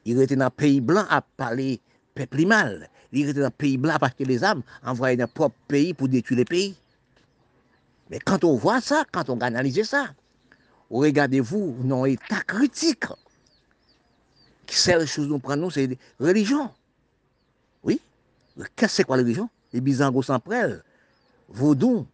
Il 0.05 0.21
était 0.21 0.35
dans 0.35 0.45
le 0.45 0.51
pays 0.51 0.81
blanc 0.81 1.05
à 1.09 1.21
parler 1.21 1.81
peuple 2.15 2.45
mal. 2.45 2.89
Il 3.11 3.29
était 3.29 3.39
dans 3.39 3.47
le 3.47 3.51
pays 3.51 3.77
blanc 3.77 3.95
à 3.99 4.05
acheter 4.05 4.25
les 4.25 4.43
armes, 4.43 4.63
envoyer 4.83 5.17
dans 5.17 5.25
le 5.25 5.31
propre 5.31 5.55
pays 5.67 5.93
pour 5.93 6.07
détruire 6.07 6.39
les 6.39 6.45
pays. 6.45 6.75
Mais 8.09 8.19
quand 8.19 8.43
on 8.43 8.55
voit 8.55 8.81
ça, 8.81 9.03
quand 9.11 9.29
on 9.29 9.39
analyse 9.41 9.83
ça, 9.83 10.13
regardez-vous 10.89 11.77
dans 11.83 12.05
état 12.05 12.41
critique. 12.41 13.05
Seule 14.69 15.07
chose 15.07 15.27
nous 15.27 15.39
prenons, 15.39 15.69
c'est 15.69 15.97
religion. 16.19 16.69
Oui. 17.83 18.01
Qu'est-ce 18.57 18.69
que 18.75 18.87
c'est 18.87 19.03
quoi 19.03 19.17
la 19.17 19.23
religion? 19.23 19.49
Les 19.73 19.81
Byzangos 19.81 20.23
sans 20.23 20.39
prêle, 20.39 20.83
vaudou. 21.49 22.07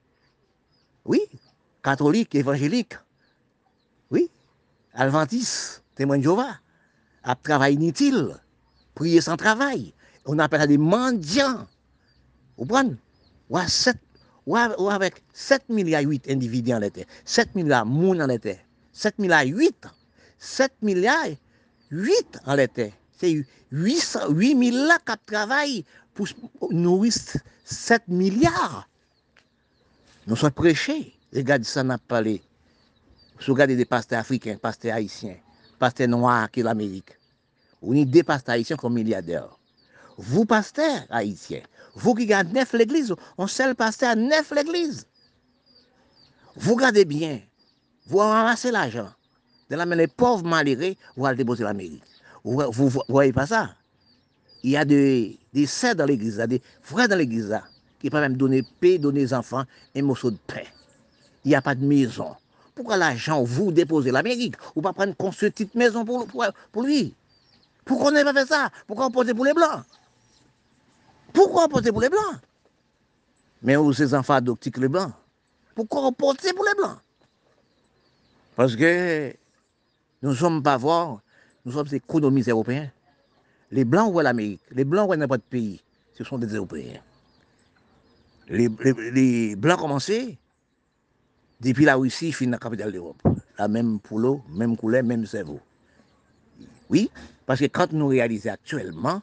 Oui. 1.06 1.22
Catholique, 1.84 2.34
évangélique. 2.35 2.93
Oui. 4.10 4.30
Adventiste, 4.93 5.84
témoin 5.95 6.18
de 6.18 6.23
Jéhovah. 6.23 6.57
À 7.23 7.35
travail 7.35 7.76
inutile. 7.76 8.35
Prier 8.95 9.22
sans 9.22 9.38
travail. 9.38 9.93
On 10.26 10.39
appelle 10.39 10.61
ça 10.61 10.68
des 10.68 10.77
mendiants. 10.77 11.68
Vous 12.57 12.65
comprenez? 12.65 12.95
Ou 14.45 14.57
avec 14.57 15.23
7 15.34 15.69
milliards 15.69 16.03
8 16.03 16.30
individus 16.30 16.73
en 16.73 16.80
l'été, 16.80 17.05
7 17.23 17.55
milliards 17.55 17.85
moun 17.85 18.22
en 18.22 18.27
l'été, 18.27 18.60
7 18.91 19.18
milliards 19.19 19.45
8, 19.45 19.88
7 20.38 20.73
milliards 20.81 21.38
8 21.91 22.39
en 22.45 22.55
l'été. 22.55 22.93
C'est 23.18 23.45
8, 23.72 24.18
8 24.30 24.72
000 24.72 24.88
là 24.88 24.97
qui 25.05 25.14
travaillent 25.26 25.85
pour 26.14 26.27
nourrir 26.72 27.14
7 27.64 28.07
milliards. 28.07 28.89
Nous 30.27 30.35
sommes 30.35 30.51
prêchés. 30.51 31.12
E 31.34 31.41
gade 31.41 31.65
sa 31.65 31.81
nap 31.81 32.01
pale. 32.07 32.38
Sou 33.41 33.57
gade 33.57 33.73
de 33.73 33.85
paste 33.89 34.14
afriken, 34.14 34.60
paste 34.61 34.91
haisyen, 34.93 35.39
paste 35.81 36.05
noa 36.05 36.43
ki 36.53 36.61
l'Amerik. 36.61 37.15
Ou 37.81 37.95
ni 37.97 38.05
de 38.05 38.22
paste 38.23 38.53
haisyen 38.53 38.77
kon 38.77 38.93
milyadeur. 38.93 39.57
Vous 40.18 40.45
paste 40.45 40.85
haisyen. 41.10 41.65
Vous 41.95 42.14
ki 42.14 42.27
gade 42.30 42.53
nef 42.53 42.76
l'eglise. 42.77 43.18
On 43.38 43.49
sel 43.49 43.73
paste 43.76 44.05
a 44.05 44.14
nef 44.15 44.53
l'eglise. 44.53 45.07
Vous 46.55 46.77
gade 46.77 47.01
bien. 47.10 47.41
Vous 48.05 48.19
ramasse 48.19 48.65
l'argent. 48.65 49.10
De 49.69 49.76
la 49.76 49.88
men 49.88 49.97
les 49.97 50.07
pauvres 50.07 50.45
malérés, 50.45 50.97
vous 51.15 51.26
allez 51.26 51.38
déposer 51.38 51.64
l'Amerik. 51.64 52.03
Vous, 52.43 52.61
vous, 52.72 52.89
vous 52.89 53.01
voyez 53.07 53.34
pas 53.34 53.47
ça? 53.47 53.76
Il 54.61 54.72
y 54.72 54.77
a 54.77 54.85
des, 54.85 55.39
des 55.53 55.65
serres 55.65 55.95
dans 55.95 56.05
l'église, 56.05 56.38
des 56.38 56.61
frères 56.81 57.07
dans 57.07 57.18
l'église 57.18 57.57
qui 57.99 58.10
peuvent 58.10 58.22
même 58.22 58.38
donner 58.38 58.64
paix, 58.80 58.97
donner 58.99 59.23
aux 59.23 59.34
enfants 59.34 59.64
un 59.95 60.01
morceau 60.01 60.30
de 60.30 60.38
paix. 60.45 60.68
Il 61.45 61.49
n'y 61.49 61.56
a 61.56 61.61
pas 61.61 61.76
de 61.76 61.86
maison. 61.86 62.36
Pourquoi 62.76 62.98
l'argent, 62.98 63.44
vous 63.44 63.72
déposez 63.72 64.11
l'Amérique? 64.11 64.56
Ou 64.76 64.82
pas 64.82 64.94
prendre 64.94 65.15
construire 65.15 65.49
une 65.49 65.53
petite 65.53 65.76
maison 65.76 66.06
pour, 66.06 66.28
pour, 66.28 66.84
lui? 66.84 67.14
Pourquoi 67.86 68.10
on 68.10 68.11
n'a 68.11 68.24
pas 68.24 68.34
fait 68.34 68.48
ça? 68.48 68.70
Pourquoi 68.88 69.07
on 69.07 69.11
posait 69.11 69.34
pour 69.34 69.45
les 69.45 69.53
Blancs? 69.53 69.84
Pourquoi 71.34 71.68
porter 71.68 71.91
pour 71.91 72.02
les 72.02 72.10
Blancs? 72.10 72.40
Mais 73.61 73.76
où 73.78 73.94
ces 73.94 74.14
enfants 74.14 74.36
adoptent 74.36 74.78
les 74.78 74.88
Blancs? 74.88 75.11
Pourquoi 75.76 76.11
porter 76.11 76.53
pour 76.53 76.65
les 76.65 76.76
Blancs? 76.76 76.98
Parce 78.56 78.76
que 78.76 79.34
nous 80.22 80.30
ne 80.30 80.36
sommes 80.36 80.61
pas 80.61 80.78
forts, 80.78 81.22
nous 81.65 81.72
sommes 81.72 81.88
économistes 81.91 82.49
européens. 82.49 82.91
Les 83.72 83.86
Blancs 83.86 84.14
ou 84.14 84.20
l'Amérique, 84.20 84.61
les 84.72 84.84
Blancs 84.84 85.10
ou 85.10 85.15
n'importe 85.15 85.41
pays, 85.41 85.82
ce 86.14 86.24
sont 86.24 86.38
des 86.38 86.48
Européens. 86.48 87.02
Les, 88.48 88.70
les, 89.11 89.56
Blancs 89.56 89.80
commencé 89.80 90.38
Depi 91.64 91.85
la 91.85 91.95
Russie, 91.95 92.34
fin 92.34 92.49
la 92.49 92.57
capitale 92.57 92.91
d'Europe. 92.91 93.22
La 93.57 93.69
même 93.69 93.99
poulot, 93.99 94.41
même 94.49 94.76
couleur, 94.76 95.02
même 95.03 95.26
cerveau. 95.26 95.61
Oui, 96.90 97.10
parce 97.45 97.61
que 97.61 97.65
quand 97.65 97.94
nous 97.94 98.07
réalisons 98.07 98.52
actuellement, 98.52 99.22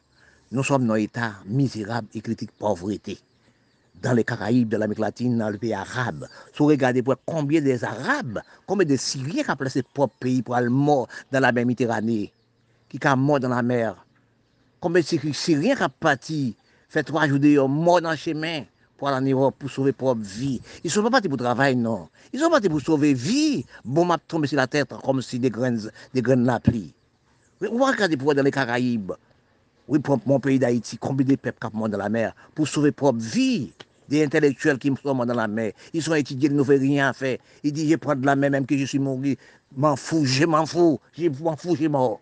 nous 0.51 0.63
sommes 0.63 0.87
dans 0.87 0.95
un 0.95 0.97
état 0.97 1.33
misérable 1.45 2.07
et 2.15 2.21
critique 2.21 2.51
pauvreté. 2.57 3.19
Dans 4.01 4.13
les 4.13 4.23
Caraïbes, 4.23 4.69
dans 4.69 4.79
l'Amérique 4.79 4.99
latine, 4.99 5.37
dans 5.37 5.51
le 5.51 5.59
pays 5.59 5.75
arabe. 5.75 6.27
Si 6.51 6.57
vous 6.57 6.65
regardez 6.65 7.03
pour 7.03 7.15
combien 7.23 7.61
des 7.61 7.83
Arabes, 7.83 8.39
combien 8.65 8.87
des 8.87 8.97
Syriens 8.97 9.43
qui 9.43 9.51
ont 9.51 9.55
placé 9.55 9.83
propre 9.83 10.15
pays 10.19 10.41
pour 10.41 10.55
aller 10.55 10.69
mort 10.69 11.07
dans 11.31 11.39
la 11.39 11.51
mer 11.51 11.67
Méditerranée, 11.67 12.33
qui 12.89 12.97
sont 13.01 13.17
mort 13.17 13.39
dans 13.39 13.49
la 13.49 13.61
mer. 13.61 14.03
Combien 14.79 15.03
de 15.03 15.31
Syriens 15.31 15.75
qui 15.75 15.83
ont 15.83 15.89
parti, 15.99 16.55
fait 16.89 17.03
trois 17.03 17.27
jours 17.27 17.39
de 17.39 17.59
mort 17.59 18.01
dans 18.01 18.09
le 18.09 18.17
chemin. 18.17 18.63
Pour 19.01 19.09
aller 19.09 19.17
en 19.17 19.35
Europe 19.35 19.55
pour 19.57 19.71
sauver 19.71 19.93
propre 19.93 20.21
vie. 20.21 20.61
Ils 20.83 20.87
ne 20.87 20.91
sont 20.91 21.01
pas 21.01 21.09
partis 21.09 21.27
pour 21.27 21.39
travailler, 21.39 21.75
non. 21.75 22.07
Ils 22.31 22.39
sont 22.39 22.51
partis 22.51 22.69
pour 22.69 22.81
sauver 22.81 23.15
vie. 23.15 23.65
Bon, 23.83 24.05
m'a 24.05 24.19
tombé 24.19 24.47
sur 24.47 24.57
la 24.57 24.67
tête 24.67 24.93
comme 25.03 25.23
si 25.23 25.39
des 25.39 25.49
graines, 25.49 25.89
des 26.13 26.21
graines 26.21 26.43
la. 26.43 26.59
Vous 27.59 27.83
regardez 27.83 28.15
pour 28.15 28.35
dans 28.35 28.43
les 28.43 28.51
Caraïbes. 28.51 29.13
Oui, 29.87 29.97
pour 29.97 30.19
mon 30.27 30.39
pays 30.39 30.59
d'Haïti, 30.59 30.99
combien 30.99 31.25
de 31.25 31.35
peuples 31.35 31.57
qui 31.59 31.89
dans 31.89 31.97
la 31.97 32.09
mer 32.09 32.35
pour 32.53 32.67
sauver 32.67 32.91
propre 32.91 33.17
vie? 33.17 33.73
Des 34.07 34.23
intellectuels 34.23 34.77
qui 34.77 34.93
sont 35.01 35.15
dans 35.15 35.33
la 35.33 35.47
mer. 35.47 35.71
Ils 35.95 36.03
sont 36.03 36.13
étudiés, 36.13 36.49
ils 36.49 36.55
ne 36.55 36.61
font 36.61 36.77
rien 36.77 37.11
faire. 37.11 37.39
Ils 37.63 37.73
disent, 37.73 37.89
je 37.89 37.95
prends 37.95 38.13
de 38.13 38.23
la 38.23 38.35
mer 38.35 38.51
même 38.51 38.67
que 38.67 38.77
je 38.77 38.85
suis 38.85 38.99
mort. 38.99 39.17
M'en 39.75 39.95
fous, 39.95 40.25
je 40.25 40.45
m'en 40.45 40.63
fous. 40.67 40.99
Je 41.17 41.27
m'en 41.27 41.57
fous, 41.57 41.75
je 41.75 41.87
mort. 41.87 42.19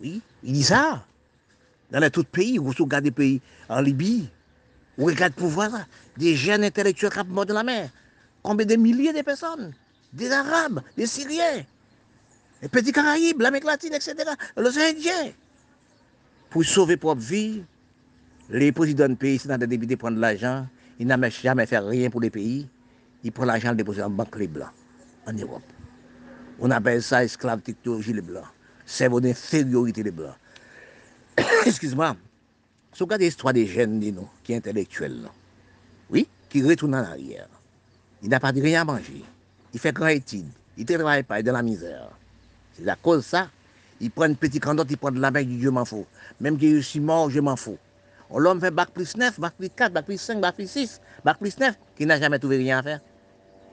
Oui, 0.00 0.22
il 0.42 0.54
dit 0.54 0.62
ça. 0.62 1.04
Dans 1.90 2.00
les 2.00 2.10
tout 2.10 2.24
pays, 2.24 2.56
vous 2.56 2.72
regardez 2.78 3.10
des 3.10 3.14
pays 3.14 3.40
en 3.68 3.82
Libye, 3.82 4.30
vous 4.96 5.06
regardez 5.06 5.34
pour 5.34 5.48
voir. 5.48 5.70
Des 6.16 6.36
jeunes 6.36 6.64
intellectuels 6.64 7.10
qui 7.10 7.26
morts 7.28 7.46
dans 7.46 7.54
la 7.54 7.62
mer. 7.62 7.88
Combien 8.42 8.66
de 8.66 8.76
milliers 8.76 9.12
de 9.12 9.22
personnes? 9.22 9.72
Des 10.12 10.30
Arabes, 10.30 10.82
des 10.96 11.06
Syriens, 11.06 11.64
les 12.60 12.68
petits 12.68 12.92
Caraïbes, 12.92 13.40
l'Amérique 13.40 13.64
latine, 13.64 13.94
etc. 13.94 14.14
Les 14.56 14.78
Indiens 14.78 15.32
pour 16.52 16.64
sauver 16.64 16.98
propre 16.98 17.22
vie, 17.22 17.64
les 18.50 18.72
présidents 18.72 19.08
de 19.08 19.14
pays, 19.14 19.40
dans 19.46 19.56
des 19.56 19.66
députés 19.66 19.96
prennent 19.96 20.16
de 20.16 20.20
l'argent, 20.20 20.66
ils 20.98 21.06
n'ont 21.06 21.30
jamais 21.30 21.64
fait 21.64 21.78
rien 21.78 22.10
pour 22.10 22.20
les 22.20 22.28
pays, 22.28 22.68
ils 23.24 23.32
prennent 23.32 23.46
l'argent 23.46 23.72
déposé 23.72 24.02
en 24.02 24.10
banque 24.10 24.36
les 24.36 24.48
blancs, 24.48 24.68
en 25.26 25.32
Europe. 25.32 25.62
On 26.60 26.70
appelle 26.70 27.02
ça 27.02 27.24
esclave 27.24 27.62
technologie 27.62 28.12
les 28.12 28.20
blancs, 28.20 28.44
cerveau 28.84 29.18
d'infériorité 29.18 30.02
les 30.02 30.10
blancs. 30.10 30.34
Excuse-moi, 31.66 32.16
si 32.92 32.98
vous 32.98 33.06
regardez 33.06 33.24
l'histoire 33.24 33.54
des 33.54 33.66
jeunes 33.66 33.98
de 33.98 34.12
intellectuels, 34.56 35.28
oui, 36.10 36.28
qui 36.48 36.62
retournent 36.62 36.94
en 36.94 36.98
arrière, 36.98 37.48
il 38.22 38.28
n'a 38.28 38.40
pas 38.40 38.52
de 38.52 38.60
rien 38.60 38.82
à 38.82 38.84
manger, 38.84 39.24
il 39.72 39.80
fait 39.80 39.92
grand 39.92 40.08
étude, 40.08 40.48
il 40.76 40.82
ne 40.88 40.96
travaille 40.96 41.22
pas, 41.22 41.38
il 41.38 41.40
est 41.40 41.44
dans 41.44 41.52
la 41.52 41.62
misère. 41.62 42.10
C'est 42.72 42.88
à 42.88 42.96
cause 42.96 43.18
de 43.18 43.22
ça 43.22 43.48
il 44.02 44.10
prend 44.10 44.26
une 44.26 44.36
petite 44.36 44.62
candotte, 44.62 44.90
il 44.90 44.98
prend 44.98 45.12
de 45.12 45.20
la 45.20 45.30
main, 45.30 45.40
il 45.40 45.48
dit 45.48 45.60
je 45.60 45.68
m'en 45.68 45.84
fous. 45.84 46.04
Même 46.40 46.58
que 46.58 46.68
je 46.68 46.80
suis 46.80 47.00
mort, 47.00 47.30
je 47.30 47.38
m'en 47.38 47.54
fous. 47.54 47.78
L'homme 48.34 48.60
fait 48.60 48.72
bac 48.72 48.90
plus 48.90 49.16
9, 49.16 49.38
bac 49.38 49.54
plus 49.56 49.70
4, 49.70 49.92
bac 49.92 50.04
plus 50.04 50.20
5, 50.20 50.40
bac 50.40 50.56
plus 50.56 50.68
6, 50.68 51.00
bac 51.24 51.38
plus 51.38 51.56
9, 51.56 51.78
qui 51.96 52.04
n'a 52.04 52.18
jamais 52.18 52.38
trouvé 52.38 52.56
rien 52.56 52.78
à 52.78 52.82
faire. 52.82 53.00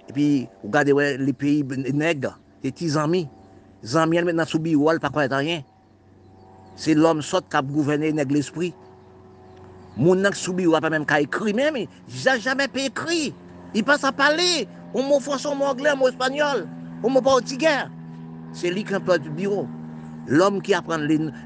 Et 0.08 0.14
puis, 0.14 0.48
regardez 0.64 1.18
les 1.18 1.34
pays 1.34 1.64
nègres, 1.64 2.38
les 2.64 2.72
petits 2.72 2.96
amis. 2.96 3.28
Les 3.82 3.96
amis, 3.98 4.22
maintenant, 4.22 4.46
sous 4.46 4.60
biwal, 4.60 5.00
pas 5.00 5.10
connaître 5.10 5.38
rien. 5.38 5.64
C'est 6.76 6.94
l'homme 6.94 7.22
sort 7.24 7.48
qui 7.48 7.56
a 7.56 7.62
gouverné 7.62 8.12
l'esprit. 8.12 8.74
Moun 10.00 10.22
nan 10.24 10.34
soubi 10.34 10.66
ou 10.66 10.72
pas 10.80 10.90
même 10.90 11.06
qu'à 11.06 11.20
écrit 11.20 11.54
même, 11.54 11.76
j'ai 12.08 12.40
jamais 12.40 12.70
pas 12.70 12.80
écrit. 12.80 13.34
Il 13.74 13.84
passe 13.84 14.06
à 14.06 14.14
parler. 14.14 14.68
On 14.94 15.04
m'a 15.04 15.20
français, 15.20 15.50
on 15.50 15.56
m'a 15.56 15.66
anglais, 15.66 15.90
on 15.94 15.98
m'a 15.98 16.08
espagnol, 16.08 16.68
on 17.04 17.10
m'a 17.10 17.22
portugais. 17.22 17.86
C'est 18.54 18.72
lui 18.72 18.86
qui 18.86 18.94
un 18.94 19.02
peu 19.02 19.20
du 19.20 19.30
bureau. 19.30 19.68
L'homme 20.26 20.62
qui 20.62 20.74
apprend 20.74 20.98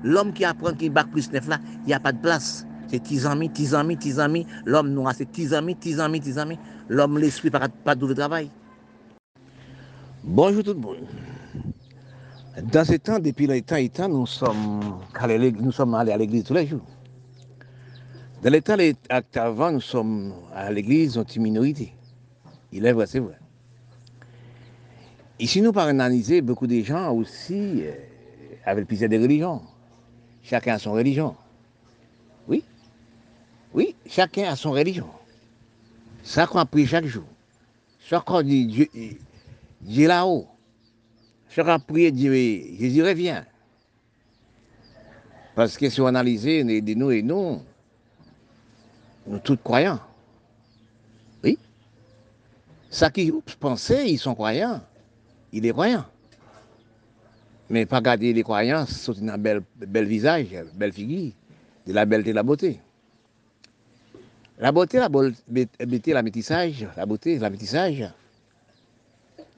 l'homme 0.03 0.33
qui 0.33 0.45
apprend 0.45 0.73
qui 0.73 0.89
bac 0.89 1.07
plus 1.11 1.31
9 1.31 1.47
là, 1.47 1.57
il 1.81 1.87
n'y 1.87 1.93
a 1.93 1.99
pas 1.99 2.11
de 2.11 2.19
place. 2.19 2.65
C'est 2.87 3.01
tizami, 3.01 3.49
tizami, 3.49 3.97
tizami, 3.97 4.21
amis, 4.39 4.45
tes 4.45 4.51
amis. 4.51 4.63
L'homme 4.65 4.89
noir, 4.91 5.13
c'est 5.17 5.31
tizami, 5.31 5.71
amis, 5.71 5.75
tes 5.75 5.99
amis, 5.99 6.21
tes 6.21 6.37
amis. 6.37 6.59
L'homme 6.87 7.17
l'esprit 7.17 7.49
pas 7.49 7.67
pas 7.67 7.95
de 7.95 8.13
travail. 8.13 8.49
Bonjour 10.23 10.63
tout 10.63 10.73
le 10.73 10.79
monde. 10.79 11.07
Dans 12.71 12.85
ce 12.85 12.93
temps, 12.93 13.17
depuis 13.17 13.47
le 13.47 13.59
temps, 13.61 13.77
temps, 13.91 14.07
nous 14.07 14.27
sommes, 14.27 14.99
nous 15.59 15.71
sommes 15.71 15.95
allés 15.95 16.11
à 16.11 16.17
l'église 16.17 16.43
tous 16.43 16.53
les 16.53 16.67
jours. 16.67 16.85
Dans 18.43 18.51
les 18.51 18.61
temps 18.61 18.75
avant, 19.35 19.71
nous 19.71 19.79
sommes 19.79 20.33
à 20.53 20.69
l'église 20.69 21.17
en 21.17 21.23
minorité. 21.37 21.93
Il 22.73 22.85
est 22.85 22.91
vrai, 22.91 23.07
c'est 23.07 23.19
vrai. 23.19 23.37
Ici, 25.39 25.61
nous 25.61 25.71
par 25.71 25.87
analyser 25.87 26.41
beaucoup 26.41 26.67
de 26.67 26.81
gens 26.81 27.13
aussi 27.13 27.83
euh, 27.83 27.93
avec 28.65 28.85
plusieurs 28.85 29.09
des 29.09 29.17
religions. 29.17 29.61
Chacun 30.43 30.73
a 30.73 30.79
son 30.79 30.91
religion. 30.91 31.37
Oui. 32.49 32.65
Oui, 33.73 33.95
chacun 34.07 34.51
a 34.51 34.57
son 34.57 34.71
religion. 34.71 35.07
Ça 36.21 36.45
qu'on 36.45 36.65
prie 36.65 36.85
chaque 36.85 37.05
jour. 37.05 37.23
Chaque 38.01 38.25
qu'on 38.25 38.41
dit 38.41 38.65
Dieu, 38.65 38.87
Dieu 39.79 40.07
là-haut. 40.09 40.47
Chaque 41.47 41.65
qu'on 41.65 41.79
prie 41.79 42.11
Dieu, 42.11 42.33
Jésus 42.33 43.03
revient. 43.03 43.43
Parce 45.55 45.77
que 45.77 45.89
si 45.89 46.01
on 46.01 46.07
analyse 46.07 46.45
nous 46.45 47.11
et 47.11 47.21
nous, 47.21 47.61
nous 49.27 49.39
tous 49.39 49.57
croyants. 49.57 49.99
Oui. 51.43 51.57
Ça 52.89 53.09
qui 53.09 53.31
pensaient, 53.59 54.09
ils 54.09 54.17
sont 54.17 54.33
croyants. 54.33 54.81
Il 55.51 55.65
est 55.65 55.71
croyant. 55.71 56.05
Mais 57.69 57.85
pas 57.85 58.01
garder 58.01 58.33
les 58.33 58.43
croyances, 58.43 58.89
c'est 58.89 59.29
un 59.29 59.37
bel, 59.37 59.61
bel 59.75 60.05
visage, 60.05 60.47
belle 60.75 60.91
figure, 60.91 61.31
de 61.87 61.93
la 61.93 62.05
belleté, 62.05 62.31
de 62.31 62.35
la 62.35 62.43
beauté. 62.43 62.79
La 64.59 64.71
beauté, 64.71 64.99
la 64.99 65.09
beauté, 65.09 66.13
la 66.13 66.21
métissage, 66.21 66.87
la 66.95 67.05
beauté, 67.05 67.39
la 67.39 67.49
métissage, 67.49 68.07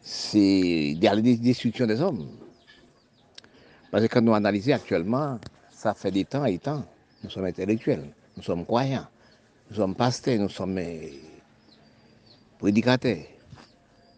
c'est 0.02 0.96
la 1.02 1.20
destruction 1.20 1.86
des 1.88 2.00
hommes. 2.00 2.28
Parce 3.92 4.08
que 4.08 4.14
quand 4.14 4.22
nous 4.22 4.34
analysons 4.34 4.74
actuellement, 4.74 5.40
ça 5.72 5.94
fait 5.94 6.12
des 6.12 6.26
temps 6.26 6.46
et 6.46 6.58
temps. 6.58 6.86
Nous 7.24 7.30
sommes 7.30 7.46
intellectuels, 7.46 8.04
nous 8.38 8.44
sommes 8.44 8.66
croyants, 8.66 9.08
nous 9.76 9.82
sommes 9.82 9.96
pasteurs, 9.96 10.40
nous 10.40 10.48
sommes 10.48 10.78
euh, 10.78 11.10
prédicateurs, 12.58 13.26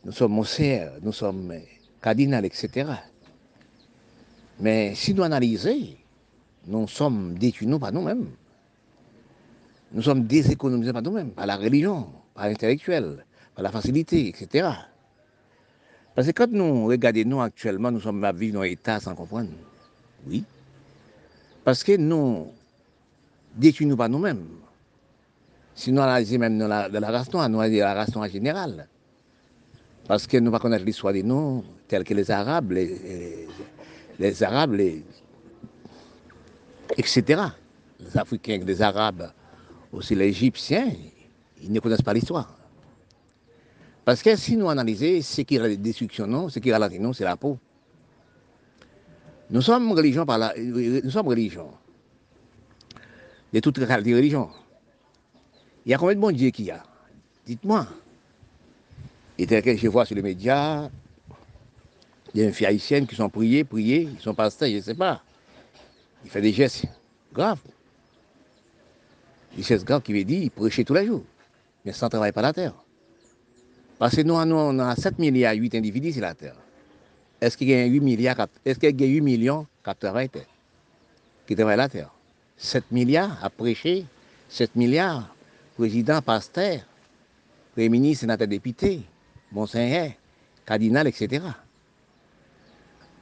nous 0.05 0.11
sommes 0.11 0.33
monseigneurs, 0.33 0.93
nous 1.01 1.11
sommes 1.11 1.49
euh, 1.49 1.59
cardinals, 1.99 2.45
etc. 2.45 2.91
Mais 4.59 4.93
si 4.93 5.15
nous 5.15 5.23
analysons, 5.23 5.95
nous 6.67 6.87
sommes 6.87 7.39
détruits 7.39 7.65
nous, 7.65 7.79
par 7.79 7.91
nous-mêmes. 7.91 8.27
Nous 9.93 10.03
sommes 10.03 10.27
déséconomisés 10.27 10.93
par 10.93 11.01
nous-mêmes, 11.01 11.31
par 11.31 11.47
la 11.47 11.55
religion, 11.57 12.05
par 12.35 12.47
l'intellectuel, 12.47 13.25
par 13.55 13.63
la 13.63 13.71
facilité, 13.71 14.27
etc. 14.27 14.69
Parce 16.13 16.27
que 16.27 16.33
quand 16.33 16.51
nous 16.51 16.85
regardons 16.85 17.23
nous 17.25 17.41
actuellement, 17.41 17.89
nous 17.89 18.01
sommes 18.01 18.23
à 18.23 18.31
vivre 18.31 18.55
dans 18.55 18.61
un 18.61 18.65
état 18.65 18.99
sans 18.99 19.15
comprendre. 19.15 19.49
Oui. 20.27 20.43
Parce 21.63 21.83
que 21.83 21.97
nous 21.97 22.51
détruisons 23.55 23.97
pas 23.97 24.07
nous-mêmes. 24.07 24.45
Si 25.77 25.91
nous 25.91 26.01
analysons 26.01 26.39
même 26.39 26.57
dans 26.57 26.67
la, 26.67 26.89
la 26.89 27.11
race 27.11 27.31
noire, 27.31 27.47
nous 27.47 27.61
la 27.61 27.93
race 27.93 28.13
noire 28.15 28.27
générale. 28.27 28.87
Parce 30.07 30.25
que 30.25 30.37
nous 30.37 30.49
ne 30.49 30.57
connaissons 30.57 30.79
pas 30.79 30.85
l'histoire 30.85 31.13
de 31.13 31.21
nous, 31.21 31.63
tels 31.87 32.03
que 32.03 32.15
les 32.15 32.31
Arabes, 32.31 32.71
les, 32.71 34.43
Arabes, 34.43 34.81
etc. 36.97 37.43
Les 37.99 38.17
Africains, 38.17 38.59
les 38.65 38.81
Arabes, 38.81 39.31
aussi 39.91 40.15
les 40.15 40.29
Égyptiens, 40.29 40.91
ils 41.61 41.71
ne 41.71 41.79
connaissent 41.79 42.01
pas 42.01 42.15
l'histoire. 42.15 42.57
Parce 44.03 44.23
que 44.23 44.35
si 44.35 44.57
nous 44.57 44.69
analysons 44.71 45.21
ce 45.21 45.41
qui 45.41 45.57
est 45.57 45.59
la 45.59 45.75
destruction, 45.75 46.49
ce 46.49 46.57
qui 46.57 46.71
ralentit 46.71 46.99
nous, 46.99 47.13
c'est 47.13 47.23
la 47.23 47.37
peau. 47.37 47.59
Nous 49.51 49.61
sommes 49.61 49.91
religion 49.91 50.25
par 50.25 50.39
la, 50.39 50.55
nous 50.57 51.11
sommes 51.11 51.27
religion. 51.27 51.69
De 53.53 53.59
toutes 53.59 53.77
les 53.77 53.85
religions. 53.85 54.49
Il 55.87 55.91
y 55.91 55.93
a 55.93 55.97
combien 55.97 56.15
de 56.15 56.19
bon 56.19 56.35
Dieu 56.35 56.49
qu'il 56.49 56.65
y 56.65 56.71
a? 56.71 56.83
Dites-moi. 57.45 57.87
Et 59.37 59.47
tel 59.47 59.63
que 59.63 59.73
je 59.73 59.87
vois 59.87 60.05
sur 60.05 60.15
les 60.15 60.21
médias, 60.21 60.89
il 62.33 62.41
y 62.41 62.43
a 62.43 62.47
une 62.47 62.53
fille 62.53 62.67
haïtienne 62.67 63.07
qui 63.07 63.15
sont 63.15 63.29
priées, 63.29 63.63
priées, 63.63 64.09
ils 64.13 64.19
sont 64.19 64.33
pasteurs, 64.33 64.67
je 64.67 64.75
ne 64.75 64.81
sais 64.81 64.95
pas. 64.95 65.23
Il 66.25 66.29
fait 66.29 66.41
des 66.41 66.51
gestes 66.51 66.83
graves. 67.33 67.61
Des 69.55 69.63
gestes 69.63 69.85
graves 69.85 70.01
qui 70.01 70.11
veut 70.11 70.25
dire 70.25 70.43
il 70.43 70.51
prêcher 70.51 70.83
tous 70.83 70.93
les 70.93 71.05
jours, 71.05 71.23
mais 71.85 71.93
sans 71.93 72.09
travailler 72.09 72.33
pas 72.33 72.41
la 72.41 72.51
terre. 72.51 72.73
Parce 73.97 74.13
que 74.13 74.23
nous, 74.23 74.33
on 74.33 74.79
a 74.79 74.93
7 74.93 75.17
milliards 75.19 75.55
8 75.55 75.73
individus 75.73 76.11
sur 76.11 76.21
la 76.21 76.35
terre. 76.35 76.57
Est-ce 77.39 77.55
qu'il 77.55 77.69
y 77.69 77.73
a 77.73 77.85
8 77.85 78.01
milliards, 78.01 78.47
est-ce 78.65 78.77
qu'il 78.77 78.89
y 78.99 79.03
a 79.05 79.07
8 79.07 79.21
millions 79.21 79.65
qui 79.85 79.95
travaillent 79.95 80.29
qui 81.47 81.55
travaillent 81.55 81.77
la 81.77 81.87
terre? 81.87 82.11
7 82.57 82.91
milliards 82.91 83.41
à 83.41 83.49
prêcher, 83.49 84.05
7 84.49 84.75
milliards, 84.75 85.33
président, 85.77 86.21
pasteur, 86.21 86.79
premier 87.73 87.89
ministre, 87.89 88.21
sénateur, 88.21 88.47
député, 88.47 89.03
monseigneur, 89.51 90.11
cardinal, 90.65 91.07
etc. 91.07 91.45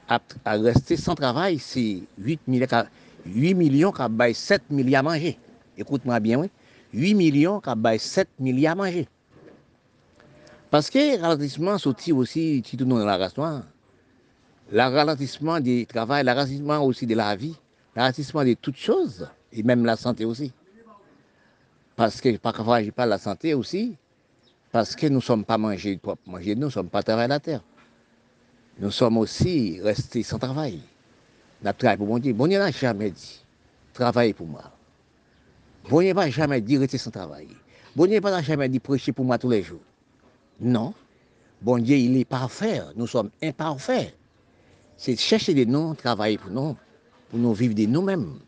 À, 0.08 0.20
rester 0.46 0.96
sans 0.96 1.14
travail, 1.14 1.58
c'est 1.58 2.02
8 2.18 2.40
milliards, 2.48 2.86
8 3.26 3.54
millions 3.54 3.92
qui 3.92 4.00
ont 4.00 4.32
7 4.32 4.62
milliards 4.70 5.00
à 5.00 5.10
manger. 5.10 5.38
Écoute-moi 5.76 6.18
bien, 6.20 6.38
oui. 6.38 6.50
8 6.94 7.14
millions 7.14 7.60
qui 7.60 7.68
ont 7.68 7.98
7 7.98 8.28
milliards 8.40 8.72
à 8.72 8.76
manger. 8.76 9.08
Parce 10.70 10.88
que 10.90 11.16
le 11.16 11.22
ralentissement 11.22 11.76
sorti 11.78 12.12
aussi, 12.12 12.62
tout 12.68 12.76
dans 12.84 12.98
la 12.98 13.16
race 13.16 13.36
noire, 13.36 13.62
le 14.72 14.80
ralentissement 14.80 15.60
du 15.60 15.86
travail, 15.86 16.24
le 16.24 16.32
ralentissement 16.32 16.82
aussi 16.84 17.06
de 17.06 17.14
la 17.14 17.36
vie, 17.36 17.54
le 17.94 18.00
ralentissement 18.00 18.44
de 18.44 18.54
toutes 18.54 18.76
choses, 18.76 19.28
et 19.52 19.62
même 19.62 19.84
la 19.84 19.96
santé 19.96 20.24
aussi. 20.24 20.52
Parce 21.96 22.20
que 22.20 22.36
parfois, 22.36 22.82
de 22.82 22.92
la 22.96 23.18
santé 23.18 23.54
aussi, 23.54 23.96
parce 24.70 24.94
que 24.94 25.06
nous 25.06 25.16
ne 25.16 25.20
sommes 25.20 25.44
pas 25.44 25.56
mangés 25.56 25.96
pour 25.96 26.18
manger, 26.26 26.54
nous 26.54 26.66
ne 26.66 26.70
sommes 26.70 26.90
pas 26.90 27.02
travailler 27.02 27.28
la 27.28 27.40
terre. 27.40 27.62
Nous 28.78 28.90
sommes 28.90 29.16
aussi 29.16 29.80
restés 29.80 30.22
sans 30.22 30.38
travail. 30.38 30.82
Nous 31.64 31.72
travaillé 31.72 31.96
pour 31.96 32.06
mon 32.06 32.18
Dieu. 32.18 32.34
Bon 32.34 32.46
Dieu 32.46 32.58
n'a 32.58 32.70
jamais 32.70 33.10
dit, 33.10 33.42
travaillez 33.94 34.34
pour 34.34 34.46
moi. 34.46 34.70
Bon 35.88 36.00
Dieu 36.00 36.12
n'a 36.12 36.28
jamais 36.28 36.60
dit, 36.60 36.76
rester 36.76 36.98
sans 36.98 37.10
travail. 37.10 37.48
Bon 37.96 38.04
Dieu 38.04 38.20
n'a 38.20 38.42
jamais 38.42 38.68
dit, 38.68 38.78
prêcher 38.78 39.12
pour 39.12 39.24
moi 39.24 39.38
tous 39.38 39.48
les 39.48 39.62
jours. 39.62 39.80
Non. 40.60 40.92
Bon 41.62 41.78
Dieu, 41.78 41.96
il 41.96 42.14
est 42.18 42.26
parfait. 42.26 42.82
Nous 42.94 43.06
sommes 43.06 43.30
imparfaits. 43.42 44.14
C'est 44.98 45.16
chercher 45.16 45.54
de 45.54 45.64
nous, 45.64 45.94
travailler 45.94 46.36
pour 46.36 46.50
nous, 46.50 46.76
pour 47.30 47.38
nous 47.38 47.54
vivre 47.54 47.74
de 47.74 47.86
nous-mêmes. 47.86 48.38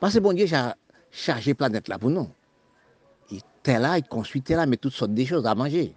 Parce 0.00 0.14
que 0.14 0.20
bon 0.20 0.32
Dieu 0.32 0.46
a 0.54 0.74
chargé 1.10 1.50
la 1.50 1.54
planète 1.54 1.88
là 1.88 1.98
pour 1.98 2.08
nous. 2.08 2.30
Était 3.66 3.80
là, 3.80 3.98
il 3.98 4.04
construit 4.04 4.44
là, 4.48 4.64
mais 4.64 4.76
toutes 4.76 4.92
sortes 4.92 5.12
de 5.12 5.24
choses 5.24 5.44
à 5.44 5.52
manger. 5.56 5.92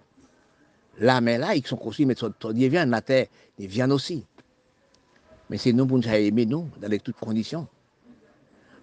Là, 0.98 1.20
mais 1.20 1.38
là, 1.38 1.54
ils 1.54 1.64
sont 1.64 1.76
construits, 1.76 2.04
mais 2.04 2.16
toutes 2.16 2.42
sortes 2.42 2.56
la 2.56 3.00
terre, 3.00 3.28
des 3.56 3.68
viandes 3.68 3.92
aussi. 3.92 4.26
Mais 5.48 5.56
c'est 5.56 5.72
nous 5.72 5.86
pour 5.86 5.98
nous 5.98 6.08
aimer 6.08 6.46
nous, 6.46 6.68
dans 6.80 6.98
toutes 6.98 7.20
conditions. 7.20 7.68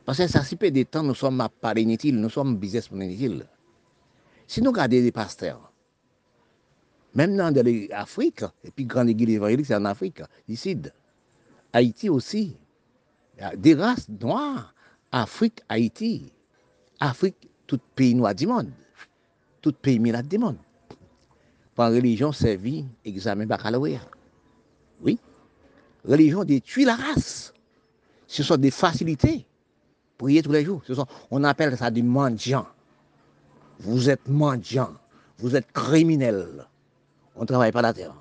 Parce 0.06 0.20
que 0.20 0.28
ça, 0.28 0.42
si 0.42 0.56
peu 0.56 0.72
de 0.72 0.84
temps, 0.84 1.04
nous 1.04 1.16
sommes 1.16 1.46
pas 1.60 1.74
inutiles, 1.78 2.18
nous 2.18 2.30
sommes 2.30 2.56
business 2.56 2.88
pour 2.88 3.02
inutiles. 3.04 3.46
Si 4.48 4.62
nous 4.62 4.72
regardons 4.72 4.96
les 4.96 5.12
pasteurs, 5.12 5.70
même 7.14 7.36
dans 7.36 7.54
l'Afrique, 7.90 8.46
et 8.64 8.72
puis 8.72 8.86
grande 8.86 9.10
église 9.10 9.36
évangélique, 9.36 9.66
c'est 9.66 9.76
en 9.76 9.84
Afrique, 9.84 10.22
ici. 10.48 10.78
Haïti 11.74 12.08
aussi. 12.08 12.56
Des 13.58 13.76
races 13.76 14.08
noires. 14.08 14.74
Afrique, 15.12 15.60
Haïti. 15.68 16.32
Afrique, 17.02 17.47
tout 17.68 17.80
pays 17.96 18.16
noir 18.16 18.34
du 18.34 18.48
monde. 18.48 18.72
Tout 19.62 19.74
pays 19.74 20.00
militaire 20.00 20.24
du 20.24 20.38
monde. 20.38 20.58
Par 21.76 21.92
religion, 21.92 22.32
servi, 22.32 22.86
examen 23.06 23.46
baccalauréat. 23.46 24.02
Oui. 25.02 25.20
Religion 26.06 26.44
détruit 26.44 26.86
la 26.86 26.96
race. 26.96 27.54
Ce 28.26 28.42
sont 28.42 28.58
des 28.58 28.72
facilités. 28.72 29.46
Prier 30.18 30.42
tous 30.42 30.52
les 30.52 30.66
jours. 30.66 30.82
Ce 30.88 30.96
sont, 30.96 31.06
on 31.30 31.44
appelle 31.44 31.78
ça 31.78 31.92
des 31.92 32.02
mendiants. 32.02 32.66
Vous 33.80 34.10
êtes 34.10 34.28
mendiants. 34.28 34.94
Vous 35.38 35.56
êtes 35.56 35.72
criminels. 35.72 36.66
On 37.36 37.42
ne 37.42 37.46
travaille 37.46 37.72
pas 37.72 37.84
la 37.84 37.94
terre. 37.94 38.16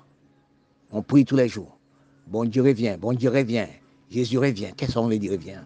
On 0.91 1.01
prie 1.01 1.25
tous 1.25 1.35
les 1.35 1.47
jours. 1.47 1.77
Bon 2.27 2.45
Dieu 2.45 2.61
revient, 2.61 2.97
bon 2.99 3.13
Dieu 3.13 3.29
revient. 3.29 3.67
Jésus 4.11 4.37
revient. 4.37 4.71
Qu'est-ce 4.75 4.93
qu'on 4.93 5.07
veut 5.07 5.17
dire 5.17 5.31
revient? 5.31 5.61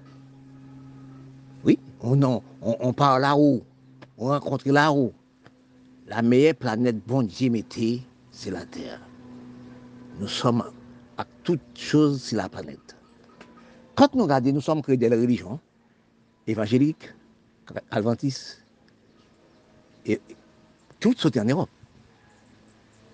Oui, 1.64 1.78
on, 2.00 2.22
on, 2.24 2.42
on 2.62 3.18
là-haut. 3.18 3.64
On 4.22 4.28
rencontre 4.28 4.70
là-haut. 4.70 5.14
La 6.06 6.22
meilleure 6.22 6.54
planète, 6.54 7.04
bon 7.08 7.24
Dieu 7.24 7.50
mettez, 7.50 8.04
c'est 8.30 8.52
la 8.52 8.66
terre. 8.68 9.02
Nous 10.20 10.28
sommes 10.28 10.64
à 11.18 11.26
toutes 11.44 11.60
choses 11.74 12.22
sur 12.22 12.38
la 12.38 12.48
planète. 12.48 12.96
Quand 13.96 14.14
nous 14.14 14.24
regardons, 14.24 14.54
nous 14.54 14.62
sommes 14.62 14.84
créés 14.84 14.98
des 14.98 15.08
religions 15.08 15.60
évangéliques, 16.46 17.12
adventistes, 17.90 18.64
et 20.06 20.22
toutes 21.00 21.18
sont 21.18 21.36
en 21.40 21.46
Europe. 21.46 21.70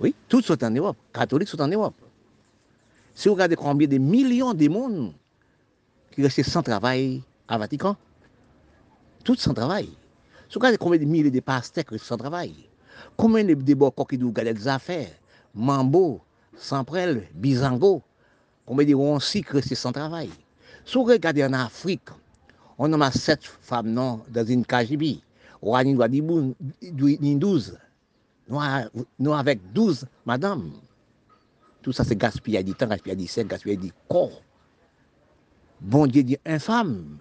Oui, 0.01 0.13
toutes 0.27 0.45
sont 0.45 0.61
en 0.61 0.71
Europe. 0.71 0.97
Catholiques 1.13 1.47
sont 1.47 1.61
en 1.61 1.69
Europe. 1.69 1.95
Si 3.15 3.29
vous 3.29 3.35
regardez 3.35 3.55
combien 3.55 3.87
de 3.87 3.97
millions 3.97 4.53
de 4.53 4.67
monde 4.67 5.13
qui 6.11 6.21
restent 6.21 6.43
sans 6.43 6.63
travail 6.63 7.23
à 7.47 7.57
Vatican, 7.57 7.95
toutes 9.23 9.39
sans 9.39 9.53
travail. 9.53 9.87
Sou 10.47 10.61
gade 10.63 10.79
kome 10.79 10.97
de 10.99 11.05
mili 11.05 11.31
de 11.31 11.41
pastek 11.43 11.89
ki 11.91 11.99
san 11.99 12.19
travay. 12.21 12.53
Kome 13.19 13.43
de 13.47 13.55
deboko 13.55 14.05
ki 14.07 14.17
dou 14.21 14.31
gade 14.31 14.53
zafen, 14.63 15.09
mambo, 15.53 16.21
sanprel, 16.55 17.19
bizango. 17.35 17.99
Kome 18.67 18.85
de 18.87 18.95
ronsi 18.95 19.43
ki 19.43 19.59
reste 19.59 19.75
san 19.75 19.95
travay. 19.95 20.31
Sou 20.87 21.03
gade 21.03 21.43
an 21.43 21.57
Afrik, 21.59 22.13
an 22.79 22.95
anma 22.95 23.11
set 23.11 23.43
fam 23.43 23.91
nan 23.93 24.23
da 24.31 24.45
zin 24.47 24.63
kajibi. 24.63 25.17
Ou 25.59 25.75
an 25.75 25.89
nidwa 25.89 26.07
di 26.07 26.21
bou, 26.23 26.53
nin 26.79 27.39
douz. 27.41 27.73
Nou 28.47 29.33
avèk 29.35 29.59
douz, 29.75 30.05
madame. 30.23 30.71
Tout 31.83 31.91
sa 31.95 32.05
se 32.07 32.15
gaspillay 32.15 32.63
di 32.63 32.75
tan, 32.77 32.91
gaspillay 32.93 33.17
di 33.19 33.27
sen, 33.27 33.49
gaspillay 33.51 33.79
di 33.81 33.91
kor. 34.07 34.31
Bon 35.81 36.07
diye 36.07 36.23
di 36.23 36.37
infam. 36.47 37.19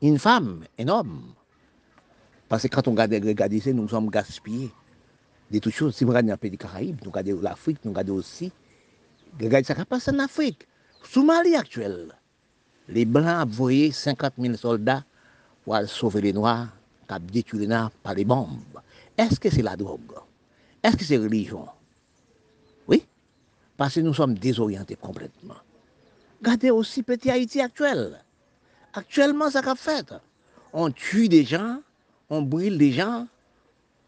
Infam, 0.00 0.62
en 0.80 0.90
om. 0.90 1.12
Parce 2.52 2.64
que 2.64 2.68
quand 2.68 2.86
on 2.86 2.90
regarde, 2.90 3.14
regarde 3.14 3.58
ça, 3.60 3.72
nous 3.72 3.88
sommes 3.88 4.10
gaspillés 4.10 4.70
de 5.50 5.58
toutes 5.58 5.72
choses. 5.72 5.96
Si 5.96 6.04
on 6.04 6.08
regarde 6.08 6.26
dans 6.26 6.34
le 6.34 6.36
pays 6.36 6.50
des 6.50 6.58
Caraïbes, 6.58 6.98
nous 7.02 7.10
regardons 7.10 7.40
l'Afrique, 7.40 7.78
nous 7.82 7.92
regardons 7.92 8.16
aussi. 8.16 8.52
Regardez 9.40 9.66
ce 9.66 9.72
qui 9.72 9.84
passe 9.86 10.08
en 10.08 10.18
Afrique. 10.18 10.68
Sous 11.02 11.24
Mali 11.24 11.56
actuel, 11.56 12.08
les 12.90 13.06
Blancs 13.06 13.24
ont 13.24 13.42
envoyé 13.44 13.90
50 13.90 14.34
000 14.38 14.54
soldats 14.56 15.02
pour 15.64 15.78
sauver 15.86 16.20
les 16.20 16.34
Noirs, 16.34 16.68
qui 17.08 17.14
ont 17.14 17.20
détruit 17.20 17.60
les 17.60 17.68
Noirs 17.68 17.90
par 18.02 18.12
les 18.12 18.26
bombes. 18.26 18.82
Est-ce 19.16 19.40
que 19.40 19.48
c'est 19.48 19.62
la 19.62 19.74
drogue 19.74 20.12
Est-ce 20.82 20.98
que 20.98 21.04
c'est 21.04 21.16
la 21.16 21.24
religion 21.24 21.66
Oui, 22.86 23.06
parce 23.78 23.94
que 23.94 24.00
nous 24.00 24.12
sommes 24.12 24.34
désorientés 24.34 24.96
complètement. 24.96 25.56
Regardez 26.42 26.70
aussi 26.70 27.02
petit 27.02 27.30
Haïti 27.30 27.62
actuel. 27.62 28.22
Actuellement, 28.92 29.48
ça 29.48 29.62
qu'a 29.62 29.74
fait. 29.74 30.12
On 30.74 30.90
tue 30.90 31.30
des 31.30 31.44
gens 31.44 31.80
on 32.32 32.40
brûle 32.40 32.78
des 32.78 32.92
gens, 32.92 33.28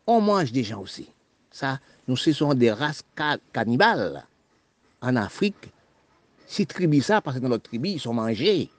on 0.07 0.23
mange 0.23 0.51
des 0.51 0.65
gens 0.65 0.81
aussi. 0.81 1.11
Ça, 1.51 1.79
nous 2.09 2.17
ce 2.17 2.33
sont 2.33 2.55
des 2.55 2.73
races 2.73 3.03
cannibales. 3.53 4.25
En 5.03 5.15
Afrique, 5.17 5.71
si 6.47 6.67
tribu 6.67 7.03
ça, 7.03 7.21
parce 7.21 7.37
que 7.37 7.43
dans 7.43 7.51
notre 7.51 7.65
tribu, 7.65 7.91
ils 7.91 8.01
sont 8.01 8.15
mangés. 8.15 8.71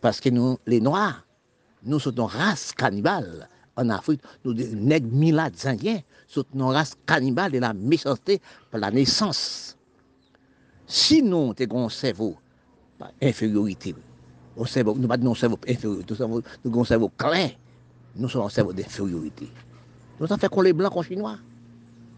Parce 0.00 0.18
que 0.20 0.28
nous, 0.28 0.58
les 0.66 0.80
Noirs, 0.80 1.24
nous 1.84 2.00
sommes 2.00 2.16
une 2.16 2.22
race 2.22 2.72
cannibale. 2.72 3.48
En 3.76 3.88
Afrique, 3.90 4.22
nous, 4.44 4.54
des 4.54 4.74
nègres 4.74 5.12
milades 5.12 5.54
indiens, 5.64 6.00
sommes 6.26 6.46
une 6.52 6.62
race 6.62 6.96
cannibale 7.06 7.52
de 7.52 7.58
la 7.60 7.72
méchanceté 7.72 8.40
par 8.72 8.80
la 8.80 8.90
naissance. 8.90 9.76
Si 10.84 11.22
nous, 11.22 11.54
avons 11.60 11.86
un 11.86 11.88
cerveau, 11.88 12.36
infériorité, 13.22 13.94
nous 14.56 14.64
pas 15.06 15.16
un 15.16 15.34
cerveau 15.34 15.58
inférieur, 15.68 16.02
nous 16.08 16.22
avons 16.22 16.42
un 16.80 16.84
cerveau 16.84 17.08
clair, 17.16 17.52
nous 18.16 18.28
sommes 18.28 18.46
un 18.46 18.48
cerveau 18.48 18.72
d'infériorité. 18.72 19.48
Nous 20.18 20.26
avons 20.26 20.36
fait 20.36 20.48
qu'on 20.48 20.60
les 20.60 20.72
blancs, 20.72 20.92
qu'on 20.92 21.02
chinois. 21.02 21.36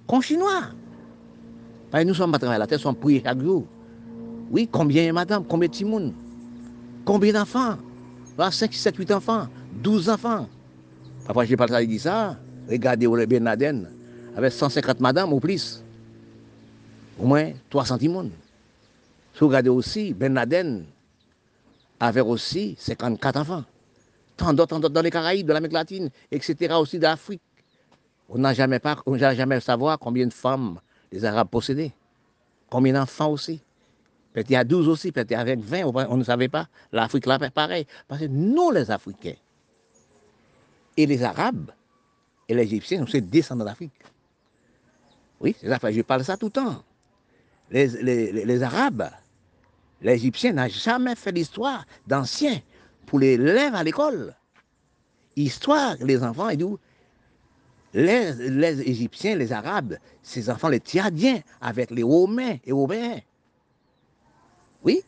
Qu'on 0.06 0.20
chinois. 0.20 0.62
Nous 2.04 2.14
sommes 2.14 2.32
travailler 2.32 2.58
la 2.58 2.66
terre, 2.66 2.78
nous 2.78 2.82
sommes 2.82 2.96
priés 2.96 3.22
chaque 3.24 3.40
jour. 3.40 3.66
Oui, 4.50 4.68
combien 4.70 5.12
madame, 5.12 5.44
combien 5.44 5.68
de 5.68 5.74
timounes 5.74 6.12
Combien 7.04 7.32
d'enfants? 7.32 7.76
5, 8.38 8.72
7, 8.72 8.96
8 8.96 9.12
enfants, 9.12 9.46
12 9.82 10.08
enfants. 10.08 10.48
Je 11.28 11.40
n'ai 11.48 11.56
pas 11.56 11.84
dit 11.84 11.98
ça. 11.98 12.36
Regardez 12.68 13.06
où 13.06 13.14
le 13.14 13.26
Ben 13.26 13.44
Laden, 13.44 13.88
avec 14.36 14.52
150 14.52 15.00
madames 15.00 15.32
ou 15.32 15.40
plus. 15.40 15.82
Au 17.18 17.26
moins 17.26 17.52
300 17.70 17.98
timounes. 17.98 18.30
Si 19.34 19.40
vous 19.40 19.48
regardez 19.48 19.68
aussi, 19.68 20.14
Ben 20.14 20.32
Laden 20.34 20.84
avait 22.00 22.20
aussi 22.20 22.74
54 22.78 23.36
enfants. 23.40 23.64
Tant 24.36 24.52
d'autres, 24.52 24.78
dans 24.78 25.02
les 25.02 25.10
Caraïbes, 25.10 25.46
de 25.46 25.52
l'Amérique 25.52 25.74
latine, 25.74 26.10
etc., 26.30 26.74
aussi 26.74 26.98
d'Afrique. 26.98 27.42
On 28.28 28.38
n'a 28.38 28.54
jamais, 28.54 28.78
pas, 28.78 28.96
on 29.06 29.16
jamais 29.16 29.60
savoir 29.60 29.98
combien 29.98 30.26
de 30.26 30.32
femmes 30.32 30.80
les 31.10 31.24
Arabes 31.24 31.48
possédaient. 31.48 31.92
Combien 32.70 32.94
d'enfants 32.94 33.30
aussi. 33.30 33.60
Peut-être 34.32 34.48
il 34.48 34.54
y 34.54 34.56
a 34.56 34.64
12 34.64 34.88
aussi, 34.88 35.12
peut-être 35.12 35.32
avec 35.32 35.60
20, 35.60 35.84
on 35.84 36.16
ne 36.16 36.24
savait 36.24 36.48
pas. 36.48 36.66
L'Afrique 36.90 37.26
là, 37.26 37.38
pareil. 37.50 37.86
Parce 38.08 38.22
que 38.22 38.26
nous, 38.26 38.70
les 38.70 38.90
Africains, 38.90 39.34
et 40.96 41.06
les 41.06 41.22
Arabes, 41.22 41.70
et 42.48 42.54
les 42.54 42.62
Égyptiens, 42.62 43.00
nous 43.00 43.06
sommes 43.06 43.20
descendants 43.20 43.64
d'Afrique. 43.64 43.92
Oui, 45.40 45.54
c'est 45.60 45.68
ça, 45.68 45.90
je 45.90 46.00
parle 46.02 46.24
ça 46.24 46.36
tout 46.36 46.46
le 46.46 46.52
temps. 46.52 46.82
Les 47.70 48.62
Arabes, 48.62 49.10
les 50.00 50.14
Égyptiens 50.14 50.52
n'ont 50.52 50.68
jamais 50.68 51.14
fait 51.14 51.32
l'histoire 51.32 51.84
d'anciens 52.06 52.60
pour 53.06 53.18
les 53.18 53.34
élèves 53.34 53.74
à 53.74 53.82
l'école. 53.82 54.34
Histoire, 55.36 55.96
les 56.00 56.22
enfants, 56.22 56.48
les, 57.94 58.80
Égyptiens, 58.88 59.36
les 59.36 59.52
Arabes, 59.52 59.96
ces 60.22 60.48
enfants, 60.50 60.68
les 60.68 60.78
Tchadiens, 60.78 61.40
avec 61.60 61.90
les 61.90 62.02
Romains 62.02 62.56
et 62.64 62.70
Européens. 62.70 63.20
Oui, 64.84 65.02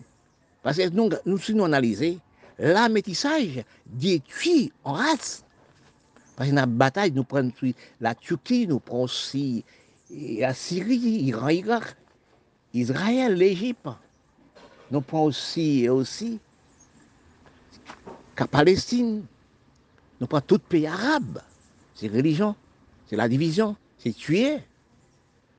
parce 0.62 0.76
que 0.76 0.88
nous, 0.90 1.10
nous 1.26 1.38
nous 1.48 1.64
analysé, 1.64 2.18
la 2.58 2.88
métissage 2.88 3.64
détruit 3.86 4.72
en 4.84 4.92
race. 4.92 5.44
Parce 6.36 6.50
que 6.50 6.54
dans 6.54 6.62
la 6.62 6.66
bataille, 6.66 7.12
nous 7.12 7.24
prenons 7.24 7.52
la 8.00 8.14
Turquie, 8.14 8.66
nous 8.66 8.80
prenons 8.80 9.04
aussi 9.04 9.64
la 10.10 10.54
Syrie, 10.54 10.98
l'Iran, 10.98 11.48
Irak, 11.48 11.96
Israël, 12.72 13.34
l'Égypte. 13.34 13.88
Nous 14.90 15.00
prenons 15.00 15.24
aussi, 15.24 15.88
aussi 15.88 16.40
la 18.38 18.46
Palestine. 18.46 19.24
Nous 20.20 20.26
prenons 20.26 20.44
tout 20.46 20.58
pays 20.58 20.86
arabe. 20.86 21.40
C'est 21.94 22.08
religion, 22.08 22.54
c'est 23.06 23.16
la 23.16 23.28
division, 23.28 23.76
c'est 23.98 24.12
tuer. 24.12 24.58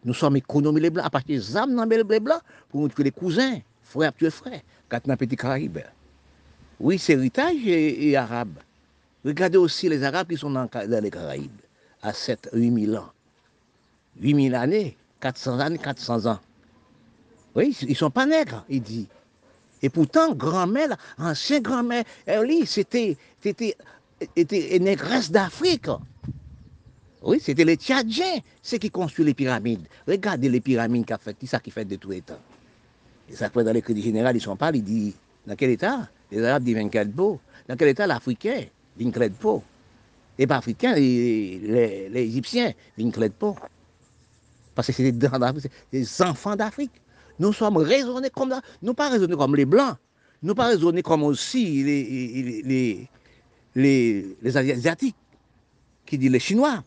Nous 0.04 0.14
sommes 0.14 0.36
économies 0.36 0.82
les 0.82 0.90
blancs, 0.90 1.06
à 1.06 1.10
partir 1.10 1.40
des 1.40 1.58
âmes 1.58 1.76
dans 1.76 1.86
les 1.86 2.20
blancs, 2.20 2.42
pour 2.70 2.82
nous 2.82 2.90
tuer 2.90 3.06
les 3.06 3.12
cousins 3.12 3.60
frère 3.86 4.14
tuer 4.14 4.30
frère, 4.30 4.62
quand 4.90 5.00
on 5.08 5.16
petit 5.16 5.36
Caraïbe. 5.36 5.80
Oui, 6.80 7.00
c'est 7.00 7.14
héritage 7.14 7.56
et, 7.66 8.16
arabe. 8.18 8.60
Regardez 9.24 9.58
aussi 9.58 9.88
les 9.90 10.04
Arabes 10.04 10.28
qui 10.28 10.38
sont 10.38 10.50
dans, 10.50 10.70
les 11.02 11.10
Caraïbes, 11.10 11.62
à 12.02 12.14
7, 12.14 12.50
8 12.54 12.86
000 12.88 12.98
ans. 12.98 13.10
8 14.20 14.50
000 14.50 14.56
années, 14.56 14.98
400 15.22 15.60
années, 15.60 15.78
400 15.78 16.26
ans. 16.26 16.40
Oui, 17.56 17.76
ils 17.82 17.90
ne 17.90 17.96
sont 17.96 18.12
pas 18.12 18.26
nègres, 18.26 18.66
il 18.70 18.82
dit. 18.82 19.08
Et 19.86 19.90
pourtant, 19.90 20.34
grand-mère, 20.34 20.98
ancien 21.20 21.60
grand-mère, 21.60 22.04
c'était 22.66 23.16
était, 23.44 24.80
négresse 24.80 25.30
d'Afrique. 25.30 25.86
Oui, 27.22 27.38
c'était 27.40 27.66
les 27.66 27.76
Tchadjiens, 27.76 28.40
ceux 28.64 28.80
qui 28.80 28.90
construisent 28.90 29.28
les 29.28 29.36
pyramides. 29.36 29.86
Regardez 30.08 30.50
les 30.50 30.60
pyramides 30.60 31.06
qu'a 31.06 31.20
fait, 31.20 31.38
ça 31.46 31.60
qui 31.60 31.70
fait 31.70 31.86
de 31.86 32.00
les 32.10 32.22
temps. 32.22 32.42
Et 33.30 33.36
ça, 33.36 33.50
dans 33.50 33.72
les 33.72 33.84
crédits 33.84 34.02
généraux, 34.02 34.32
ils 34.34 34.42
sont 34.42 34.56
pas, 34.56 34.72
ils 34.74 34.84
disent, 34.84 35.14
dans 35.46 35.56
quel 35.56 35.70
état? 35.70 36.10
Les 36.32 36.44
Arabes 36.44 36.64
disent 36.64 36.78
24 36.78 37.12
beau. 37.12 37.40
Dans 37.70 37.76
quel 37.76 37.90
état 37.90 38.08
l'Africain? 38.08 38.64
Ne 39.00 39.28
pas. 39.28 39.62
Et 40.40 40.48
pas 40.48 40.58
Africains, 40.58 40.96
les, 40.96 41.60
les, 41.60 42.10
les 42.10 42.22
Égyptiens, 42.22 42.74
ils 42.98 43.06
ne 43.06 43.28
pas. 43.28 43.54
Parce 44.74 44.88
que 44.88 44.94
c'est 44.94 45.12
des, 45.12 46.22
enfants 46.24 46.56
d'Afrique. 46.56 46.92
Nous 47.40 47.54
sommes 47.54 47.78
raisonnés 47.78 48.30
comme 48.30 48.52
ça. 48.52 48.62
Nous 48.82 48.94
pas 48.94 49.10
raisonnés 49.10 49.36
comme 49.36 49.56
les 49.56 49.66
Blancs. 49.66 49.98
Nous 50.42 50.56
pas 50.56 50.68
raisonnés 50.68 51.02
comme 51.02 51.24
aussi 51.24 51.84
les, 51.84 52.62
les, 52.64 53.10
les, 53.76 54.38
les 54.42 54.58
Asiatiques, 54.58 55.16
qui 56.06 56.18
disent 56.18 56.32
les 56.32 56.40
Chinois. 56.40 56.84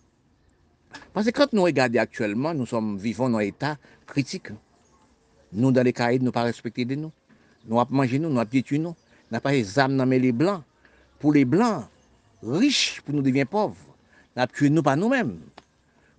Parce 1.13 1.27
que 1.27 1.33
quand 1.33 1.53
nous 1.53 1.63
regardons 1.63 1.99
actuellement, 1.99 2.55
nous 2.55 2.67
sommes 2.67 2.99
vivons 2.99 3.29
dans 3.29 3.39
un 3.39 3.43
état 3.43 3.77
critique. 4.07 4.49
Nous, 5.53 5.73
dans 5.73 5.83
les 5.83 5.93
Caraïbes, 5.93 6.23
nous 6.23 6.33
pas 6.33 6.43
respecter 6.43 6.85
de 6.85 6.95
nous. 6.95 7.13
Nous 7.67 7.81
avons 7.81 7.95
mangé 7.97 8.19
nous, 8.19 8.31
nous 8.31 8.39
avons 8.39 8.49
nous. 8.53 8.79
Nous 8.79 8.95
n'avons 9.31 9.43
pas 9.43 9.53
les 9.53 9.79
âmes 9.79 9.97
dans 9.97 10.05
les 10.05 10.33
blancs. 10.33 10.63
Pour 11.19 11.33
les 11.33 11.45
blancs, 11.45 11.85
riches, 12.43 13.01
pour 13.05 13.15
nous 13.15 13.23
devenir 13.23 13.47
pauvres. 13.47 13.77
Nous 14.37 14.43
avons 14.43 14.53
tué 14.55 14.71
nous 14.71 14.83
pas 14.83 14.97
nous-mêmes. 14.97 15.41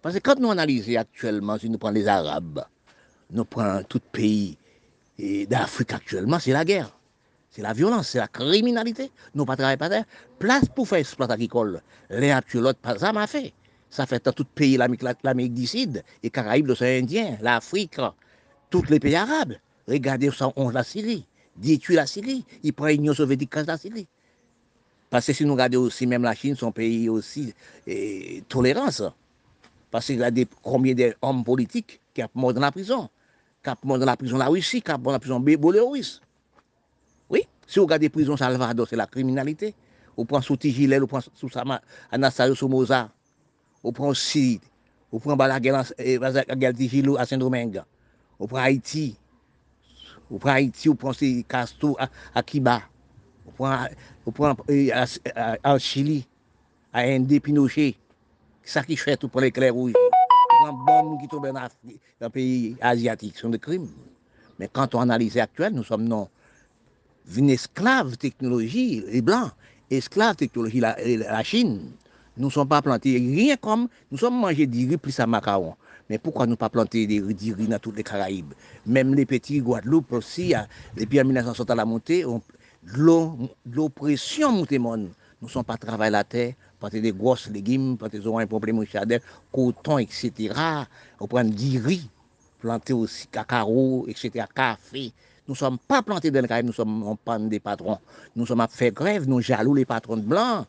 Parce 0.01 0.15
que 0.15 0.19
quand 0.19 0.39
nous 0.39 0.51
analysons 0.51 0.97
actuellement, 0.97 1.57
si 1.57 1.69
nous 1.69 1.77
prenons 1.77 1.95
les 1.95 2.07
Arabes, 2.07 2.63
nous 3.31 3.45
prenons 3.45 3.83
tout 3.83 4.01
pays 4.11 4.57
d'Afrique 5.47 5.93
actuellement, 5.93 6.39
c'est 6.39 6.51
la 6.51 6.65
guerre. 6.65 6.95
C'est 7.51 7.61
la 7.61 7.73
violence, 7.73 8.09
c'est 8.09 8.19
la 8.19 8.27
criminalité. 8.27 9.11
Nous 9.33 9.45
pas 9.45 9.55
travailler 9.55 9.77
pas 9.77 9.89
Place 10.37 10.65
pour 10.69 10.87
faire 10.87 10.99
exploit 10.99 11.31
agricole. 11.31 11.81
Les 12.09 12.33
l'autre, 12.53 12.79
ça 12.97 13.11
m'a 13.11 13.27
fait. 13.27 13.53
Ça 13.89 14.05
fait 14.05 14.23
dans 14.23 14.31
tout 14.31 14.45
pays, 14.45 14.77
l'Amérique 14.77 15.53
du 15.53 15.65
Sud, 15.65 16.03
les 16.21 16.29
Caraïbes, 16.29 16.67
l'océan 16.67 17.01
Indien, 17.01 17.37
l'Afrique, 17.41 17.97
tous 18.69 18.83
les 18.89 18.99
pays 18.99 19.15
arabes. 19.15 19.55
Regardez 19.87 20.29
on 20.55 20.69
la 20.69 20.83
Syrie, 20.83 21.25
détruit 21.55 21.95
la 21.95 22.05
Syrie, 22.05 22.45
il 22.61 22.71
prend 22.71 22.85
l'Union 22.85 23.15
soviétique 23.15 23.51
contre 23.51 23.67
la 23.69 23.77
Syrie. 23.77 24.07
Parce 25.09 25.25
que 25.25 25.33
si 25.33 25.43
nous 25.43 25.53
regardons 25.53 25.79
aussi, 25.79 26.05
même 26.05 26.21
la 26.21 26.35
Chine, 26.35 26.55
son 26.55 26.71
pays 26.71 27.09
aussi 27.09 27.51
et, 27.87 28.43
tolérance. 28.47 29.01
Parce 29.89 30.11
a 30.11 30.29
des, 30.29 30.47
combien 30.61 30.93
d'hommes 30.93 31.43
politiques 31.43 31.99
qui 32.13 32.21
sont 32.21 32.29
morts 32.35 32.53
dans 32.53 32.61
la 32.61 32.71
prison, 32.71 33.09
kap 33.65 33.83
moun 33.83 33.99
nan 33.99 34.07
la 34.09 34.17
prison 34.17 34.39
la 34.39 34.49
Russie, 34.49 34.81
kap 34.81 34.99
moun 34.99 35.13
nan 35.13 35.19
la 35.19 35.23
prison 35.23 35.39
Belarus. 35.39 36.21
Oui, 37.29 37.45
si 37.67 37.79
ou 37.79 37.87
gade 37.87 38.09
prison 38.09 38.37
Salvador, 38.37 38.87
se 38.87 38.95
la 38.95 39.07
kriminalite. 39.07 39.73
Ou 40.19 40.27
pran 40.27 40.43
sou 40.43 40.59
Tijilel, 40.59 41.05
ou 41.05 41.07
pran 41.07 41.23
sou 41.23 41.47
Sama, 41.47 41.77
Anastario 42.11 42.57
Somoza, 42.59 43.05
ou 43.79 43.93
pran 43.95 44.11
Sirid, 44.11 44.65
ou 45.07 45.23
pran 45.23 45.39
Balagel 45.39 45.77
eh, 45.95 46.19
Tijilou 46.75 47.15
a 47.15 47.23
Saint-Domingue, 47.25 47.85
ou 48.35 48.49
pran 48.51 48.65
Haiti, 48.65 49.13
ou 50.27 50.35
pran 50.35 50.57
Haiti, 50.57 50.89
ou 50.91 50.99
pran 50.99 51.15
Castro 51.47 51.95
Akiba, 52.35 52.81
ou 53.47 54.33
pran 54.35 54.57
eh, 54.67 54.91
Al 55.63 55.79
Chili, 55.79 56.25
a 56.91 57.07
Ende 57.07 57.39
Pinochet, 57.39 57.95
sa 58.67 58.83
ki 58.83 58.99
fè 58.99 59.15
tout 59.15 59.31
pran 59.31 59.47
l'ekler 59.47 59.71
ou 59.71 59.87
yon. 59.87 60.18
Prend 60.61 60.73
bombe 60.73 61.21
qui 61.21 61.27
tombe 61.27 61.47
dans 61.47 61.69
les 62.21 62.29
pays 62.29 62.75
asiatiques, 62.81 63.37
sont 63.37 63.49
des 63.49 63.59
crimes. 63.59 63.89
Mais 64.57 64.69
quand 64.71 64.93
on 64.95 65.01
analyse 65.01 65.37
actuel, 65.37 65.73
nous 65.73 65.83
sommes 65.83 66.03
non 66.03 66.27
une 67.37 67.49
esclave 67.49 68.17
technologie, 68.17 69.03
les 69.07 69.21
Blancs, 69.21 69.51
esclave 69.89 70.35
technologie, 70.35 70.79
la, 70.79 71.43
Chine. 71.43 71.91
Nous 72.37 72.47
ne 72.47 72.51
sommes 72.51 72.67
pas 72.67 72.81
plantés 72.81 73.17
rien 73.17 73.57
comme, 73.57 73.87
nous 74.11 74.17
sommes 74.17 74.39
mangés 74.39 74.65
du 74.65 74.87
riz 74.87 74.97
plus 74.97 75.19
à 75.19 75.27
macaron. 75.27 75.75
Mais 76.09 76.17
pourquoi 76.17 76.47
nous 76.47 76.55
pas 76.55 76.69
planter 76.69 77.05
des 77.05 77.21
riz 77.21 77.67
dans 77.67 77.79
toutes 77.79 77.97
les 77.97 78.03
Caraïbes? 78.03 78.53
Même 78.85 79.13
les 79.13 79.25
petits 79.25 79.59
Guadeloupe 79.59 80.11
aussi, 80.13 80.53
depuis 80.97 81.21
en 81.21 81.25
1960 81.25 81.69
à 81.69 81.75
la 81.75 81.85
montée, 81.85 82.25
l'oppression 83.65 84.51
montée 84.51 84.79
Nous 84.79 85.09
ne 85.41 85.47
sommes 85.47 85.65
pas 85.65 85.77
travailler 85.77 86.11
la 86.11 86.23
terre, 86.23 86.53
planter 86.79 87.01
des 87.01 87.11
grosses 87.11 87.49
légumes, 87.49 87.97
planter 87.97 88.19
des 88.19 88.45
problème 88.47 88.79
de 88.79 89.19
coton, 89.51 89.97
etc. 89.99 90.53
On 91.19 91.27
prend 91.27 91.43
du 91.43 91.79
riz, 91.79 92.09
planter 92.59 92.93
aussi 92.93 93.27
cacao, 93.27 94.05
etc., 94.07 94.45
café. 94.53 95.11
Nous 95.47 95.53
ne 95.53 95.57
sommes 95.57 95.79
pas 95.79 96.03
plantés 96.03 96.29
dans 96.29 96.41
le 96.41 96.47
Caraïbes, 96.47 96.67
nous 96.67 96.73
sommes 96.73 97.03
en 97.03 97.39
des 97.39 97.59
patrons. 97.59 97.97
Nous 98.35 98.45
sommes 98.45 98.61
à 98.61 98.67
faire 98.67 98.91
grève, 98.91 99.27
nous 99.27 99.41
jaloux 99.41 99.73
les 99.73 99.85
patrons 99.85 100.17
blancs 100.17 100.67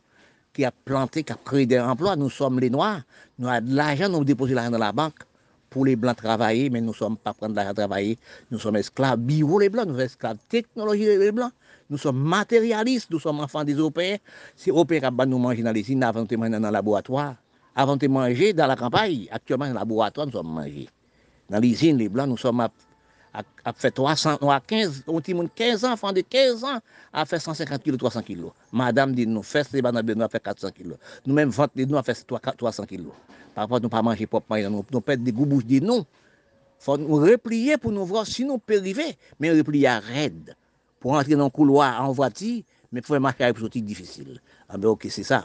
qui 0.53 0.65
a 0.65 0.71
planté, 0.71 1.23
qui 1.23 1.31
a 1.31 1.37
créé 1.45 1.65
des 1.65 1.79
emplois. 1.79 2.15
Nous 2.15 2.29
sommes 2.29 2.59
les 2.59 2.69
Noirs. 2.69 3.01
Nous 3.37 3.47
avons 3.47 3.65
de 3.67 3.75
l'argent, 3.75 4.09
nous 4.09 4.23
déposons 4.23 4.55
l'argent 4.55 4.71
dans 4.71 4.79
la 4.79 4.91
banque 4.91 5.19
pour 5.69 5.85
les 5.85 5.95
Blancs 5.95 6.17
travailler, 6.17 6.69
mais 6.69 6.81
nous 6.81 6.89
ne 6.89 6.95
sommes 6.95 7.15
pas 7.15 7.33
prendre 7.33 7.55
l'argent 7.55 7.73
travailler. 7.73 8.17
Nous 8.49 8.59
sommes 8.59 8.75
esclaves 8.75 9.19
bio 9.19 9.59
les 9.59 9.69
Blancs, 9.69 9.85
nous 9.85 9.93
sommes 9.93 10.01
esclaves 10.01 10.37
technologie 10.49 11.05
les 11.05 11.31
Blancs. 11.31 11.53
Nous 11.91 11.97
sommes 11.97 12.23
matérialistes, 12.23 13.11
nous 13.11 13.19
sommes 13.19 13.41
enfants 13.41 13.65
des 13.65 13.73
Européens. 13.73 14.15
C'est 14.55 14.69
Européens 14.71 15.11
qui 15.11 15.27
nous 15.27 15.37
manger 15.37 15.61
dans 15.61 15.73
les 15.73 15.81
usines, 15.81 16.01
avant 16.03 16.23
de 16.23 16.35
manger 16.37 16.51
dans 16.51 16.59
le 16.59 16.71
laboratoire. 16.71 17.35
Avant 17.75 17.97
de 17.97 18.07
manger 18.07 18.53
dans 18.53 18.65
la 18.65 18.77
campagne, 18.77 19.27
actuellement 19.29 19.65
dans 19.65 19.73
le 19.73 19.79
laboratoire, 19.79 20.25
nous 20.25 20.31
sommes 20.31 20.47
mangés. 20.53 20.87
Dans 21.49 21.59
l'usine, 21.59 21.97
les 21.97 22.07
Blancs, 22.07 22.29
nous 22.29 22.37
sommes 22.37 22.61
à, 22.61 22.71
à, 23.33 23.41
à 23.65 23.73
fait 23.73 23.91
300, 23.91 24.37
nous 24.41 24.49
a 24.49 24.61
15, 24.61 25.03
on 25.05 25.19
15 25.19 25.83
ans, 25.83 25.91
enfants 25.91 26.13
de 26.13 26.21
15 26.21 26.63
ans, 26.63 26.79
à 27.11 27.25
faire 27.25 27.41
150 27.41 27.83
kg, 27.83 27.97
300 27.97 28.21
kg. 28.21 28.45
Madame 28.71 29.13
dit, 29.13 29.27
nous 29.27 29.43
faisons 29.43 29.69
les 29.73 29.81
bananes, 29.81 30.13
nous 30.13 30.23
à 30.23 30.29
faire 30.29 30.41
400 30.41 30.69
kg. 30.71 30.93
Nous-mêmes, 31.25 31.49
vente 31.49 31.75
nous 31.75 31.97
à 31.97 32.03
faire 32.03 32.15
300 32.25 32.85
kg. 32.85 33.07
Par 33.53 33.65
rapport, 33.65 33.81
nous 33.81 33.89
pas 33.89 34.01
manger 34.01 34.27
proprement, 34.27 34.69
nous, 34.69 34.85
nous 34.89 35.01
perdons 35.01 35.23
des 35.23 35.31
goûts 35.33 35.45
bouches, 35.45 35.65
des 35.65 35.81
noms. 35.81 36.05
faut 36.79 36.97
nous 36.97 37.15
replier 37.15 37.77
pour 37.77 37.91
nous 37.91 38.05
voir 38.05 38.25
si 38.25 38.45
nous 38.45 38.59
pouvons 38.59 38.79
arriver, 38.79 39.17
mais 39.41 39.51
replier 39.51 39.87
à 39.87 39.99
raide. 39.99 40.55
pour 41.01 41.13
entrer 41.13 41.35
dans 41.35 41.45
le 41.45 41.49
couloir 41.49 42.01
en 42.01 42.13
voiture, 42.13 42.61
mais 42.93 43.01
pour 43.01 43.09
faire 43.15 43.21
marcher, 43.21 43.51
c'est 43.73 43.81
difficile. 43.81 44.39
Ah 44.69 44.77
ben 44.77 44.89
ok, 44.89 45.07
c'est 45.09 45.23
ça. 45.23 45.39